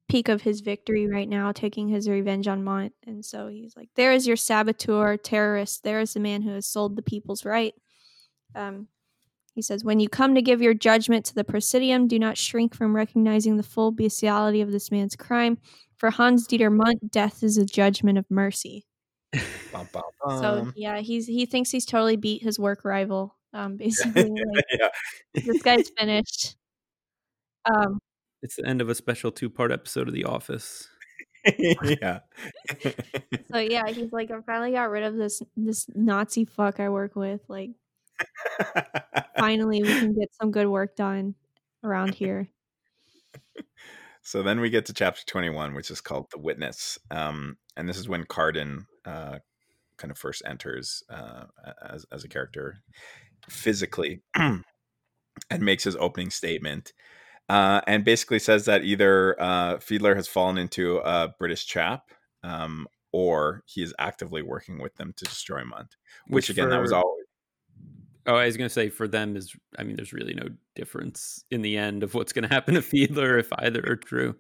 peak 0.09 0.28
of 0.28 0.41
his 0.41 0.59
victory 0.61 1.07
right 1.07 1.30
now, 1.30 1.51
taking 1.53 1.88
his 1.88 2.09
revenge 2.09 2.47
on 2.47 2.64
Mundt. 2.64 2.93
And 3.07 3.24
so 3.24 3.47
he's 3.47 3.76
like, 3.78 3.89
There 3.95 4.11
is 4.11 4.28
your 4.28 4.36
saboteur, 4.38 5.18
terrorist, 5.18 5.84
there 5.84 5.99
is 6.01 6.14
the 6.14 6.20
man 6.20 6.41
who 6.41 6.51
has 6.51 6.68
sold 6.68 6.95
the 6.97 7.01
people's 7.01 7.45
right. 7.45 7.74
Um 8.56 8.88
he 9.54 9.62
says, 9.62 9.84
When 9.84 9.99
you 9.99 10.10
come 10.10 10.36
to 10.36 10.41
give 10.41 10.62
your 10.62 10.74
judgment 10.74 11.26
to 11.26 11.36
the 11.36 11.43
Presidium, 11.43 12.08
do 12.08 12.18
not 12.18 12.38
shrink 12.38 12.76
from 12.76 12.95
recognizing 12.95 13.58
the 13.58 13.64
full 13.64 13.91
bestiality 13.91 14.62
of 14.62 14.72
this 14.72 14.91
man's 14.91 15.16
crime. 15.16 15.58
For 15.97 16.10
Hans 16.10 16.47
Dieter 16.47 16.72
Mundt, 16.72 17.12
death 17.12 17.43
is 17.43 17.58
a 17.58 17.66
judgment 17.66 18.18
of 18.18 18.26
mercy. 18.30 18.86
Bum, 19.72 19.88
bum, 19.91 20.04
So 20.39 20.72
yeah, 20.76 20.99
he's 20.99 21.28
he 21.28 21.45
thinks 21.45 21.72
he's 21.72 21.86
totally 21.86 22.18
beat 22.18 22.43
his 22.43 22.60
work 22.60 22.84
rival. 22.84 23.36
Um 23.54 23.78
basically 23.78 24.30
like, 24.30 24.91
this 25.45 25.62
guy's 25.62 25.89
finished. 25.97 26.56
Um 27.66 27.99
It's 28.41 28.56
the 28.56 28.66
end 28.66 28.82
of 28.82 28.89
a 28.89 28.95
special 28.95 29.32
two 29.32 29.49
part 29.49 29.72
episode 29.72 30.08
of 30.08 30.14
The 30.14 30.26
Office. 30.26 30.89
yeah. 31.84 32.20
So 33.51 33.60
yeah, 33.60 33.88
he's 33.88 34.12
like, 34.12 34.32
I 34.32 34.39
finally 34.45 34.72
got 34.72 34.89
rid 34.89 35.04
of 35.04 35.16
this 35.16 35.41
this 35.56 35.88
Nazi 35.93 36.45
fuck 36.45 36.80
I 36.80 36.89
work 36.89 37.16
with. 37.16 37.41
Like, 37.47 37.72
finally 39.38 39.82
we 39.82 39.99
can 39.99 40.13
get 40.13 40.34
some 40.34 40.51
good 40.51 40.67
work 40.67 40.95
done 40.95 41.36
around 41.84 42.15
here. 42.15 42.49
so 44.21 44.43
then 44.43 44.59
we 44.59 44.69
get 44.69 44.86
to 44.88 44.93
chapter 44.93 45.21
21, 45.26 45.74
which 45.74 45.91
is 45.91 46.01
called 46.01 46.28
The 46.32 46.39
Witness. 46.39 46.97
Um, 47.11 47.57
and 47.76 47.88
this 47.88 47.97
is 47.97 48.07
when 48.07 48.26
Karden 48.26 48.86
uh, 49.05 49.39
kind 49.97 50.11
of 50.11 50.17
first 50.17 50.41
enters 50.45 51.03
uh, 51.09 51.45
as, 51.82 52.05
as 52.11 52.24
a 52.24 52.30
character 52.30 52.78
physically 53.49 54.21
and 54.36 54.63
makes 55.59 55.84
his 55.84 55.95
opening 55.97 56.30
statement. 56.30 56.93
Uh, 57.49 57.82
and 57.88 58.05
basically 58.05 58.39
says 58.39 58.65
that 58.65 58.86
either 58.86 59.39
uh, 59.39 59.76
Fiedler 59.76 60.15
has 60.15 60.30
fallen 60.30 60.57
into 60.57 60.97
a 60.99 61.34
British 61.38 61.65
trap 61.65 62.03
um, 62.41 62.88
or 63.11 63.63
he 63.65 63.84
is 63.84 63.93
actively 63.99 64.41
working 64.41 64.82
with 64.82 64.95
them 64.95 65.13
to 65.17 65.26
destroy 65.26 65.63
Mundt. 65.63 65.97
Which, 66.28 66.49
again, 66.49 66.69
that 66.69 66.82
was 66.82 66.91
for- 66.91 66.97
always 66.97 67.22
Oh, 68.26 68.36
I 68.36 68.45
was 68.45 68.55
going 68.57 68.67
to 68.69 68.74
say 68.74 68.89
for 68.89 69.07
them 69.07 69.36
is, 69.36 69.53
I 69.78 69.84
mean, 69.84 69.95
there's 69.97 70.13
really 70.13 70.34
no 70.34 70.47
difference 70.76 71.43
in 71.51 71.61
the 71.61 71.78
end 71.78 72.03
of 72.03 72.13
what's 72.13 72.34
going 72.34 72.43
to 72.47 72.53
happen 72.53 72.76
to 72.76 72.82
Fiedler 72.82 73.39
if 73.39 73.49
either 73.59 73.84
are 73.88 73.95
true. 73.97 74.36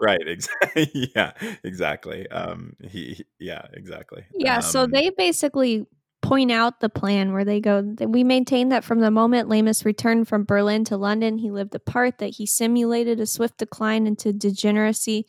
right. 0.00 0.20
Exactly. 0.26 0.90
yeah, 1.14 1.32
exactly. 1.62 2.28
Um, 2.30 2.74
he, 2.82 3.14
he- 3.14 3.24
yeah, 3.38 3.62
exactly. 3.72 4.24
Yeah, 4.34 4.60
so 4.60 4.82
Um, 4.82 4.90
they 4.90 5.10
basically 5.10 5.86
point 6.22 6.50
out 6.50 6.80
the 6.80 6.88
plan 6.88 7.32
where 7.32 7.44
they 7.44 7.60
go. 7.60 7.94
We 8.00 8.24
maintain 8.24 8.70
that 8.70 8.82
from 8.82 8.98
the 8.98 9.12
moment 9.12 9.48
Leamas 9.48 9.84
returned 9.84 10.26
from 10.26 10.44
Berlin 10.44 10.82
to 10.86 10.96
London, 10.96 11.38
he 11.38 11.50
lived 11.52 11.74
apart. 11.76 12.18
That 12.18 12.30
he 12.30 12.46
simulated 12.46 13.20
a 13.20 13.26
swift 13.26 13.58
decline 13.58 14.08
into 14.08 14.32
degeneracy, 14.32 15.26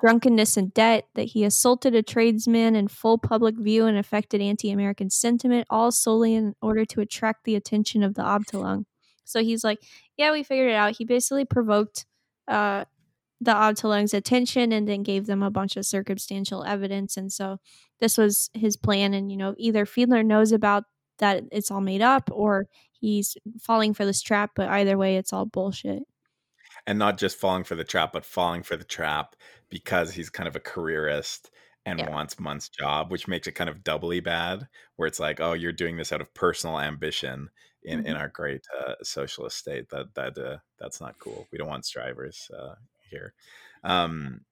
drunkenness, 0.00 0.56
and 0.56 0.72
debt. 0.74 1.08
That 1.14 1.24
he 1.24 1.44
assaulted 1.44 1.94
a 1.94 2.02
tradesman 2.02 2.76
in 2.76 2.88
full 2.88 3.18
public 3.18 3.56
view 3.58 3.86
and 3.86 3.96
affected 3.98 4.40
anti-American 4.40 5.10
sentiment, 5.10 5.66
all 5.70 5.92
solely 5.92 6.34
in 6.34 6.54
order 6.62 6.84
to 6.86 7.00
attract 7.00 7.44
the 7.44 7.54
attention 7.54 8.02
of 8.02 8.14
the 8.14 8.22
Abteilung. 8.22 8.84
So 9.24 9.42
he's 9.42 9.64
like, 9.64 9.80
"Yeah, 10.16 10.32
we 10.32 10.42
figured 10.42 10.70
it 10.70 10.74
out." 10.74 10.96
He 10.96 11.04
basically 11.04 11.44
provoked 11.44 12.06
uh, 12.48 12.84
the 13.40 13.52
Abteilung's 13.52 14.14
attention 14.14 14.72
and 14.72 14.88
then 14.88 15.02
gave 15.02 15.26
them 15.26 15.42
a 15.42 15.50
bunch 15.50 15.76
of 15.76 15.86
circumstantial 15.86 16.64
evidence, 16.64 17.16
and 17.16 17.32
so 17.32 17.58
this 18.00 18.18
was 18.18 18.50
his 18.54 18.76
plan 18.76 19.14
and 19.14 19.30
you 19.30 19.36
know 19.36 19.54
either 19.58 19.86
fiedler 19.86 20.24
knows 20.24 20.52
about 20.52 20.84
that 21.18 21.44
it's 21.50 21.70
all 21.70 21.80
made 21.80 22.02
up 22.02 22.28
or 22.32 22.68
he's 22.92 23.36
falling 23.60 23.94
for 23.94 24.04
this 24.04 24.22
trap 24.22 24.50
but 24.54 24.68
either 24.68 24.98
way 24.98 25.16
it's 25.16 25.32
all 25.32 25.46
bullshit 25.46 26.02
and 26.86 26.98
not 26.98 27.18
just 27.18 27.38
falling 27.38 27.64
for 27.64 27.74
the 27.74 27.84
trap, 27.84 28.12
but 28.12 28.24
falling 28.24 28.62
for 28.62 28.76
the 28.76 28.84
trap 28.84 29.34
because 29.70 30.12
he's 30.12 30.30
kind 30.30 30.48
of 30.48 30.56
a 30.56 30.60
careerist 30.60 31.50
and 31.84 32.00
Yeah. 32.00 32.08
wants 32.08 32.36
Mundt's 32.40 32.68
job, 32.68 33.10
which 33.12 33.28
makes 33.28 33.46
it 33.46 33.52
kind 33.52 33.70
of 33.70 33.84
doubly 33.84 34.20
bad. 34.20 34.68
Where 34.96 35.06
it's 35.08 35.20
like, 35.20 35.40
oh, 35.40 35.52
you're 35.52 35.72
doing 35.72 35.96
this 35.96 36.12
out 36.12 36.20
of 36.20 36.32
personal 36.34 36.80
ambition 36.80 37.50
in, 37.82 38.00
Mm-hmm. 38.00 38.06
in 38.06 38.16
our 38.16 38.28
great 38.28 38.66
uh, 38.78 38.94
socialist 39.02 39.56
state. 39.58 39.88
That 39.90 40.14
that 40.14 40.38
uh, 40.38 40.58
that's 40.78 41.00
not 41.00 41.18
cool. 41.18 41.48
We 41.52 41.58
don't 41.58 41.68
want 41.68 41.84
strivers 41.86 42.50
uh, 42.56 42.74
here. 43.10 43.34
Um, 43.84 44.44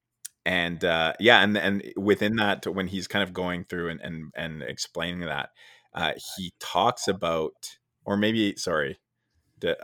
and 0.47 0.85
uh, 0.85 1.15
yeah, 1.21 1.43
and 1.43 1.57
and 1.59 1.83
within 1.97 2.37
that, 2.37 2.67
when 2.67 2.87
he's 2.89 3.09
kind 3.09 3.23
of 3.23 3.33
going 3.33 3.65
through 3.65 3.91
and 3.91 4.01
and, 4.01 4.33
and 4.37 4.63
explaining 4.63 5.21
that, 5.21 5.51
uh, 5.95 6.13
he 6.37 6.53
talks 6.61 7.09
about, 7.09 7.79
or 8.05 8.17
maybe 8.17 8.55
sorry, 8.57 8.99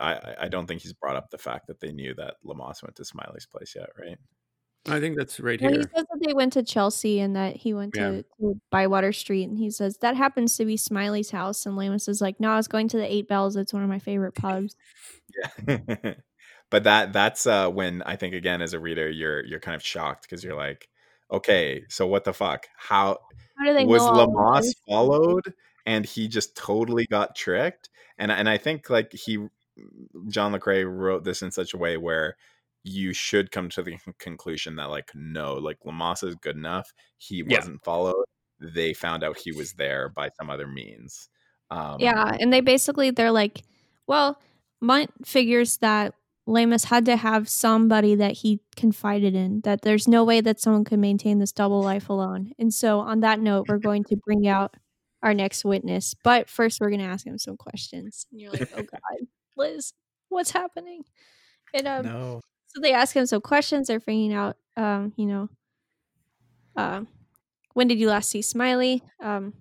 I- 0.01 0.37
I 0.43 0.49
don't 0.49 0.67
think 0.67 0.83
he's 0.83 0.93
brought 0.93 1.17
up 1.17 1.31
the 1.31 1.39
fact 1.39 1.67
that 1.69 1.81
they 1.81 1.93
knew 1.93 2.15
that 2.15 2.37
Leamas 2.45 2.83
went 2.83 2.97
to 2.97 3.05
Smiley's 3.05 3.47
place 3.47 3.75
yet, 3.77 3.91
right? 3.99 4.19
I 4.89 4.99
think 5.01 5.19
that's 5.19 5.39
right 5.41 5.61
well, 5.61 5.71
he 5.73 5.83
says 5.83 5.91
that 5.95 6.21
they 6.25 6.33
went 6.33 6.55
to 6.55 6.63
chelsea 6.63 7.21
and 7.21 7.37
that 7.37 7.57
he 7.57 7.75
went 7.75 7.95
Yeah. 7.97 8.11
to, 8.11 8.25
to 8.41 8.61
bywater 8.71 9.13
street 9.13 9.45
and 9.49 9.59
he 9.59 9.71
says 9.71 9.99
that 9.99 10.17
happens 10.17 10.57
to 10.57 10.65
be 10.65 10.77
smiley's 10.79 11.31
house 11.31 11.67
and 11.67 11.77
Leamas 11.77 12.09
is 12.09 12.21
like 12.23 12.41
no 12.41 12.51
i 12.51 12.57
was 12.57 12.67
going 12.69 12.89
to 12.89 12.97
the 12.97 13.13
eight 13.13 13.29
bells 13.29 13.57
it's 13.57 13.73
one 13.75 13.83
of 13.83 13.89
my 13.91 13.99
favorite 13.99 14.35
pubs 14.35 14.77
Yeah. 15.69 16.15
but 16.71 16.85
that 16.85 17.13
that's 17.13 17.47
uh 17.47 17.69
when 17.69 18.03
I 18.03 18.17
think 18.17 18.35
again 18.35 18.63
as 18.63 18.73
a 18.73 18.81
reader 18.81 19.11
you're 19.11 19.45
you're 19.45 19.61
kind 19.61 19.75
of 19.75 19.83
shocked 19.83 20.23
because 20.23 20.43
you're 20.45 20.57
like, 20.57 20.89
okay, 21.31 21.85
so 21.89 22.07
what 22.07 22.25
the 22.25 22.33
fuck? 22.33 22.67
How 22.77 23.19
how 23.59 23.67
do 23.67 23.75
they 23.75 23.85
was 23.85 24.03
Leamas 24.03 24.73
followed 24.89 25.53
and 25.87 26.05
he 26.05 26.29
just 26.29 26.57
totally 26.57 27.07
got 27.07 27.37
tricked? 27.37 27.91
And 28.19 28.31
and 28.33 28.49
I 28.49 28.57
think 28.59 28.89
like 28.91 29.13
he 29.13 29.47
John 30.29 30.53
le 30.53 30.61
Carre 30.61 30.85
wrote 30.87 31.25
this 31.25 31.43
in 31.43 31.51
such 31.51 31.75
a 31.75 31.79
way 31.79 31.97
where 31.97 32.37
you 32.83 33.13
should 33.13 33.51
come 33.51 33.69
to 33.71 33.83
the 33.83 33.97
conclusion 34.19 34.77
that 34.77 34.91
like 34.91 35.11
no, 35.15 35.55
like 35.55 35.79
Leamas 35.85 36.23
is 36.25 36.35
good 36.37 36.57
enough. 36.57 36.91
He 37.19 37.45
Yeah. 37.47 37.59
wasn't 37.59 37.85
followed. 37.85 38.25
They 38.59 38.93
found 38.95 39.25
out 39.25 39.39
he 39.39 39.53
was 39.53 39.73
there 39.75 40.09
by 40.09 40.31
some 40.39 40.51
other 40.51 40.67
means. 40.67 41.29
Um, 41.71 42.01
yeah 42.01 42.37
and 42.41 42.53
they 42.53 42.61
basically 42.61 43.13
they're 43.13 43.31
like 43.31 43.63
well 44.09 44.41
Mundt 44.81 45.11
figures 45.25 45.77
that 45.79 46.15
Leamas 46.47 46.87
had 46.87 47.05
to 47.07 47.17
have 47.17 47.49
somebody 47.49 48.15
that 48.17 48.33
he 48.33 48.61
confided 48.77 49.35
in, 49.35 49.61
that 49.61 49.83
there's 49.83 50.09
no 50.09 50.25
way 50.25 50.41
that 50.41 50.59
someone 50.59 50.85
could 50.85 50.99
maintain 50.99 51.39
this 51.39 51.53
double 51.53 51.83
life 51.83 52.09
alone. 52.09 52.53
And 52.59 52.73
so, 52.75 53.01
on 53.01 53.21
that 53.21 53.41
note, 53.41 53.67
we're 53.69 53.79
going 53.79 54.05
to 54.05 54.17
bring 54.17 54.49
out 54.49 54.75
our 55.23 55.35
next 55.35 55.65
witness. 55.65 56.15
But 56.25 56.49
first, 56.49 56.81
we're 56.81 56.89
going 56.91 57.01
to 57.01 57.07
ask 57.07 57.25
him 57.27 57.39
some 57.39 57.57
questions. 57.57 58.27
And 58.33 58.41
you're 58.41 58.51
like, 58.51 58.69
oh 58.75 58.83
God, 58.83 59.01
Liz, 59.57 59.93
what's 60.29 60.51
happening? 60.51 61.05
And 61.75 61.87
um, 61.87 62.07
No. 62.07 62.41
So 62.75 62.81
they 62.81 62.93
ask 62.93 63.15
him 63.17 63.27
some 63.27 63.41
questions. 63.43 63.89
They're 63.89 64.01
figuring 64.01 64.33
out, 64.33 64.57
um, 64.77 65.13
you 65.17 65.27
know, 65.27 65.49
um, 66.77 67.09
when 67.75 67.89
did 67.89 68.01
you 68.01 68.09
last 68.09 68.31
see 68.31 68.43
Smiley? 68.43 69.03
Um, 69.21 69.55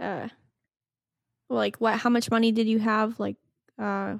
uh, 0.00 0.28
like 1.48 1.76
what? 1.76 1.98
How 1.98 2.10
much 2.10 2.30
money 2.30 2.52
did 2.52 2.68
you 2.68 2.78
have? 2.78 3.18
Like, 3.18 3.36
uh, 3.78 4.18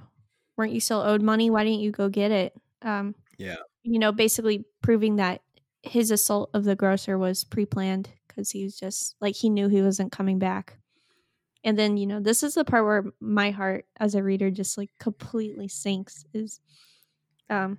weren't 0.56 0.72
you 0.72 0.80
still 0.80 1.00
owed 1.00 1.22
money? 1.22 1.50
Why 1.50 1.64
didn't 1.64 1.80
you 1.80 1.90
go 1.90 2.08
get 2.08 2.30
it? 2.30 2.54
Um, 2.82 3.14
Yeah. 3.38 3.56
you 3.82 3.98
know, 3.98 4.12
basically 4.12 4.66
proving 4.82 5.16
that 5.16 5.42
his 5.82 6.10
assault 6.10 6.50
of 6.54 6.64
the 6.64 6.76
grocer 6.76 7.18
was 7.18 7.44
pre-planned 7.44 8.10
because 8.28 8.50
he 8.50 8.64
was 8.64 8.78
just 8.78 9.16
like 9.20 9.36
he 9.36 9.50
knew 9.50 9.68
he 9.68 9.82
wasn't 9.82 10.12
coming 10.12 10.38
back. 10.38 10.78
And 11.64 11.78
then 11.78 11.96
you 11.96 12.06
know, 12.06 12.20
this 12.20 12.42
is 12.42 12.54
the 12.54 12.64
part 12.64 12.84
where 12.84 13.04
my 13.20 13.50
heart 13.50 13.86
as 13.98 14.14
a 14.14 14.22
reader 14.22 14.50
just 14.50 14.78
like 14.78 14.90
completely 15.00 15.68
sinks. 15.68 16.24
Is 16.34 16.60
um, 17.50 17.78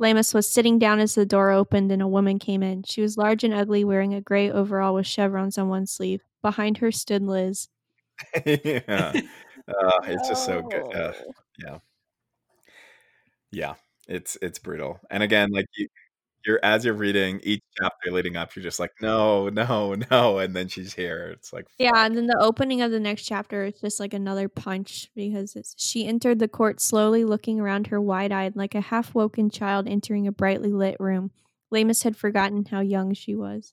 Leamas 0.00 0.34
was 0.34 0.48
sitting 0.48 0.78
down 0.78 0.98
as 0.98 1.14
the 1.14 1.24
door 1.24 1.50
opened 1.50 1.92
and 1.92 2.02
a 2.02 2.08
woman 2.08 2.38
came 2.38 2.62
in. 2.62 2.82
She 2.82 3.00
was 3.00 3.16
large 3.16 3.44
and 3.44 3.54
ugly, 3.54 3.84
wearing 3.84 4.14
a 4.14 4.20
gray 4.20 4.50
overall 4.50 4.94
with 4.94 5.06
chevrons 5.06 5.58
on 5.58 5.68
one 5.68 5.86
sleeve. 5.86 6.22
Behind 6.42 6.78
her 6.78 6.90
stood 6.90 7.22
Liz. 7.22 7.68
yeah. 8.46 9.12
Uh, 9.68 10.00
it's 10.04 10.28
just 10.28 10.44
so 10.44 10.62
good. 10.62 10.94
Uh, 10.94 11.12
yeah. 11.58 11.78
Yeah. 13.52 13.74
It's 14.08 14.36
it's 14.42 14.58
brutal. 14.58 14.98
And 15.10 15.22
again, 15.22 15.50
like 15.52 15.66
you 15.76 15.88
you're 16.46 16.60
as 16.62 16.84
you're 16.84 16.94
reading 16.94 17.40
each 17.42 17.62
chapter 17.78 18.10
leading 18.10 18.36
up, 18.36 18.54
you're 18.56 18.62
just 18.62 18.80
like, 18.80 18.92
no, 19.00 19.48
no, 19.48 19.94
no. 20.10 20.38
And 20.38 20.54
then 20.54 20.68
she's 20.68 20.92
here. 20.94 21.28
It's 21.36 21.52
like 21.52 21.66
Yeah, 21.78 21.90
fuck. 21.92 22.06
and 22.06 22.16
then 22.16 22.26
the 22.26 22.38
opening 22.40 22.82
of 22.82 22.90
the 22.90 23.00
next 23.00 23.24
chapter 23.24 23.64
is 23.64 23.80
just 23.80 24.00
like 24.00 24.14
another 24.14 24.48
punch 24.48 25.10
because 25.14 25.56
it's, 25.56 25.74
she 25.78 26.06
entered 26.06 26.38
the 26.38 26.48
court 26.48 26.80
slowly, 26.80 27.24
looking 27.24 27.60
around 27.60 27.88
her 27.88 28.00
wide 28.00 28.32
eyed 28.32 28.56
like 28.56 28.74
a 28.74 28.80
half 28.80 29.14
woken 29.14 29.50
child 29.50 29.86
entering 29.88 30.26
a 30.26 30.32
brightly 30.32 30.72
lit 30.72 30.96
room. 30.98 31.30
Leamas 31.70 32.02
had 32.02 32.16
forgotten 32.16 32.64
how 32.66 32.80
young 32.80 33.14
she 33.14 33.34
was. 33.34 33.72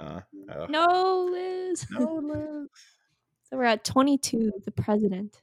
Yeah. 0.00 0.20
Ugh. 0.50 0.70
No, 0.70 1.28
Liz. 1.30 1.86
No, 1.90 2.14
Liz. 2.22 2.68
So 3.50 3.56
we're 3.56 3.64
at 3.64 3.84
22, 3.84 4.52
the 4.64 4.70
president. 4.70 5.40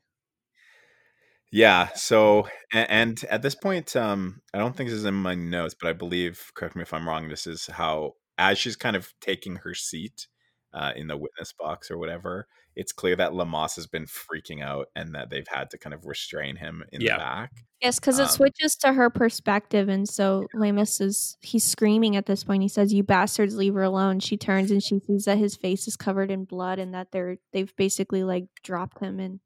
Yeah. 1.52 1.90
So, 1.96 2.48
a- 2.74 2.92
and 2.92 3.24
at 3.26 3.42
this 3.42 3.56
point, 3.56 3.96
um, 3.96 4.42
I 4.54 4.60
don't 4.60 4.76
think 4.76 4.90
this 4.90 5.00
is 5.00 5.06
in 5.06 5.16
my 5.16 5.36
notes, 5.36 5.76
but 5.80 5.90
I 5.90 5.94
believe, 5.94 6.52
correct 6.56 6.76
me 6.76 6.84
if 6.84 6.94
I'm 6.94 7.08
wrong, 7.08 7.28
this 7.30 7.48
is 7.48 7.66
how, 7.68 8.14
as 8.38 8.58
she's 8.58 8.76
kind 8.76 8.96
of 8.96 9.14
taking 9.20 9.58
her 9.58 9.74
seat 9.74 10.28
uh, 10.74 10.94
in 10.96 11.08
the 11.08 11.18
witness 11.18 11.54
box 11.54 11.90
or 11.90 11.98
whatever, 11.98 12.48
it's 12.76 12.92
clear 12.92 13.16
that 13.16 13.34
Leamas 13.34 13.76
has 13.76 13.88
been 13.88 14.06
freaking 14.06 14.64
out 14.64 14.88
and 14.96 15.16
that 15.16 15.30
they've 15.30 15.48
had 15.48 15.70
to 15.72 15.78
kind 15.78 15.94
of 15.94 16.06
restrain 16.06 16.56
him 16.56 16.84
in 16.92 17.02
Yeah. 17.02 17.18
the 17.18 17.20
back. 17.20 17.52
Yes, 17.82 17.98
because 18.00 18.20
it 18.20 18.28
Um, 18.28 18.30
switches 18.30 18.76
to 18.78 18.92
her 18.94 19.10
perspective, 19.10 19.88
and 19.88 20.08
so 20.08 20.50
Leamas 20.54 21.00
is 21.00 21.38
he's 21.42 21.64
screaming 21.64 22.18
at 22.18 22.26
this 22.26 22.44
point. 22.44 22.62
He 22.62 22.68
says, 22.68 22.94
"You 22.94 23.04
bastards, 23.04 23.56
leave 23.56 23.74
her 23.74 23.84
alone." 23.84 24.20
She 24.20 24.36
turns 24.38 24.70
and 24.70 24.84
she 24.84 25.00
sees 25.00 25.24
that 25.26 25.38
his 25.38 25.56
face 25.56 25.88
is 25.88 25.96
covered 25.96 26.30
in 26.30 26.44
blood, 26.44 26.78
and 26.80 26.94
that 26.94 27.12
they're 27.14 27.38
they've 27.54 27.74
basically 27.78 28.24
like 28.26 28.46
dropped 28.64 29.00
him, 29.00 29.20
and 29.22 29.40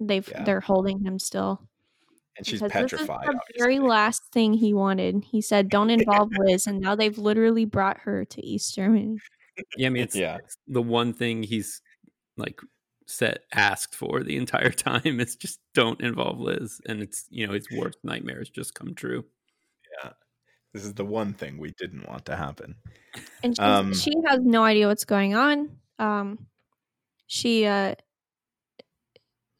they've 0.00 0.28
Yeah. 0.28 0.44
they're 0.44 0.60
holding 0.60 1.00
him 1.04 1.18
still. 1.18 1.60
And 2.36 2.46
she's 2.46 2.60
Because 2.60 2.72
petrified. 2.72 3.26
This 3.26 3.34
is 3.34 3.40
the 3.48 3.58
very 3.64 3.78
last 3.80 4.22
thing 4.32 4.54
he 4.54 4.72
wanted. 4.72 5.24
He 5.24 5.40
said, 5.42 5.68
"Don't 5.68 5.90
involve 6.24 6.30
Liz," 6.38 6.66
and 6.66 6.80
now 6.80 6.94
they've 6.94 7.18
literally 7.18 7.64
brought 7.66 7.98
her 8.00 8.24
to 8.24 8.44
East 8.46 8.74
Germany. 8.74 9.18
Yeah, 9.76 9.88
I 9.88 9.90
mean, 9.90 10.02
it's, 10.04 10.16
Yeah. 10.16 10.36
it's 10.36 10.56
the 10.66 10.80
one 10.82 11.12
thing 11.12 11.42
he's 11.42 11.82
like 12.36 12.60
set 13.06 13.40
asked 13.52 13.94
for 13.94 14.22
the 14.22 14.36
entire 14.36 14.70
time. 14.70 15.20
It's 15.20 15.36
just 15.36 15.60
don't 15.74 16.00
involve 16.00 16.40
Liz, 16.40 16.80
and 16.86 17.02
it's 17.02 17.26
you 17.30 17.46
know 17.46 17.52
his 17.52 17.66
worst 17.76 17.98
nightmares 18.04 18.48
just 18.48 18.74
come 18.74 18.94
true. 18.94 19.24
Yeah, 20.02 20.12
this 20.72 20.84
is 20.84 20.94
the 20.94 21.04
one 21.04 21.34
thing 21.34 21.58
we 21.58 21.72
didn't 21.78 22.08
want 22.08 22.24
to 22.26 22.36
happen. 22.36 22.76
and 23.42 23.58
Um, 23.60 23.92
she 23.92 24.12
has 24.28 24.38
no 24.40 24.62
idea 24.64 24.86
what's 24.86 25.04
going 25.04 25.34
on. 25.34 25.76
Um, 25.98 26.46
she 27.26 27.66
uh, 27.66 27.96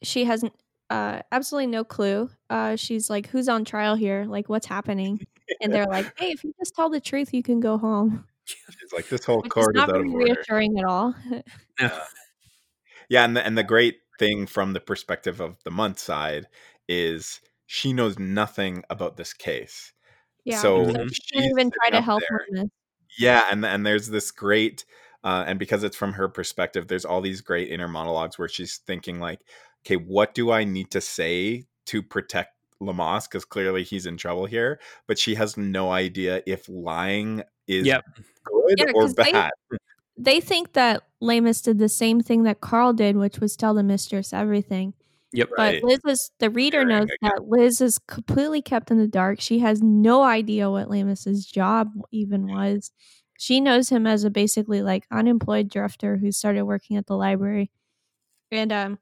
she 0.03 0.25
has 0.25 0.43
uh, 0.89 1.21
absolutely 1.31 1.67
no 1.67 1.83
clue. 1.83 2.29
Uh, 2.49 2.75
she's 2.75 3.09
like, 3.09 3.27
"Who's 3.27 3.49
on 3.49 3.65
trial 3.65 3.95
here? 3.95 4.25
Like, 4.25 4.49
what's 4.49 4.67
happening?" 4.67 5.19
And 5.61 5.73
they're 5.73 5.85
like, 5.85 6.07
"Hey, 6.17 6.31
if 6.31 6.43
you 6.43 6.53
just 6.59 6.73
tell 6.75 6.89
the 6.89 6.99
truth, 7.01 7.33
you 7.33 7.43
can 7.43 7.59
go 7.59 7.77
home." 7.77 8.25
She's 8.79 8.91
like, 8.93 9.07
this 9.09 9.23
whole 9.25 9.41
Which 9.41 9.53
is 9.57 9.69
not 9.73 9.89
out 9.89 9.95
of 9.95 10.01
very 10.01 10.09
order. 10.09 10.25
reassuring 10.35 10.79
at 10.79 10.85
all. 10.85 11.15
Yeah, 11.79 11.99
yeah, 13.09 13.23
and 13.25 13.35
the, 13.35 13.45
and 13.45 13.57
the 13.57 13.63
great 13.63 13.97
thing 14.19 14.45
from 14.47 14.73
the 14.73 14.79
perspective 14.79 15.39
of 15.39 15.57
the 15.63 15.71
Mundt 15.71 15.99
side 15.99 16.47
is 16.87 17.39
she 17.67 17.93
knows 17.93 18.19
nothing 18.19 18.83
about 18.89 19.17
this 19.17 19.33
case. 19.33 19.93
yeah, 20.45 20.59
So 20.61 20.85
Mhm. 20.87 21.13
she 21.13 21.21
can't 21.33 21.45
even 21.51 21.71
try 21.71 21.89
to 21.91 22.01
help 22.01 22.21
there. 22.29 22.67
Yeah, 23.19 23.45
and 23.51 23.65
and 23.65 23.85
there's 23.85 24.09
this 24.09 24.31
great, 24.31 24.85
uh, 25.23 25.43
and 25.47 25.59
because 25.59 25.83
it's 25.83 25.97
from 25.97 26.13
her 26.13 26.29
perspective, 26.29 26.87
there's 26.87 27.05
all 27.05 27.21
these 27.21 27.41
great 27.41 27.69
inner 27.71 27.87
monologues 27.87 28.39
where 28.39 28.47
she's 28.49 28.79
thinking 28.79 29.19
like, 29.19 29.41
okay, 29.85 29.95
what 29.97 30.33
do 30.33 30.51
I 30.51 30.63
need 30.63 30.91
to 30.91 31.01
say 31.01 31.65
to 31.87 32.01
protect 32.01 32.51
Leamas? 32.81 33.27
Because 33.27 33.45
clearly 33.45 33.83
he's 33.83 34.05
in 34.05 34.17
trouble 34.17 34.45
here, 34.45 34.79
but 35.07 35.17
she 35.19 35.35
has 35.35 35.57
no 35.57 35.91
idea 35.91 36.41
if 36.45 36.67
lying 36.69 37.43
is 37.67 37.85
Yep. 37.85 38.03
good 38.45 38.75
Yeah, 38.77 38.85
or 38.93 39.03
'cause 39.03 39.13
they- 39.15 39.31
bad. 39.31 39.51
They 40.17 40.39
think 40.39 40.73
that 40.73 41.03
Leamas 41.21 41.61
did 41.63 41.79
the 41.79 41.89
same 41.89 42.19
thing 42.21 42.43
that 42.43 42.61
Karl 42.61 42.93
did, 42.93 43.15
which 43.17 43.39
was 43.39 43.55
tell 43.55 43.73
the 43.73 43.81
mistress 43.83 44.33
everything. 44.33 44.93
Yep. 45.33 45.49
Right. 45.57 45.81
But 45.81 45.87
Liz 45.89 45.99
is 46.05 46.31
the 46.39 46.49
reader 46.49 46.83
knows 46.85 47.03
again. 47.05 47.17
that 47.21 47.47
Liz 47.47 47.79
is 47.81 47.97
completely 47.99 48.61
kept 48.61 48.91
in 48.91 48.97
the 48.97 49.07
dark. 49.07 49.39
She 49.39 49.59
has 49.59 49.81
no 49.81 50.21
idea 50.23 50.69
what 50.69 50.89
Leamas's 50.89 51.45
job 51.45 51.89
even 52.11 52.45
was. 52.47 52.91
She 53.39 53.61
knows 53.61 53.89
him 53.89 54.05
as 54.05 54.23
a 54.25 54.29
basically 54.29 54.81
like 54.83 55.07
unemployed 55.09 55.69
drifter 55.69 56.17
who 56.17 56.31
started 56.31 56.65
working 56.65 56.97
at 56.97 57.07
the 57.07 57.15
library. 57.15 57.71
And 58.51 58.71
um 58.73 58.99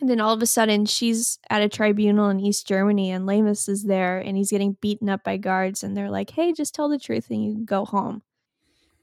and 0.00 0.08
then 0.08 0.20
all 0.20 0.32
of 0.32 0.42
a 0.42 0.46
sudden 0.46 0.86
she's 0.86 1.38
at 1.50 1.62
a 1.62 1.68
tribunal 1.68 2.30
in 2.30 2.40
East 2.40 2.66
Germany 2.66 3.10
and 3.10 3.26
Leamas 3.26 3.68
is 3.68 3.84
there 3.84 4.18
and 4.18 4.36
he's 4.36 4.50
getting 4.50 4.76
beaten 4.80 5.08
up 5.08 5.22
by 5.24 5.36
guards 5.36 5.82
and 5.82 5.96
they're 5.96 6.10
like, 6.10 6.30
Hey, 6.30 6.52
just 6.52 6.74
tell 6.74 6.88
the 6.88 6.98
truth 6.98 7.28
and 7.30 7.44
you 7.44 7.52
can 7.52 7.64
go 7.64 7.84
home. 7.84 8.22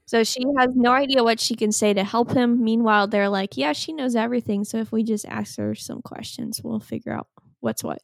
So 0.06 0.24
she 0.24 0.42
has 0.58 0.70
no 0.74 0.90
idea 0.90 1.22
what 1.22 1.38
she 1.38 1.54
can 1.54 1.70
say 1.70 1.94
to 1.94 2.02
help 2.02 2.32
him. 2.32 2.64
Meanwhile, 2.64 3.08
they're 3.08 3.28
like, 3.28 3.56
Yeah, 3.56 3.72
she 3.72 3.92
knows 3.92 4.16
everything. 4.16 4.64
So 4.64 4.78
if 4.78 4.90
we 4.90 5.04
just 5.04 5.26
ask 5.26 5.56
her 5.58 5.74
some 5.74 6.02
questions, 6.02 6.60
we'll 6.62 6.80
figure 6.80 7.12
out 7.12 7.28
what's 7.60 7.84
what. 7.84 8.02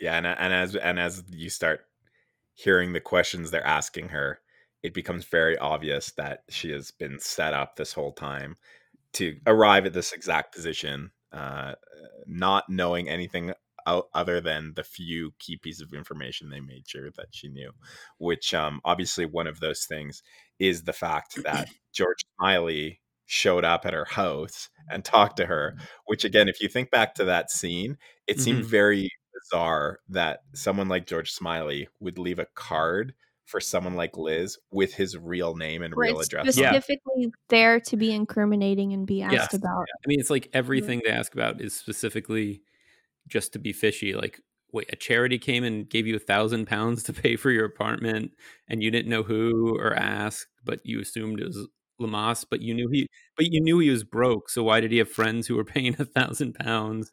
Yeah, 0.00 0.16
and 0.16 0.26
and 0.26 0.52
as 0.52 0.74
and 0.76 0.98
as 0.98 1.22
you 1.28 1.50
start 1.50 1.86
hearing 2.54 2.92
the 2.92 3.00
questions 3.00 3.50
they're 3.50 3.66
asking 3.66 4.08
her, 4.08 4.40
it 4.82 4.94
becomes 4.94 5.24
very 5.24 5.58
obvious 5.58 6.12
that 6.12 6.44
she 6.48 6.70
has 6.70 6.90
been 6.90 7.18
set 7.18 7.52
up 7.52 7.76
this 7.76 7.92
whole 7.92 8.12
time 8.12 8.56
to 9.14 9.36
arrive 9.46 9.86
at 9.86 9.92
this 9.92 10.12
exact 10.12 10.54
position, 10.54 11.10
uh, 11.34 11.74
not 12.26 12.64
knowing 12.68 13.08
anything 13.08 13.52
other 13.86 14.40
than 14.40 14.72
the 14.76 14.84
few 14.84 15.32
key 15.38 15.58
pieces 15.58 15.82
of 15.82 15.92
information 15.92 16.48
they 16.48 16.60
made 16.60 16.88
sure 16.88 17.10
that 17.10 17.26
she 17.32 17.48
knew. 17.48 17.70
Which, 18.18 18.54
um, 18.54 18.80
obviously, 18.84 19.26
one 19.26 19.46
of 19.46 19.60
those 19.60 19.84
things 19.84 20.22
is 20.58 20.84
the 20.84 20.92
fact 20.92 21.42
that 21.44 21.68
George 21.92 22.24
Smiley 22.38 23.00
showed 23.26 23.64
up 23.64 23.84
at 23.84 23.92
her 23.92 24.06
house 24.06 24.70
and 24.90 25.04
talked 25.04 25.36
to 25.38 25.46
her. 25.46 25.76
Which, 26.06 26.24
again, 26.24 26.48
if 26.48 26.62
you 26.62 26.68
think 26.68 26.90
back 26.90 27.14
to 27.16 27.24
that 27.24 27.50
scene, 27.50 27.98
it 28.26 28.40
seemed 28.40 28.64
very 28.64 29.10
bizarre 29.34 29.98
that 30.08 30.40
someone 30.54 30.88
like 30.88 31.06
George 31.06 31.32
Smiley 31.32 31.88
would 32.00 32.18
leave 32.18 32.38
a 32.38 32.46
card 32.54 33.14
for 33.44 33.60
someone 33.60 33.94
like 33.94 34.16
Liz 34.16 34.58
with 34.70 34.94
his 34.94 35.16
real 35.16 35.54
name 35.54 35.82
and 35.82 35.94
Where 35.94 36.08
real 36.08 36.20
it's 36.20 36.28
address. 36.28 36.56
Yeah. 36.56 36.70
specifically 36.70 37.32
there 37.48 37.78
to 37.80 37.96
be 37.96 38.12
incriminating 38.12 38.92
and 38.92 39.06
be 39.06 39.22
asked 39.22 39.34
Yes. 39.34 39.54
about. 39.54 39.86
I 40.04 40.08
mean, 40.08 40.18
it's 40.18 40.30
like 40.30 40.48
everything 40.52 41.02
they 41.04 41.10
ask 41.10 41.34
about 41.34 41.60
is 41.60 41.74
specifically 41.74 42.62
just 43.28 43.52
to 43.52 43.58
be 43.58 43.72
fishy. 43.72 44.14
Like, 44.14 44.40
wait, 44.72 44.88
a 44.92 44.96
charity 44.96 45.38
came 45.38 45.62
and 45.62 45.88
gave 45.88 46.06
you 46.06 46.16
a 46.16 46.20
thousand 46.20 46.66
pounds 46.66 47.02
to 47.04 47.12
pay 47.12 47.36
for 47.36 47.50
your 47.50 47.64
apartment, 47.64 48.32
and 48.68 48.82
you 48.82 48.90
didn't 48.90 49.10
know 49.10 49.22
who 49.22 49.76
or 49.78 49.94
ask, 49.94 50.48
but 50.64 50.80
you 50.84 51.00
assumed 51.00 51.40
it 51.40 51.46
was 51.46 51.68
Leamas, 52.00 52.44
but 52.48 52.60
you 52.60 52.74
knew 52.74 52.88
he, 52.90 53.06
but 53.36 53.46
you 53.46 53.60
knew 53.60 53.78
he 53.78 53.90
was 53.90 54.04
broke. 54.04 54.50
So 54.50 54.64
why 54.64 54.80
did 54.80 54.90
he 54.90 54.98
have 54.98 55.08
friends 55.10 55.46
who 55.46 55.54
were 55.56 55.64
paying 55.64 55.94
a 55.98 56.04
thousand 56.04 56.54
pounds? 56.54 57.12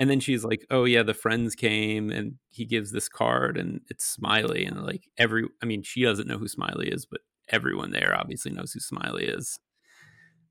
And 0.00 0.10
then 0.10 0.20
she's 0.20 0.44
like, 0.44 0.66
"Oh 0.70 0.86
yeah, 0.86 1.04
the 1.04 1.14
friends 1.14 1.56
came, 1.56 2.10
and 2.10 2.36
he 2.50 2.66
gives 2.66 2.92
this 2.92 3.08
card, 3.10 3.58
and 3.58 3.82
it's 3.90 4.06
Smiley, 4.06 4.66
and 4.66 4.82
like 4.84 5.04
every, 5.18 5.46
I 5.62 5.66
mean, 5.66 5.84
she 5.84 6.04
doesn't 6.04 6.28
know 6.28 6.38
who 6.38 6.48
Smiley 6.48 6.88
is, 6.90 7.06
but 7.06 7.22
everyone 7.50 7.92
there 7.92 8.16
obviously 8.18 8.52
knows 8.52 8.72
who 8.74 8.80
Smiley 8.80 9.26
is." 9.26 9.60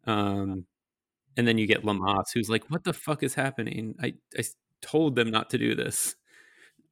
Um, 0.05 0.65
and 1.37 1.47
then 1.47 1.57
you 1.59 1.67
get 1.67 1.83
Leamas, 1.85 2.31
who's 2.33 2.49
like, 2.49 2.65
"What 2.71 2.83
the 2.85 2.93
fuck 2.93 3.23
is 3.23 3.35
happening? 3.35 3.95
I 4.01 4.15
I 4.37 4.43
told 4.81 5.15
them 5.15 5.31
not 5.31 5.49
to 5.51 5.57
do 5.59 5.75
this." 5.75 6.15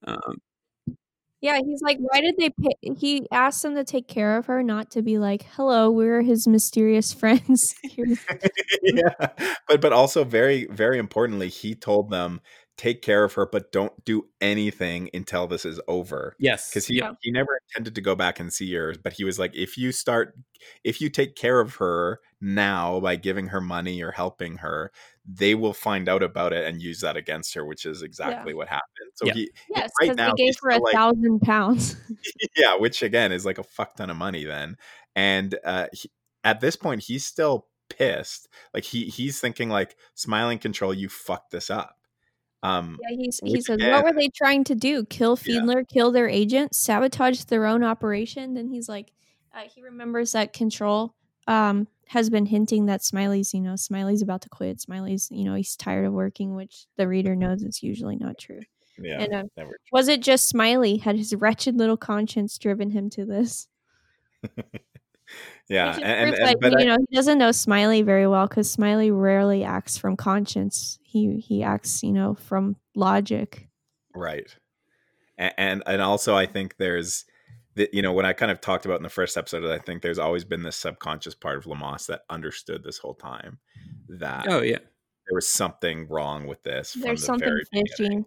Um, 0.06 0.42
Yeah, 1.42 1.60
he's 1.64 1.82
like, 1.82 1.98
why 2.00 2.22
did 2.22 2.36
they 2.38 2.50
pay? 2.50 2.94
He 2.98 3.28
asked 3.32 3.62
them 3.62 3.76
to 3.76 3.84
take 3.84 4.08
care 4.08 4.38
of 4.38 4.48
her, 4.48 4.64
not 4.64 4.90
to 4.92 5.04
be 5.04 5.20
like, 5.20 5.44
hello, 5.52 5.92
we're 5.92 6.22
his 6.24 6.48
mysterious 6.48 7.14
friends. 7.22 7.76
Yeah. 8.84 9.10
But 9.68 9.82
but 9.82 9.94
also 9.94 10.24
very 10.24 10.66
very 10.66 10.98
importantly, 10.98 11.50
he 11.50 11.76
told 11.76 12.10
them 12.10 12.42
take 12.78 13.02
care 13.02 13.24
of 13.24 13.34
her, 13.34 13.46
but 13.46 13.72
don't 13.72 13.92
do 14.06 14.28
anything 14.40 15.10
until 15.14 15.48
this 15.48 15.66
is 15.66 15.82
over. 15.88 16.36
yes, 16.40 16.70
Because 16.70 16.86
he, 16.86 16.98
Yeah. 16.98 17.14
he 17.22 17.32
never 17.32 17.60
intended 17.70 17.96
to 17.96 18.02
go 18.02 18.14
back 18.16 18.40
and 18.40 18.54
see 18.54 18.72
her, 18.76 18.94
but 19.04 19.14
he 19.14 19.24
was 19.24 19.40
like, 19.40 19.56
if 19.56 19.78
you 19.80 19.92
start, 19.92 20.36
if 20.84 21.02
you 21.02 21.10
take 21.10 21.36
care 21.36 21.60
of 21.60 21.76
her 21.76 22.20
now 22.40 23.00
by 23.00 23.16
giving 23.16 23.48
her 23.48 23.60
money 23.62 24.02
or 24.04 24.12
helping 24.12 24.58
her, 24.58 24.92
they 25.28 25.56
will 25.56 25.74
find 25.74 26.08
out 26.08 26.24
about 26.24 26.54
it 26.54 26.66
and 26.66 26.82
use 26.82 27.02
that 27.02 27.18
against 27.18 27.54
her, 27.54 27.66
which 27.66 27.86
is 27.86 28.02
exactly 28.02 28.54
what 28.54 28.68
happened. 28.70 29.12
So 29.16 29.26
Yeah. 29.26 29.34
he, 29.34 29.52
yes, 29.70 29.90
right 30.00 30.10
because 30.12 30.16
now, 30.18 30.34
they 30.36 30.46
gave 30.46 30.56
her 30.64 30.70
a 30.70 30.78
like- 30.80 30.94
thousand 30.94 31.42
pounds. 31.42 31.98
yeah, 32.58 32.76
which 32.78 33.04
again 33.04 33.32
is 33.32 33.46
like 33.46 33.58
a 33.58 33.64
fuck 33.64 33.96
ton 33.96 34.10
of 34.10 34.16
money 34.18 34.46
then. 34.46 34.78
And 35.16 35.58
uh, 35.66 35.88
he, 35.92 36.10
at 36.44 36.62
this 36.62 36.76
point, 36.76 37.04
he's 37.04 37.26
still 37.26 37.68
pissed. 37.90 38.48
Like 38.74 38.84
he 38.86 39.06
he's 39.06 39.40
thinking 39.42 39.70
like, 39.70 39.98
smiling 40.16 40.60
control, 40.60 40.94
you 40.94 41.10
fucked 41.10 41.52
this 41.52 41.70
up. 41.70 41.96
Um, 42.64 42.98
Yeah, 43.10 43.16
he's, 43.18 43.40
he 43.44 43.62
says, 43.62 43.76
again- 43.76 43.92
what 43.92 44.04
were 44.06 44.14
they 44.14 44.30
trying 44.30 44.64
to 44.66 44.76
do? 44.76 45.04
Kill 45.06 45.38
Yeah. 45.44 45.60
Fiedler, 45.62 45.88
kill 45.88 46.12
their 46.12 46.30
agent, 46.30 46.74
sabotage 46.74 47.44
their 47.46 47.66
own 47.66 47.84
operation? 47.84 48.54
Then 48.54 48.68
he's 48.70 48.88
like, 48.88 49.12
uh, 49.54 49.62
he 49.74 49.82
remembers 49.82 50.32
that 50.32 50.54
Control 50.54 51.14
um, 51.48 51.88
has 52.08 52.30
been 52.30 52.46
hinting 52.46 52.86
that 52.86 53.04
Smiley's, 53.04 53.54
you 53.54 53.62
know, 53.62 53.76
Smiley's 53.76 54.22
about 54.22 54.42
to 54.44 54.50
quit. 54.50 54.80
Smiley's, 54.80 55.28
you 55.32 55.44
know, 55.46 55.56
he's 55.56 55.76
tired 55.76 56.06
of 56.06 56.14
working, 56.14 56.56
which 56.56 56.86
the 56.98 57.08
reader 57.08 57.36
knows 57.36 57.64
is 57.64 57.82
usually 57.84 58.16
not 58.16 58.38
true. 58.38 58.60
yeah, 58.98 59.22
And 59.22 59.34
uh, 59.34 59.44
never. 59.58 59.78
was 59.92 60.08
it 60.08 60.22
just 60.22 60.48
Smiley? 60.48 60.98
Had 60.98 61.18
his 61.18 61.34
wretched 61.36 61.76
little 61.78 61.98
conscience 61.98 62.58
driven 62.58 62.90
him 62.92 63.10
to 63.12 63.26
this? 63.26 63.68
Yeah, 65.70 65.94
and, 65.96 66.04
and, 66.06 66.30
and- 66.36 66.48
that, 66.48 66.58
but 66.62 66.72
you 66.72 66.80
I- 66.80 66.84
know 66.86 66.98
he 67.10 67.14
doesn't 67.16 67.38
know 67.38 67.52
Smiley 67.52 68.02
very 68.02 68.26
well 68.28 68.48
because 68.48 68.72
Smiley 68.72 69.12
rarely 69.12 69.66
acts 69.66 69.98
from 69.98 70.16
conscience. 70.16 70.98
He 71.04 71.42
he 71.42 71.64
acts 71.64 72.02
you 72.02 72.14
know 72.14 72.36
from 72.36 72.78
logic. 72.96 73.68
Right. 74.16 74.56
A- 75.38 75.60
And 75.60 75.84
and 75.86 76.02
also 76.02 76.34
I 76.38 76.46
think 76.46 76.78
there's 76.78 77.26
the, 77.78 77.90
you 77.94 78.02
know 78.02 78.12
when 78.14 78.26
I 78.26 78.34
kind 78.34 78.52
of 78.52 78.60
talked 78.62 78.86
about 78.86 78.98
in 78.98 79.04
the 79.04 79.10
first 79.10 79.38
episode 79.38 79.64
I 79.66 79.78
think 79.80 80.02
there's 80.02 80.20
always 80.20 80.44
been 80.44 80.64
this 80.64 80.76
subconscious 80.76 81.36
part 81.36 81.58
of 81.58 81.66
Leamas 81.66 82.06
that 82.08 82.22
understood 82.30 82.84
this 82.84 82.98
whole 82.98 83.16
time 83.16 83.60
that 84.10 84.46
oh 84.50 84.62
yeah, 84.62 84.78
there 84.80 85.36
was 85.36 85.48
something 85.48 86.08
wrong 86.10 86.48
with 86.48 86.62
this. 86.64 86.92
from 86.94 87.02
There's 87.02 87.22
the 87.22 87.26
something 87.28 87.48
very 87.48 87.64
fishy. 87.98 88.24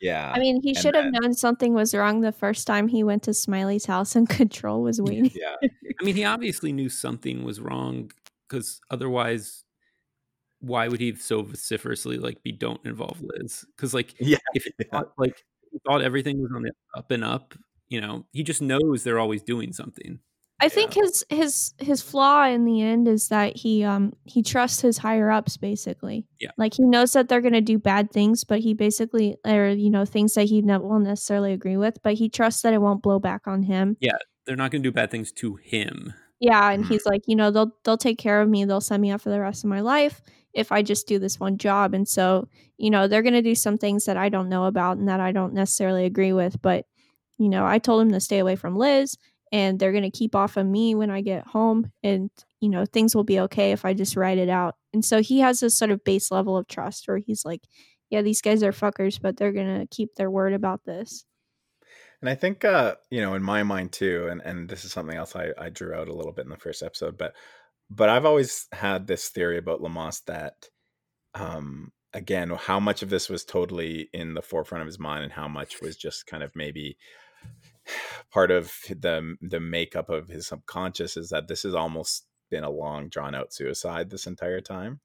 Yeah. 0.00 0.30
I 0.32 0.38
mean, 0.38 0.60
he 0.62 0.70
and 0.70 0.78
should 0.78 0.94
have 0.94 1.12
then- 1.12 1.22
known 1.22 1.34
something 1.34 1.74
was 1.74 1.92
wrong 1.92 2.20
the 2.20 2.30
first 2.30 2.66
time 2.68 2.86
he 2.86 3.02
went 3.02 3.24
to 3.24 3.34
Smiley's 3.34 3.86
house 3.86 4.14
and 4.14 4.28
Control 4.40 4.80
was 4.82 5.00
waiting. 5.02 5.32
yeah. 5.34 5.56
I 5.62 6.04
mean, 6.04 6.14
he 6.14 6.24
obviously 6.24 6.72
knew 6.72 6.88
something 6.88 7.42
was 7.42 7.58
wrong 7.60 8.12
because 8.48 8.80
otherwise, 8.90 9.64
why 10.60 10.86
would 10.88 11.00
he 11.00 11.14
so 11.16 11.42
vociferously 11.42 12.16
like 12.18 12.42
be 12.44 12.52
don't 12.52 12.84
involve 12.86 13.20
Liz? 13.20 13.64
Because 13.76 13.92
like 13.92 14.14
Yeah. 14.20 14.38
if 14.54 14.64
he 14.64 14.72
Yeah. 14.78 14.84
thought, 14.92 15.12
like 15.18 15.36
he 15.72 15.78
thought 15.86 16.00
everything 16.02 16.40
was 16.40 16.50
on 16.54 16.62
the 16.62 16.72
up 16.96 17.10
and 17.10 17.24
up, 17.24 17.54
you 17.88 18.00
know, 18.00 18.26
he 18.32 18.42
just 18.42 18.62
knows 18.62 19.02
they're 19.02 19.18
always 19.18 19.42
doing 19.42 19.72
something. 19.72 20.20
I 20.60 20.68
think 20.68 20.94
his 20.94 21.24
his 21.28 21.72
his 21.78 22.02
flaw 22.02 22.44
in 22.44 22.64
the 22.64 22.82
end 22.82 23.06
is 23.06 23.28
that 23.28 23.56
he 23.56 23.84
um 23.84 24.12
he 24.24 24.42
trusts 24.42 24.80
his 24.80 24.98
higher 24.98 25.30
ups 25.30 25.56
basically. 25.56 26.26
Yeah. 26.40 26.50
Like 26.58 26.74
he 26.74 26.84
knows 26.84 27.12
that 27.12 27.28
they're 27.28 27.40
gonna 27.40 27.60
do 27.60 27.78
bad 27.78 28.10
things, 28.10 28.42
but 28.42 28.58
he 28.58 28.74
basically 28.74 29.36
or 29.46 29.68
you 29.68 29.88
know 29.88 30.04
things 30.04 30.34
that 30.34 30.48
he 30.48 30.60
ne- 30.60 30.78
won't 30.78 31.04
necessarily 31.04 31.52
agree 31.52 31.76
with, 31.76 32.02
but 32.02 32.14
he 32.14 32.28
trusts 32.28 32.62
that 32.62 32.74
it 32.74 32.80
won't 32.80 33.02
blow 33.02 33.20
back 33.20 33.42
on 33.46 33.62
him. 33.62 33.96
Yeah. 34.00 34.16
They're 34.48 34.56
not 34.56 34.70
going 34.70 34.82
to 34.82 34.88
do 34.88 34.92
bad 34.94 35.10
things 35.10 35.30
to 35.32 35.56
him. 35.56 36.14
Yeah, 36.40 36.70
and 36.70 36.84
he's 36.86 37.04
like, 37.04 37.22
you 37.26 37.36
know, 37.36 37.50
they'll 37.50 37.76
they'll 37.84 37.98
take 37.98 38.18
care 38.18 38.40
of 38.40 38.48
me. 38.48 38.64
They'll 38.64 38.80
send 38.80 39.02
me 39.02 39.10
out 39.10 39.20
for 39.20 39.30
the 39.30 39.40
rest 39.40 39.62
of 39.62 39.70
my 39.70 39.80
life 39.80 40.22
if 40.54 40.72
I 40.72 40.82
just 40.82 41.06
do 41.06 41.18
this 41.18 41.38
one 41.38 41.58
job. 41.58 41.92
And 41.92 42.08
so, 42.08 42.48
you 42.78 42.90
know, 42.90 43.06
they're 43.06 43.22
gonna 43.22 43.42
do 43.42 43.54
some 43.54 43.76
things 43.76 44.06
that 44.06 44.16
I 44.16 44.30
don't 44.30 44.48
know 44.48 44.64
about 44.64 44.96
and 44.96 45.08
that 45.08 45.20
I 45.20 45.32
don't 45.32 45.52
necessarily 45.52 46.06
agree 46.06 46.32
with. 46.32 46.60
But, 46.62 46.86
you 47.38 47.48
know, 47.48 47.66
I 47.66 47.78
told 47.78 48.02
him 48.02 48.12
to 48.12 48.20
stay 48.20 48.38
away 48.38 48.56
from 48.56 48.76
Liz 48.76 49.16
and 49.52 49.78
they're 49.78 49.92
gonna 49.92 50.10
keep 50.10 50.34
off 50.34 50.56
of 50.56 50.66
me 50.66 50.94
when 50.94 51.10
I 51.10 51.20
get 51.20 51.46
home 51.46 51.90
and 52.02 52.30
you 52.60 52.68
know, 52.68 52.84
things 52.84 53.14
will 53.14 53.24
be 53.24 53.40
okay 53.40 53.72
if 53.72 53.84
I 53.84 53.94
just 53.94 54.16
write 54.16 54.38
it 54.38 54.48
out. 54.48 54.74
And 54.92 55.04
so 55.04 55.22
he 55.22 55.38
has 55.40 55.60
this 55.60 55.76
sort 55.76 55.92
of 55.92 56.02
base 56.02 56.30
level 56.30 56.56
of 56.56 56.66
trust 56.66 57.06
where 57.06 57.18
he's 57.18 57.44
like, 57.44 57.62
Yeah, 58.10 58.22
these 58.22 58.42
guys 58.42 58.62
are 58.62 58.72
fuckers, 58.72 59.20
but 59.20 59.36
they're 59.36 59.52
gonna 59.52 59.86
keep 59.90 60.14
their 60.14 60.30
word 60.30 60.52
about 60.52 60.84
this. 60.84 61.24
And 62.20 62.28
I 62.28 62.34
think, 62.34 62.64
uh, 62.64 62.96
you 63.10 63.20
know, 63.20 63.34
in 63.34 63.42
my 63.42 63.62
mind 63.62 63.92
too, 63.92 64.26
and, 64.28 64.40
and 64.42 64.68
this 64.68 64.84
is 64.84 64.92
something 64.92 65.16
else 65.16 65.36
I, 65.36 65.50
I 65.56 65.68
drew 65.68 65.94
out 65.94 66.08
a 66.08 66.14
little 66.14 66.32
bit 66.32 66.44
in 66.44 66.50
the 66.50 66.56
first 66.56 66.82
episode, 66.82 67.16
but 67.16 67.34
but 67.90 68.08
I've 68.08 68.26
always 68.26 68.66
had 68.72 69.06
this 69.06 69.28
theory 69.28 69.56
about 69.56 69.80
Leamas 69.80 70.22
that, 70.26 70.68
um, 71.34 71.90
again, 72.12 72.50
how 72.50 72.78
much 72.78 73.02
of 73.02 73.08
this 73.08 73.30
was 73.30 73.44
totally 73.44 74.10
in 74.12 74.34
the 74.34 74.42
forefront 74.42 74.82
of 74.82 74.86
his 74.86 74.98
mind, 74.98 75.24
and 75.24 75.32
how 75.32 75.48
much 75.48 75.80
was 75.80 75.96
just 75.96 76.26
kind 76.26 76.42
of 76.42 76.54
maybe 76.54 76.98
part 78.32 78.50
of 78.50 78.72
the 78.88 79.36
the 79.40 79.60
makeup 79.60 80.08
of 80.08 80.28
his 80.28 80.46
subconscious 80.46 81.16
is 81.16 81.30
that 81.30 81.48
this 81.48 81.62
has 81.62 81.74
almost 81.74 82.26
been 82.50 82.64
a 82.64 82.70
long 82.70 83.08
drawn 83.08 83.34
out 83.34 83.52
suicide 83.52 84.10
this 84.10 84.26
entire 84.26 84.60
time, 84.60 85.00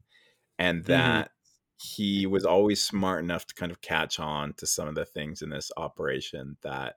and 0.58 0.84
mm-hmm. 0.84 0.92
that 0.92 1.32
he 1.82 2.26
was 2.26 2.46
always 2.46 2.82
smart 2.82 3.24
enough 3.24 3.46
to 3.48 3.56
kind 3.56 3.72
of 3.72 3.82
catch 3.82 4.20
on 4.20 4.54
to 4.54 4.66
some 4.66 4.88
of 4.88 4.96
the 4.96 5.06
things 5.06 5.42
in 5.42 5.50
this 5.50 5.72
operation 5.76 6.58
that 6.64 6.96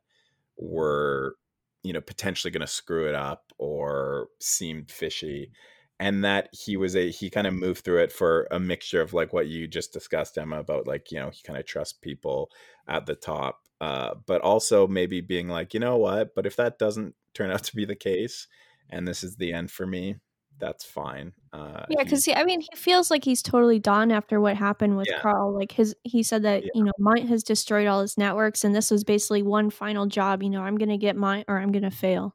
were 0.57 1.37
you 1.83 1.93
know 1.93 2.01
potentially 2.01 2.51
going 2.51 2.61
to 2.61 2.67
screw 2.67 3.09
it 3.09 3.15
up 3.15 3.53
or 3.59 4.29
seemed 4.41 4.91
fishy 4.91 5.51
and 5.99 6.25
that 6.25 6.49
he 6.53 6.77
was 6.77 6.97
a 6.97 7.11
he 7.11 7.31
kind 7.31 7.47
of 7.47 7.55
moved 7.55 7.85
through 7.85 8.03
it 8.03 8.13
for 8.13 8.47
a 8.51 8.59
mixture 8.59 9.01
of 9.01 9.13
like 9.13 9.33
what 9.33 9.47
you 9.47 9.67
just 9.67 9.93
discussed 9.93 10.37
emma 10.39 10.59
about 10.59 10.87
like 10.87 11.11
you 11.11 11.19
know 11.19 11.31
he 11.31 11.43
kind 11.43 11.59
of 11.59 11.67
trusts 11.67 11.99
people 12.01 12.51
at 12.89 13.07
the 13.07 13.15
top 13.15 13.61
uh 13.81 14.15
but 14.27 14.41
also 14.41 14.87
maybe 14.87 15.21
being 15.21 15.49
like 15.49 15.75
you 15.75 15.81
know 15.81 15.97
what 15.97 16.35
but 16.35 16.47
if 16.47 16.57
that 16.57 16.79
doesn't 16.79 17.15
turn 17.35 17.51
out 17.51 17.63
to 17.65 17.77
be 17.77 17.85
the 17.85 17.95
case 17.97 18.47
and 18.91 19.07
this 19.07 19.23
is 19.23 19.37
the 19.37 19.53
end 19.53 19.71
for 19.71 19.87
me 19.87 20.17
that's 20.59 20.85
fine 20.85 21.33
uh 21.53 21.85
Yeah, 21.91 21.99
he- 21.99 22.05
because 22.05 22.27
I 22.35 22.43
mean, 22.45 22.61
he 22.63 22.69
feels 22.77 23.11
like 23.11 23.25
he's 23.25 23.43
totally 23.43 23.79
done 23.79 24.11
after 24.11 24.41
what 24.41 24.57
happened 24.57 24.97
with 24.97 25.07
Yeah. 25.11 25.21
Karl. 25.21 25.53
Like 25.55 25.73
his, 25.73 25.95
he 26.03 26.23
said 26.23 26.45
that 26.45 26.63
Yeah. 26.65 26.71
you 26.75 26.85
know, 26.85 26.93
Mundt 26.99 27.29
has 27.29 27.43
destroyed 27.43 27.87
all 27.87 28.01
his 28.01 28.17
networks, 28.17 28.65
and 28.65 28.75
this 28.75 28.91
was 28.91 29.05
basically 29.05 29.43
one 29.43 29.69
final 29.69 30.07
job. 30.07 30.43
You 30.43 30.49
know, 30.49 30.63
I'm 30.63 30.79
gonna 30.79 30.97
get 30.97 31.15
mine, 31.15 31.45
or 31.47 31.59
I'm 31.59 31.73
gonna 31.73 31.91
fail. 31.91 32.35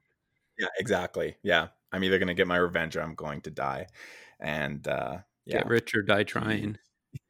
yeah 0.59 0.68
exactly 0.77 1.35
yeah 1.41 1.69
i'm 1.91 2.03
either 2.03 2.19
going 2.19 2.27
to 2.27 2.34
get 2.35 2.45
my 2.47 2.57
revenge 2.57 2.95
or 2.95 3.01
i'm 3.01 3.15
going 3.15 3.41
to 3.41 3.49
die 3.49 3.88
and 4.39 4.88
uh 4.88 5.18
yeah 5.45 5.57
Get 5.59 5.68
rich 5.68 5.95
or 5.95 6.03
die 6.03 6.23
trying. 6.23 6.77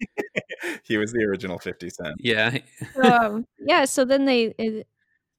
he 0.83 0.97
was 0.97 1.11
the 1.11 1.23
original 1.23 1.59
50 1.59 1.89
cent 1.89 2.15
Yeah. 2.19 2.57
um, 3.03 3.45
yeah. 3.59 3.85
So 3.85 4.05
then 4.05 4.25
they, 4.25 4.53
it, 4.57 4.88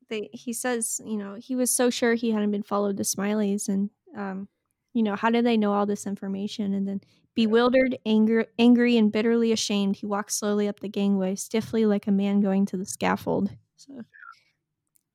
they, 0.08 0.28
he 0.32 0.52
says, 0.52 1.00
you 1.04 1.16
know, 1.16 1.34
he 1.34 1.56
was 1.56 1.70
so 1.70 1.90
sure 1.90 2.14
he 2.14 2.30
hadn't 2.30 2.50
been 2.50 2.62
followed 2.62 2.96
to 2.98 3.04
Smiley's, 3.04 3.68
and 3.68 3.90
um, 4.16 4.48
you 4.92 5.02
know, 5.02 5.16
how 5.16 5.30
did 5.30 5.46
they 5.46 5.56
know 5.56 5.72
all 5.72 5.86
this 5.86 6.06
information? 6.06 6.74
And 6.74 6.86
then, 6.86 7.00
bewildered, 7.34 7.96
angry, 8.04 8.44
angry, 8.58 8.98
and 8.98 9.10
bitterly 9.10 9.52
ashamed, 9.52 9.96
he 9.96 10.06
walked 10.06 10.32
slowly 10.32 10.68
up 10.68 10.80
the 10.80 10.88
gangway, 10.88 11.34
stiffly 11.34 11.86
like 11.86 12.06
a 12.06 12.12
man 12.12 12.40
going 12.40 12.66
to 12.66 12.76
the 12.76 12.84
scaffold. 12.84 13.50
So, 13.76 14.02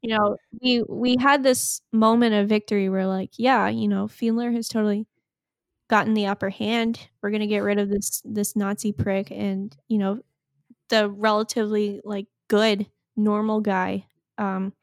you 0.02 0.16
know, 0.16 0.38
we 0.62 0.84
we 0.90 1.16
had 1.20 1.44
this 1.44 1.82
moment 1.92 2.34
of 2.34 2.50
victory 2.50 2.90
where, 2.90 3.08
like, 3.08 3.32
yeah, 3.38 3.68
you 3.70 3.88
know, 3.88 4.08
Fiedler 4.08 4.54
has 4.54 4.68
totally 4.68 5.06
gotten 5.90 6.14
the 6.14 6.28
upper 6.28 6.50
hand. 6.50 7.08
We're 7.22 7.32
gonna 7.32 7.48
get 7.48 7.60
rid 7.64 7.80
of 7.80 7.90
this 7.90 8.22
this 8.26 8.56
Nazi 8.56 8.92
prick, 8.94 9.32
and 9.32 9.76
you 9.88 9.98
know, 9.98 10.22
the 10.90 11.10
relatively 11.10 12.02
like 12.04 12.28
good 12.50 12.88
normal 13.18 13.62
guy, 13.62 14.08
um, 14.38 14.74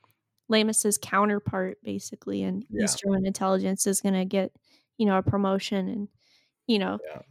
Leamas's 0.49 0.99
counterpart, 0.99 1.79
basically, 1.83 2.43
and 2.45 2.67
Yeah. 2.71 2.85
East 2.85 3.01
German 3.05 3.27
intelligence 3.27 3.87
is 3.87 4.01
gonna 4.03 4.25
get 4.27 4.53
you 4.99 5.07
know 5.07 5.19
a 5.19 5.23
promotion, 5.23 5.89
and 5.89 6.09
you 6.69 6.79
know, 6.81 7.01
Yeah. 7.05 7.23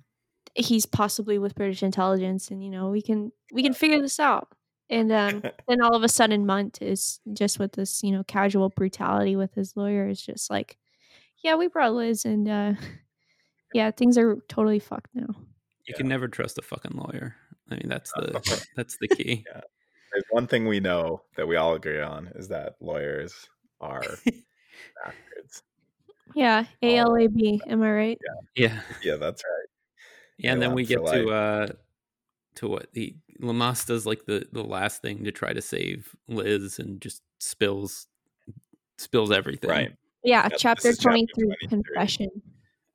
he's 0.55 0.85
possibly 0.85 1.39
with 1.39 1.55
British 1.55 1.83
intelligence, 1.83 2.51
and 2.51 2.63
you 2.63 2.69
know, 2.69 2.89
we 2.91 3.01
can 3.01 3.31
we 3.53 3.63
can 3.63 3.73
figure 3.73 4.01
this 4.01 4.19
out. 4.19 4.49
And 4.89 5.11
um, 5.11 5.43
then 5.67 5.81
all 5.81 5.95
of 5.95 6.03
a 6.03 6.09
sudden, 6.09 6.45
Mundt 6.45 6.81
is 6.81 7.19
just 7.33 7.59
with 7.59 7.73
this, 7.73 8.03
you 8.03 8.11
know, 8.11 8.23
casual 8.25 8.69
brutality 8.69 9.35
with 9.35 9.53
his 9.55 9.75
lawyer 9.77 10.07
is 10.09 10.21
just 10.21 10.49
like, 10.51 10.77
yeah, 11.43 11.55
we 11.55 11.67
brought 11.67 11.93
Liz, 11.95 12.25
and 12.25 12.47
uh, 12.49 12.73
yeah, 13.73 13.91
things 13.91 14.17
are 14.17 14.37
totally 14.47 14.79
fucked 14.79 15.09
now. 15.13 15.35
You 15.87 15.93
can 15.93 16.07
never 16.07 16.27
trust 16.27 16.57
a 16.57 16.61
fucking 16.61 16.95
lawyer. 16.95 17.35
I 17.69 17.75
mean, 17.75 17.87
that's 17.87 18.11
the 18.13 18.65
that's 18.75 18.97
the 18.99 19.07
key. 19.07 19.45
Yeah. 19.47 19.61
There's 20.11 20.25
one 20.29 20.47
thing 20.47 20.67
we 20.67 20.79
know 20.79 21.23
that 21.37 21.47
we 21.47 21.55
all 21.55 21.73
agree 21.73 22.01
on 22.01 22.27
is 22.35 22.49
that 22.49 22.75
lawyers 22.79 23.33
are 23.81 24.01
bastards. 25.03 25.63
Yeah, 26.35 26.65
A 26.81 26.97
L 26.97 27.15
A 27.15 27.27
B. 27.27 27.61
Am 27.67 27.81
I 27.81 27.91
right? 27.91 28.17
Yeah. 28.55 28.79
Yeah, 29.03 29.15
that's 29.15 29.43
right. 29.43 29.67
Yeah, 30.37 30.53
and 30.53 30.61
then 30.61 30.73
we 30.73 30.85
get 30.85 31.05
to 31.05 31.29
uh 31.29 31.67
to 32.55 32.67
what 32.67 32.93
the 32.93 33.15
Leamas 33.41 33.85
does 33.85 34.05
like 34.05 34.25
the 34.25 34.47
the 34.51 34.63
last 34.63 35.01
thing 35.01 35.23
to 35.23 35.31
try 35.31 35.53
to 35.53 35.61
save 35.61 36.15
Liz 36.27 36.79
and 36.79 37.01
just 37.01 37.21
spills 37.39 38.07
spills 38.97 39.31
everything. 39.31 39.69
Right. 39.69 39.93
Yeah, 40.23 40.47
this 40.47 40.61
chapter 40.61 40.89
is 40.89 40.97
chapter 40.97 41.09
twenty 41.09 41.27
three, 41.35 41.47
23. 41.67 41.67
confession. 41.67 42.29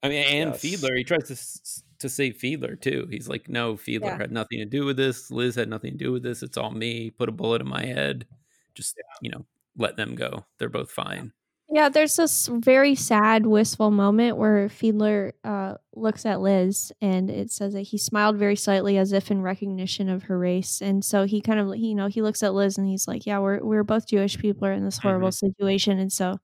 I 0.02 0.08
mean, 0.08 0.24
and 0.24 0.50
Yes. 0.52 0.62
Fiedler, 0.62 0.96
he 0.96 1.04
tries 1.04 1.24
to 1.28 1.82
to 2.00 2.08
save 2.08 2.36
Fiedler 2.38 2.80
too. 2.80 3.08
He's 3.10 3.28
like, 3.28 3.48
"No, 3.48 3.74
Fiedler 3.74 4.02
Yeah. 4.04 4.18
had 4.18 4.30
nothing 4.30 4.58
to 4.60 4.64
do 4.64 4.84
with 4.84 4.96
this. 4.96 5.30
Liz 5.32 5.56
had 5.56 5.68
nothing 5.68 5.92
to 5.98 6.04
do 6.04 6.12
with 6.12 6.22
this. 6.22 6.42
It's 6.44 6.56
all 6.56 6.70
me. 6.70 7.10
Put 7.10 7.28
a 7.28 7.32
bullet 7.32 7.60
in 7.60 7.68
my 7.68 7.84
head. 7.84 8.26
Just 8.74 8.96
you 9.20 9.30
know, 9.30 9.44
let 9.76 9.96
them 9.96 10.14
go. 10.14 10.46
They're 10.58 10.68
both 10.68 10.90
fine." 10.92 11.32
Yeah, 11.70 11.90
there's 11.90 12.16
this 12.16 12.46
very 12.50 12.94
sad, 12.94 13.44
wistful 13.46 13.90
moment 13.90 14.38
where 14.38 14.68
Fiedler 14.68 15.32
uh, 15.44 15.74
looks 15.94 16.24
at 16.24 16.40
Liz 16.40 16.92
and 17.02 17.28
it 17.28 17.50
says 17.50 17.74
that 17.74 17.82
he 17.82 17.98
smiled 17.98 18.38
very 18.38 18.56
slightly 18.56 18.96
as 18.96 19.12
if 19.12 19.30
in 19.30 19.42
recognition 19.42 20.08
of 20.08 20.22
her 20.24 20.38
race. 20.38 20.80
And 20.80 21.04
so 21.04 21.26
he 21.26 21.42
kind 21.42 21.60
of, 21.60 21.76
you 21.76 21.94
know, 21.94 22.06
he 22.06 22.22
looks 22.22 22.42
at 22.42 22.54
Liz 22.54 22.78
and 22.78 22.86
he's 22.88 23.06
like, 23.06 23.26
"Yeah, 23.26 23.40
we're 23.40 23.62
we're 23.62 23.84
both 23.84 24.06
Jewish 24.08 24.38
people 24.38 24.66
are 24.66 24.72
in 24.72 24.84
this 24.84 24.96
horrible 24.98 25.32
situation, 25.32 25.98
and 25.98 26.10
so, 26.12 26.38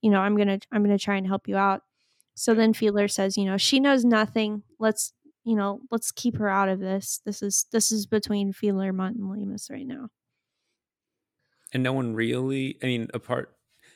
you 0.00 0.10
know, 0.10 0.20
I'm 0.20 0.36
gonna 0.36 0.60
I'm 0.72 0.82
gonna 0.82 0.98
try 0.98 1.16
and 1.16 1.26
help 1.26 1.46
you 1.48 1.56
out." 1.58 1.82
So 2.40 2.54
then 2.54 2.72
Fiedler 2.72 3.10
says, 3.10 3.36
"You 3.36 3.44
know, 3.44 3.58
she 3.58 3.80
knows 3.80 4.02
nothing. 4.02 4.62
Let's, 4.78 5.12
you 5.44 5.54
know, 5.54 5.82
let's 5.90 6.10
keep 6.10 6.38
her 6.38 6.48
out 6.48 6.70
of 6.70 6.80
this. 6.80 7.20
This 7.26 7.42
is 7.42 7.66
this 7.70 7.92
is 7.92 8.06
between 8.06 8.54
Fiedler, 8.54 8.94
Mundt, 8.94 9.18
and 9.18 9.30
Leamas 9.30 9.70
right 9.70 9.86
now." 9.86 10.08
and 11.72 11.84
no 11.84 11.92
one 11.92 12.14
really 12.14 12.76
i 12.82 12.86
mean 12.86 13.06
apart 13.14 13.54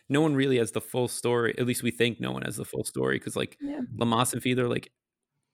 no 0.08 0.20
one 0.20 0.36
really 0.36 0.58
has 0.58 0.70
the 0.72 0.80
full 0.80 1.08
story 1.08 1.52
at 1.58 1.66
least 1.66 1.82
we 1.82 1.90
think 1.90 2.20
no 2.20 2.30
one 2.30 2.42
has 2.42 2.56
the 2.56 2.64
full 2.64 2.84
story 2.84 3.16
because 3.18 3.34
like 3.34 3.56
Yeah. 3.60 3.80
Leamas 3.96 4.32
and 4.32 4.40
Fiedler, 4.42 4.68
like 4.68 4.92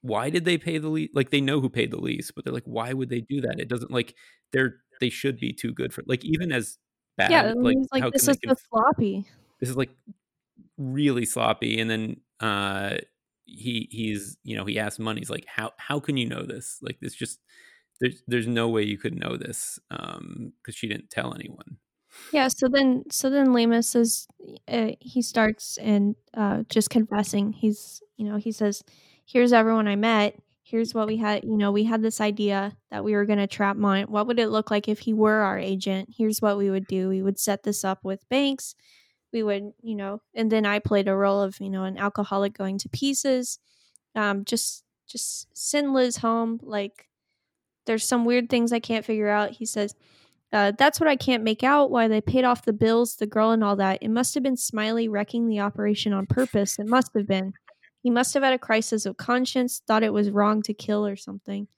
why 0.02 0.28
did 0.28 0.44
they 0.44 0.58
pay 0.58 0.76
the 0.76 0.88
lease 0.88 1.08
like 1.14 1.30
they 1.30 1.40
know 1.40 1.60
who 1.60 1.70
paid 1.70 1.90
the 1.90 2.00
lease 2.00 2.30
but 2.30 2.44
they're 2.44 2.52
like 2.52 2.64
why 2.64 2.92
would 2.92 3.08
they 3.08 3.20
do 3.22 3.40
that 3.40 3.58
it 3.58 3.68
doesn't 3.68 3.90
like 3.90 4.14
they're 4.52 4.74
they 5.00 5.08
should 5.08 5.38
be 5.38 5.52
too 5.52 5.72
good 5.72 5.94
for 5.94 6.02
like 6.06 6.24
even 6.24 6.52
as 6.52 6.76
bad 7.16 7.30
yeah, 7.30 7.54
like, 7.56 7.76
like, 7.92 8.12
"This 8.12 8.28
is 8.28 8.36
the 8.36 8.48
conf- 8.48 8.66
sloppy." 8.68 9.26
this 9.60 9.70
is 9.70 9.76
like 9.76 9.90
really 10.80 11.26
sloppy 11.26 11.78
and 11.78 11.90
then 11.90 12.16
uh 12.40 12.96
he 13.44 13.88
he's 13.90 14.38
you 14.42 14.56
know 14.56 14.64
he 14.64 14.78
asks 14.78 14.98
money 14.98 15.20
he's 15.20 15.30
like 15.30 15.44
how 15.46 15.72
how 15.76 16.00
can 16.00 16.16
you 16.16 16.26
know 16.26 16.42
this 16.42 16.78
like 16.82 16.98
this 17.00 17.14
just 17.14 17.38
there's 18.00 18.22
there's 18.26 18.46
no 18.48 18.68
way 18.68 18.82
you 18.82 18.96
could 18.96 19.14
know 19.14 19.36
this 19.36 19.78
um 19.90 20.52
because 20.62 20.74
she 20.74 20.88
didn't 20.88 21.10
tell 21.10 21.34
anyone 21.34 21.76
Yeah, 22.32 22.48
so 22.48 22.68
then 22.68 23.04
so 23.10 23.30
then 23.30 23.52
Leamas 23.52 23.94
is 23.94 24.26
uh, 24.68 24.92
he 25.00 25.22
starts 25.22 25.78
and 25.78 26.16
uh, 26.34 26.64
just 26.68 26.90
confessing. 26.90 27.52
He's 27.52 28.02
you 28.16 28.26
know 28.28 28.36
he 28.36 28.52
says, 28.52 28.82
"Here's 29.24 29.52
everyone 29.52 29.88
I 29.88 29.96
met. 29.96 30.34
here's 30.62 30.94
what 30.94 31.06
we 31.08 31.16
had. 31.16 31.44
You 31.44 31.56
know, 31.56 31.72
we 31.72 31.84
had 31.84 32.02
this 32.02 32.20
idea 32.20 32.76
that 32.90 33.04
we 33.04 33.14
were 33.14 33.26
going 33.26 33.38
to 33.40 33.46
trap 33.46 33.76
Mundt. 33.76 34.08
What 34.08 34.26
would 34.26 34.38
it 34.38 34.48
look 34.50 34.70
like 34.70 34.88
if 34.88 35.00
he 35.00 35.12
were 35.12 35.40
our 35.40 35.58
agent? 35.58 36.10
Here's 36.16 36.40
what 36.40 36.56
we 36.58 36.70
would 36.70 36.86
do. 36.86 37.08
We 37.08 37.22
would 37.22 37.38
set 37.40 37.62
this 37.64 37.84
up 37.84 38.04
with 38.04 38.28
Banks. 38.28 38.74
We 39.32 39.42
would, 39.42 39.72
you 39.82 39.94
know, 39.94 40.22
and 40.34 40.50
then 40.50 40.66
I 40.66 40.78
played 40.78 41.08
a 41.08 41.14
role 41.14 41.40
of, 41.40 41.60
you 41.60 41.70
know, 41.70 41.84
an 41.84 41.98
alcoholic 41.98 42.52
going 42.56 42.78
to 42.78 42.88
pieces. 42.88 43.58
Um, 44.14 44.44
just, 44.44 44.84
just 45.06 45.46
send 45.56 45.92
Liz 45.92 46.16
home. 46.16 46.60
Like, 46.62 47.08
there's 47.86 48.04
some 48.04 48.24
weird 48.24 48.48
things 48.48 48.72
I 48.72 48.80
can't 48.80 49.04
figure 49.04 49.28
out. 49.28 49.50
He 49.50 49.66
says, 49.66 49.94
uh, 50.52 50.72
that's 50.76 50.98
what 50.98 51.08
I 51.08 51.16
can't 51.16 51.44
make 51.44 51.62
out. 51.62 51.90
Why 51.90 52.08
they 52.08 52.20
paid 52.20 52.44
off 52.44 52.64
the 52.64 52.72
bills, 52.72 53.16
the 53.16 53.26
girl, 53.26 53.52
and 53.52 53.62
all 53.62 53.76
that. 53.76 53.98
It 54.02 54.08
must 54.08 54.34
have 54.34 54.42
been 54.42 54.56
Smiley 54.56 55.08
wrecking 55.08 55.48
the 55.48 55.60
operation 55.60 56.12
on 56.12 56.26
purpose. 56.26 56.78
It 56.78 56.88
must 56.88 57.12
have 57.14 57.26
been. 57.26 57.52
He 58.02 58.10
must 58.10 58.34
have 58.34 58.42
had 58.42 58.54
a 58.54 58.58
crisis 58.58 59.06
of 59.06 59.16
conscience, 59.16 59.82
thought 59.86 60.02
it 60.02 60.12
was 60.12 60.30
wrong 60.30 60.62
to 60.62 60.74
kill 60.74 61.06
or 61.06 61.16
something. 61.16 61.68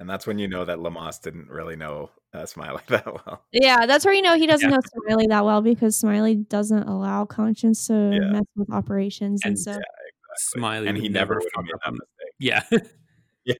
And 0.00 0.08
that's 0.08 0.26
when 0.26 0.38
you 0.38 0.48
know 0.48 0.64
that 0.64 0.78
Leamas 0.78 1.20
didn't 1.20 1.48
really 1.48 1.76
know 1.76 2.10
uh, 2.34 2.44
Smiley 2.46 2.82
that 2.88 3.06
well. 3.06 3.44
Yeah, 3.52 3.86
that's 3.86 4.04
where 4.04 4.12
you 4.14 4.22
know 4.22 4.36
he 4.36 4.46
doesn't 4.46 4.68
Yeah. 4.68 4.76
know 4.76 4.82
Smiley 5.06 5.26
that 5.28 5.44
well 5.44 5.62
because 5.62 5.96
Smiley 5.96 6.34
doesn't 6.34 6.82
allow 6.88 7.24
conscience 7.24 7.86
to 7.86 8.18
Yeah. 8.20 8.28
mess 8.32 8.44
with 8.56 8.70
operations, 8.72 9.40
and, 9.44 9.52
And- 9.52 9.58
so 9.58 9.78
Smiley 10.36 10.88
and 10.88 10.96
he 10.98 11.08
never 11.08 11.34
never 11.34 11.40
would 11.40 11.52
have 11.54 11.64
made 11.64 11.72
that 11.84 11.92
mistake. 12.72 12.92
Yeah. 13.44 13.54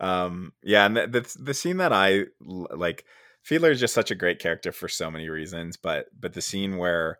Um, 0.00 0.52
yeah, 0.62 0.86
and 0.86 0.96
the, 0.96 1.06
the 1.06 1.36
the 1.40 1.54
scene 1.54 1.76
that 1.78 1.92
I 1.92 2.24
like, 2.40 3.04
Fiedler 3.48 3.70
is 3.70 3.80
just 3.80 3.94
such 3.94 4.10
a 4.10 4.14
great 4.16 4.38
character 4.38 4.72
for 4.72 4.88
so 4.88 5.10
many 5.10 5.28
reasons, 5.28 5.76
but 5.76 6.06
but 6.18 6.32
the 6.32 6.42
scene 6.42 6.78
where 6.78 7.18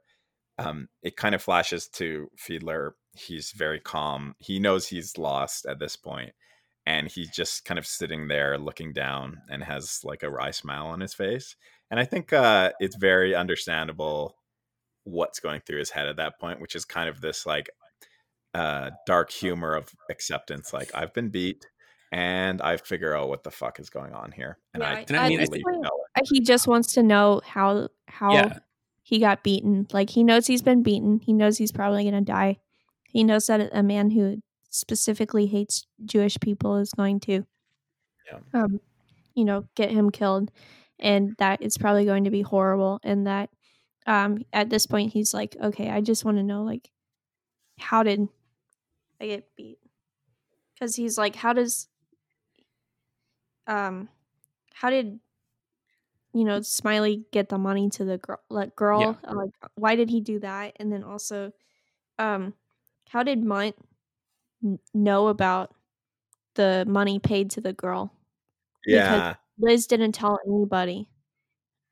um, 0.58 0.88
it 1.02 1.16
kind 1.16 1.34
of 1.34 1.42
flashes 1.42 1.88
to 1.88 2.28
Fiedler, 2.36 2.92
he's 3.12 3.52
very 3.52 3.80
calm. 3.80 4.34
He 4.38 4.58
knows 4.58 4.88
he's 4.88 5.16
lost 5.18 5.66
at 5.66 5.78
this 5.78 5.96
point, 5.96 6.32
and 6.86 7.08
he's 7.08 7.30
just 7.30 7.64
kind 7.64 7.78
of 7.78 7.86
sitting 7.86 8.28
there 8.28 8.58
looking 8.58 8.92
down 8.92 9.38
and 9.50 9.62
has 9.64 10.00
like 10.04 10.22
a 10.22 10.30
wry 10.30 10.50
smile 10.50 10.86
on 10.86 11.00
his 11.00 11.14
face. 11.14 11.56
And 11.90 11.98
I 12.00 12.04
think 12.04 12.32
uh, 12.32 12.72
it's 12.80 12.96
very 12.96 13.34
understandable 13.34 14.36
what's 15.04 15.38
going 15.40 15.60
through 15.60 15.78
his 15.78 15.90
head 15.90 16.08
at 16.08 16.16
that 16.16 16.38
point, 16.40 16.60
which 16.60 16.74
is 16.74 16.84
kind 16.84 17.08
of 17.08 17.20
this 17.20 17.46
like 17.46 17.68
uh, 18.54 18.90
dark 19.06 19.30
humor 19.30 19.74
of 19.74 19.88
acceptance. 20.10 20.72
Like 20.72 20.90
I've 20.94 21.12
been 21.12 21.28
beat, 21.30 21.66
and 22.12 22.62
I 22.62 22.76
figure 22.76 23.14
out 23.16 23.28
what 23.28 23.42
the 23.44 23.50
fuck 23.50 23.80
is 23.80 23.90
going 23.90 24.12
on 24.12 24.32
here, 24.32 24.58
and 24.72 24.82
Yeah, 24.82 24.88
I, 24.88 24.92
I- 24.92 25.04
And 25.08 25.16
I 25.16 25.28
mean, 25.28 25.40
I 25.40 25.44
totally 25.44 25.62
know 25.80 25.90
it. 26.16 26.28
He 26.30 26.40
just 26.40 26.66
wants 26.66 26.92
to 26.94 27.02
know 27.02 27.40
how 27.44 27.88
how 28.06 28.32
Yeah. 28.32 28.58
he 29.02 29.18
got 29.18 29.42
beaten. 29.42 29.86
Like 29.92 30.10
he 30.10 30.22
knows 30.22 30.46
he's 30.46 30.62
been 30.62 30.82
beaten. 30.82 31.18
He 31.20 31.32
knows 31.32 31.58
he's 31.58 31.72
probably 31.72 32.04
going 32.04 32.14
to 32.14 32.20
die. 32.32 32.58
He 33.08 33.24
knows 33.24 33.46
that 33.48 33.68
a 33.72 33.82
man 33.82 34.10
who 34.10 34.40
specifically 34.74 35.46
hates 35.46 35.86
Jewish 36.04 36.38
people 36.40 36.76
is 36.76 36.92
going 36.92 37.20
to, 37.20 37.44
Yeah. 38.26 38.40
um, 38.52 38.80
you 39.34 39.44
know, 39.44 39.66
get 39.74 39.90
him 39.90 40.10
killed, 40.10 40.50
and 40.98 41.34
that 41.38 41.62
it's 41.62 41.78
probably 41.78 42.04
going 42.04 42.24
to 42.24 42.30
be 42.30 42.42
horrible. 42.42 43.00
And 43.02 43.26
that, 43.26 43.50
um, 44.06 44.42
at 44.52 44.70
this 44.70 44.86
point, 44.86 45.12
he's 45.12 45.34
like, 45.34 45.56
okay, 45.60 45.90
I 45.90 46.00
just 46.00 46.24
want 46.24 46.38
to 46.38 46.42
know, 46.42 46.62
like, 46.62 46.90
how 47.78 48.02
did 48.02 48.28
I 49.20 49.26
get 49.26 49.56
beat? 49.56 49.78
Because 50.74 50.96
he's 50.96 51.18
like, 51.18 51.36
how 51.36 51.52
does, 51.52 51.88
um, 53.66 54.08
how 54.74 54.90
did 54.90 55.20
you 56.32 56.44
know 56.44 56.60
smiley 56.60 57.24
get 57.32 57.48
the 57.48 57.58
money 57.58 57.88
to 57.90 58.04
the 58.04 58.18
girl 58.18 58.40
like 58.50 58.74
girl 58.76 59.18
Uh, 59.24 59.34
like 59.34 59.50
why 59.76 59.94
did 59.96 60.10
he 60.10 60.20
do 60.20 60.38
that 60.40 60.74
and 60.76 60.92
then 60.92 61.04
also 61.04 61.52
um 62.18 62.54
how 63.10 63.22
did 63.22 63.44
Mundt 63.44 63.76
know 64.92 65.28
about 65.28 65.74
the 66.54 66.84
money 66.86 67.18
paid 67.18 67.50
to 67.50 67.60
the 67.60 67.72
girl 67.72 68.12
Yeah, 68.86 69.34
liz 69.58 69.86
didn't 69.86 70.12
tell 70.12 70.38
anybody 70.46 71.08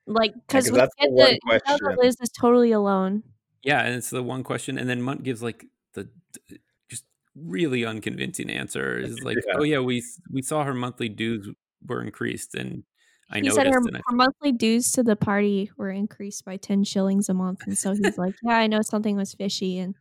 like 0.07 0.35
because 0.47 0.71
we 0.71 0.79
that's 0.79 0.95
the 1.01 1.07
get 1.07 1.13
one 1.13 1.31
the, 1.31 1.41
we 1.47 1.53
know 1.53 1.79
that 1.91 1.99
liz 1.99 2.17
is 2.21 2.31
totally 2.31 2.73
alone 2.73 3.23
Yeah, 3.63 3.83
and 3.83 3.95
it's 3.95 4.11
the 4.11 4.23
one 4.23 4.43
question, 4.43 4.79
and 4.79 4.89
then 4.89 5.03
Mundt 5.03 5.23
gives 5.23 5.43
like 5.43 5.65
the 5.95 6.09
the 6.49 6.59
just 6.91 7.05
really 7.37 7.85
unconvincing 7.85 8.51
answer. 8.51 8.99
Is 8.99 9.23
like, 9.23 9.39
Yeah. 9.47 9.55
oh 9.59 9.63
yeah, 9.63 9.79
we 9.79 10.03
we 10.31 10.43
saw 10.43 10.65
her 10.65 10.75
monthly 10.75 11.09
dues 11.09 11.49
were 11.87 12.03
increased, 12.03 12.55
and 12.55 12.83
I 13.31 13.37
he 13.41 13.43
noticed. 13.43 13.57
said 13.57 13.67
her, 13.73 13.79
and 13.79 13.97
I, 13.97 14.01
her 14.09 14.17
monthly 14.17 14.53
dues 14.53 14.91
to 14.93 15.03
the 15.03 15.17
party 15.17 15.71
were 15.77 15.91
increased 15.91 16.45
by 16.45 16.57
10 16.57 16.85
shillings 16.85 17.29
a 17.29 17.35
month 17.35 17.63
and 17.67 17.79
so 17.79 17.95
he's 17.95 18.19
like 18.19 18.35
yeah 18.43 18.57
i 18.57 18.67
know 18.67 18.81
something 18.83 19.17
was 19.17 19.35
fishy 19.35 19.79
and 19.79 19.95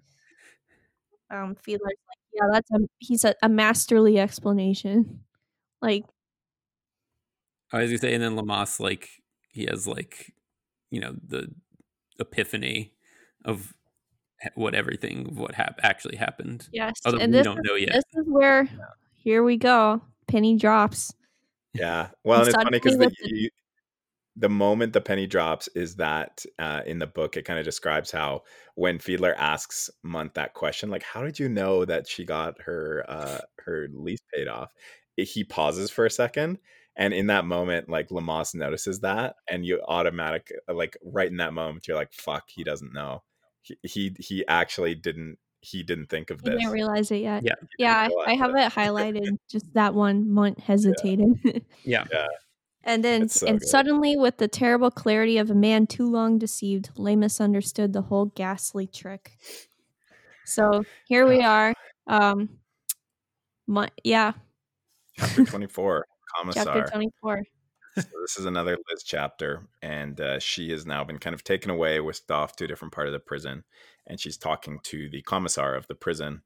um 1.29 1.55
Fiedler's 1.55 1.79
like 2.09 2.20
yeah 2.33 2.47
that's 2.51 2.69
a 2.71 2.77
he 2.99 3.17
said 3.17 3.35
a 3.41 3.49
masterly 3.49 4.19
explanation 4.19 5.21
like 5.81 6.03
I 7.73 7.79
was 7.79 7.89
gonna 7.89 7.97
say, 7.99 8.13
and 8.13 8.21
then 8.23 8.35
Leamas 8.35 8.79
like 8.79 9.09
he 9.49 9.65
has 9.65 9.87
like 9.87 10.33
you 10.89 10.99
know 10.99 11.15
the 11.25 11.47
epiphany 12.19 12.93
of 13.45 13.73
what 14.55 14.75
everything 14.75 15.27
of 15.27 15.37
what 15.39 15.55
hap- 15.55 15.79
actually 15.83 16.17
happened. 16.17 16.67
yes 16.73 16.93
Although 17.05 17.19
and 17.19 17.31
we 17.31 17.37
this 17.37 17.45
don't 17.45 17.59
is, 17.59 17.63
know 17.65 17.75
yet. 17.75 17.91
this 17.93 18.03
is 18.15 18.25
where 18.27 18.67
here 19.15 19.43
we 19.43 19.57
go 19.57 20.01
penny 20.27 20.57
drops 20.57 21.13
yeah. 21.73 22.09
Well, 22.25 22.39
and 22.39 22.49
it's 22.49 22.55
funny 22.57 22.69
because 22.71 22.93
suddenly 22.95 23.05
the, 23.21 23.23
with 23.23 23.31
the- 23.31 23.39
you, 23.39 23.49
the 24.41 24.49
moment 24.49 24.91
the 24.91 25.01
penny 25.01 25.27
drops 25.27 25.69
is 25.75 25.95
that 25.97 26.43
uh, 26.57 26.81
in 26.87 26.97
the 26.97 27.05
book 27.05 27.37
it 27.37 27.45
kind 27.45 27.59
of 27.59 27.65
describes 27.65 28.09
how 28.11 28.41
when 28.73 28.97
Fiedler 28.97 29.35
asks 29.37 29.89
Mundt 30.03 30.33
that 30.33 30.55
question, 30.55 30.89
like, 30.89 31.03
"How 31.03 31.21
did 31.23 31.37
you 31.37 31.47
know 31.47 31.85
that 31.85 32.07
she 32.09 32.25
got 32.25 32.59
her 32.63 33.05
uh, 33.07 33.39
her 33.59 33.87
lease 33.93 34.21
paid 34.33 34.47
off?" 34.47 34.73
He 35.15 35.43
pauses 35.43 35.91
for 35.91 36.05
a 36.05 36.09
second, 36.09 36.57
and 36.95 37.13
in 37.13 37.27
that 37.27 37.45
moment, 37.45 37.87
like 37.87 38.09
Leamas 38.09 38.55
notices 38.55 39.01
that, 39.01 39.35
and 39.47 39.63
you 39.63 39.79
automatic 39.87 40.51
like 40.67 40.97
right 41.03 41.29
in 41.29 41.37
that 41.37 41.53
moment, 41.53 41.87
you're 41.87 41.97
like, 41.97 42.11
"Fuck, 42.11 42.45
he 42.49 42.63
doesn't 42.63 42.93
know." 42.93 43.21
He 43.61 43.77
he, 43.83 44.15
he 44.19 44.47
actually 44.47 44.95
didn't. 44.95 45.37
He 45.63 45.83
didn't 45.83 46.07
think 46.07 46.31
of 46.31 46.39
i 46.43 46.49
this. 46.49 46.59
didn't 46.59 46.73
realize 46.73 47.11
it 47.11 47.17
yet 47.17 47.43
Yeah. 47.45 47.53
yeah 47.77 48.09
I, 48.09 48.31
I 48.31 48.33
have 48.33 48.55
it 48.55 48.71
highlighted 48.73 49.37
just 49.47 49.71
that 49.75 49.93
one 49.93 50.27
Mundt 50.27 50.59
hesitated 50.69 51.63
Yeah, 51.83 52.05
And 52.83 53.03
then, 53.03 53.29
so 53.29 53.47
and 53.47 53.59
good. 53.59 53.67
suddenly, 53.67 54.17
with 54.17 54.37
the 54.37 54.47
terrible 54.47 54.89
clarity 54.89 55.37
of 55.37 55.51
a 55.51 55.55
man 55.55 55.85
too 55.85 56.09
long 56.09 56.39
deceived, 56.39 56.89
Leamas 56.95 57.39
understood 57.39 57.93
the 57.93 58.01
whole 58.01 58.25
ghastly 58.25 58.87
trick. 58.87 59.37
So 60.45 60.83
here 61.05 61.27
we 61.27 61.41
are. 61.41 61.73
Um, 62.07 62.49
my, 63.67 63.89
yeah, 64.03 64.33
Chapter 65.17 65.45
twenty 65.45 65.67
four, 65.67 66.05
chapter 66.53 66.85
twenty-four. 66.91 67.43
So 67.97 68.21
this 68.21 68.37
is 68.37 68.45
another 68.45 68.77
Liz 68.89 69.03
chapter, 69.03 69.67
and 69.81 70.19
uh, 70.21 70.39
she 70.39 70.71
has 70.71 70.85
now 70.85 71.03
been 71.03 71.17
kind 71.17 71.33
of 71.33 71.43
taken 71.43 71.69
away, 71.69 71.99
whisked 71.99 72.31
off 72.31 72.55
to 72.55 72.63
a 72.63 72.67
different 72.67 72.93
part 72.93 73.07
of 73.07 73.13
the 73.13 73.19
prison, 73.19 73.63
and 74.07 74.19
she's 74.19 74.37
talking 74.37 74.79
to 74.83 75.09
the 75.09 75.21
commissar 75.23 75.75
of 75.75 75.87
the 75.87 75.95
prison, 75.95 76.41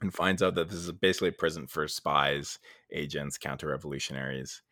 and 0.00 0.14
finds 0.14 0.42
out 0.42 0.54
that 0.54 0.70
this 0.70 0.78
is 0.78 0.90
basically 0.92 1.28
a 1.28 1.32
prison 1.32 1.66
for 1.66 1.86
spies, 1.86 2.58
agents, 2.90 3.36
counter-revolutionaries. 3.36 4.62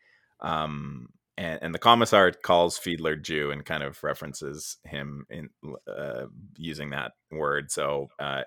Um, 0.41 1.09
and, 1.37 1.59
and 1.61 1.73
the 1.73 1.79
commissar 1.79 2.31
calls 2.31 2.79
Fiedler 2.79 3.21
Jew 3.21 3.51
and 3.51 3.65
kind 3.65 3.83
of 3.83 4.01
references 4.03 4.77
him 4.85 5.25
in 5.29 5.49
uh, 5.87 6.25
using 6.57 6.91
that 6.91 7.13
word. 7.31 7.71
So, 7.71 8.09
uh, 8.19 8.43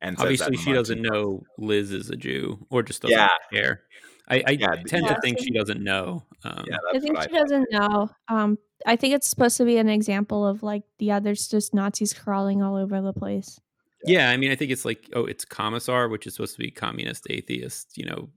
and 0.00 0.16
obviously 0.18 0.56
she 0.56 0.72
doesn't 0.72 1.02
know 1.02 1.42
Liz 1.58 1.92
is 1.92 2.08
a 2.08 2.16
Jew, 2.16 2.66
or 2.70 2.82
just 2.82 3.02
doesn't 3.02 3.16
Yeah. 3.16 3.28
care. 3.52 3.82
I, 4.28 4.42
I 4.46 4.50
Yeah, 4.52 4.74
tend 4.86 5.06
yeah. 5.06 5.14
to 5.14 5.20
think 5.20 5.38
she 5.38 5.50
doesn't 5.50 5.82
know. 5.82 6.24
Um, 6.44 6.64
Yeah, 6.66 6.78
I 6.94 6.98
think 6.98 7.20
she 7.20 7.28
I 7.28 7.38
doesn't 7.38 7.66
know. 7.70 8.08
Um, 8.28 8.58
I 8.86 8.96
think 8.96 9.14
it's 9.14 9.28
supposed 9.28 9.58
to 9.58 9.64
be 9.64 9.76
an 9.76 9.88
example 9.88 10.46
of 10.46 10.62
like, 10.62 10.84
yeah, 10.98 11.20
there's 11.20 11.48
just 11.48 11.74
Nazis 11.74 12.14
crawling 12.14 12.62
all 12.62 12.76
over 12.76 13.02
the 13.02 13.12
place. 13.12 13.60
Yeah, 14.06 14.30
I 14.30 14.38
mean, 14.38 14.50
I 14.50 14.56
think 14.56 14.70
it's 14.70 14.86
like, 14.86 15.10
oh, 15.12 15.26
it's 15.26 15.44
commissar, 15.44 16.08
which 16.08 16.26
is 16.26 16.34
supposed 16.34 16.54
to 16.54 16.62
be 16.62 16.70
communist, 16.70 17.26
atheist, 17.28 17.98
you 17.98 18.06
know, 18.06 18.30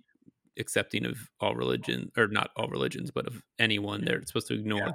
accepting 0.60 1.06
of 1.06 1.18
all 1.40 1.56
religion 1.56 2.12
or 2.18 2.28
not 2.28 2.52
all 2.56 2.68
religions, 2.68 3.12
but 3.12 3.28
of 3.28 3.42
anyone 3.60 4.04
they're 4.04 4.22
supposed 4.26 4.48
to 4.48 4.54
ignore. 4.54 4.94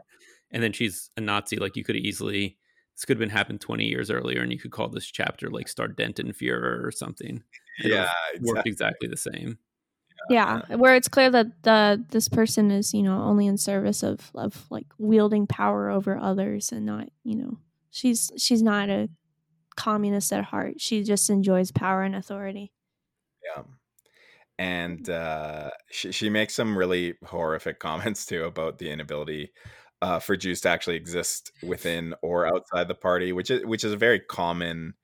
And 0.51 0.63
then 0.63 0.73
she's 0.73 1.11
a 1.17 1.21
Nazi. 1.21 1.57
Like 1.57 1.77
you 1.77 1.85
could 1.85 1.97
easily, 1.97 2.57
this 2.97 3.05
could 3.05 3.17
have 3.17 3.21
been 3.21 3.29
happened 3.31 3.61
20 3.61 3.85
years 3.85 4.11
earlier, 4.11 4.41
and 4.43 4.53
you 4.53 4.59
could 4.59 4.71
call 4.71 4.89
this 4.89 5.07
chapter 5.07 5.51
like 5.51 5.67
Standartenführer 5.67 6.85
or 6.85 6.91
something. 6.91 7.43
It 7.85 7.91
Yeah, 7.91 8.11
would've 8.35 8.47
worked 8.47 8.67
exactly. 8.67 9.07
exactly 9.07 9.09
the 9.09 9.17
same. 9.17 9.59
Yeah, 10.31 10.63
where 10.77 10.97
it's 10.97 11.09
clear 11.09 11.31
that 11.31 11.63
the 11.63 12.05
this 12.11 12.29
person 12.29 12.71
is, 12.71 12.93
you 12.93 13.03
know, 13.03 13.23
only 13.23 13.47
in 13.47 13.57
service 13.57 14.03
of 14.03 14.31
of 14.35 14.67
like 14.69 14.87
wielding 14.99 15.47
power 15.47 15.91
over 15.91 16.19
others 16.19 16.73
and 16.73 16.85
not, 16.85 17.09
you 17.23 17.37
know, 17.37 17.59
she's 17.91 18.33
she's 18.37 18.63
not 18.63 18.91
a 18.91 19.09
communist 19.77 20.33
at 20.33 20.45
heart. 20.45 20.81
She 20.81 21.05
just 21.05 21.31
enjoys 21.31 21.71
power 21.71 22.03
and 22.03 22.17
authority. 22.17 22.73
Yeah. 23.45 23.63
And 24.59 25.09
uh, 25.09 25.71
she, 25.91 26.11
she 26.13 26.29
makes 26.31 26.55
some 26.55 26.77
really 26.77 27.15
horrific 27.25 27.79
comments 27.81 28.27
too 28.27 28.45
about 28.45 28.79
the 28.79 28.91
inability 28.91 29.53
uh, 30.03 30.19
for 30.19 30.37
Jews 30.37 30.61
to 30.63 30.69
actually 30.69 30.97
exist 30.97 31.53
within 31.63 32.15
or 32.23 32.47
outside 32.47 32.89
the 32.89 32.95
party, 32.95 33.33
which 33.33 33.51
is 33.51 33.65
which 33.65 33.85
is 33.85 33.93
a 33.93 33.97
very 33.97 34.21
common, 34.21 34.95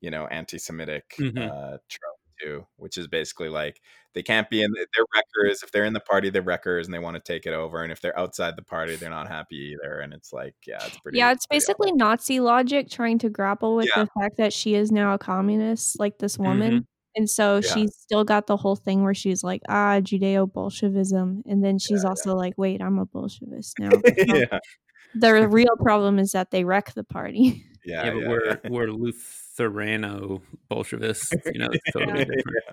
you 0.00 0.10
know, 0.10 0.26
anti-Semitic 0.26 1.14
Mhm. 1.18 1.38
uh, 1.50 1.78
trope 1.88 2.18
too. 2.40 2.66
Which 2.76 2.96
is 2.98 3.08
basically 3.08 3.48
like 3.48 3.80
They 4.14 4.22
can't 4.22 4.48
be 4.50 4.62
in. 4.62 4.70
The, 4.72 4.86
they're 4.96 5.04
wreckers. 5.14 5.62
If 5.62 5.70
they're 5.70 5.84
in 5.84 5.92
the 5.92 6.00
party, 6.00 6.30
they're 6.30 6.42
wreckers, 6.42 6.86
and 6.86 6.94
they 6.94 6.98
want 6.98 7.14
to 7.16 7.20
take 7.32 7.46
it 7.46 7.52
over. 7.54 7.82
And 7.82 7.92
if 7.92 8.00
they're 8.00 8.18
outside 8.18 8.56
the 8.56 8.62
party, 8.62 8.96
they're 8.96 9.10
not 9.10 9.28
happy 9.28 9.74
either. 9.76 10.00
And 10.00 10.12
it's 10.14 10.32
like, 10.32 10.54
yeah, 10.66 10.78
it's 10.84 10.98
pretty. 10.98 11.18
yeah, 11.18 11.30
it's 11.32 11.46
pretty 11.46 11.60
basically 11.60 11.92
Nazi 11.92 12.40
logic 12.40 12.88
trying 12.90 13.18
to 13.18 13.28
grapple 13.30 13.76
with 13.76 13.88
Yeah. 13.94 14.04
the 14.04 14.10
fact 14.20 14.36
that 14.38 14.52
she 14.52 14.74
is 14.74 14.90
now 14.90 15.14
a 15.14 15.18
communist, 15.18 16.00
like 16.00 16.18
this 16.18 16.38
woman. 16.38 16.86
And 17.16 17.28
so 17.28 17.60
Yeah. 17.60 17.72
she's 17.74 17.96
still 17.96 18.24
got 18.24 18.46
the 18.46 18.56
whole 18.56 18.76
thing 18.76 19.02
where 19.02 19.14
she's 19.14 19.42
like, 19.42 19.62
ah, 19.68 20.00
Judeo 20.00 20.50
Bolshevism. 20.52 21.42
And 21.46 21.64
then 21.64 21.78
she's 21.78 22.04
also 22.04 22.34
like, 22.36 22.54
wait, 22.56 22.80
I'm 22.82 22.98
a 22.98 23.06
Bolshevist 23.06 23.74
now. 23.78 24.02
yeah, 24.06 24.58
the 25.14 25.48
real 25.48 25.76
problem 25.82 26.18
is 26.18 26.32
that 26.32 26.50
they 26.50 26.64
wreck 26.64 26.94
the 26.94 27.04
party. 27.04 27.64
yeah, 27.84 28.04
Yeah, 28.04 28.12
but 28.12 28.20
yeah, 28.20 28.28
we're 28.28 28.56
yeah. 28.64 28.70
we're 28.70 28.86
Lutherano 28.88 30.42
Bolshevists. 30.70 31.32
You 31.52 31.60
know, 31.60 31.68
it's 31.72 31.84
totally 31.92 32.20
Yeah. 32.20 32.24
different. 32.24 32.64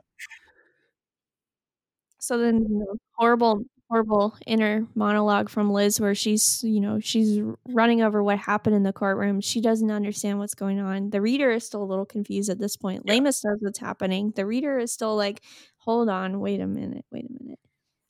So 2.20 2.38
then, 2.38 2.66
you 2.70 2.80
know, 2.80 2.96
horrible, 3.14 3.64
horrible 3.90 4.36
inner 4.48 4.88
monologue 4.96 5.50
from 5.50 5.70
Liz 5.70 6.00
where 6.00 6.16
she's, 6.16 6.64
you 6.64 6.80
know, 6.80 7.00
she's 7.00 7.40
running 7.70 8.02
over 8.02 8.24
what 8.24 8.40
happened 8.40 8.76
in 8.76 8.84
the 8.84 8.92
courtroom. 8.94 9.42
She 9.42 9.62
doesn't 9.62 9.92
understand 9.92 10.40
what's 10.40 10.56
going 10.56 10.80
on. 10.80 11.12
The 11.12 11.22
reader 11.22 11.52
is 11.52 11.66
still 11.66 11.84
a 11.84 11.86
little 11.86 12.06
confused 12.06 12.50
at 12.50 12.60
this 12.60 12.76
point. 12.76 13.04
Yeah. 13.06 13.14
Lamus 13.14 13.44
knows 13.46 13.58
what's 13.62 13.80
happening. 13.80 14.32
The 14.36 14.46
reader 14.46 14.78
is 14.80 14.92
still 14.92 15.16
like, 15.16 15.42
hold 15.78 16.10
on, 16.10 16.40
wait 16.40 16.62
a 16.62 16.68
minute, 16.68 17.06
wait 17.12 17.26
a 17.30 17.44
minute. 17.44 17.60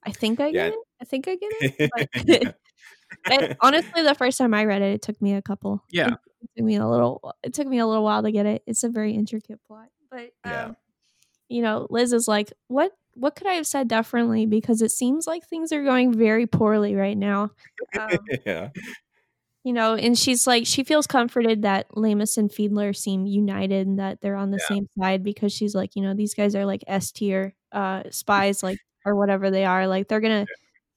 I 0.04 0.12
think 0.12 0.40
I 0.40 0.48
Yeah. 0.48 0.70
get 0.70 0.74
it. 0.74 0.80
I 1.02 1.06
think 1.06 1.28
I 1.28 1.36
get 1.36 1.52
it. 3.32 3.58
Honestly, 3.62 4.04
the 4.04 4.16
first 4.16 4.38
time 4.38 4.54
I 4.54 4.66
read 4.66 4.82
it, 4.82 4.94
it 4.94 5.02
took 5.02 5.22
me 5.22 5.34
a 5.34 5.42
couple. 5.42 5.84
Yeah. 5.92 6.08
it 6.42 6.50
took 6.58 6.66
me 6.66 6.76
a 6.76 6.88
little. 6.88 7.34
It 7.44 7.54
took 7.54 7.68
me 7.68 7.80
a 7.80 7.88
little 7.88 8.04
while 8.04 8.24
to 8.24 8.32
get 8.32 8.46
it. 8.46 8.64
It's 8.66 8.84
a 8.84 8.90
very 8.90 9.14
intricate 9.14 9.60
plot, 9.68 9.90
but 10.10 10.30
Yeah. 10.46 10.66
um, 10.66 10.78
you 11.50 11.62
know, 11.62 11.86
Liz 11.90 12.14
is 12.14 12.28
like, 12.28 12.54
what? 12.68 12.92
What 13.16 13.36
could 13.36 13.48
I 13.48 13.54
have 13.54 13.68
said 13.68 13.88
differently? 13.88 14.46
Because 14.46 14.82
it 14.82 14.92
seems 14.92 15.28
like 15.28 15.48
things 15.48 15.72
are 15.72 15.84
going 15.84 16.14
very 16.14 16.48
poorly 16.48 16.96
right 16.96 17.18
now. 17.18 17.52
Um, 17.98 18.34
yeah, 18.46 18.70
you 19.64 19.74
know, 19.74 19.96
and 19.96 20.18
she's 20.18 20.46
like, 20.46 20.66
she 20.68 20.84
feels 20.84 21.08
comforted 21.08 21.64
that 21.64 21.88
Leamas 21.96 22.38
and 22.38 22.52
Fiedler 22.52 22.96
seem 22.96 23.26
united 23.26 23.88
and 23.88 23.98
that 24.00 24.22
they're 24.22 24.36
on 24.36 24.52
the 24.52 24.60
Yeah. 24.70 24.76
same 24.76 24.88
side 25.00 25.24
because 25.24 25.52
she's 25.54 25.74
like, 25.74 25.96
you 25.96 26.04
know, 26.04 26.14
these 26.14 26.36
guys 26.36 26.56
are 26.56 26.66
like 26.66 26.84
S 26.88 27.12
tier 27.12 27.56
uh, 27.72 28.04
spies, 28.12 28.62
like 28.62 28.80
or 29.06 29.16
whatever 29.16 29.50
they 29.50 29.66
are. 29.66 29.88
Like 29.88 30.08
they're 30.08 30.22
gonna, 30.22 30.48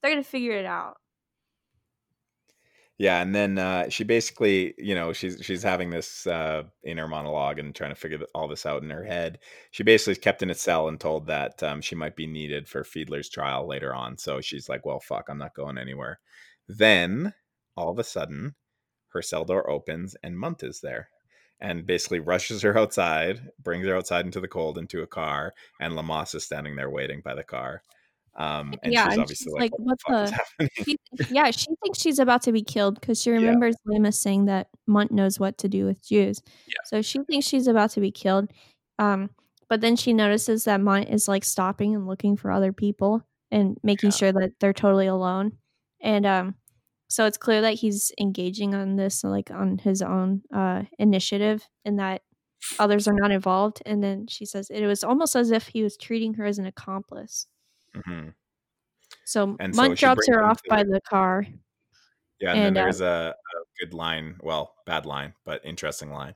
they're 0.02 0.12
gonna 0.12 0.22
figure 0.22 0.52
it 0.52 0.66
out. 0.66 0.98
Yeah. 2.98 3.22
And 3.22 3.34
then 3.34 3.58
uh, 3.58 3.88
she 3.88 4.02
basically, 4.04 4.74
you 4.76 4.94
know, 4.94 5.12
she's 5.12 5.38
she's 5.42 5.62
having 5.62 5.90
this 5.90 6.26
uh, 6.26 6.64
inner 6.84 7.06
monologue 7.06 7.58
and 7.60 7.74
trying 7.74 7.90
to 7.94 8.00
figure 8.00 8.18
all 8.34 8.48
this 8.48 8.66
out 8.66 8.82
in 8.82 8.90
her 8.90 9.04
head. 9.04 9.38
She 9.70 9.84
basically 9.84 10.12
is 10.12 10.18
kept 10.18 10.42
in 10.42 10.50
a 10.50 10.54
cell 10.54 10.88
and 10.88 10.98
told 10.98 11.26
that 11.26 11.62
um, 11.62 11.80
she 11.80 11.94
might 11.94 12.16
be 12.16 12.26
needed 12.26 12.68
for 12.68 12.82
Fiedler's 12.82 13.28
trial 13.28 13.66
later 13.68 13.94
on. 13.94 14.18
So 14.18 14.40
she's 14.40 14.68
like, 14.68 14.84
"Well, 14.84 14.98
fuck, 15.00 15.28
I'm 15.28 15.38
not 15.38 15.54
going 15.54 15.78
anywhere." 15.78 16.18
Then 16.68 17.34
all 17.76 17.90
of 17.90 17.98
a 18.00 18.04
sudden, 18.04 18.56
her 19.10 19.22
cell 19.22 19.44
door 19.44 19.68
opens 19.70 20.16
and 20.22 20.38
Mundt 20.38 20.62
is 20.62 20.80
there. 20.80 21.10
And 21.60 21.86
basically 21.86 22.20
rushes 22.20 22.62
her 22.62 22.76
outside, 22.78 23.50
brings 23.62 23.86
her 23.86 23.96
outside 23.96 24.24
into 24.26 24.40
the 24.40 24.48
cold 24.48 24.78
into 24.78 25.02
a 25.02 25.06
car, 25.08 25.54
and 25.80 25.94
Leamas 25.94 26.34
is 26.34 26.44
standing 26.44 26.76
there 26.76 26.90
waiting 26.90 27.20
by 27.20 27.34
the 27.34 27.42
car. 27.44 27.82
Um, 28.38 28.74
and 28.84 28.92
Yeah, 28.92 29.04
she's 29.04 29.12
and 29.14 29.22
obviously 29.22 29.44
she's 29.44 29.52
like, 29.52 29.72
like, 29.72 29.72
"What 29.78 29.98
the 30.08 30.30
happening?" 30.30 30.70
She, 30.84 30.96
yeah, 31.30 31.50
she 31.50 31.66
thinks 31.82 32.00
she's 32.00 32.18
about 32.20 32.42
to 32.42 32.52
be 32.52 32.62
killed 32.62 33.00
because 33.00 33.20
she 33.20 33.30
remembers 33.30 33.74
Leamas 33.86 34.14
saying 34.20 34.44
that 34.46 34.68
Mundt 34.86 35.10
knows 35.10 35.40
what 35.40 35.58
to 35.58 35.68
do 35.68 35.84
with 35.84 36.02
Jews. 36.06 36.40
Yeah. 36.68 36.74
So 36.84 37.02
she 37.02 37.18
thinks 37.24 37.46
she's 37.46 37.66
about 37.66 37.90
to 37.90 38.00
be 38.00 38.12
killed. 38.12 38.50
Um, 38.98 39.30
but 39.68 39.80
then 39.80 39.96
she 39.96 40.12
notices 40.12 40.64
that 40.64 40.80
Mundt 40.80 41.08
is 41.10 41.26
like 41.28 41.44
stopping 41.44 41.94
and 41.94 42.06
looking 42.06 42.36
for 42.36 42.50
other 42.52 42.72
people 42.72 43.26
and 43.50 43.76
making 43.82 44.10
Yeah. 44.10 44.16
sure 44.16 44.32
that 44.32 44.52
they're 44.60 44.72
totally 44.72 45.08
alone. 45.08 45.58
And 46.00 46.24
um, 46.24 46.54
so 47.08 47.26
it's 47.26 47.38
clear 47.38 47.60
that 47.62 47.74
he's 47.74 48.12
engaging 48.20 48.74
on 48.74 48.94
this 48.96 49.24
like 49.24 49.50
on 49.50 49.78
his 49.78 50.00
own 50.00 50.42
uh, 50.54 50.84
initiative 50.98 51.66
and 51.84 51.98
that 51.98 52.22
others 52.78 53.08
are 53.08 53.14
not 53.14 53.32
involved. 53.32 53.82
And 53.84 54.02
then 54.02 54.26
she 54.28 54.46
says 54.46 54.70
it 54.70 54.86
was 54.86 55.02
almost 55.02 55.34
as 55.34 55.50
if 55.50 55.66
he 55.68 55.82
was 55.82 55.96
treating 55.96 56.34
her 56.34 56.44
as 56.44 56.58
an 56.58 56.66
accomplice. 56.66 57.46
Mhm. 57.96 58.34
So 59.24 59.56
And 59.60 59.74
so 59.74 59.82
Mundt 59.82 59.98
drops 59.98 60.26
her 60.28 60.42
off 60.44 60.60
by 60.68 60.82
the- 60.84 61.00
car. 61.02 61.46
Yeah, 62.40 62.52
and, 62.52 62.58
then 62.60 62.66
And, 62.68 62.78
uh, 62.78 62.82
there's 62.84 63.00
a, 63.00 63.34
a 63.56 63.84
good 63.86 63.94
line, 63.94 64.36
well, 64.42 64.74
bad 64.86 65.06
line, 65.06 65.34
but 65.44 65.64
interesting 65.64 66.12
line, 66.12 66.34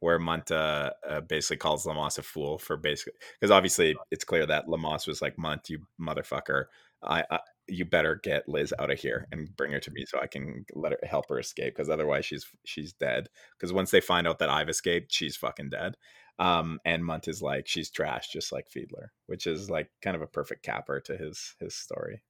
where 0.00 0.18
Munta 0.18 0.92
uh, 1.08 1.20
basically 1.22 1.58
calls 1.58 1.84
Leamas 1.86 2.18
a 2.18 2.22
fool 2.22 2.58
for 2.58 2.76
basically 2.76 3.14
because 3.40 3.50
obviously 3.50 3.96
it's 4.10 4.24
clear 4.24 4.46
that 4.46 4.66
Leamas 4.68 5.06
was 5.06 5.22
like, 5.22 5.38
"Mundt, 5.38 5.68
you 5.70 5.86
motherfucker, 6.00 6.66
I, 7.02 7.24
I 7.30 7.40
you 7.68 7.84
better 7.84 8.16
get 8.24 8.48
Liz 8.48 8.74
out 8.80 8.90
of 8.90 8.98
here 8.98 9.26
and 9.32 9.54
bring 9.56 9.72
her 9.72 9.80
to 9.80 9.90
me 9.92 10.04
so 10.06 10.20
I 10.20 10.26
can 10.26 10.64
let 10.74 10.92
her 10.92 10.98
help 11.04 11.28
her 11.28 11.38
escape 11.38 11.74
because 11.76 11.88
otherwise 11.90 12.24
she's 12.26 12.46
she's 12.64 12.92
dead. 12.94 13.28
Because 13.58 13.72
once 13.72 13.90
they 13.90 14.00
find 14.00 14.26
out 14.26 14.38
that 14.40 14.50
I've 14.50 14.68
escaped, 14.70 15.12
she's 15.12 15.36
fucking 15.36 15.70
dead." 15.70 15.96
Um, 16.38 16.80
and 16.84 17.04
Mundt 17.04 17.28
is 17.28 17.42
like, 17.42 17.68
"She's 17.68 17.90
trash, 17.90 18.28
just 18.28 18.52
like 18.52 18.68
Fiedler," 18.68 19.08
which 19.26 19.46
is 19.46 19.70
like 19.70 19.90
kind 20.00 20.16
of 20.16 20.22
a 20.22 20.26
perfect 20.26 20.62
capper 20.62 21.00
to 21.00 21.16
his 21.16 21.54
his 21.60 21.74
story. 21.74 22.22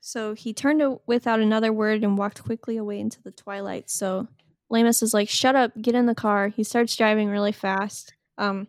So 0.00 0.34
he 0.34 0.52
turned 0.52 0.82
without 1.06 1.40
another 1.40 1.72
word 1.72 2.04
and 2.04 2.18
walked 2.18 2.44
quickly 2.44 2.76
away 2.76 3.00
into 3.00 3.22
the 3.22 3.30
twilight. 3.30 3.88
So 3.88 4.28
Leamas 4.70 5.02
is 5.02 5.14
like, 5.14 5.28
"Shut 5.28 5.56
up, 5.56 5.72
get 5.80 5.94
in 5.94 6.06
the 6.06 6.14
car." 6.14 6.48
He 6.48 6.64
starts 6.64 6.96
driving 6.96 7.28
really 7.28 7.52
fast. 7.52 8.14
Um, 8.36 8.68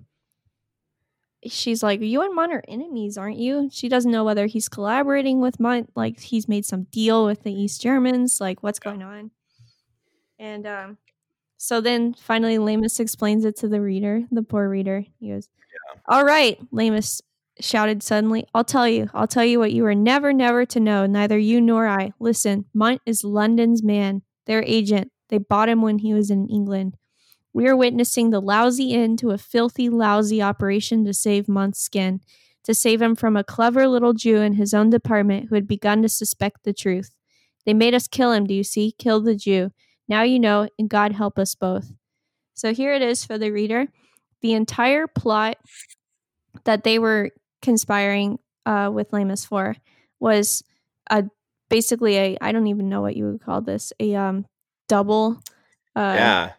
she's 1.45 1.83
like, 1.83 2.01
"You 2.01 2.21
and 2.21 2.33
Mundt 2.33 2.53
are 2.53 2.63
enemies, 2.67 3.17
aren't 3.17 3.37
you?" 3.37 3.69
She 3.71 3.89
doesn't 3.89 4.11
know 4.11 4.23
whether 4.23 4.45
he's 4.45 4.69
collaborating 4.69 5.41
with 5.41 5.59
Mundt, 5.59 5.91
like 5.95 6.19
he's 6.19 6.47
made 6.47 6.65
some 6.65 6.83
deal 6.83 7.25
with 7.25 7.43
the 7.43 7.53
East 7.53 7.81
Germans, 7.81 8.39
like 8.39 8.63
what's 8.63 8.79
going 8.79 9.03
on. 9.03 9.31
And 10.39 10.67
um, 10.67 10.97
so 11.57 11.82
then 11.82 12.14
finally, 12.14 12.57
Leamas 12.57 12.99
explains 12.99 13.45
it 13.45 13.57
to 13.57 13.68
the 13.68 13.82
reader, 13.82 14.23
the 14.32 14.44
poor 14.44 14.69
reader. 14.69 15.03
He 15.19 15.30
goes, 15.30 15.49
"All 16.07 16.26
right," 16.26 16.60
Leamas 16.72 17.22
shouted 17.60 18.03
suddenly. 18.03 18.45
I'll 18.53 18.64
tell 18.64 18.88
you. 18.88 19.10
I'll 19.14 19.27
tell 19.27 19.45
you 19.45 19.60
what 19.60 19.72
you 19.72 19.86
are 19.86 19.95
never, 19.95 20.34
never 20.34 20.65
to 20.65 20.80
know, 20.80 21.06
neither 21.06 21.38
you 21.38 21.61
nor 21.61 21.88
I. 21.88 22.11
Listen, 22.19 22.65
Mundt 22.73 23.02
is 23.06 23.23
London's 23.23 23.82
man, 23.82 24.22
their 24.45 24.64
agent. 24.64 25.11
They 25.30 25.38
bought 25.38 25.69
him 25.69 25.82
when 25.82 25.99
he 25.99 26.14
was 26.14 26.30
in 26.30 26.48
England. 26.49 26.98
We 27.53 27.68
are 27.68 27.76
witnessing 27.76 28.30
the 28.30 28.41
lousy 28.41 28.94
end 28.94 29.19
to 29.19 29.32
a 29.32 29.38
filthy, 29.38 29.88
lousy 29.90 30.41
operation 30.41 31.06
to 31.06 31.14
save 31.14 31.48
Mundt's 31.48 31.80
skin, 31.80 32.19
to 32.65 32.73
save 32.73 33.02
him 33.02 33.15
from 33.15 33.38
a 33.38 33.44
clever 33.45 33.88
little 33.88 34.14
Jew 34.14 34.38
in 34.38 34.53
his 34.53 34.73
own 34.73 34.90
department 34.90 35.48
who 35.48 35.56
had 35.56 35.68
begun 35.68 36.02
to 36.02 36.10
suspect 36.10 36.65
the 36.65 36.73
truth. 36.73 37.11
They 37.65 37.73
made 37.73 37.94
us 37.94 38.07
kill 38.07 38.34
him, 38.34 38.45
do 38.45 38.53
you 38.53 38.64
see? 38.64 38.94
Kill 38.98 39.22
the 39.22 39.36
Jew. 39.36 39.72
Now 40.07 40.23
you 40.23 40.40
know, 40.40 40.68
and 40.77 40.90
God 40.90 41.11
help 41.11 41.40
us 41.40 41.56
both. 41.56 41.91
So 42.53 42.73
here 42.73 42.94
it 42.94 43.02
is 43.02 43.26
for 43.26 43.38
the 43.38 43.52
reader. 43.52 43.88
The 44.41 44.53
entire 44.53 45.07
plot 45.07 45.57
that 46.64 46.84
they 46.84 46.99
were 46.99 47.32
conspiring 47.61 48.40
uh, 48.65 48.91
with 48.94 49.11
Leamas 49.11 49.45
for 49.45 49.76
was 50.19 50.64
a 51.10 51.26
basically 51.69 52.18
a 52.18 52.38
I 52.41 52.52
don't 52.52 52.68
even 52.68 52.90
know 52.90 53.02
what 53.02 53.15
you 53.15 53.26
would 53.26 53.41
call 53.41 53.61
this 53.61 53.91
a 53.99 54.15
um 54.15 54.45
double 54.88 55.41
uh, 55.95 56.14
yeah, 56.15 56.52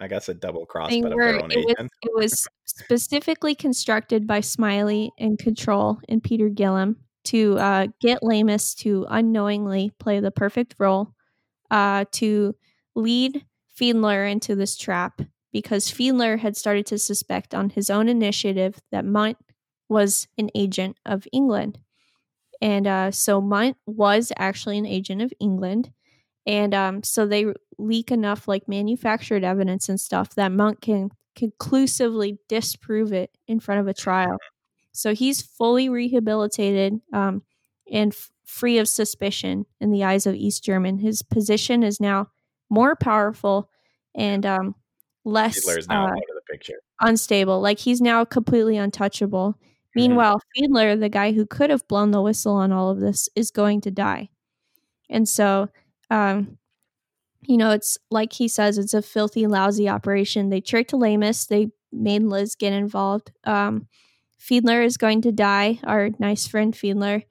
I 0.00 0.08
guess 0.08 0.28
a 0.28 0.34
double 0.34 0.64
cross, 0.64 0.90
but 0.90 1.12
of 1.12 1.16
where 1.16 1.32
their 1.32 1.42
own 1.42 1.50
it 1.50 1.78
was, 1.78 1.88
it 2.02 2.14
was 2.14 2.48
specifically 2.64 3.54
constructed 3.54 4.26
by 4.26 4.40
Smiley 4.40 5.10
and 5.18 5.38
Control 5.38 5.98
and 6.08 6.22
Peter 6.22 6.48
Guillam 6.48 6.96
to 7.24 7.58
uh, 7.58 7.86
get 8.00 8.22
Leamas 8.22 8.74
to 8.76 9.06
unknowingly 9.08 9.92
play 9.98 10.20
the 10.20 10.30
perfect 10.30 10.74
role 10.78 11.14
uh, 11.74 12.04
to 12.12 12.54
lead 12.94 13.44
Fiedler 13.76 14.30
into 14.30 14.54
this 14.54 14.76
trap 14.76 15.20
because 15.52 15.90
Fiedler 15.90 16.38
had 16.38 16.56
started 16.56 16.86
to 16.86 16.98
suspect 16.98 17.52
on 17.52 17.70
his 17.70 17.90
own 17.90 18.08
initiative 18.08 18.80
that 18.92 19.04
Mundt 19.04 19.38
was 19.88 20.28
an 20.38 20.50
agent 20.54 20.96
of 21.04 21.26
England. 21.32 21.80
And 22.62 22.86
uh, 22.86 23.10
so 23.10 23.40
Mundt 23.40 23.76
was 23.86 24.32
actually 24.38 24.78
an 24.78 24.86
agent 24.86 25.20
of 25.20 25.32
England. 25.40 25.90
And 26.46 26.74
um, 26.74 27.02
so 27.02 27.26
they 27.26 27.46
leak 27.76 28.12
enough 28.12 28.46
like 28.46 28.68
manufactured 28.68 29.42
evidence 29.42 29.88
and 29.88 29.98
stuff 29.98 30.36
that 30.36 30.52
Mundt 30.52 30.80
can 30.80 31.10
conclusively 31.34 32.38
disprove 32.48 33.12
it 33.12 33.36
in 33.48 33.58
front 33.58 33.80
of 33.80 33.88
a 33.88 33.94
trial. 33.94 34.38
So 34.92 35.12
he's 35.12 35.42
fully 35.42 35.88
rehabilitated 35.88 37.00
um, 37.12 37.42
and 37.90 38.12
f- 38.12 38.30
free 38.44 38.78
of 38.78 38.88
suspicion 38.88 39.66
in 39.80 39.90
the 39.90 40.04
eyes 40.04 40.26
of 40.26 40.34
East 40.34 40.64
German. 40.64 40.98
His 40.98 41.22
position 41.22 41.82
is 41.82 42.00
now 42.00 42.28
more 42.70 42.96
powerful 42.96 43.70
and 44.14 44.44
um, 44.46 44.74
less 45.24 45.66
uh, 45.68 45.80
out 45.90 46.10
of 46.10 46.14
the 46.16 46.42
picture. 46.50 46.80
unstable. 47.00 47.60
Like 47.60 47.78
he's 47.78 48.00
now 48.00 48.24
completely 48.24 48.76
untouchable. 48.76 49.58
Meanwhile, 49.96 50.40
Fiedler, 50.56 50.98
the 50.98 51.08
guy 51.08 51.32
who 51.32 51.46
could 51.46 51.70
have 51.70 51.86
blown 51.86 52.10
the 52.10 52.20
whistle 52.20 52.54
on 52.56 52.72
all 52.72 52.90
of 52.90 52.98
this, 52.98 53.28
is 53.36 53.52
going 53.52 53.80
to 53.82 53.92
die. 53.92 54.28
And 55.08 55.28
so, 55.28 55.68
um, 56.10 56.58
you 57.46 57.56
know, 57.56 57.70
it's 57.70 57.96
like 58.10 58.32
he 58.32 58.48
says, 58.48 58.76
it's 58.76 58.94
a 58.94 59.02
filthy, 59.02 59.46
lousy 59.46 59.88
operation. 59.88 60.48
They 60.48 60.60
tricked 60.60 60.92
Leamas. 60.92 61.46
They 61.46 61.68
made 61.92 62.24
Liz 62.24 62.56
get 62.56 62.72
involved. 62.72 63.30
Um, 63.44 63.86
Fiedler 64.40 64.84
is 64.84 64.96
going 64.96 65.22
to 65.22 65.32
die, 65.32 65.78
our 65.84 66.10
nice 66.18 66.46
friend 66.46 66.74
Fiedler, 66.74 67.22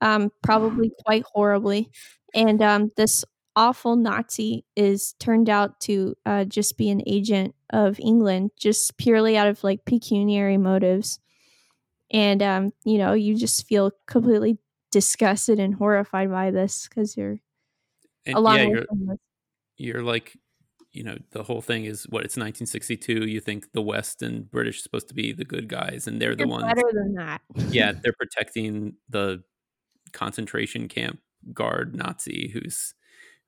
um, 0.00 0.30
probably 0.42 0.90
quite 1.06 1.24
horribly. 1.32 1.90
And 2.34 2.62
um, 2.62 2.92
this 2.96 3.24
awful 3.56 3.96
Nazi 3.96 4.64
is 4.76 5.14
turned 5.18 5.50
out 5.50 5.80
to 5.80 6.14
uh, 6.26 6.44
just 6.44 6.78
be 6.78 6.90
an 6.90 7.02
agent 7.06 7.54
of 7.70 7.98
England, 8.00 8.52
just 8.56 8.96
purely 8.98 9.36
out 9.36 9.48
of 9.48 9.64
like 9.64 9.84
pecuniary 9.84 10.56
motives. 10.56 11.18
And, 12.10 12.42
um, 12.42 12.72
you 12.84 12.98
know, 12.98 13.12
you 13.12 13.36
just 13.36 13.66
feel 13.66 13.90
completely 14.06 14.58
disgusted 14.90 15.58
and 15.58 15.74
horrified 15.74 16.30
by 16.30 16.50
this 16.50 16.88
because 16.88 17.16
you're 17.16 17.38
And 18.24 18.36
along 18.36 18.56
yeah, 18.56 18.64
you're, 18.64 18.86
you're 19.76 20.02
like, 20.02 20.36
you 20.92 21.02
know, 21.04 21.18
the 21.32 21.42
whole 21.42 21.60
thing 21.60 21.84
is 21.84 22.04
what 22.08 22.24
it's 22.24 22.36
1962. 22.36 23.26
You 23.26 23.40
think 23.40 23.72
the 23.72 23.82
West 23.82 24.22
and 24.22 24.50
British 24.50 24.78
are 24.78 24.82
supposed 24.82 25.08
to 25.08 25.14
be 25.14 25.32
the 25.32 25.44
good 25.44 25.68
guys, 25.68 26.06
and 26.06 26.20
they're 26.20 26.34
the 26.34 26.44
You're 26.44 26.48
ones. 26.48 26.64
better 26.64 26.90
than 26.92 27.14
that. 27.14 27.40
yeah, 27.70 27.92
they're 28.02 28.14
protecting 28.18 28.94
the 29.08 29.42
concentration 30.12 30.88
camp 30.88 31.20
guard 31.52 31.94
Nazi 31.94 32.50
who's 32.52 32.94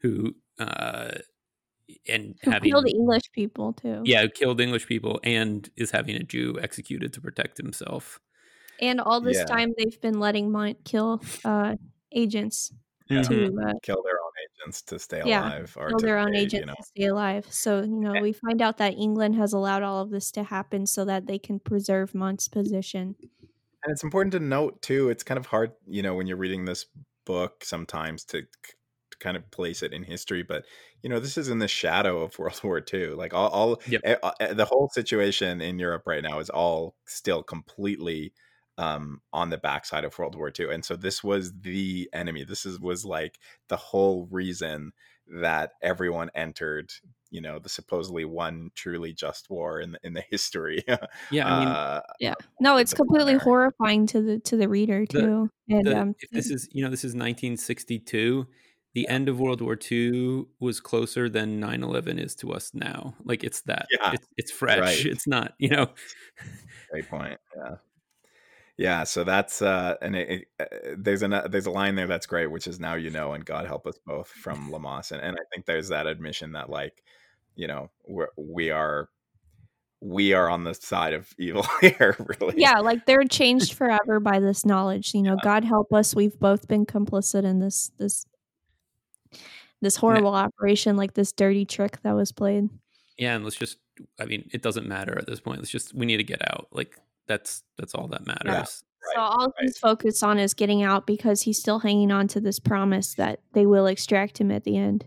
who 0.00 0.34
uh 0.58 1.12
and 2.08 2.36
Who 2.44 2.50
having 2.52 2.70
killed 2.70 2.86
English 2.88 3.32
people 3.32 3.72
too. 3.72 4.02
yeah 4.04 4.26
killed 4.28 4.60
English 4.60 4.86
people 4.86 5.20
and 5.24 5.68
is 5.76 5.90
having 5.90 6.16
a 6.16 6.22
Jew 6.22 6.58
executed 6.62 7.12
to 7.14 7.20
protect 7.20 7.58
himself. 7.58 8.20
And 8.80 9.00
all 9.00 9.20
this 9.20 9.38
Yeah. 9.38 9.44
time 9.44 9.74
they've 9.76 10.00
been 10.00 10.20
letting 10.20 10.50
Mundt 10.50 10.84
kill 10.84 11.20
uh, 11.44 11.76
agents 12.12 12.72
Yeah. 13.10 13.22
to 13.22 13.46
uh, 13.66 13.72
Kill 13.82 14.02
their 14.02 14.18
own 14.24 14.32
agents 14.64 14.82
to 14.82 14.98
stay 14.98 15.20
Yeah, 15.26 15.40
alive 15.48 15.76
or 15.76 15.88
kill 15.90 15.98
their 15.98 16.18
own 16.18 16.28
evade, 16.28 16.54
agents 16.54 16.60
You 16.60 16.66
know, 16.66 16.74
to 16.74 16.82
stay 16.84 17.04
alive. 17.06 17.46
So, 17.50 17.80
you 17.82 18.00
know, 18.00 18.20
we 18.20 18.32
find 18.32 18.62
out 18.62 18.78
that 18.78 18.94
England 18.94 19.34
has 19.34 19.52
allowed 19.52 19.82
all 19.82 20.00
of 20.00 20.10
this 20.10 20.30
to 20.32 20.44
happen 20.44 20.86
so 20.86 21.04
that 21.04 21.26
they 21.26 21.38
can 21.38 21.58
preserve 21.58 22.14
Mundt's 22.14 22.48
position. 22.48 23.16
And 23.84 23.92
it's 23.92 24.02
important 24.04 24.32
to 24.32 24.40
note 24.40 24.82
too. 24.82 25.08
It's 25.10 25.22
kind 25.22 25.38
of 25.38 25.46
hard, 25.46 25.72
you 25.86 26.02
know, 26.02 26.14
when 26.14 26.26
you're 26.26 26.36
reading 26.36 26.64
this 26.64 26.86
book 27.26 27.64
sometimes 27.64 28.24
to, 28.26 28.42
to 28.42 29.18
kind 29.20 29.36
of 29.36 29.50
place 29.50 29.82
it 29.82 29.92
in 29.92 30.02
history, 30.02 30.42
but 30.42 30.64
you 31.02 31.08
know, 31.10 31.20
this 31.20 31.38
is 31.38 31.48
in 31.48 31.58
the 31.58 31.68
shadow 31.68 32.22
of 32.22 32.38
World 32.38 32.60
War 32.62 32.80
II. 32.80 33.16
Like 33.16 33.34
all, 33.34 33.48
all 33.48 33.82
Yep. 33.86 34.02
eh, 34.04 34.16
uh, 34.22 34.32
eh, 34.40 34.52
the 34.54 34.64
whole 34.66 34.88
situation 34.92 35.60
in 35.60 35.78
Europe 35.78 36.02
right 36.06 36.22
now 36.22 36.38
is 36.40 36.50
all 36.50 36.96
still 37.06 37.42
completely 37.42 38.32
um 38.78 39.20
on 39.32 39.50
the 39.50 39.58
backside 39.58 40.04
of 40.04 40.18
World 40.18 40.36
War 40.36 40.50
II. 40.50 40.70
And 40.70 40.84
so 40.84 40.96
this 40.96 41.22
was 41.24 41.52
the 41.60 42.08
enemy. 42.12 42.44
This 42.44 42.64
is 42.66 42.80
was 42.80 43.04
like 43.04 43.38
the 43.68 43.76
whole 43.76 44.26
reason 44.30 44.92
that 45.40 45.72
everyone 45.82 46.30
entered, 46.34 46.90
you 47.30 47.40
know, 47.40 47.58
the 47.58 47.68
supposedly 47.68 48.24
one 48.24 48.70
truly 48.74 49.12
just 49.12 49.48
war 49.50 49.80
in 49.80 49.92
the, 49.92 49.98
in 50.02 50.12
the 50.14 50.24
history. 50.30 50.82
Yeah, 50.88 50.96
I 51.46 51.58
mean 51.60 51.68
uh, 51.68 52.00
Yeah. 52.18 52.34
No, 52.60 52.76
it's 52.76 52.92
completely 52.94 53.34
fire. 53.34 53.44
horrifying 53.44 54.06
to 54.08 54.20
the 54.22 54.38
to 54.40 54.56
the 54.56 54.68
reader 54.68 55.04
The- 55.08 55.20
too. 55.20 55.50
and 55.68 55.86
the, 55.86 56.00
um 56.00 56.14
if 56.18 56.30
this 56.30 56.50
is 56.50 56.68
you 56.72 56.82
know 56.84 56.90
this 56.90 57.04
is 57.04 57.14
1962 57.14 58.46
the 58.92 59.06
end 59.06 59.28
of 59.28 59.38
world 59.38 59.60
war 59.60 59.78
ii 59.92 60.42
was 60.58 60.80
closer 60.80 61.28
than 61.28 61.60
9-11 61.60 62.18
is 62.18 62.34
to 62.36 62.50
us 62.52 62.72
now 62.74 63.14
like 63.24 63.44
it's 63.44 63.60
that 63.62 63.86
Yeah, 63.92 64.12
it's, 64.14 64.26
it's 64.36 64.50
fresh 64.50 64.78
right. 64.80 65.06
it's 65.06 65.26
not 65.28 65.54
you 65.58 65.68
know 65.68 65.90
Great 66.90 67.08
point. 67.08 67.38
Yeah. 67.56 67.74
Yeah, 68.76 69.04
so 69.04 69.24
that's 69.24 69.60
uh 69.62 69.94
and 70.00 70.16
it, 70.16 70.28
it, 70.30 70.44
uh, 70.58 70.94
there's 70.98 71.22
a 71.22 71.46
there's 71.50 71.66
a 71.66 71.70
line 71.70 71.94
there 71.96 72.06
that's 72.06 72.26
great 72.26 72.46
which 72.50 72.66
is 72.66 72.80
now 72.80 72.94
you 72.94 73.10
know 73.10 73.32
and 73.34 73.44
God 73.44 73.66
help 73.66 73.86
us 73.86 73.98
both 74.06 74.28
from 74.28 74.70
Leamas 74.72 75.12
and 75.12 75.20
and 75.20 75.36
I 75.36 75.44
think 75.52 75.66
there's 75.66 75.90
that 75.90 76.06
admission 76.06 76.52
that 76.52 76.70
like 76.70 77.02
you 77.60 77.66
know 77.68 77.90
we're, 78.08 78.28
we 78.36 78.70
are 78.70 79.08
we 80.00 80.32
are 80.32 80.48
on 80.48 80.64
the 80.64 80.72
side 80.74 81.12
of 81.12 81.28
evil 81.38 81.64
here 81.82 82.16
really. 82.40 82.54
yeah, 82.56 82.78
like 82.80 83.04
they're 83.04 83.24
changed 83.24 83.74
forever 83.74 84.18
by 84.18 84.40
this 84.40 84.64
knowledge. 84.64 85.14
You 85.14 85.22
know, 85.22 85.36
God 85.42 85.62
help 85.64 85.92
us, 85.92 86.14
we've 86.14 86.38
both 86.40 86.66
been 86.68 86.86
complicit 86.86 87.44
in 87.44 87.60
this 87.60 87.90
this 87.98 88.24
this 89.82 89.96
horrible 89.96 90.34
operation, 90.34 90.96
like 90.96 91.14
this 91.14 91.32
dirty 91.32 91.64
trick 91.66 92.00
that 92.02 92.12
was 92.14 92.32
played. 92.32 92.68
yeah 93.18 93.34
and 93.34 93.44
let's 93.44 93.56
just 93.56 93.76
i 94.18 94.24
mean 94.24 94.48
it 94.52 94.62
doesn't 94.62 94.88
matter 94.88 95.18
at 95.18 95.26
this 95.26 95.40
point 95.40 95.58
let's 95.58 95.70
just 95.70 95.92
we 95.94 96.06
need 96.06 96.16
to 96.16 96.24
get 96.24 96.40
out 96.50 96.66
like 96.72 96.96
that's 97.26 97.62
that's 97.76 97.94
all 97.94 98.08
that 98.08 98.26
matters 98.26 98.82
so 99.14 99.20
Right, 99.20 99.22
all 99.22 99.38
right. 99.46 99.52
he's 99.60 99.78
focused 99.78 100.22
on 100.22 100.38
is 100.38 100.54
getting 100.54 100.82
out 100.82 101.06
because 101.06 101.42
he's 101.42 101.58
still 101.58 101.78
hanging 101.80 102.10
on 102.10 102.28
to 102.28 102.40
this 102.40 102.58
promise 102.58 103.14
that 103.14 103.40
they 103.52 103.64
will 103.66 103.86
extract 103.86 104.38
him 104.38 104.50
at 104.50 104.64
the 104.64 104.76
end. 104.76 105.06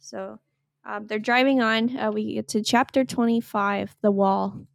So 0.00 0.40
um, 0.84 1.06
they're 1.06 1.18
driving 1.18 1.60
on. 1.60 1.96
Uh, 1.96 2.10
we 2.12 2.34
get 2.34 2.48
to 2.48 2.62
chapter 2.62 3.04
twenty-five, 3.04 3.94
the 4.02 4.10
wall. 4.10 4.66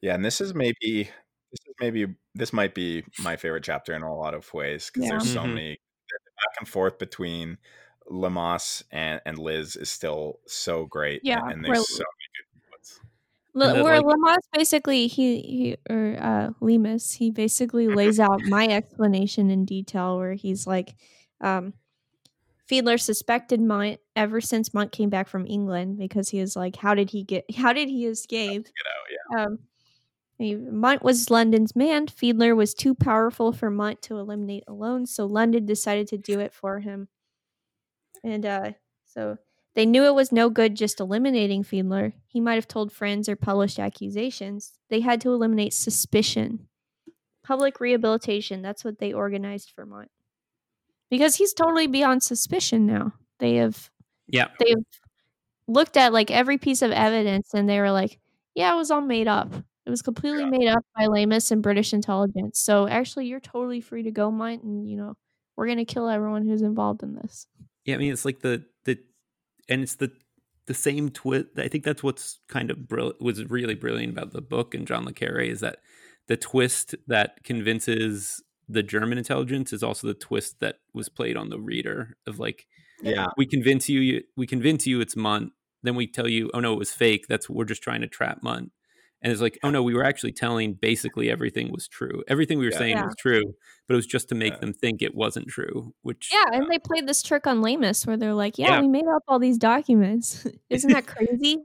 Yeah, 0.00 0.14
and 0.14 0.24
this 0.24 0.40
is 0.40 0.54
maybe 0.54 0.74
this 1.50 1.60
is 1.66 1.74
maybe 1.80 2.06
this 2.34 2.52
might 2.52 2.74
be 2.74 3.04
my 3.20 3.36
favorite 3.36 3.64
chapter 3.64 3.94
in 3.94 4.02
a 4.02 4.14
lot 4.14 4.34
of 4.34 4.52
ways 4.54 4.90
because 4.92 5.04
Yeah. 5.04 5.10
there's 5.18 5.32
so 5.32 5.42
Mhm. 5.42 5.54
many 5.54 5.78
back 6.36 6.56
and 6.58 6.68
forth 6.68 6.98
between 6.98 7.58
Leamas 8.10 8.82
and, 8.90 9.20
and 9.24 9.38
Liz 9.38 9.76
is 9.76 9.90
still 9.90 10.40
so 10.46 10.86
great. 10.86 11.20
Yeah, 11.24 11.38
and 11.46 11.62
where- 11.62 11.74
there's 11.74 11.88
so 11.88 12.04
many 12.04 12.28
good 12.36 12.68
quotes. 12.68 13.00
L- 13.54 13.84
where 13.84 14.00
like- 14.00 14.06
Leamas 14.06 14.42
basically 14.52 15.06
he 15.06 15.40
he 15.42 15.76
or 15.88 16.16
uh 16.18 16.50
Leamas 16.60 17.12
he 17.14 17.30
basically 17.30 17.86
lays 18.16 18.18
out 18.18 18.40
my 18.42 18.66
explanation 18.66 19.50
in 19.50 19.64
detail 19.64 20.16
where 20.18 20.34
he's 20.34 20.66
like 20.66 20.94
um 21.40 21.74
Fiedler 22.72 22.98
suspected 22.98 23.60
Mundt 23.60 24.00
ever 24.16 24.40
since 24.40 24.72
Mundt 24.72 24.92
came 24.92 25.10
back 25.10 25.28
from 25.28 25.46
England 25.46 25.98
because 25.98 26.30
he 26.30 26.40
was 26.40 26.56
like 26.56 26.76
how 26.76 26.94
did 26.94 27.10
he 27.10 27.22
get 27.22 27.44
how 27.56 27.72
did 27.72 27.88
he 27.88 28.06
escape 28.06 28.66
You 28.66 29.36
know, 29.36 29.38
yeah. 29.38 29.44
um 29.44 29.58
Mundt 30.38 31.02
was 31.02 31.30
London's 31.30 31.76
man 31.76 32.06
Fiedler 32.06 32.56
was 32.56 32.74
too 32.74 32.94
powerful 32.94 33.52
for 33.52 33.70
Mundt 33.70 34.00
to 34.02 34.16
eliminate 34.16 34.64
alone 34.66 35.06
so 35.06 35.26
London 35.26 35.66
decided 35.66 36.08
to 36.08 36.18
do 36.18 36.40
it 36.40 36.52
for 36.52 36.80
him 36.80 37.08
and 38.24 38.46
uh 38.46 38.72
so 39.04 39.36
they 39.74 39.86
knew 39.86 40.04
it 40.04 40.14
was 40.14 40.32
no 40.32 40.50
good 40.50 40.74
just 40.74 41.00
eliminating 41.00 41.64
Fiedler. 41.64 42.12
He 42.26 42.40
might 42.40 42.56
have 42.56 42.68
told 42.68 42.92
friends 42.92 43.28
or 43.28 43.36
published 43.36 43.78
accusations. 43.78 44.72
They 44.90 45.00
had 45.00 45.20
to 45.22 45.32
eliminate 45.32 45.72
suspicion. 45.72 46.68
Public 47.42 47.80
rehabilitation, 47.80 48.60
that's 48.60 48.84
what 48.84 48.98
they 48.98 49.14
organized 49.14 49.72
for 49.74 49.86
Mundt. 49.86 50.10
Because 51.12 51.36
he's 51.36 51.52
totally 51.52 51.86
beyond 51.86 52.22
suspicion 52.22 52.86
now. 52.86 53.12
They 53.38 53.56
have 53.56 53.90
yeah 54.28 54.48
they've 54.58 54.76
looked 55.68 55.98
at 55.98 56.12
like 56.12 56.30
every 56.30 56.56
piece 56.56 56.80
of 56.80 56.90
evidence 56.90 57.52
and 57.52 57.68
they 57.68 57.78
were 57.80 57.90
like, 57.90 58.18
yeah, 58.54 58.72
it 58.72 58.76
was 58.76 58.90
all 58.90 59.02
made 59.02 59.28
up. 59.28 59.52
It 59.84 59.90
was 59.90 60.00
completely 60.00 60.44
Yeah. 60.44 60.50
made 60.50 60.68
up 60.68 60.84
by 60.96 61.06
Leamas 61.06 61.50
and 61.52 61.62
British 61.62 61.92
intelligence. 61.92 62.58
So 62.58 62.88
actually 62.88 63.26
you're 63.26 63.40
totally 63.40 63.82
free 63.82 64.02
to 64.04 64.10
go, 64.10 64.30
Mundt, 64.30 64.62
and 64.62 64.88
you 64.88 64.96
know, 64.96 65.14
we're 65.54 65.66
gonna 65.66 65.84
kill 65.84 66.08
everyone 66.08 66.46
who's 66.46 66.62
involved 66.62 67.02
in 67.02 67.14
this. 67.16 67.46
Yeah, 67.84 67.96
I 67.96 67.98
mean 67.98 68.12
it's 68.12 68.24
like 68.24 68.40
the 68.40 68.64
the 68.84 68.98
and 69.68 69.82
it's 69.82 69.96
the 69.96 70.10
the 70.66 70.74
same 70.74 71.10
twist. 71.10 71.48
I 71.58 71.68
think 71.68 71.84
that's 71.84 72.02
what's 72.02 72.38
kind 72.48 72.70
of 72.70 72.88
brill- 72.88 73.14
was 73.20 73.44
really 73.50 73.74
brilliant 73.74 74.12
about 74.16 74.32
the 74.32 74.40
book 74.40 74.74
and 74.74 74.86
John 74.86 75.04
le 75.04 75.12
Carre 75.12 75.42
is 75.42 75.60
that 75.60 75.80
the 76.28 76.36
twist 76.38 76.94
that 77.08 77.42
convinces 77.44 78.40
the 78.72 78.82
German 78.82 79.18
intelligence 79.18 79.72
is 79.72 79.82
also 79.82 80.06
the 80.06 80.14
twist 80.14 80.60
that 80.60 80.76
was 80.94 81.08
played 81.08 81.36
on 81.36 81.50
the 81.50 81.60
reader 81.60 82.16
of 82.26 82.38
like 82.38 82.66
Yeah. 83.02 83.26
we 83.36 83.46
convince 83.46 83.88
you, 83.88 84.00
you 84.00 84.22
we 84.36 84.46
convince 84.46 84.86
you 84.86 85.00
it's 85.00 85.16
Mundt, 85.16 85.52
then 85.82 85.94
we 85.96 86.06
tell 86.06 86.28
you 86.28 86.50
oh 86.54 86.60
no 86.60 86.72
it 86.72 86.78
was 86.78 86.92
fake. 86.92 87.26
That's 87.28 87.48
we're 87.50 87.64
just 87.64 87.82
trying 87.82 88.00
to 88.02 88.08
trap 88.08 88.38
Mundt. 88.42 88.72
And 89.24 89.30
it's 89.30 89.40
like, 89.40 89.56
oh 89.62 89.70
no, 89.70 89.84
we 89.84 89.94
were 89.94 90.02
actually 90.04 90.32
telling 90.32 90.74
basically 90.74 91.30
everything 91.30 91.70
was 91.70 91.86
true. 91.86 92.24
Everything 92.26 92.58
we 92.58 92.64
were 92.66 92.72
Yeah. 92.72 92.78
saying 92.78 92.96
Yeah. 92.96 93.04
was 93.06 93.14
true, 93.16 93.44
but 93.86 93.94
it 93.94 93.96
was 93.96 94.06
just 94.06 94.28
to 94.30 94.34
make 94.34 94.54
Yeah. 94.54 94.58
them 94.58 94.72
think 94.72 95.00
it 95.00 95.14
wasn't 95.14 95.46
true. 95.48 95.94
Which 96.02 96.30
Yeah, 96.32 96.44
and 96.52 96.64
uh 96.64 96.68
they 96.70 96.78
played 96.80 97.06
this 97.06 97.22
trick 97.22 97.46
on 97.46 97.60
Leamas 97.62 98.04
where 98.06 98.16
they're 98.16 98.34
like, 98.34 98.58
"Yeah, 98.58 98.70
Yeah. 98.76 98.80
we 98.80 98.88
made 98.88 99.06
up 99.06 99.22
all 99.28 99.38
these 99.38 99.58
documents. 99.58 100.44
Isn't 100.70 100.90
that 100.92 101.06
crazy?" 101.06 101.58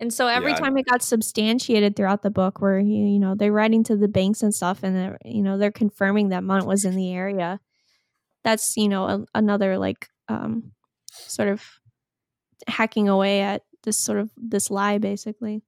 And 0.00 0.12
so 0.12 0.26
every 0.26 0.52
Yeah. 0.52 0.58
time 0.58 0.76
it 0.76 0.86
got 0.86 1.02
substantiated 1.02 1.94
throughout 1.94 2.22
the 2.22 2.30
book, 2.30 2.60
where 2.60 2.78
you, 2.78 3.06
you 3.06 3.18
know 3.18 3.34
they're 3.34 3.52
writing 3.52 3.84
to 3.84 3.96
the 3.96 4.08
banks 4.08 4.42
and 4.42 4.54
stuff, 4.54 4.82
and 4.82 4.96
they're, 4.96 5.18
you 5.24 5.42
know 5.42 5.58
they're 5.58 5.70
confirming 5.70 6.30
that 6.30 6.44
Mundt 6.44 6.66
was 6.66 6.84
in 6.84 6.96
the 6.96 7.12
area. 7.12 7.60
That's 8.44 8.76
you 8.76 8.88
know 8.88 9.04
a, 9.06 9.24
another 9.34 9.78
like 9.78 10.08
um 10.28 10.72
sort 11.10 11.48
of 11.48 11.64
hacking 12.68 13.08
away 13.08 13.40
at 13.42 13.62
this 13.84 13.98
sort 13.98 14.18
of 14.18 14.30
this 14.36 14.70
lie, 14.70 14.98
basically. 14.98 15.62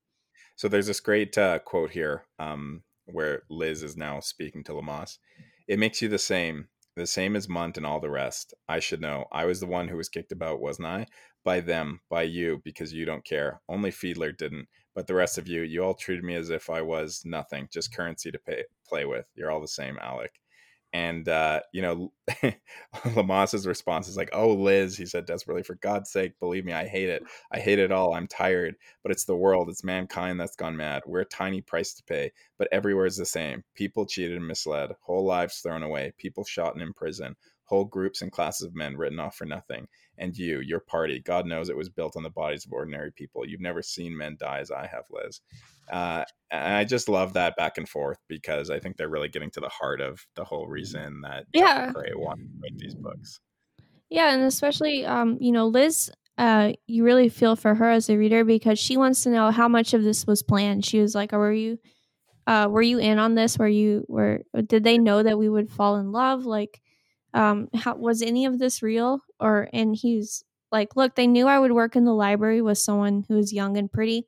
So 0.57 0.69
there's 0.69 0.87
this 0.87 1.01
great 1.01 1.37
uh, 1.37 1.59
quote 1.61 1.91
here 1.91 2.25
um, 2.39 2.83
where 3.07 3.43
Liz 3.51 3.83
is 3.83 3.97
now 3.97 4.21
speaking 4.21 4.65
to 4.65 4.73
Leamas. 4.73 5.19
It 5.67 5.79
makes 5.79 6.01
you 6.01 6.09
the 6.09 6.19
same, 6.19 6.69
the 6.97 7.07
same 7.07 7.35
as 7.37 7.49
Mundt 7.49 7.77
and 7.77 7.87
all 7.87 8.01
the 8.01 8.11
rest. 8.11 8.55
I 8.69 8.79
should 8.79 9.01
know. 9.01 9.27
I 9.33 9.45
was 9.47 9.61
the 9.61 9.67
one 9.67 9.89
who 9.89 9.97
was 9.97 10.09
kicked 10.09 10.33
about, 10.33 10.61
wasn't 10.61 10.87
I? 10.89 11.07
By 11.45 11.61
them, 11.61 12.01
by 12.11 12.23
you, 12.23 12.61
because 12.65 12.93
you 12.93 13.05
don't 13.05 13.25
care. 13.25 13.61
Only 13.69 13.91
Fiedler 13.93 14.37
didn't. 14.37 14.69
But 14.95 15.07
the 15.07 15.15
rest 15.15 15.39
of 15.39 15.49
you, 15.49 15.63
you 15.63 15.85
all 15.85 15.95
treated 15.95 16.25
me 16.25 16.35
as 16.37 16.51
if 16.51 16.71
I 16.71 16.83
was 16.83 17.23
nothing, 17.25 17.69
just 17.73 17.95
currency 17.95 18.31
to 18.33 18.39
pay, 18.39 18.65
play 18.89 19.05
with. 19.05 19.27
You're 19.35 19.51
all 19.51 19.61
the 19.61 19.69
same, 19.69 19.99
Alec. 20.01 20.33
and 20.93 21.29
uh, 21.29 21.61
you 21.73 21.83
know, 21.83 22.13
Leamas's 23.17 23.67
response 23.67 24.09
is 24.09 24.17
like, 24.17 24.31
"Oh, 24.33 24.53
Liz," 24.55 24.97
he 24.97 25.07
said 25.07 25.27
desperately, 25.27 25.63
"for 25.65 25.75
God's 25.77 26.11
sake, 26.11 26.39
believe 26.41 26.65
me, 26.65 26.73
I 26.73 26.87
hate 26.87 27.09
it. 27.09 27.25
I 27.53 27.59
hate 27.59 27.79
it 27.81 27.93
all. 27.93 28.15
I'm 28.15 28.29
tired. 28.29 28.77
But 29.03 29.13
it's 29.13 29.25
the 29.25 29.37
world. 29.37 29.69
It's 29.69 29.85
mankind 29.85 30.39
that's 30.41 30.57
gone 30.57 30.77
mad. 30.77 31.03
We're 31.07 31.21
a 31.23 31.25
tiny 31.27 31.61
price 31.61 31.95
to 31.95 32.05
pay, 32.05 32.33
but 32.59 32.69
everywhere 32.73 33.07
is 33.07 33.17
the 33.17 33.27
same. 33.27 33.65
People 33.75 34.07
cheated 34.07 34.37
and 34.37 34.47
misled. 34.47 34.91
Whole 35.03 35.25
lives 35.27 35.59
thrown 35.59 35.83
away. 35.83 36.13
People 36.19 36.45
shot 36.45 36.75
and 36.75 36.83
in 36.83 36.93
prison. 36.93 37.35
Whole 37.75 37.85
groups 37.85 38.23
and 38.23 38.31
classes 38.31 38.69
of 38.69 38.77
men 38.77 38.97
written 38.97 39.19
off 39.19 39.35
for 39.35 39.47
nothing. 39.47 39.89
And 40.17 40.37
you, 40.37 40.61
your 40.61 40.79
party, 40.79 41.19
God 41.19 41.45
knows 41.45 41.69
it 41.69 41.77
was 41.77 41.89
built 41.89 42.17
on 42.17 42.23
the 42.23 42.31
bodies 42.31 42.65
of 42.65 42.73
ordinary 42.73 43.11
people. 43.11 43.45
You've 43.45 43.61
never 43.61 43.83
seen 43.83 44.17
men 44.17 44.37
die 44.39 44.61
as 44.61 44.71
I 44.71 44.87
have, 44.87 45.03
Liz." 45.11 45.41
Uh, 45.91 46.25
and 46.53 46.77
I 46.77 46.85
just 46.85 47.09
love 47.09 47.33
that 47.33 47.57
back 47.57 47.77
and 47.77 47.89
forth 47.89 48.19
because 48.29 48.71
I 48.71 48.79
think 48.79 48.97
they're 48.97 49.09
really 49.09 49.29
getting 49.29 49.51
to 49.51 49.61
the 49.61 49.69
heart 49.69 50.01
of 50.01 50.25
the 50.37 50.45
whole 50.45 50.69
reason 50.69 51.21
that 51.23 51.47
Yeah. 51.53 51.91
Gray 51.91 52.13
wanted 52.15 52.45
to 52.45 52.59
write 52.63 52.79
these 52.79 52.95
books. 52.95 53.41
Yeah, 54.09 54.33
and 54.33 54.45
especially 54.45 55.05
um, 55.05 55.37
you 55.41 55.51
know, 55.51 55.67
Liz, 55.67 56.13
uh, 56.39 56.75
you 56.87 57.03
really 57.03 57.29
feel 57.29 57.57
for 57.57 57.75
her 57.75 57.91
as 57.91 58.09
a 58.09 58.17
reader 58.17 58.45
because 58.45 58.79
she 58.79 58.97
wants 58.97 59.25
to 59.25 59.31
know 59.31 59.51
how 59.51 59.67
much 59.67 59.95
of 59.95 60.05
this 60.05 60.29
was 60.29 60.45
planned. 60.45 60.85
She 60.87 61.01
was 61.01 61.13
like, 61.13 61.33
"Were 61.33 61.53
you, 61.53 61.81
uh, 62.47 62.69
were 62.71 62.83
you 62.83 62.99
in 62.99 63.19
on 63.19 63.35
this? 63.35 63.59
Were 63.59 63.67
you 63.67 64.05
were 64.09 64.43
did 64.65 64.85
they 64.85 64.97
know 64.97 65.25
that 65.25 65.39
we 65.39 65.49
would 65.49 65.73
fall 65.73 65.97
in 65.97 66.13
love? 66.13 66.45
Like, 66.47 66.81
um, 67.35 67.69
how 67.75 67.97
was 67.97 68.23
any 68.23 68.47
of 68.47 68.59
this 68.61 68.83
real?" 68.83 69.21
Or 69.41 69.69
and 69.75 69.97
he's 69.97 70.45
like, 70.73 70.97
"Look, 70.97 71.17
they 71.17 71.27
knew 71.29 71.47
I 71.49 71.59
would 71.61 71.73
work 71.73 71.97
in 71.97 72.05
the 72.07 72.15
library 72.15 72.63
with 72.63 72.79
someone 72.79 73.25
who 73.29 73.37
was 73.37 73.53
young 73.53 73.77
and 73.79 73.93
pretty." 73.93 74.27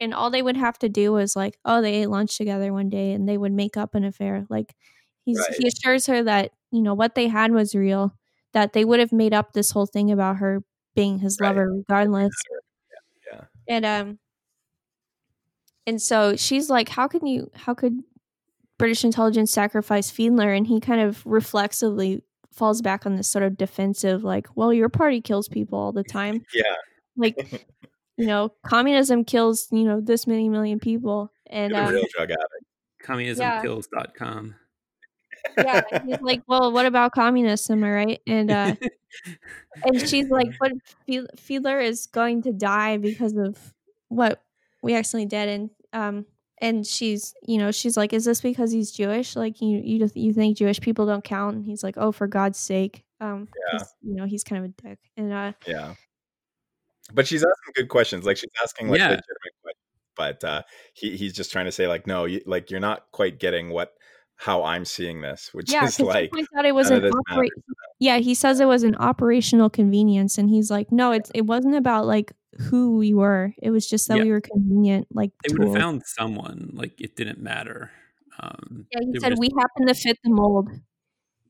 And 0.00 0.14
all 0.14 0.30
they 0.30 0.42
would 0.42 0.56
have 0.56 0.78
to 0.80 0.88
do 0.88 1.12
was 1.12 1.36
like, 1.36 1.58
oh, 1.64 1.82
they 1.82 2.02
ate 2.02 2.06
lunch 2.08 2.36
together 2.38 2.72
one 2.72 2.88
day, 2.88 3.12
and 3.12 3.28
they 3.28 3.38
would 3.38 3.52
make 3.52 3.76
up 3.76 3.94
an 3.94 4.04
affair. 4.04 4.46
Like, 4.50 4.74
he's 5.24 5.46
Right. 5.48 5.56
he 5.56 5.68
assures 5.68 6.06
her 6.06 6.22
that 6.24 6.52
you 6.72 6.82
know 6.82 6.94
what 6.94 7.14
they 7.14 7.28
had 7.28 7.52
was 7.52 7.74
real, 7.74 8.14
that 8.54 8.72
they 8.72 8.84
would 8.84 9.00
have 9.00 9.12
made 9.12 9.34
up 9.34 9.52
this 9.52 9.70
whole 9.72 9.86
thing 9.86 10.10
about 10.10 10.38
her 10.38 10.62
being 10.94 11.18
his 11.20 11.40
Right. 11.40 11.40
lover 11.40 11.70
regardless. 11.72 12.46
Yeah. 13.26 13.46
And 13.68 13.84
um 13.84 14.18
and 15.86 16.00
so 16.00 16.36
she's 16.36 16.70
like, 16.70 16.88
How 16.88 17.08
can 17.08 17.26
you 17.26 17.50
how 17.54 17.74
could 17.74 18.00
British 18.78 19.04
intelligence 19.04 19.52
sacrifice 19.52 20.10
Fiedler? 20.12 20.56
And 20.56 20.66
he 20.66 20.80
kind 20.80 21.00
of 21.00 21.24
reflexively 21.26 22.24
falls 22.52 22.82
back 22.82 23.06
on 23.06 23.16
this 23.16 23.28
sort 23.28 23.44
of 23.44 23.56
defensive, 23.56 24.24
like, 24.24 24.48
well, 24.54 24.72
your 24.72 24.88
party 24.88 25.20
kills 25.20 25.48
people 25.48 25.78
all 25.78 25.92
the 25.92 26.04
time. 26.04 26.44
Yeah. 26.54 26.74
Like, 27.16 27.66
you 28.16 28.26
know, 28.26 28.52
communism 28.64 29.24
kills, 29.24 29.68
you 29.70 29.84
know, 29.84 30.00
this 30.00 30.26
many 30.26 30.48
million 30.48 30.78
people. 30.78 31.32
And 31.46 31.74
um, 31.74 31.92
real 31.92 32.04
drug 32.14 32.30
addict. 32.30 32.64
Communismkills.com. 33.04 34.54
yeah, 35.56 35.80
and 35.90 36.08
he's 36.08 36.20
like, 36.20 36.42
well, 36.46 36.70
what 36.70 36.86
about 36.86 37.12
communism? 37.12 37.82
Am 37.82 37.84
I 37.84 37.92
right? 37.92 38.20
And 38.26 38.50
uh, 38.50 38.74
and 39.84 40.08
she's 40.08 40.28
like, 40.28 40.48
but 40.60 40.72
Fied- 41.06 41.30
Fiedler 41.36 41.82
is 41.82 42.06
going 42.06 42.42
to 42.42 42.52
die 42.52 42.98
because 42.98 43.36
of 43.36 43.58
what 44.08 44.42
we 44.82 44.94
accidentally 44.94 45.26
did. 45.26 45.48
And 45.48 45.70
um, 45.92 46.26
and 46.60 46.86
she's, 46.86 47.34
you 47.46 47.58
know, 47.58 47.70
she's 47.70 47.96
like, 47.96 48.12
is 48.12 48.24
this 48.24 48.40
because 48.40 48.70
he's 48.72 48.90
Jewish? 48.90 49.36
Like, 49.36 49.60
you 49.60 49.80
you 49.84 49.98
just- 49.98 50.16
you 50.16 50.32
think 50.32 50.56
Jewish 50.56 50.80
people 50.80 51.06
don't 51.06 51.24
count? 51.24 51.56
And 51.56 51.64
he's 51.64 51.82
like, 51.82 51.96
oh, 51.98 52.12
for 52.12 52.26
God's 52.26 52.58
sake, 52.58 53.04
um, 53.20 53.48
Yeah. 53.72 53.78
'cause, 53.78 53.94
you 54.02 54.14
know, 54.14 54.26
he's 54.26 54.44
kind 54.44 54.64
of 54.64 54.70
a 54.70 54.88
dick. 54.88 54.98
And 55.16 55.32
uh, 55.32 55.52
Yeah. 55.66 55.94
But 57.12 57.26
she's 57.26 57.42
asking 57.42 57.72
good 57.74 57.88
questions. 57.88 58.24
Like 58.24 58.36
she's 58.36 58.50
asking 58.62 58.88
like 58.88 58.98
Yeah. 58.98 59.08
legitimate 59.08 59.54
questions. 59.62 59.76
But 60.16 60.44
uh, 60.44 60.62
he 60.94 61.16
he's 61.16 61.32
just 61.32 61.50
trying 61.50 61.64
to 61.64 61.72
say 61.72 61.86
like, 61.88 62.06
no, 62.06 62.24
you, 62.26 62.40
like 62.46 62.70
you're 62.70 62.78
not 62.80 63.04
quite 63.12 63.38
getting 63.40 63.70
what 63.70 63.94
how 64.36 64.62
I'm 64.64 64.84
seeing 64.84 65.20
this, 65.20 65.50
which 65.52 65.70
yeah, 65.72 65.84
is 65.84 65.96
'cause 65.96 66.06
like 66.06 66.22
he 66.24 66.28
points 66.28 66.48
out 66.56 66.64
it 66.66 66.74
was 66.74 66.90
an 66.90 67.04
opera- 67.28 67.48
Yeah, 67.98 68.18
he 68.18 68.34
says 68.34 68.58
it 68.60 68.64
was 68.66 68.82
an 68.84 68.96
operational 68.96 69.68
convenience, 69.70 70.38
and 70.38 70.48
he's 70.50 70.70
like, 70.70 70.90
no, 70.92 71.12
it's 71.12 71.30
it 71.34 71.42
wasn't 71.46 71.74
about 71.74 72.06
like 72.06 72.32
who 72.58 72.96
we 72.96 73.14
were. 73.14 73.54
It 73.62 73.70
was 73.70 73.88
just 73.88 74.08
that 74.08 74.18
Yeah. 74.18 74.24
we 74.24 74.30
were 74.32 74.40
convenient, 74.40 75.08
like 75.12 75.30
They 75.46 75.54
would 75.54 75.68
have 75.68 75.76
found 75.76 76.02
someone. 76.06 76.70
Like 76.74 77.00
it 77.00 77.16
didn't 77.16 77.40
matter. 77.40 77.90
Um, 78.38 78.86
Yeah, 78.92 79.00
they 79.00 79.06
he 79.12 79.20
said 79.20 79.30
just- 79.30 79.40
we 79.40 79.50
happen 79.58 79.86
to 79.86 79.94
fit 79.94 80.18
the 80.24 80.30
mold. 80.30 80.68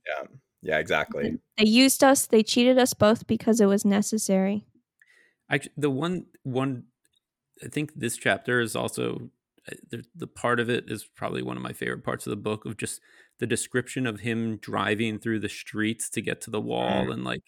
yeah, 0.07 0.27
yeah, 0.63 0.79
exactly. 0.79 1.39
They 1.57 1.67
used 1.67 2.03
us. 2.05 2.27
They 2.27 2.43
cheated 2.43 2.79
us 2.79 2.95
both 2.95 3.27
because 3.27 3.61
it 3.61 3.67
was 3.67 3.85
necessary. 3.85 4.67
Actually, 5.49 5.73
the 5.77 5.91
one 5.91 6.27
one 6.43 6.85
I 7.63 7.69
think 7.69 7.95
this 7.95 8.17
chapter 8.17 8.61
is 8.61 8.75
also 8.77 9.31
uh, 9.71 9.75
the, 9.91 10.05
the 10.15 10.27
part 10.27 10.59
of 10.61 10.71
it 10.71 10.91
is 10.91 11.05
probably 11.05 11.43
one 11.43 11.57
of 11.57 11.63
my 11.63 11.73
favorite 11.75 12.03
parts 12.05 12.27
of 12.27 12.31
the 12.31 12.37
book 12.37 12.65
of 12.65 12.77
just 12.79 13.01
the 13.39 13.47
description 13.47 14.07
of 14.07 14.21
him 14.21 14.57
driving 14.57 15.19
through 15.19 15.41
the 15.41 15.49
streets 15.49 16.09
to 16.11 16.21
get 16.23 16.41
to 16.43 16.51
the 16.51 16.61
wall 16.61 17.11
and 17.13 17.23
like 17.25 17.43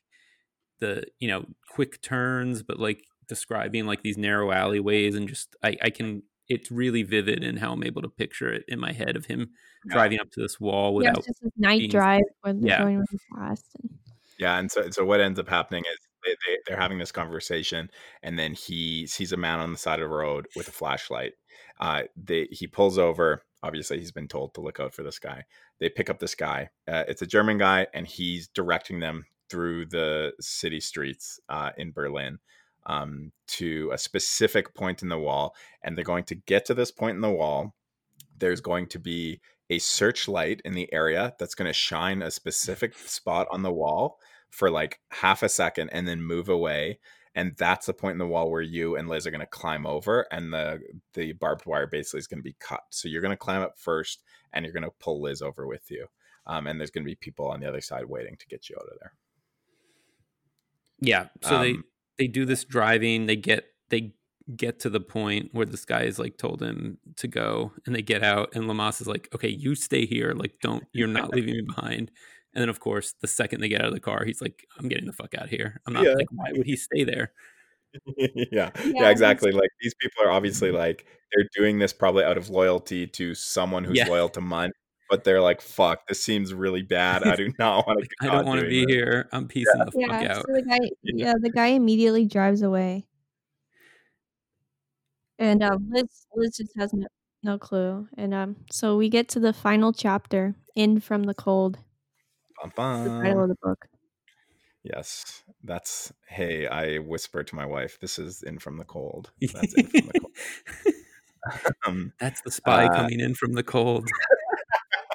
the 0.81 1.05
you 1.21 1.29
know 1.29 1.47
quick 1.71 2.03
turns 2.03 2.63
but 2.63 2.79
like 2.79 3.03
describing 3.29 3.87
like 3.87 4.03
these 4.03 4.19
narrow 4.19 4.51
alleyways 4.53 5.15
and 5.15 5.29
just 5.29 5.55
I, 5.63 5.77
I 5.83 5.91
can 5.91 6.23
it's 6.49 6.71
really 6.71 7.03
vivid 7.03 7.43
in 7.43 7.57
how 7.57 7.73
I'm 7.73 7.85
able 7.85 8.03
to 8.03 8.09
picture 8.09 8.53
it 8.53 8.65
in 8.69 8.79
my 8.79 8.93
head 8.93 9.17
of 9.17 9.27
him 9.27 9.51
Yeah. 9.87 9.95
driving 9.95 10.21
up 10.21 10.31
to 10.33 10.41
this 10.41 10.61
wall 10.61 10.91
yeah, 10.91 11.11
without 11.11 11.19
it's 11.19 11.27
just 11.29 11.43
this 11.43 11.53
night 11.57 11.79
being- 11.79 11.91
drive 11.91 12.23
where 12.43 12.53
they're 12.53 12.69
Yeah. 12.69 12.83
going 12.83 12.97
really 12.97 13.21
fast. 13.35 13.67
And, 13.81 13.99
Yeah, 14.39 14.59
and 14.59 14.71
so 14.71 14.91
so 14.91 15.05
what 15.05 15.21
ends 15.21 15.39
up 15.39 15.49
happening 15.49 15.85
is 15.91 15.99
they, 16.25 16.31
they 16.47 16.59
they're 16.67 16.77
having 16.81 16.99
this 16.99 17.11
conversation, 17.13 17.91
and 18.23 18.39
then 18.39 18.53
he 18.55 19.07
sees 19.07 19.33
a 19.33 19.37
man 19.37 19.59
on 19.61 19.73
the 19.73 19.79
side 19.79 20.01
of 20.01 20.09
the 20.09 20.15
road 20.15 20.47
with 20.55 20.69
a 20.69 20.73
flashlight. 20.73 21.33
Uh, 21.81 22.03
they 22.17 22.47
he 22.51 22.67
pulls 22.67 22.97
over. 22.99 23.43
Obviously, 23.65 23.99
he's 23.99 24.13
been 24.13 24.29
told 24.29 24.55
to 24.55 24.61
look 24.61 24.79
out 24.81 24.95
for 24.95 25.03
this 25.03 25.19
guy. 25.19 25.45
They 25.81 25.89
pick 25.89 26.09
up 26.11 26.19
this 26.21 26.35
guy. 26.37 26.71
Uh, 26.87 27.05
it's 27.09 27.23
a 27.23 27.27
German 27.27 27.59
guy, 27.59 27.87
and 27.95 28.07
he's 28.07 28.47
directing 28.49 29.01
them 29.01 29.27
through 29.49 29.87
the 29.87 30.33
city 30.41 30.81
streets 30.81 31.41
uh, 31.49 31.71
in 31.77 31.91
Berlin 31.93 32.39
um, 32.87 33.33
to 33.47 33.91
a 33.93 33.99
specific 33.99 34.75
point 34.75 35.03
in 35.03 35.09
the 35.09 35.19
wall. 35.19 35.55
And 35.83 35.97
they're 35.97 36.05
going 36.05 36.25
to 36.25 36.35
get 36.35 36.65
to 36.67 36.75
this 36.75 36.91
point 36.91 37.17
in 37.17 37.21
the 37.21 37.31
wall. 37.31 37.75
There's 38.39 38.61
going 38.61 38.89
to 38.89 38.99
be 38.99 39.41
a 39.71 39.79
searchlight 39.79 40.61
in 40.65 40.75
the 40.75 40.93
area 40.93 41.35
that's 41.39 41.55
going 41.55 41.69
to 41.69 41.73
shine 41.73 42.23
a 42.23 42.31
specific 42.31 42.97
spot 43.07 43.47
on 43.51 43.63
the 43.63 43.73
wall 43.73 44.19
for 44.51 44.71
like 44.71 45.01
half 45.11 45.43
a 45.43 45.49
second 45.49 45.89
and 45.91 46.07
then 46.07 46.23
move 46.23 46.49
away 46.49 46.99
and 47.35 47.55
that's 47.57 47.87
the 47.87 47.95
point 47.95 48.13
in 48.13 48.19
the 48.19 48.27
wall 48.27 48.51
where 48.51 48.61
you 48.61 48.97
and 48.97 49.09
Liz 49.09 49.27
are 49.27 49.31
going 49.31 49.41
to 49.41 49.47
climb 49.47 49.87
over 49.87 50.27
and 50.31 50.53
the 50.53 50.79
the 51.15 51.33
barbed 51.33 51.65
wire 51.65 51.87
basically 51.87 52.19
is 52.19 52.27
going 52.27 52.41
to 52.41 52.45
be 52.45 52.57
cut 52.61 52.83
so 52.91 53.09
you're 53.09 53.23
going 53.23 53.31
to 53.31 53.37
climb 53.37 53.63
up 53.63 53.79
first 53.79 54.23
and 54.53 54.67
you're 54.67 54.75
going 54.75 54.83
to 54.83 54.93
pull 55.01 55.23
Liz 55.23 55.41
over 55.41 55.67
with 55.67 55.91
you 55.91 56.07
um, 56.47 56.67
and 56.67 56.79
there's 56.79 56.91
going 56.91 57.03
to 57.03 57.11
be 57.11 57.15
people 57.15 57.47
on 57.47 57.61
the 57.61 57.67
other 57.67 57.81
side 57.81 58.05
waiting 58.05 58.37
to 58.37 58.47
get 58.47 58.69
you 58.69 58.77
out 58.79 58.93
of 58.93 58.99
there 59.01 59.15
Yeah. 61.03 61.27
So 61.43 61.59
they 61.59 61.73
Um, 61.73 61.85
they 62.23 62.29
do 62.29 62.45
this 62.47 62.63
driving. 62.65 63.27
They 63.27 63.35
get 63.37 63.65
they 63.91 64.15
get 64.57 64.79
to 64.81 64.91
the 64.91 65.01
point 65.01 65.49
where 65.53 65.67
this 65.67 65.85
guy 65.85 66.03
is 66.03 66.19
like 66.21 66.37
told 66.39 66.63
him 66.63 66.99
to 67.17 67.27
go, 67.27 67.73
and 67.85 67.95
they 67.97 68.03
get 68.03 68.23
out, 68.23 68.55
and 68.55 68.65
Leamas 68.69 69.01
is 69.01 69.09
like, 69.09 69.29
"Okay, 69.35 69.49
you 69.49 69.75
stay 69.75 70.07
here. 70.07 70.33
Like, 70.37 70.55
don't 70.63 70.85
you're 70.93 71.09
not 71.09 71.31
leaving 71.35 71.55
me 71.55 71.63
behind." 71.63 72.13
And 72.55 72.63
then, 72.63 72.69
of 72.69 72.79
course, 72.81 73.15
the 73.21 73.27
second 73.27 73.61
they 73.61 73.69
get 73.69 73.81
out 73.81 73.89
of 73.89 73.95
the 73.95 74.01
car, 74.01 74.25
he's 74.25 74.41
like, 74.41 74.65
"I'm 74.79 74.89
getting 74.89 75.07
the 75.07 75.13
fuck 75.13 75.35
out 75.35 75.45
of 75.45 75.51
here." 75.51 75.81
I'm 75.87 75.95
not 75.95 76.05
Yeah. 76.05 76.13
like, 76.15 76.29
why 76.31 76.53
would 76.53 76.67
he 76.67 76.77
stay 76.77 77.03
there? 77.03 77.33
yeah. 78.17 78.47
yeah 78.53 78.71
Yeah, 78.85 79.11
exactly 79.11 79.53
like 79.53 79.71
these 79.81 79.95
people 80.01 80.25
are 80.25 80.31
obviously 80.31 80.71
like 80.71 81.07
they're 81.35 81.49
doing 81.57 81.79
this 81.79 81.93
probably 81.93 82.25
out 82.25 82.39
of 82.39 82.49
loyalty 82.51 83.07
to 83.09 83.35
someone 83.35 83.85
who's 83.85 83.99
Yeah. 83.99 84.09
loyal 84.09 84.29
to 84.31 84.41
Mundt 84.41 84.75
but 85.13 85.25
they're 85.25 85.43
like 85.43 85.61
fuck 85.61 86.07
this 86.09 86.25
seems 86.25 86.55
really 86.55 86.81
bad 86.81 87.23
I 87.23 87.37
do 87.37 87.53
not 87.59 87.87
want 87.87 88.01
to 88.03 88.09
I 88.23 88.33
don't 88.33 88.47
want 88.47 88.63
to 88.63 88.67
be 88.67 88.87
here. 88.89 89.29
I'm 89.31 89.47
piecing 89.47 89.79
the 89.79 89.93
fuck 89.93 90.23
yeah, 90.23 90.37
out. 90.37 90.47
so 90.47 90.55
the 90.55 90.63
guy, 90.63 90.79
Yeah. 91.03 91.27
yeah, 91.27 91.35
the 91.39 91.51
guy 91.51 91.67
immediately 91.67 92.25
drives 92.25 92.63
away, 92.63 93.07
and 95.39 95.63
um, 95.63 95.91
Liz, 95.93 96.27
Liz 96.35 96.57
just 96.57 96.73
has 96.79 96.95
no, 96.95 97.07
no 97.43 97.59
clue. 97.59 98.09
And 98.17 98.33
um, 98.33 98.57
so 98.71 98.97
we 98.97 99.11
get 99.11 99.29
to 99.31 99.41
the 99.41 99.53
final 99.53 99.93
chapter, 99.93 100.55
"In 100.77 100.99
from 100.99 101.25
the 101.25 101.35
Cold," 101.35 101.79
Bum, 102.75 103.05
the 103.05 103.23
title 103.23 103.43
of 103.43 103.49
the 103.51 103.57
book. 103.63 103.87
Yes, 104.83 105.43
that's 105.63 106.11
hey. 106.27 106.67
I 106.69 107.01
whisper 107.01 107.45
to 107.45 107.55
my 107.55 107.67
wife, 107.67 107.99
"This 108.01 108.19
is 108.19 108.43
in 108.43 108.59
from 108.59 108.79
the 108.79 108.85
cold." 108.85 109.31
That's 109.41 109.75
in 109.75 109.89
from 109.89 110.07
the 110.07 110.21
cold. 110.21 110.33
Um, 111.85 112.13
That's 112.21 112.41
the 112.43 112.53
spy 112.53 112.87
Uh, 112.87 112.95
coming 112.95 113.21
in 113.21 113.35
from 113.35 113.53
the 113.55 113.65
cold. 113.65 114.09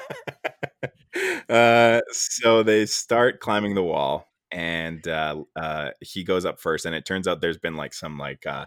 uh, 1.49 2.01
so 2.11 2.63
they 2.63 2.85
start 2.85 3.39
climbing 3.39 3.75
the 3.75 3.83
wall, 3.83 4.27
and 4.51 5.07
uh, 5.07 5.43
uh, 5.55 5.89
he 6.01 6.23
goes 6.23 6.45
up 6.45 6.59
first. 6.59 6.85
And 6.85 6.95
it 6.95 7.05
turns 7.05 7.27
out 7.27 7.41
there's 7.41 7.57
been 7.57 7.75
like 7.75 7.93
some 7.93 8.17
like 8.17 8.45
uh, 8.45 8.65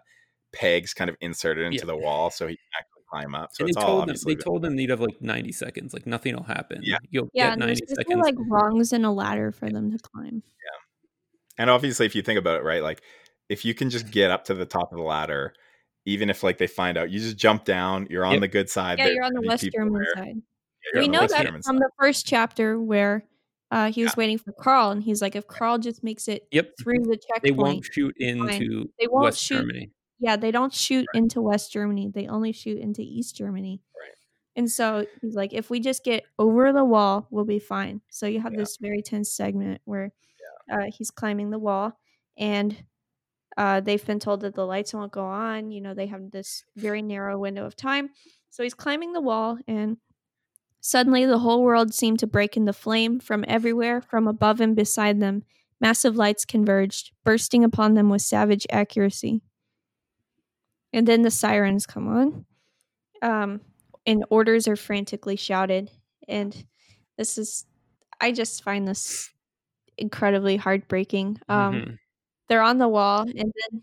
pegs 0.53 0.95
kind 0.95 1.11
of 1.11 1.17
inserted 1.21 1.65
into 1.67 1.79
Yeah. 1.79 1.85
the 1.87 1.97
wall, 1.97 2.31
so 2.31 2.47
he 2.47 2.55
can 2.57 2.65
actually 2.79 3.03
climb 3.11 3.35
up. 3.35 3.51
So 3.53 3.62
and 3.62 3.69
it's 3.71 3.77
they 3.77 3.83
all 3.83 3.87
told 3.89 3.99
them 3.99 4.03
obviously 4.11 4.35
they 4.35 4.43
told 4.43 4.62
them 4.62 4.79
you'd 4.79 4.91
have 4.91 5.01
like 5.01 5.21
90 5.21 5.53
seconds. 5.53 5.93
Like 5.93 6.07
nothing 6.07 6.35
will 6.35 6.43
happen. 6.45 6.81
Yeah. 6.83 6.99
You'll 7.11 7.29
Yeah, 7.33 7.47
get 7.49 7.53
and 7.55 7.62
there's 7.62 7.81
90 7.81 7.81
just 7.81 7.91
no, 8.09 8.17
seconds. 8.23 8.23
like 8.25 8.35
rungs 8.51 8.93
and 8.93 9.05
a 9.07 9.11
ladder 9.11 9.53
for 9.53 9.69
them 9.71 9.91
to 9.91 9.99
climb. 9.99 10.43
Yeah, 10.45 10.79
and 11.59 11.71
obviously, 11.71 12.07
if 12.07 12.15
you 12.15 12.23
think 12.23 12.39
about 12.39 12.61
it, 12.61 12.65
right, 12.65 12.83
like 12.83 13.03
if 13.49 13.65
you 13.65 13.75
can 13.75 13.91
just 13.91 14.11
get 14.11 14.31
up 14.31 14.45
to 14.45 14.55
the 14.55 14.67
top 14.67 14.93
of 14.93 14.99
the 14.99 15.05
ladder, 15.05 15.53
even 16.07 16.31
if 16.31 16.43
like 16.43 16.59
they 16.59 16.67
find 16.69 16.97
out, 16.97 17.11
you 17.11 17.19
just 17.21 17.37
jump 17.37 17.65
down. 17.65 18.07
You're 18.11 18.25
on 18.25 18.35
Yep. 18.35 18.41
the 18.43 18.49
good 18.49 18.71
side. 18.71 18.99
Yeah, 18.99 19.07
there- 19.07 19.15
you're 19.15 19.25
on 19.25 19.33
the 19.35 19.41
there'll 19.41 19.49
West 19.53 19.69
German 19.75 20.05
side. 20.15 20.43
Yeah, 20.94 21.01
we 21.01 21.09
know 21.09 21.27
that 21.27 21.47
from 21.47 21.62
side. 21.62 21.77
the 21.77 21.90
first 21.98 22.27
chapter 22.27 22.78
where 22.81 23.24
uh, 23.70 23.93
he 23.93 24.02
was 24.02 24.16
waiting 24.16 24.39
for 24.39 24.52
Karl, 24.52 24.90
and 24.90 25.02
he's 25.02 25.23
like, 25.23 25.36
if 25.36 25.47
Karl 25.47 25.78
just 25.78 26.02
makes 26.02 26.27
it 26.28 26.47
Yep. 26.51 26.73
through 26.82 27.05
the 27.05 27.16
checkpoint, 27.16 27.43
They 27.43 27.51
won't 27.52 27.85
shoot 27.85 28.15
into 28.19 28.89
They 28.98 29.07
won't 29.07 29.24
West 29.24 29.40
shoot- 29.43 29.59
Germany. 29.59 29.90
yeah, 30.19 30.36
they 30.36 30.51
don't 30.51 30.73
shoot 30.74 31.07
into 31.15 31.40
West 31.40 31.73
Germany. 31.73 32.11
They 32.12 32.27
only 32.27 32.52
shoot 32.52 32.78
into 32.78 33.02
East 33.02 33.36
Germany. 33.36 33.81
Right. 34.01 34.15
And 34.57 34.69
so 34.70 35.07
he's 35.23 35.35
like, 35.36 35.52
if 35.52 35.70
we 35.70 35.78
just 35.78 36.02
get 36.05 36.24
over 36.39 36.73
the 36.73 36.85
wall, 36.85 37.28
we'll 37.31 37.44
be 37.44 37.61
fine. 37.61 38.01
So 38.11 38.27
you 38.27 38.40
have 38.40 38.52
Yeah. 38.55 38.61
this 38.61 38.77
very 38.81 39.02
tense 39.02 39.31
segment 39.31 39.81
where 39.85 40.12
uh, 40.70 40.86
he's 40.97 41.11
climbing 41.12 41.51
the 41.51 41.59
wall, 41.59 41.93
and 42.36 42.85
uh, 43.57 43.81
they've 43.81 44.05
been 44.07 44.20
told 44.20 44.40
that 44.40 44.55
the 44.55 44.65
lights 44.66 44.94
won't 44.94 45.12
go 45.12 45.24
on. 45.24 45.70
You 45.70 45.81
know, 45.81 45.94
they 45.94 46.07
have 46.07 46.31
this 46.31 46.65
very 46.77 47.02
narrow 47.02 47.39
window 47.39 47.66
of 47.66 47.77
time. 47.77 48.11
So 48.51 48.62
he's 48.62 48.74
climbing 48.74 49.12
the 49.12 49.20
wall, 49.20 49.59
and 49.69 49.97
suddenly 50.81 51.27
the 51.27 51.39
whole 51.40 51.62
world 51.62 51.94
seemed 51.94 52.19
to 52.20 52.27
break 52.27 52.57
into 52.57 52.73
flame 52.73 53.20
from 53.20 53.44
everywhere, 53.48 54.01
from 54.01 54.27
above 54.28 54.61
and 54.61 54.77
beside 54.77 55.20
them. 55.20 55.44
Massive 55.81 56.16
lights 56.16 56.44
converged, 56.44 57.12
bursting 57.24 57.65
upon 57.65 57.94
them 57.94 58.11
with 58.11 58.23
savage 58.23 58.66
accuracy. 58.70 59.43
And 60.93 61.07
then 61.07 61.23
the 61.23 61.31
sirens 61.31 61.86
come 61.86 62.09
on, 62.09 62.47
um, 63.23 63.61
and 64.07 64.24
orders 64.31 64.69
are 64.69 64.77
frantically 64.77 65.36
shouted. 65.36 65.90
And 66.28 66.66
this 67.19 67.39
is, 67.39 67.66
I 68.20 68.32
just 68.32 68.65
find 68.65 68.89
this 68.89 69.31
incredibly 69.98 70.57
heartbreaking. 70.57 71.40
Um, 71.48 71.82
Mhm. 71.82 71.98
they're 72.48 72.62
on 72.62 72.78
the 72.78 72.89
wall, 72.89 73.23
and 73.23 73.36
then, 73.73 73.82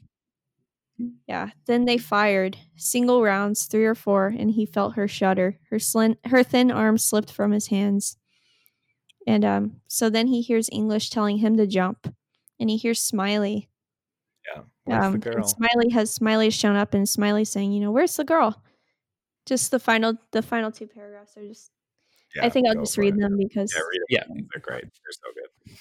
yeah, 1.28 1.50
then 1.66 1.86
they 1.86 1.98
fired 1.98 2.58
single 2.76 3.22
rounds, 3.22 3.66
three 3.66 3.86
or 3.86 3.96
four, 3.96 4.28
and 4.28 4.52
he 4.52 4.66
felt 4.66 4.96
her 4.96 5.08
shudder. 5.08 5.58
Her 5.70 5.80
slim, 5.80 6.16
her 6.26 6.44
thin 6.44 6.72
arm 6.72 6.98
slipped 6.98 7.32
from 7.32 7.52
his 7.52 7.68
hands, 7.68 8.18
and 9.28 9.46
um, 9.46 9.82
so 9.88 10.10
then 10.10 10.28
he 10.28 10.42
hears 10.42 10.70
English 10.72 11.10
telling 11.10 11.38
him 11.38 11.58
to 11.58 11.68
jump, 11.68 12.14
and 12.60 12.70
he 12.70 12.78
hears 12.78 13.02
Smiley. 13.02 13.70
Yeah. 14.56 14.64
Where's 14.86 15.06
Um, 15.06 15.20
the 15.20 15.30
and 15.30 15.36
girl? 15.38 15.48
Smiley 15.48 15.90
has 15.92 16.12
Smiley 16.12 16.50
shown 16.50 16.76
up, 16.76 16.94
and 16.94 17.08
Smiley 17.08 17.46
saying, 17.46 17.72
"You 17.74 17.82
know, 17.82 17.92
where's 17.92 18.16
the 18.16 18.24
girl?" 18.26 18.64
Just 19.46 19.72
the 19.72 19.80
final, 19.80 20.16
the 20.32 20.42
final 20.42 20.72
two 20.72 20.88
paragraphs 20.88 21.38
are 21.38 21.48
just. 21.48 21.72
Yeah, 22.36 22.46
I 22.46 22.50
think 22.50 22.68
I'll 22.68 22.76
just 22.76 22.98
read 22.98 23.16
it. 23.16 23.20
them 23.22 23.38
because 23.38 23.72
Yeah, 23.74 23.82
read 23.82 24.02
it. 24.02 24.08
Yeah. 24.10 24.24
They're 24.52 24.62
great. 24.62 24.84
They're 24.84 25.12
so 25.12 25.32
good. 25.34 25.78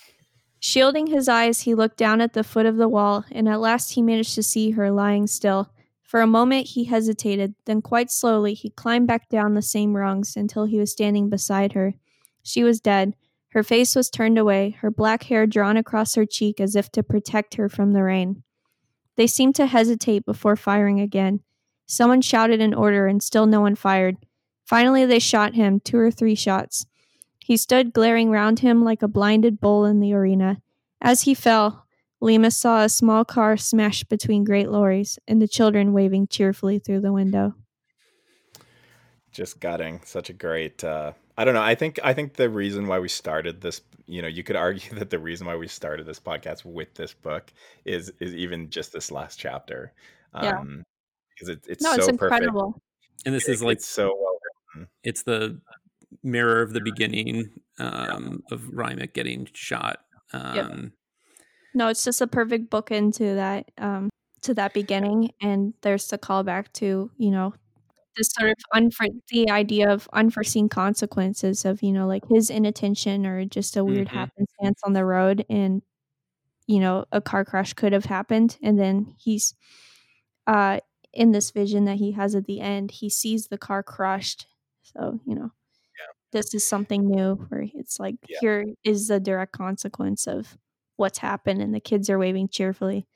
Shielding 0.58 1.08
his 1.08 1.28
eyes, 1.28 1.60
he 1.60 1.74
looked 1.74 1.96
down 1.96 2.20
at 2.20 2.32
the 2.32 2.44
foot 2.44 2.66
of 2.66 2.76
the 2.76 2.88
wall, 2.88 3.24
and 3.30 3.48
at 3.48 3.60
last 3.60 3.92
he 3.92 4.02
managed 4.02 4.34
to 4.34 4.42
see 4.42 4.72
her 4.72 4.90
lying 4.90 5.26
still. 5.26 5.70
For 6.02 6.20
a 6.20 6.26
moment 6.26 6.68
he 6.68 6.84
hesitated, 6.84 7.54
then 7.66 7.82
quite 7.82 8.10
slowly 8.10 8.54
he 8.54 8.70
climbed 8.70 9.06
back 9.06 9.28
down 9.28 9.54
the 9.54 9.62
same 9.62 9.96
rungs 9.96 10.36
until 10.36 10.64
he 10.64 10.78
was 10.78 10.92
standing 10.92 11.28
beside 11.28 11.72
her. 11.72 11.94
She 12.42 12.62
was 12.62 12.80
dead. 12.80 13.14
Her 13.50 13.62
face 13.62 13.96
was 13.96 14.10
turned 14.10 14.38
away, 14.38 14.76
her 14.80 14.90
black 14.90 15.24
hair 15.24 15.46
drawn 15.46 15.76
across 15.76 16.14
her 16.14 16.26
cheek 16.26 16.60
as 16.60 16.76
if 16.76 16.90
to 16.92 17.02
protect 17.02 17.54
her 17.54 17.68
from 17.68 17.92
the 17.92 18.02
rain. 18.02 18.42
They 19.16 19.26
seemed 19.26 19.54
to 19.56 19.66
hesitate 19.66 20.24
before 20.24 20.56
firing 20.56 21.00
again. 21.00 21.40
Someone 21.86 22.20
shouted 22.20 22.60
an 22.60 22.74
order, 22.74 23.06
and 23.06 23.22
still 23.22 23.46
no 23.46 23.60
one 23.60 23.74
fired. 23.74 24.16
Finally, 24.64 25.06
they 25.06 25.18
shot 25.18 25.54
him 25.54 25.80
two 25.80 25.98
or 25.98 26.10
three 26.10 26.34
shots. 26.34 26.86
He 27.46 27.56
stood 27.56 27.92
glaring 27.92 28.30
round 28.30 28.58
him 28.58 28.82
like 28.82 29.02
a 29.04 29.08
blinded 29.08 29.60
bull 29.60 29.84
in 29.84 30.00
the 30.00 30.12
arena. 30.12 30.60
As 31.00 31.22
he 31.22 31.32
fell, 31.32 31.86
Leamas 32.20 32.56
saw 32.56 32.82
a 32.82 32.88
small 32.88 33.24
car 33.24 33.56
smash 33.56 34.02
between 34.02 34.42
great 34.42 34.68
lorries 34.68 35.16
and 35.28 35.40
the 35.40 35.46
children 35.46 35.92
waving 35.92 36.26
cheerfully 36.26 36.80
through 36.80 37.02
the 37.02 37.12
window. 37.12 37.54
just 39.30 39.60
gutting 39.60 40.00
such 40.04 40.30
a 40.30 40.32
great 40.32 40.82
uh 40.82 41.12
i 41.36 41.44
don't 41.44 41.52
know 41.52 41.62
i 41.62 41.74
think 41.74 42.00
i 42.02 42.14
think 42.14 42.32
the 42.34 42.48
reason 42.48 42.86
why 42.86 42.98
we 42.98 43.06
started 43.08 43.60
this 43.60 43.82
you 44.06 44.22
know 44.22 44.28
you 44.28 44.42
could 44.42 44.56
argue 44.56 44.88
that 44.98 45.10
the 45.10 45.18
reason 45.18 45.46
why 45.46 45.54
we 45.54 45.68
started 45.68 46.06
this 46.06 46.18
podcast 46.18 46.64
with 46.64 46.94
this 46.94 47.12
book 47.12 47.52
is 47.84 48.10
is 48.18 48.34
even 48.34 48.70
just 48.70 48.92
this 48.94 49.10
last 49.10 49.38
chapter 49.38 49.92
Yeah. 50.42 50.58
um 50.58 50.82
because 51.34 51.50
it, 51.50 51.64
it's 51.68 51.84
no, 51.84 51.90
so 51.90 51.96
it's 51.96 52.06
perfect 52.06 52.22
incredible. 52.22 52.80
And 53.26 53.34
this 53.34 53.46
It- 53.46 53.52
is 53.52 53.62
like 53.62 53.76
it's 53.76 53.86
so 53.86 54.06
well 54.18 54.38
written 54.74 54.88
it's 55.04 55.22
the 55.22 55.60
mirror 56.26 56.62
of 56.62 56.72
the 56.72 56.80
beginning 56.80 57.50
um, 57.78 58.42
of 58.50 58.62
Riemeck 58.72 59.14
getting 59.14 59.48
shot. 59.54 59.98
Um, 60.32 60.92
No, 61.74 61.88
it's 61.88 62.04
just 62.04 62.20
a 62.20 62.26
perfect 62.26 62.70
book 62.70 62.90
into 62.90 63.34
that 63.34 63.70
um 63.78 64.10
to 64.42 64.54
that 64.54 64.72
beginning 64.74 65.32
and 65.40 65.74
there's 65.82 66.08
the 66.08 66.18
callback 66.18 66.72
to, 66.74 67.10
you 67.18 67.30
know, 67.30 67.54
this 68.16 68.28
sort 68.38 68.50
of 68.50 68.56
unfor- 68.74 69.20
the 69.30 69.50
idea 69.50 69.90
of 69.92 70.08
unforeseen 70.12 70.68
consequences 70.68 71.64
of, 71.64 71.82
you 71.82 71.92
know, 71.92 72.06
like 72.06 72.24
his 72.28 72.50
inattention 72.50 73.26
or 73.26 73.44
just 73.46 73.76
a 73.76 73.84
weird 73.84 74.08
Mhm. 74.08 74.12
happenstance 74.12 74.80
on 74.84 74.92
the 74.94 75.04
road 75.04 75.44
and 75.50 75.82
you 76.68 76.80
know, 76.80 77.04
a 77.12 77.20
car 77.20 77.44
crash 77.44 77.74
could 77.74 77.92
have 77.94 78.06
happened 78.06 78.58
and 78.62 78.78
then 78.78 79.14
he's 79.18 79.54
uh 80.46 80.80
in 81.12 81.32
this 81.32 81.50
vision 81.50 81.84
that 81.86 81.96
he 81.98 82.12
has 82.12 82.34
at 82.34 82.46
the 82.46 82.60
end, 82.60 82.90
he 82.90 83.08
sees 83.10 83.48
the 83.48 83.58
car 83.58 83.82
crushed. 83.82 84.46
So, 84.82 85.20
you 85.26 85.34
know, 85.34 85.52
this 86.32 86.54
is 86.54 86.66
something 86.66 87.08
new 87.08 87.34
where 87.48 87.66
it's 87.74 87.98
like 88.00 88.16
Yeah. 88.28 88.38
here 88.40 88.66
is 88.84 89.08
the 89.08 89.20
direct 89.20 89.52
consequence 89.52 90.26
of 90.26 90.56
what's 90.96 91.18
happened 91.18 91.60
and 91.62 91.74
the 91.74 91.80
kids 91.80 92.08
are 92.10 92.18
waving 92.18 92.48
cheerfully. 92.48 93.06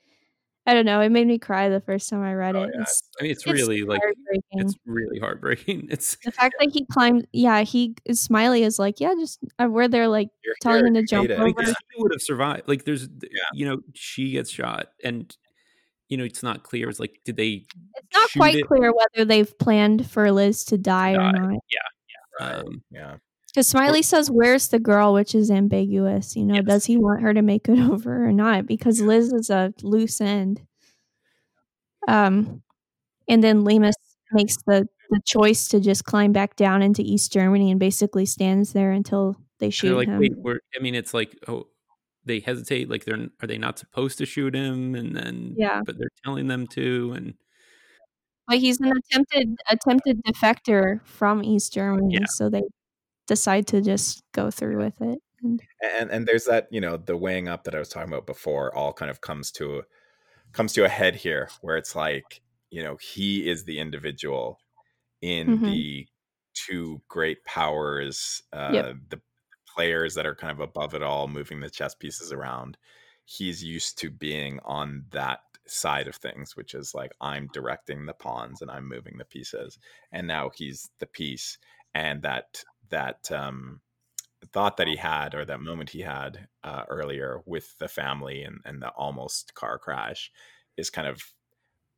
I 0.67 0.75
don't 0.75 0.85
know, 0.85 1.01
it 1.01 1.09
made 1.09 1.25
me 1.25 1.39
cry 1.39 1.69
the 1.69 1.81
first 1.81 2.07
time 2.09 2.21
I 2.21 2.35
read 2.35 2.55
Oh, 2.55 2.63
it. 2.63 2.71
yeah, 2.75 2.81
It's 2.83 3.01
I 3.19 3.23
mean, 3.23 3.31
it's, 3.31 3.43
it's 3.45 3.51
really 3.51 3.81
like 3.81 3.99
it's 4.51 4.75
really 4.85 5.19
heartbreaking. 5.19 5.87
It's 5.91 6.17
the 6.23 6.31
fact 6.31 6.55
that 6.59 6.69
he 6.71 6.85
climbed 6.85 7.27
yeah, 7.33 7.61
he 7.61 7.95
Smiley 8.11 8.63
is 8.63 8.77
like, 8.77 8.99
Yeah, 8.99 9.13
just 9.19 9.39
uh, 9.59 9.67
we're 9.69 9.87
there 9.87 10.07
like 10.07 10.29
You're 10.45 10.53
telling 10.61 10.85
him 10.87 10.93
to 10.93 11.03
jump 11.03 11.29
made 11.29 11.33
it. 11.35 11.39
I 11.39 11.45
mean, 11.45 11.55
he 11.57 11.73
would 12.03 12.11
have 12.13 12.21
survived. 12.21 12.67
Like, 12.67 12.85
there's, 12.85 13.03
Yeah. 13.23 13.39
you 13.53 13.65
know, 13.67 13.79
she 13.95 14.31
gets 14.33 14.51
shot, 14.51 14.89
and 15.03 15.35
you 16.09 16.17
know, 16.17 16.23
it's 16.25 16.43
not 16.43 16.61
clear. 16.63 16.89
It's 16.89 16.99
like, 16.99 17.19
did 17.25 17.37
they? 17.37 17.65
It's 17.95 18.13
not 18.13 18.29
quite 18.37 18.55
it- 18.57 18.67
clear 18.67 18.93
whether 18.93 19.25
they've 19.25 19.57
planned 19.57 20.09
for 20.11 20.31
Liz 20.31 20.63
to 20.65 20.77
die, 20.77 21.13
Die. 21.13 21.19
or 21.29 21.31
not. 21.31 21.59
Right 22.41 22.55
Um, 22.65 22.83
yeah 22.91 23.17
Because 23.47 23.67
Smiley 23.67 24.01
says, 24.01 24.29
"Where's 24.31 24.69
the 24.69 24.79
girl?" 24.79 25.13
which 25.13 25.35
is 25.35 25.51
ambiguous. 25.51 26.35
You 26.35 26.45
know, 26.45 26.55
Yes. 26.55 26.65
does 26.65 26.85
he 26.85 26.97
want 26.97 27.21
her 27.21 27.33
to 27.33 27.41
make 27.41 27.67
it 27.69 27.79
over 27.91 28.25
or 28.25 28.31
not? 28.33 28.65
Because 28.65 29.01
Liz 29.01 29.31
is 29.33 29.49
a 29.49 29.73
loose 29.83 30.21
end. 30.21 30.61
Um, 32.07 32.63
and 33.27 33.43
then 33.43 33.63
Leamas 33.63 33.95
makes 34.31 34.57
the 34.65 34.87
the 35.09 35.19
choice 35.25 35.67
to 35.67 35.81
just 35.81 36.05
climb 36.05 36.31
back 36.31 36.55
down 36.55 36.81
into 36.81 37.01
East 37.01 37.33
Germany 37.33 37.69
and 37.69 37.79
basically 37.79 38.25
stands 38.25 38.71
there 38.71 38.91
until 38.93 39.35
they 39.59 39.69
shoot 39.69 39.93
like, 39.97 40.07
him. 40.07 40.19
wait, 40.19 40.31
we're. 40.37 40.59
I 40.73 40.81
mean, 40.81 40.95
it's 40.95 41.13
like, 41.13 41.35
oh, 41.49 41.67
they 42.23 42.39
hesitate. 42.39 42.89
Like, 42.89 43.03
they're 43.03 43.27
are 43.41 43.47
they 43.47 43.57
not 43.57 43.77
supposed 43.77 44.17
to 44.19 44.25
shoot 44.25 44.55
him? 44.55 44.95
And 44.95 45.13
then, 45.15 45.53
Yeah. 45.57 45.81
but 45.85 45.97
they're 45.97 46.07
telling 46.23 46.47
them 46.47 46.65
to, 46.67 47.11
and 47.17 47.33
But 48.51 48.59
he's 48.59 48.81
an 48.81 48.91
attempted 48.91 49.55
attempted 49.69 50.21
defector 50.25 51.01
from 51.07 51.43
East 51.43 51.73
Germany, 51.73 52.19
Yeah. 52.19 52.27
so 52.27 52.49
they 52.49 52.63
decide 53.27 53.67
to 53.69 53.81
just 53.81 54.23
go 54.33 54.51
through 54.51 54.79
with 54.79 55.01
it. 55.01 55.19
And 55.43 55.61
and 55.81 56.11
and 56.11 56.27
there's 56.27 56.45
that 56.45 56.67
you 56.71 56.81
know 56.81 56.97
the 56.97 57.17
weighing 57.17 57.47
up 57.47 57.63
that 57.63 57.75
i 57.75 57.79
was 57.79 57.89
talking 57.89 58.11
about 58.11 58.25
before 58.25 58.73
all 58.75 58.93
kind 58.93 59.09
of 59.11 59.21
comes 59.21 59.51
to 59.53 59.83
comes 60.53 60.73
to 60.73 60.85
a 60.85 60.89
head 60.89 61.15
here 61.15 61.49
where 61.61 61.77
it's 61.77 61.95
like 61.95 62.41
you 62.71 62.83
know 62.83 62.97
he 62.97 63.49
is 63.49 63.65
the 63.65 63.79
individual 63.79 64.59
in 65.21 65.61
Mhm. 65.61 65.63
the 65.63 66.07
two 66.53 67.01
great 67.09 67.43
powers 67.45 68.43
uh 68.53 68.73
Yep. 68.73 68.93
the 69.09 69.21
players 69.67 70.15
that 70.15 70.25
are 70.27 70.35
kind 70.35 70.51
of 70.51 70.59
above 70.61 70.95
it 70.95 71.03
all 71.03 71.27
moving 71.27 71.61
the 71.61 71.69
chess 71.69 71.95
pieces 71.95 72.31
around 72.31 72.77
he's 73.25 73.63
used 73.63 73.97
to 73.99 74.09
being 74.11 74.59
on 74.65 75.05
that 75.11 75.41
side 75.71 76.07
of 76.07 76.15
things 76.15 76.55
which 76.55 76.73
is 76.73 76.93
like 76.93 77.11
i'm 77.21 77.47
directing 77.53 78.05
the 78.05 78.13
pawns 78.13 78.61
and 78.61 78.69
i'm 78.69 78.87
moving 78.87 79.17
the 79.17 79.25
pieces 79.25 79.77
and 80.11 80.27
now 80.27 80.49
he's 80.53 80.89
the 80.99 81.05
piece 81.07 81.57
and 81.93 82.21
that 82.21 82.63
that 82.89 83.31
um 83.31 83.81
thought 84.53 84.77
that 84.77 84.87
he 84.87 84.95
had 84.95 85.35
or 85.35 85.45
that 85.45 85.61
moment 85.61 85.89
he 85.89 86.01
had 86.01 86.47
uh, 86.63 86.83
earlier 86.89 87.41
with 87.45 87.77
the 87.77 87.87
family 87.87 88.41
and, 88.41 88.59
and 88.65 88.81
the 88.81 88.89
almost 88.89 89.53
car 89.53 89.77
crash 89.77 90.31
is 90.77 90.89
kind 90.89 91.07
of 91.07 91.21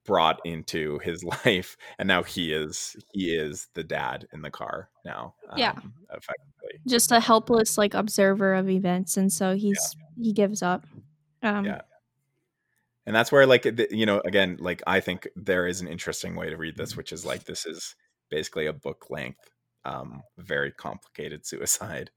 brought 0.06 0.42
into 0.46 1.00
his 1.00 1.24
life 1.46 1.78
and 1.98 2.08
now 2.08 2.22
he 2.22 2.52
is 2.52 2.98
he 3.14 3.34
is 3.34 3.70
the 3.76 3.84
dad 3.84 4.28
in 4.34 4.42
the 4.42 4.52
car 4.52 4.90
now 5.06 5.34
Yeah. 5.56 5.72
um, 5.72 5.94
effectively 6.10 6.82
just 6.88 7.12
a 7.12 7.20
helpless 7.20 7.78
like 7.78 7.94
observer 7.94 8.54
of 8.56 8.70
events, 8.70 9.18
and 9.18 9.32
so 9.32 9.56
he's 9.56 9.96
he 10.20 10.34
gives 10.34 10.62
up. 10.62 10.86
Um, 11.42 11.66
Yeah. 11.66 11.82
And 13.06 13.16
that's 13.16 13.32
where 13.32 13.46
like 13.46 13.66
you 13.92 14.06
know 14.06 14.22
again 14.26 14.58
like 14.60 14.82
i 14.88 15.00
think 15.00 15.28
there 15.36 15.68
is 15.68 15.82
an 15.82 15.88
interesting 15.88 16.36
way 16.36 16.50
to 16.50 16.58
read 16.58 16.76
this 16.78 16.96
which 16.96 17.12
is 17.12 17.26
like 17.26 17.44
this 17.46 17.66
is 17.66 17.96
basically 18.30 18.66
a 18.66 18.74
book 18.74 19.08
length 19.10 19.50
um 19.86 20.22
very 20.38 20.72
complicated 20.72 21.46
suicide 21.46 22.12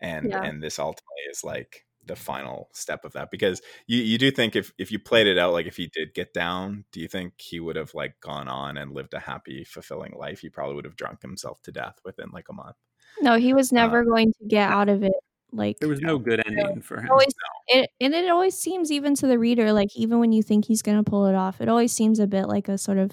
and 0.00 0.30
Yeah. 0.30 0.40
and 0.42 0.62
this 0.62 0.78
ultimately 0.78 1.22
is 1.30 1.44
like 1.44 1.84
the 2.06 2.16
final 2.16 2.70
step 2.72 3.04
of 3.04 3.12
that 3.12 3.30
because 3.30 3.60
you 3.86 3.98
you 4.02 4.16
do 4.16 4.30
think 4.30 4.56
if 4.56 4.72
if 4.78 4.90
you 4.90 4.98
played 4.98 5.26
it 5.26 5.36
out 5.38 5.52
like 5.52 5.66
if 5.66 5.76
he 5.76 5.90
did 5.92 6.14
get 6.14 6.32
down 6.32 6.84
do 6.92 7.00
you 7.00 7.06
think 7.08 7.34
he 7.38 7.60
would 7.60 7.76
have 7.76 7.92
like 7.94 8.14
gone 8.20 8.48
on 8.48 8.78
and 8.78 8.92
lived 8.94 9.12
a 9.12 9.20
happy 9.20 9.64
fulfilling 9.64 10.14
life 10.16 10.40
he 10.40 10.48
probably 10.48 10.74
would 10.74 10.86
have 10.86 10.96
drunk 10.96 11.20
himself 11.22 11.60
to 11.62 11.70
death 11.70 11.96
within 12.04 12.30
like 12.32 12.48
a 12.48 12.54
month 12.54 12.76
No, 13.20 13.36
he 13.36 13.52
was 13.52 13.70
never 13.72 14.04
going 14.04 14.32
to 14.32 14.46
get 14.48 14.70
out 14.70 14.88
of 14.88 15.02
it. 15.02 15.12
Like 15.52 15.78
There 15.78 15.88
was 15.88 16.00
no 16.00 16.18
good 16.18 16.42
ending 16.46 16.80
for 16.82 17.00
him. 17.00 17.10
always, 17.10 17.34
it, 17.68 17.90
and 18.00 18.14
it 18.14 18.30
always 18.30 18.56
seems 18.58 18.90
even 18.92 19.14
to 19.16 19.26
the 19.26 19.38
reader, 19.38 19.72
like 19.72 19.88
even 19.96 20.18
when 20.18 20.32
you 20.32 20.42
think 20.42 20.64
he's 20.66 20.82
going 20.82 21.02
to 21.02 21.08
pull 21.08 21.26
it 21.26 21.34
off, 21.34 21.60
it 21.60 21.68
always 21.68 21.92
seems 21.92 22.18
a 22.18 22.26
bit 22.26 22.46
like 22.46 22.68
a 22.68 22.78
sort 22.78 22.98
of 22.98 23.12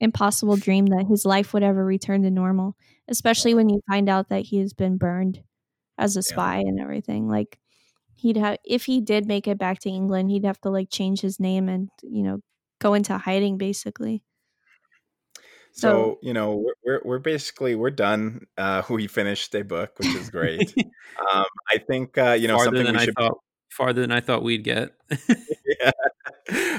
impossible 0.00 0.56
dream 0.56 0.86
that 0.86 1.06
his 1.08 1.24
life 1.24 1.52
would 1.52 1.62
ever 1.62 1.84
return 1.84 2.22
to 2.22 2.30
normal. 2.30 2.76
Especially 3.08 3.54
when 3.54 3.68
you 3.68 3.80
find 3.88 4.08
out 4.08 4.28
that 4.28 4.42
he 4.46 4.58
has 4.58 4.72
been 4.72 4.96
burned 4.98 5.42
as 5.96 6.16
a 6.16 6.22
spy 6.22 6.58
and 6.58 6.80
everything. 6.80 7.28
Like 7.28 7.58
he'd 8.16 8.36
have, 8.36 8.58
if 8.64 8.84
he 8.84 9.00
did 9.00 9.26
make 9.26 9.48
it 9.48 9.58
back 9.58 9.80
to 9.80 9.90
England, 9.90 10.30
he'd 10.30 10.44
have 10.44 10.60
to 10.62 10.70
like 10.70 10.90
change 10.90 11.20
his 11.20 11.40
name 11.40 11.68
and 11.68 11.88
you 12.02 12.22
know 12.22 12.40
go 12.80 12.94
into 12.94 13.16
hiding 13.18 13.58
basically. 13.58 14.22
So, 15.72 15.88
So- 15.88 16.18
you 16.22 16.32
know, 16.32 16.64
we're, 16.84 17.00
we're 17.04 17.18
basically 17.18 17.74
we're 17.74 17.90
done. 17.90 18.46
Uh, 18.56 18.82
we 18.90 19.06
finished 19.06 19.54
a 19.54 19.62
book, 19.62 19.98
which 19.98 20.14
is 20.14 20.30
great. 20.30 20.74
um, 21.32 21.44
I 21.72 21.78
think 21.78 22.16
uh, 22.18 22.32
you 22.32 22.48
know 22.48 22.62
something 22.62 22.92
we 22.92 22.98
should. 22.98 23.14
thought. 23.14 23.38
Farther 23.70 24.00
than 24.00 24.10
I 24.10 24.20
thought 24.20 24.42
we'd 24.42 24.64
get. 24.64 24.92
yeah. 25.10 25.90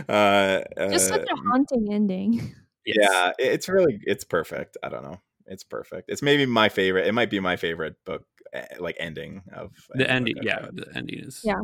Uh, 0.10 0.64
Just 0.90 1.08
such 1.10 1.22
uh, 1.22 1.34
a 1.34 1.50
haunting 1.52 1.94
ending. 1.94 2.56
Yeah, 2.86 3.34
it's 3.38 3.70
really 3.70 4.00
it's 4.04 4.24
perfect. 4.24 4.78
I 4.82 4.90
don't 4.90 5.04
know. 5.04 5.22
It's 5.46 5.64
perfect. 5.64 6.10
It's 6.10 6.24
maybe 6.24 6.48
my 6.48 6.70
favorite. 6.70 7.06
It 7.06 7.14
might 7.14 7.30
be 7.30 7.40
my 7.40 7.56
favorite 7.56 7.96
book, 8.06 8.26
eh, 8.52 8.66
like 8.80 8.96
ending 9.00 9.44
of 9.54 9.72
The 9.94 10.10
ending, 10.10 10.38
yeah, 10.42 10.68
the 10.74 10.88
ending 10.96 11.20
is. 11.20 11.42
Yeah. 11.44 11.60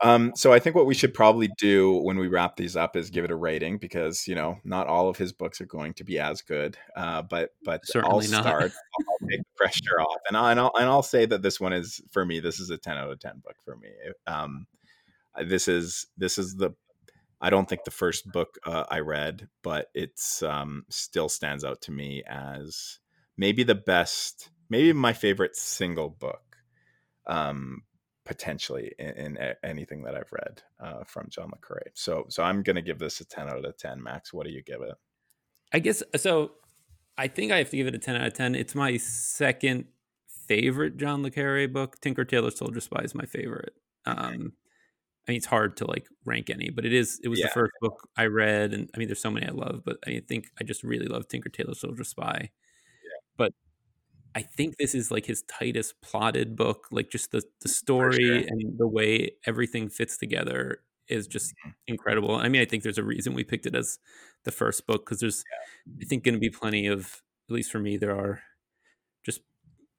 Um, 0.00 0.32
so 0.36 0.52
I 0.52 0.60
think 0.60 0.76
what 0.76 0.86
we 0.86 0.94
should 0.94 1.12
probably 1.12 1.50
do 1.58 1.92
when 1.92 2.18
we 2.18 2.28
wrap 2.28 2.56
these 2.56 2.76
up 2.76 2.94
is 2.96 3.10
give 3.10 3.24
it 3.24 3.32
a 3.32 3.36
rating 3.36 3.78
because 3.78 4.28
you 4.28 4.34
know 4.34 4.58
not 4.64 4.86
all 4.86 5.08
of 5.08 5.16
his 5.16 5.32
books 5.32 5.60
are 5.60 5.66
going 5.66 5.94
to 5.94 6.04
be 6.04 6.18
as 6.18 6.40
good. 6.42 6.76
Uh, 6.94 7.22
but 7.22 7.50
but 7.64 7.80
I'll 7.80 8.20
Certainly 8.20 8.28
not. 8.28 8.42
start. 8.44 8.72
I'll 8.72 9.28
take 9.28 9.40
the 9.40 9.44
pressure 9.56 10.00
off, 10.00 10.20
and 10.28 10.36
I'll, 10.36 10.46
and 10.46 10.60
I'll 10.60 10.72
and 10.76 10.84
I'll 10.84 11.02
say 11.02 11.26
that 11.26 11.42
this 11.42 11.58
one 11.58 11.72
is 11.72 12.00
for 12.10 12.24
me. 12.24 12.40
This 12.40 12.60
is 12.60 12.70
a 12.70 12.78
ten 12.78 12.96
out 12.96 13.10
of 13.10 13.18
ten 13.18 13.42
book 13.44 13.56
for 13.64 13.76
me. 13.76 13.90
Um, 14.26 14.66
this 15.44 15.68
is 15.68 16.06
this 16.16 16.38
is 16.38 16.56
the. 16.56 16.70
I 17.40 17.50
don't 17.50 17.68
think 17.68 17.84
the 17.84 17.92
first 17.92 18.30
book 18.32 18.58
uh, 18.66 18.84
I 18.90 18.98
read, 18.98 19.48
but 19.62 19.90
it's 19.94 20.42
um, 20.42 20.84
still 20.88 21.28
stands 21.28 21.64
out 21.64 21.80
to 21.82 21.92
me 21.92 22.24
as 22.26 22.98
maybe 23.36 23.62
the 23.62 23.76
best, 23.76 24.50
maybe 24.68 24.92
my 24.92 25.12
favorite 25.12 25.54
single 25.54 26.08
book. 26.08 26.56
Um, 27.28 27.82
potentially 28.28 28.92
in, 28.98 29.08
in 29.10 29.36
a- 29.38 29.56
anything 29.64 30.02
that 30.02 30.14
I've 30.14 30.30
read 30.30 30.62
uh, 30.78 31.02
from 31.04 31.26
John 31.30 31.48
Le 31.50 31.58
Carre. 31.66 31.90
So 31.94 32.26
so 32.28 32.42
I'm 32.44 32.62
gonna 32.62 32.82
give 32.82 32.98
this 32.98 33.20
a 33.20 33.24
10 33.24 33.48
out 33.48 33.64
of 33.64 33.76
10. 33.78 34.00
Max, 34.02 34.32
what 34.32 34.46
do 34.46 34.52
you 34.52 34.62
give 34.62 34.82
it? 34.82 34.94
I 35.72 35.78
guess 35.80 36.02
so. 36.16 36.52
I 37.16 37.26
think 37.26 37.50
I 37.50 37.58
have 37.58 37.70
to 37.70 37.76
give 37.76 37.88
it 37.88 37.94
a 37.94 37.98
10 37.98 38.14
out 38.16 38.26
of 38.28 38.34
10. 38.34 38.54
It's 38.54 38.74
my 38.76 38.96
second 38.98 39.86
favorite 40.46 40.96
John 40.98 41.22
Le 41.22 41.30
Carre 41.30 41.66
book. 41.66 42.00
Tinker 42.00 42.24
Tailor 42.24 42.50
Soldier 42.52 42.80
Spy 42.80 43.00
is 43.02 43.14
my 43.14 43.24
favorite. 43.24 43.72
Um, 44.06 44.52
I 45.26 45.32
mean, 45.32 45.36
it's 45.38 45.46
hard 45.46 45.76
to 45.78 45.86
like 45.86 46.06
rank 46.24 46.48
any, 46.48 46.70
but 46.70 46.84
it 46.86 46.92
is. 46.92 47.20
It 47.24 47.28
was 47.28 47.38
Yeah. 47.40 47.46
the 47.46 47.52
first 47.52 47.72
book 47.80 48.08
I 48.16 48.26
read, 48.26 48.72
and 48.72 48.88
I 48.94 48.98
mean, 48.98 49.08
there's 49.08 49.20
so 49.20 49.30
many 49.30 49.46
I 49.46 49.50
love, 49.50 49.82
but 49.84 49.98
I 50.06 50.22
think 50.28 50.46
I 50.60 50.64
just 50.64 50.82
really 50.84 51.06
love 51.06 51.26
Tinker 51.28 51.48
Tailor 51.48 51.74
Soldier 51.74 52.04
Spy. 52.04 52.38
Yeah. 53.02 53.18
But 53.36 53.52
I 54.38 54.42
think 54.42 54.76
this 54.78 54.94
is 54.94 55.10
like 55.10 55.26
his 55.26 55.42
tightest 55.42 56.00
plotted 56.00 56.54
book. 56.56 56.86
Like 56.92 57.10
just 57.10 57.32
the 57.32 57.42
the 57.60 57.68
story 57.68 58.18
sure. 58.24 58.36
and 58.36 58.78
the 58.78 58.86
way 58.88 59.32
everything 59.46 59.88
fits 59.90 60.16
together 60.16 60.82
is 61.08 61.26
just 61.26 61.54
Mm-hmm. 61.56 61.70
incredible. 61.88 62.34
I 62.36 62.48
mean, 62.48 62.62
I 62.62 62.66
think 62.66 62.82
there's 62.84 62.98
a 62.98 63.02
reason 63.02 63.34
we 63.34 63.44
picked 63.44 63.66
it 63.66 63.74
as 63.74 63.98
the 64.44 64.52
first 64.52 64.86
book 64.86 65.04
because 65.04 65.20
there's, 65.20 65.42
I 66.00 66.04
think, 66.04 66.22
going 66.24 66.34
to 66.34 66.40
be 66.40 66.50
plenty 66.50 66.86
of, 66.86 67.22
at 67.48 67.54
least 67.54 67.72
for 67.72 67.80
me, 67.80 67.96
there 67.96 68.16
are 68.16 68.40
just, 69.24 69.40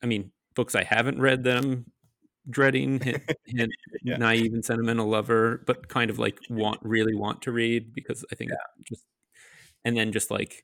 I 0.04 0.06
mean, 0.06 0.32
books 0.56 0.76
I 0.76 0.84
haven't 0.84 1.20
read 1.20 1.44
that 1.46 1.58
I'm 1.58 1.92
dreading, 2.50 3.00
hint, 3.46 3.72
Yeah. 4.04 4.18
naive 4.18 4.54
and 4.54 4.64
sentimental 4.64 5.08
lover, 5.08 5.64
but 5.68 5.90
kind 5.90 6.10
of 6.12 6.20
like 6.20 6.40
want 6.50 6.80
really 6.84 7.16
want 7.16 7.42
to 7.44 7.52
read 7.52 7.94
because 7.94 8.24
I 8.32 8.36
think 8.36 8.52
just, 8.88 9.06
and 9.86 9.98
then 9.98 10.12
just 10.14 10.32
like 10.32 10.64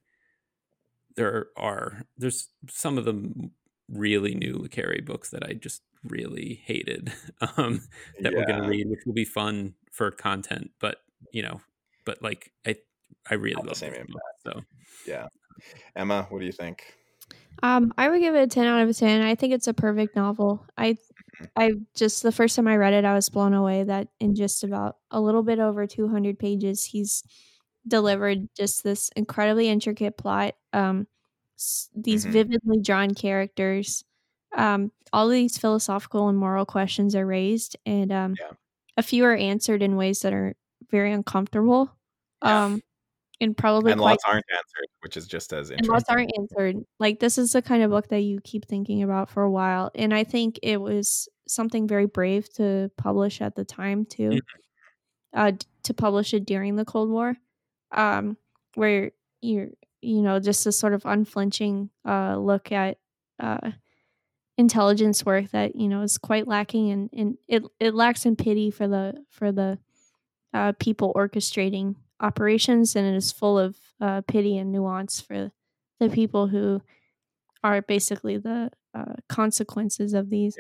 there 1.16 1.48
are 1.58 2.04
there's 2.18 2.50
some 2.70 2.98
of 2.98 3.06
the 3.06 3.50
really 3.90 4.34
new 4.36 4.54
LeCarre 4.56 5.06
books 5.06 5.30
that 5.32 5.44
I 5.46 5.54
just 5.54 5.82
really 6.04 6.62
hated 6.66 7.12
um, 7.58 7.82
that 8.22 8.34
we're 8.34 8.46
going 8.46 8.62
to 8.62 8.68
read, 8.68 8.90
which 8.90 9.00
will 9.06 9.14
be 9.14 9.26
fun 9.26 9.74
for 9.92 10.12
content. 10.12 10.72
But 10.80 10.98
you 11.32 11.42
know, 11.44 11.62
but 12.06 12.22
like 12.22 12.52
I, 12.66 12.76
I 13.30 13.36
really 13.36 13.56
Not 13.56 13.70
the 13.70 13.76
same 13.76 13.94
impact. 13.94 14.12
book, 14.12 14.22
So 14.44 14.62
Yeah. 15.08 15.28
Emma, 15.96 16.28
what 16.30 16.40
do 16.40 16.46
you 16.46 16.52
think? 16.52 16.84
Um, 17.64 17.94
I 17.98 18.10
would 18.10 18.20
give 18.20 18.36
it 18.36 18.42
a 18.44 18.48
ten 18.48 18.68
out 18.68 18.88
of 18.88 18.98
ten. 18.98 19.22
I 19.22 19.36
think 19.36 19.54
it's 19.54 19.68
a 19.68 19.74
perfect 19.74 20.16
novel. 20.16 20.66
I, 20.78 20.98
Mm-hmm. 21.36 21.46
I 21.58 21.72
just 21.98 22.24
the 22.24 22.32
first 22.32 22.56
time 22.56 22.66
I 22.66 22.78
read 22.78 22.94
it, 22.94 23.04
I 23.04 23.14
was 23.14 23.28
blown 23.28 23.54
away 23.54 23.84
that 23.84 24.08
in 24.22 24.36
just 24.36 24.64
about 24.64 24.96
a 25.12 25.20
little 25.20 25.44
bit 25.44 25.60
over 25.60 25.86
two 25.86 26.08
hundred 26.08 26.40
pages, 26.40 26.86
he's 26.86 27.24
delivered 27.86 28.48
just 28.56 28.86
this 28.86 29.10
incredibly 29.18 29.68
intricate 29.68 30.18
plot. 30.18 30.56
Um, 30.72 31.02
s- 31.02 31.08
these 31.96 32.26
Mhm. 32.26 32.32
vividly 32.32 32.82
drawn 32.82 33.14
characters. 33.14 34.04
Um, 34.58 34.92
all 35.14 35.28
these 35.30 35.58
philosophical 35.58 36.30
and 36.30 36.38
moral 36.38 36.66
questions 36.66 37.16
are 37.16 37.26
raised, 37.26 37.78
and 37.86 38.12
um, 38.12 38.36
Yeah. 38.40 38.52
a 38.98 39.04
few 39.04 39.26
are 39.26 39.36
answered 39.36 39.82
in 39.84 39.96
ways 39.98 40.22
that 40.22 40.34
are 40.34 40.56
very 40.92 41.12
uncomfortable. 41.14 41.92
Yeah. 42.44 42.66
Um, 42.66 42.82
and 43.42 43.58
probably 43.58 43.92
and 43.92 44.00
quite 44.02 44.12
lots 44.12 44.24
aren't 44.26 44.46
answered, 44.52 44.88
which 45.02 45.18
is 45.18 45.28
just 45.28 45.54
as 45.54 45.70
and 45.70 45.80
interesting. 45.80 45.94
lots 45.94 46.10
aren't 46.10 46.32
answered. 46.38 46.86
Like 47.00 47.20
this 47.20 47.38
is 47.38 47.52
the 47.54 47.62
kind 47.62 47.84
of 47.84 47.92
book 47.92 48.08
that 48.10 48.22
you 48.22 48.40
keep 48.42 48.66
thinking 48.66 49.04
about 49.04 49.30
for 49.30 49.44
a 49.44 49.52
while, 49.52 49.92
and 49.96 50.14
I 50.14 50.24
think 50.24 50.60
it 50.64 50.78
was 50.82 51.28
something 51.48 51.88
very 51.88 52.06
brave 52.08 52.52
to 52.56 52.92
publish 52.98 53.42
at 53.42 53.56
the 53.56 53.66
time 53.66 54.06
too. 54.06 54.30
Mm-hmm. 54.30 54.60
Uh, 55.34 55.52
to 55.84 55.94
publish 55.94 56.34
it 56.34 56.46
during 56.46 56.78
the 56.78 56.86
Cold 56.86 57.10
War, 57.10 57.36
um, 57.92 58.38
where 58.76 59.12
you're 59.42 59.70
you 60.06 60.22
know 60.22 60.40
just 60.40 60.66
a 60.68 60.72
sort 60.72 60.94
of 60.94 61.04
unflinching 61.06 61.90
uh 62.06 62.38
look 62.38 62.72
at 62.72 63.00
uh 63.40 63.72
intelligence 64.58 65.26
work 65.26 65.50
that 65.52 65.76
you 65.76 65.88
know 65.88 66.02
is 66.02 66.18
quite 66.18 66.48
lacking 66.48 66.92
and 66.92 67.10
and 67.14 67.38
it 67.48 67.64
it 67.80 67.94
lacks 67.94 68.26
in 68.26 68.36
pity 68.36 68.72
for 68.72 68.88
the 68.88 69.26
for 69.30 69.52
the 69.52 69.78
uh, 70.54 70.74
people 70.80 71.14
orchestrating 71.16 71.96
operations 72.22 72.96
and 72.96 73.08
it 73.08 73.16
is 73.16 73.32
full 73.32 73.60
of 73.60 73.78
uh, 74.02 74.22
pity 74.22 74.58
and 74.58 74.72
nuance 74.72 75.22
for 75.22 75.52
the 76.00 76.10
people 76.10 76.48
who 76.48 76.82
are 77.64 77.82
basically 77.82 78.38
the 78.38 78.72
uh, 78.96 79.16
consequences 79.30 80.14
of 80.14 80.30
these. 80.30 80.58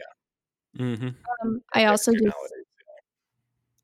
hmm 0.77 1.15
Um, 1.43 1.61
I 1.73 1.85
also 1.85 2.11
just 2.11 2.35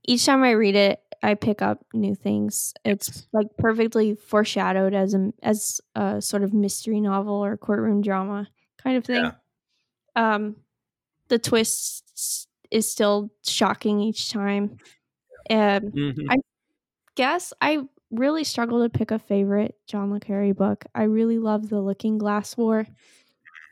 each 0.07 0.25
time 0.25 0.43
I 0.43 0.51
read 0.51 0.75
it, 0.75 1.03
I 1.23 1.35
pick 1.35 1.61
up 1.61 1.85
new 1.93 2.15
things. 2.15 2.73
It's 2.83 3.27
like 3.33 3.47
perfectly 3.57 4.15
foreshadowed 4.15 4.93
as 4.93 5.13
a 5.13 5.31
as 5.43 5.81
a 5.95 6.21
sort 6.21 6.43
of 6.43 6.53
mystery 6.53 6.99
novel 7.01 7.35
or 7.35 7.57
courtroom 7.57 8.01
drama 8.01 8.47
kind 8.81 8.97
of 8.97 9.05
thing. 9.05 9.23
Yeah. 9.25 9.31
Um, 10.15 10.57
the 11.29 11.39
twist 11.39 12.47
is 12.71 12.89
still 12.91 13.31
shocking 13.45 13.99
each 14.01 14.31
time. 14.31 14.77
Um, 15.49 15.81
hmm 15.93 16.29
I- 16.29 16.37
guess 17.15 17.53
I 17.61 17.83
really 18.11 18.43
struggle 18.45 18.83
to 18.83 18.89
pick 18.89 19.11
a 19.11 19.19
favorite 19.19 19.75
John 19.87 20.11
Le 20.11 20.19
Carre 20.19 20.53
book. 20.53 20.85
I 20.95 21.03
really 21.03 21.39
love 21.39 21.69
The 21.69 21.81
Looking 21.81 22.17
Glass 22.17 22.57
War. 22.57 22.87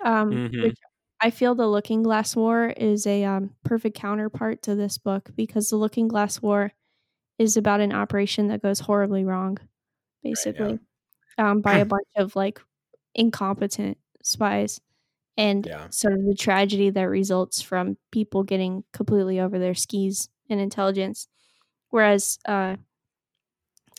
Um, 0.06 0.42
Mhm. 0.52 0.64
which 0.64 0.78
I 1.22 1.30
feel 1.32 1.56
The 1.56 1.68
Looking 1.68 2.04
Glass 2.04 2.36
War 2.36 2.68
is 2.78 3.06
a 3.08 3.24
um, 3.26 3.56
perfect 3.64 3.98
counterpart 3.98 4.62
to 4.64 4.76
this 4.76 4.98
book 4.98 5.32
because 5.36 5.70
The 5.70 5.78
Looking 5.78 6.08
Glass 6.08 6.42
War 6.42 6.72
is 7.40 7.57
about 7.57 7.82
an 7.82 7.94
operation 7.94 8.48
that 8.49 8.61
goes 8.61 8.80
horribly 8.82 9.24
wrong, 9.26 9.57
basically, 10.24 10.80
um, 11.38 11.61
by 11.61 11.78
a 11.78 11.86
bunch 11.86 12.07
of 12.18 12.36
like 12.36 12.61
incompetent 13.16 13.98
spies. 14.24 14.80
And 15.38 15.66
Yeah. 15.66 15.88
sort 15.90 16.16
of 16.16 16.26
the 16.26 16.36
tragedy 16.36 16.90
that 16.90 17.03
results 17.03 17.61
from 17.61 17.95
people 18.11 18.44
getting 18.44 18.84
completely 18.91 19.40
over 19.40 19.57
their 19.57 19.74
skis 19.74 20.28
in 20.49 20.60
intelligence. 20.60 21.30
Whereas 21.91 22.40
uh, 22.45 22.76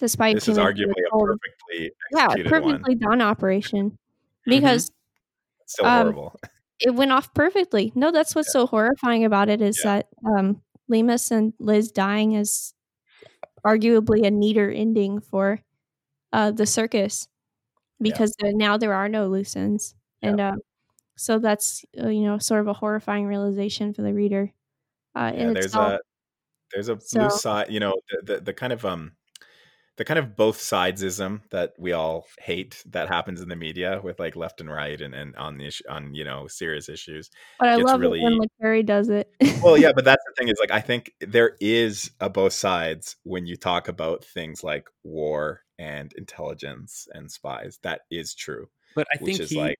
the 0.00 0.08
spy 0.08 0.34
This 0.34 0.48
is 0.48 0.58
arguably 0.58 0.92
a 1.06 1.18
perfectly 1.18 1.92
yeah, 2.14 2.28
perfectly 2.28 2.96
one. 2.96 2.98
done 2.98 3.22
operation 3.22 3.98
Mm-hmm. 4.48 4.50
because 4.50 4.90
um, 5.82 6.02
horrible. 6.12 6.40
it 6.80 6.94
went 6.94 7.12
off 7.12 7.32
perfectly. 7.34 7.92
No, 7.94 8.10
that's 8.10 8.34
what's 8.34 8.52
so 8.52 8.66
horrifying 8.66 9.24
about 9.24 9.48
it 9.48 9.60
is 9.62 9.80
Yeah. 9.84 9.96
that 9.96 10.08
um, 10.26 10.62
Leamas 10.88 11.30
and 11.30 11.52
Liz 11.58 11.90
dying 11.92 12.32
is 12.32 12.74
arguably 13.66 14.26
a 14.26 14.30
neater 14.30 14.70
ending 14.70 15.20
for 15.20 15.60
uh, 16.32 16.50
the 16.52 16.66
circus 16.66 17.28
because 18.00 18.34
uh, 18.44 18.50
now 18.54 18.76
there 18.78 18.94
are 18.94 19.08
no 19.08 19.28
loose 19.28 19.56
ends, 19.56 19.94
Yeah. 20.22 20.30
and 20.30 20.40
uh, 20.40 20.56
so 21.16 21.38
that's 21.38 21.84
uh, 22.00 22.08
you 22.08 22.22
know 22.24 22.38
sort 22.38 22.60
of 22.62 22.68
a 22.68 22.74
horrifying 22.74 23.26
realization 23.26 23.94
for 23.94 24.02
the 24.02 24.14
reader. 24.14 24.52
Uh, 25.16 25.32
Yeah, 25.34 25.52
there's 25.52 25.66
itself. 25.66 25.92
a 25.94 26.00
there's 26.74 26.88
a 26.90 27.00
So- 27.00 27.22
loose 27.24 27.42
side, 27.42 27.70
you 27.72 27.80
know, 27.80 27.94
the, 28.10 28.34
the 28.36 28.40
the 28.42 28.54
kind 28.54 28.72
of 28.72 28.84
um 28.84 29.12
the 30.00 30.04
kind 30.06 30.18
of 30.18 30.34
both 30.34 30.58
sidesism 30.58 31.42
that 31.50 31.74
we 31.78 31.92
all 31.92 32.24
hate 32.38 32.82
that 32.88 33.08
happens 33.08 33.42
in 33.42 33.50
the 33.50 33.54
media 33.54 34.00
with 34.02 34.18
like 34.18 34.34
left 34.34 34.58
and 34.62 34.70
right 34.70 34.98
and, 34.98 35.14
and 35.14 35.36
on 35.36 35.58
the 35.58 35.66
issue 35.66 35.84
on 35.90 36.14
you 36.14 36.24
know 36.24 36.46
serious 36.46 36.88
issues 36.88 37.28
But 37.58 37.68
I 37.68 37.76
love 37.76 38.00
really- 38.00 38.18
it 38.20 38.24
when 38.24 38.38
le 38.38 38.46
Carre 38.62 38.82
does 38.82 39.10
it. 39.10 39.28
well 39.62 39.76
yeah 39.76 39.92
but 39.94 40.06
that's 40.06 40.24
the 40.24 40.32
thing 40.38 40.48
is 40.48 40.56
like 40.58 40.70
i 40.70 40.80
think 40.80 41.12
there 41.20 41.54
is 41.60 42.12
a 42.18 42.30
both 42.30 42.54
sides 42.54 43.16
when 43.24 43.44
you 43.44 43.56
talk 43.56 43.88
about 43.88 44.24
things 44.24 44.64
like 44.64 44.88
war 45.04 45.60
and 45.78 46.14
intelligence 46.14 47.06
and 47.12 47.30
spies 47.30 47.78
that 47.82 48.00
is 48.10 48.34
true 48.34 48.70
But 48.94 49.06
I 49.14 49.18
which 49.20 49.36
think 49.36 49.40
is 49.40 49.50
he 49.50 49.58
like 49.60 49.78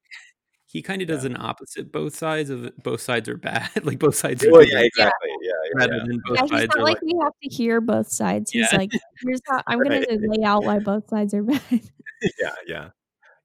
he 0.71 0.83
kind 0.83 1.03
of 1.03 1.09
does 1.09 1.25
yeah. 1.25 1.31
an 1.33 1.37
opposite 1.41 1.91
both 1.91 2.15
sides 2.15 2.49
of. 2.51 2.71
Both 2.83 3.01
sides 3.01 3.29
are 3.29 3.37
bad. 3.37 3.71
like 3.85 3.99
both 3.99 4.15
sides 4.15 4.45
are 4.45 4.51
well 4.53 4.61
good, 4.61 4.71
yeah 4.73 4.81
exactly 4.81 5.29
yeah, 5.43 5.51
yeah, 5.65 5.71
rather 5.75 5.97
yeah. 5.97 6.05
than 6.07 6.21
both 6.27 6.37
yeah, 6.37 6.43
he's 6.43 6.51
sides 6.51 6.73
not 6.77 6.85
like, 6.85 6.95
like 6.95 7.03
we 7.03 7.19
have 7.23 7.33
to 7.43 7.49
hear 7.49 7.81
both 7.81 8.09
sides. 8.11 8.51
He's 8.53 8.71
Yeah. 8.73 8.79
like, 8.79 8.91
here's 9.21 9.41
how 9.49 9.63
I'm 9.67 9.83
gonna 9.83 10.01
Right. 10.01 10.21
lay 10.21 10.45
out 10.45 10.65
why 10.65 10.79
both 10.79 11.09
sides 11.11 11.35
are 11.35 11.43
bad. 11.43 11.61
yeah 12.41 12.55
yeah 12.67 12.89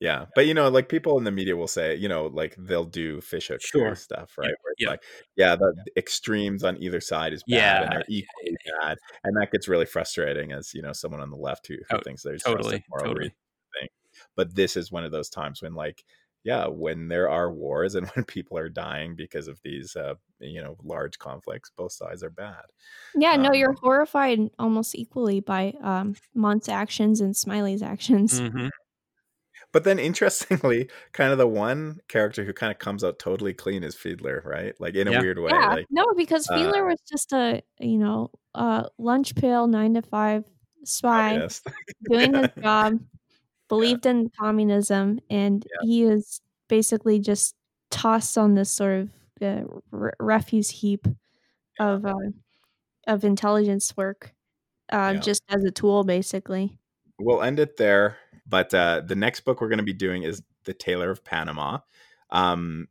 yeah 0.02 0.26
but 0.36 0.46
you 0.46 0.54
know 0.54 0.68
like 0.70 0.90
people 0.90 1.18
in 1.18 1.24
the 1.24 1.32
media 1.32 1.56
will 1.56 1.68
say 1.70 1.96
you 1.96 2.10
know 2.10 2.26
like 2.28 2.54
they'll 2.60 2.84
do 2.84 3.22
fish 3.22 3.48
hook 3.48 3.62
theory 3.62 3.86
Sure. 3.88 3.96
stuff 3.96 4.34
right 4.38 4.48
where 4.62 4.74
yeah. 4.78 4.90
like 4.90 5.04
yeah 5.38 5.56
the 5.56 5.74
extremes 5.96 6.64
on 6.66 6.76
either 6.84 7.00
side 7.00 7.32
is 7.32 7.42
bad 7.44 7.56
Yeah, 7.56 7.82
and 7.84 7.92
they're 7.94 8.04
equally 8.10 8.58
bad 8.82 8.98
and 9.24 9.38
that 9.38 9.52
gets 9.52 9.70
really 9.70 9.86
frustrating 9.86 10.52
as 10.52 10.74
you 10.74 10.82
know 10.82 10.92
someone 10.92 11.22
on 11.22 11.30
the 11.32 11.38
left 11.38 11.68
who, 11.68 11.76
who 11.90 11.98
Oh, 11.98 12.02
thinks 12.04 12.22
there's 12.24 12.44
totally, 12.44 12.72
justice, 12.80 12.88
moral 12.90 13.06
totally. 13.06 13.20
reason 13.28 13.36
thing. 13.80 13.90
but 14.36 14.54
this 14.54 14.76
is 14.76 14.92
one 14.92 15.06
of 15.06 15.12
those 15.14 15.30
times 15.30 15.62
when 15.62 15.74
like 15.74 16.04
yeah 16.46 16.68
when 16.68 17.10
there 17.10 17.30
are 17.30 17.52
wars 17.54 17.96
and 17.96 18.08
when 18.16 18.26
people 18.26 18.58
are 18.58 18.70
dying 18.70 19.16
because 19.16 19.50
of 19.50 19.62
these 19.64 19.96
uh 19.98 20.16
you 20.40 20.62
know 20.64 20.78
large 20.84 21.20
conflicts 21.20 21.72
both 21.78 21.94
sides 21.94 22.24
are 22.24 22.32
bad 22.32 22.66
Yeah, 23.14 23.36
no, 23.38 23.52
Um, 23.52 23.54
you're 23.54 23.74
horrified 23.82 24.40
almost 24.60 24.94
equally 24.96 25.40
by 25.40 25.74
um 25.82 26.16
Mundt's 26.36 26.70
actions 26.70 27.22
and 27.22 27.36
Smiley's 27.36 27.82
actions. 27.82 28.44
Mhm. 28.50 28.70
But 29.72 29.84
then, 29.84 30.00
interestingly, 30.00 30.90
kind 31.14 31.32
of 31.32 31.38
the 31.38 31.48
one 31.48 32.00
character 32.08 32.44
who 32.44 32.54
kind 32.54 32.72
of 32.72 32.80
comes 32.80 33.04
out 33.04 33.20
totally 33.20 33.54
clean 33.54 33.84
is 33.84 33.96
Fiedler, 33.96 34.44
right? 34.44 34.74
Like 34.80 34.96
in 34.96 35.08
a 35.08 35.14
Yeah. 35.14 35.20
weird 35.20 35.40
way. 35.40 35.64
Yeah, 35.64 35.68
Like, 35.68 35.88
no, 35.90 36.06
because 36.16 36.50
uh, 36.50 36.54
Fiedler 36.56 36.86
was 36.88 37.00
just 37.10 37.32
a 37.34 37.62
you 37.80 37.98
know 37.98 38.32
uh 38.56 38.90
lunch 38.98 39.36
pail 39.36 39.68
nine 39.68 39.94
to 39.94 40.02
five 40.02 40.46
spy 40.86 41.44
communist. 41.44 41.66
doing 42.10 42.34
his 42.36 42.48
job, 42.64 43.00
believed 43.68 44.06
in 44.06 44.30
communism, 44.40 45.20
and 45.30 45.66
he 45.82 46.04
is 46.04 46.42
basically 46.68 47.20
just 47.20 47.56
tossed 47.92 48.38
on 48.38 48.56
this 48.56 48.72
sort 48.72 49.02
of 49.02 49.10
uh, 49.42 49.64
re- 49.92 50.12
refuse 50.20 50.70
heap 50.70 51.08
of 51.80 52.06
uh, 52.06 52.14
of 53.08 53.24
intelligence 53.24 53.96
work, 53.98 54.34
uh, 54.92 55.12
Yeah. 55.16 55.20
just 55.20 55.44
as 55.50 55.64
a 55.64 55.72
tool, 55.72 56.04
basically. 56.04 56.78
we'll 57.20 57.42
end 57.42 57.60
it 57.60 57.78
there. 57.78 58.18
But 58.48 58.74
uh, 58.74 59.02
the 59.06 59.16
next 59.16 59.42
book 59.42 59.62
we're 59.62 59.70
going 59.70 59.78
to 59.80 59.84
be 59.84 59.94
doing 59.94 60.24
is 60.24 60.42
The 60.66 60.74
Tailor 60.74 61.10
of 61.12 61.24
Panama. 61.24 61.80
Um, 62.30 62.88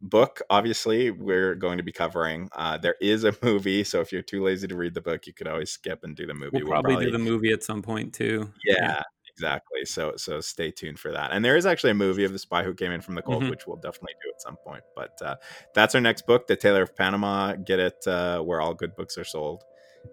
book, 0.00 0.40
obviously, 0.50 1.10
we're 1.10 1.54
going 1.54 1.76
to 1.78 1.82
be 1.82 1.92
covering. 1.92 2.48
Uh, 2.52 2.78
there 2.78 2.96
is 3.00 3.24
a 3.24 3.34
movie, 3.42 3.84
so 3.84 4.00
if 4.00 4.12
you're 4.12 4.22
too 4.22 4.42
lazy 4.42 4.66
to 4.68 4.76
read 4.76 4.94
the 4.94 5.00
book, 5.00 5.26
you 5.26 5.32
could 5.32 5.46
always 5.48 5.70
skip 5.70 6.04
and 6.04 6.16
do 6.16 6.26
the 6.26 6.34
movie. 6.34 6.62
We'll 6.62 6.68
probably, 6.68 7.04
do 7.06 7.10
the 7.10 7.18
movie 7.18 7.52
at 7.52 7.62
some 7.62 7.82
point 7.82 8.12
too. 8.14 8.50
yeah, 8.64 9.02
exactly. 9.34 9.84
So 9.84 10.14
so 10.16 10.40
stay 10.40 10.70
tuned 10.70 10.98
for 10.98 11.12
that. 11.12 11.30
And 11.32 11.44
there 11.44 11.56
is 11.56 11.66
actually 11.66 11.90
a 11.90 11.94
movie 11.94 12.24
of 12.24 12.32
the 12.32 12.38
spy 12.38 12.62
who 12.62 12.74
came 12.74 12.92
in 12.92 13.00
from 13.00 13.14
the 13.14 13.22
cold, 13.22 13.42
Mhm. 13.44 13.50
which 13.50 13.66
we'll 13.66 13.76
definitely 13.76 14.14
do 14.22 14.30
at 14.34 14.40
some 14.40 14.56
point. 14.56 14.82
But 14.94 15.20
uh, 15.22 15.36
that's 15.74 15.94
our 15.94 16.00
next 16.00 16.26
book, 16.26 16.46
The 16.46 16.56
Tailor 16.56 16.82
of 16.82 16.94
Panama. 16.96 17.54
Get 17.54 17.78
it 17.80 18.06
uh, 18.06 18.40
where 18.40 18.60
all 18.60 18.74
good 18.74 18.94
books 18.96 19.16
are 19.18 19.24
sold. 19.24 19.64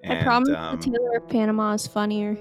I 0.07 0.21
promise 0.23 0.49
um, 0.55 0.79
the 0.79 0.91
Tailor 0.91 1.17
of 1.17 1.27
Panama 1.29 1.73
is 1.73 1.87
funnier. 1.87 2.37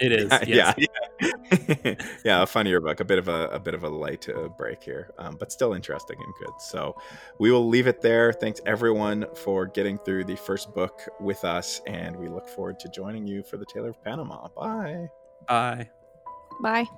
It 0.00 0.10
is. 0.20 0.28
yeah, 0.48 0.74
yes. 0.76 0.88
yeah, 1.20 1.94
yeah, 2.24 2.42
a 2.42 2.46
funnier 2.46 2.80
book, 2.80 2.98
a 2.98 3.04
bit 3.04 3.18
of 3.18 3.28
a, 3.28 3.46
a 3.48 3.60
bit 3.60 3.74
of 3.74 3.84
a 3.84 3.88
light 3.88 4.28
uh, 4.28 4.48
break 4.48 4.82
here, 4.82 5.12
um, 5.18 5.36
but 5.38 5.52
still 5.52 5.72
interesting 5.72 6.16
and 6.20 6.34
good. 6.40 6.54
So 6.60 6.96
we 7.38 7.52
will 7.52 7.68
leave 7.68 7.86
it 7.86 8.00
there. 8.00 8.32
Thanks 8.32 8.60
everyone 8.66 9.24
for 9.36 9.66
getting 9.66 9.98
through 9.98 10.24
the 10.24 10.34
first 10.36 10.74
book 10.74 11.00
with 11.20 11.44
us, 11.44 11.80
and 11.86 12.16
we 12.16 12.28
look 12.28 12.48
forward 12.48 12.80
to 12.80 12.88
joining 12.88 13.26
you 13.26 13.44
for 13.44 13.56
the 13.56 13.66
Tailor 13.66 13.90
of 13.90 14.02
Panama. 14.02 14.48
Bye. 14.56 15.06
Bye. 15.46 15.90
Bye. 16.60 16.88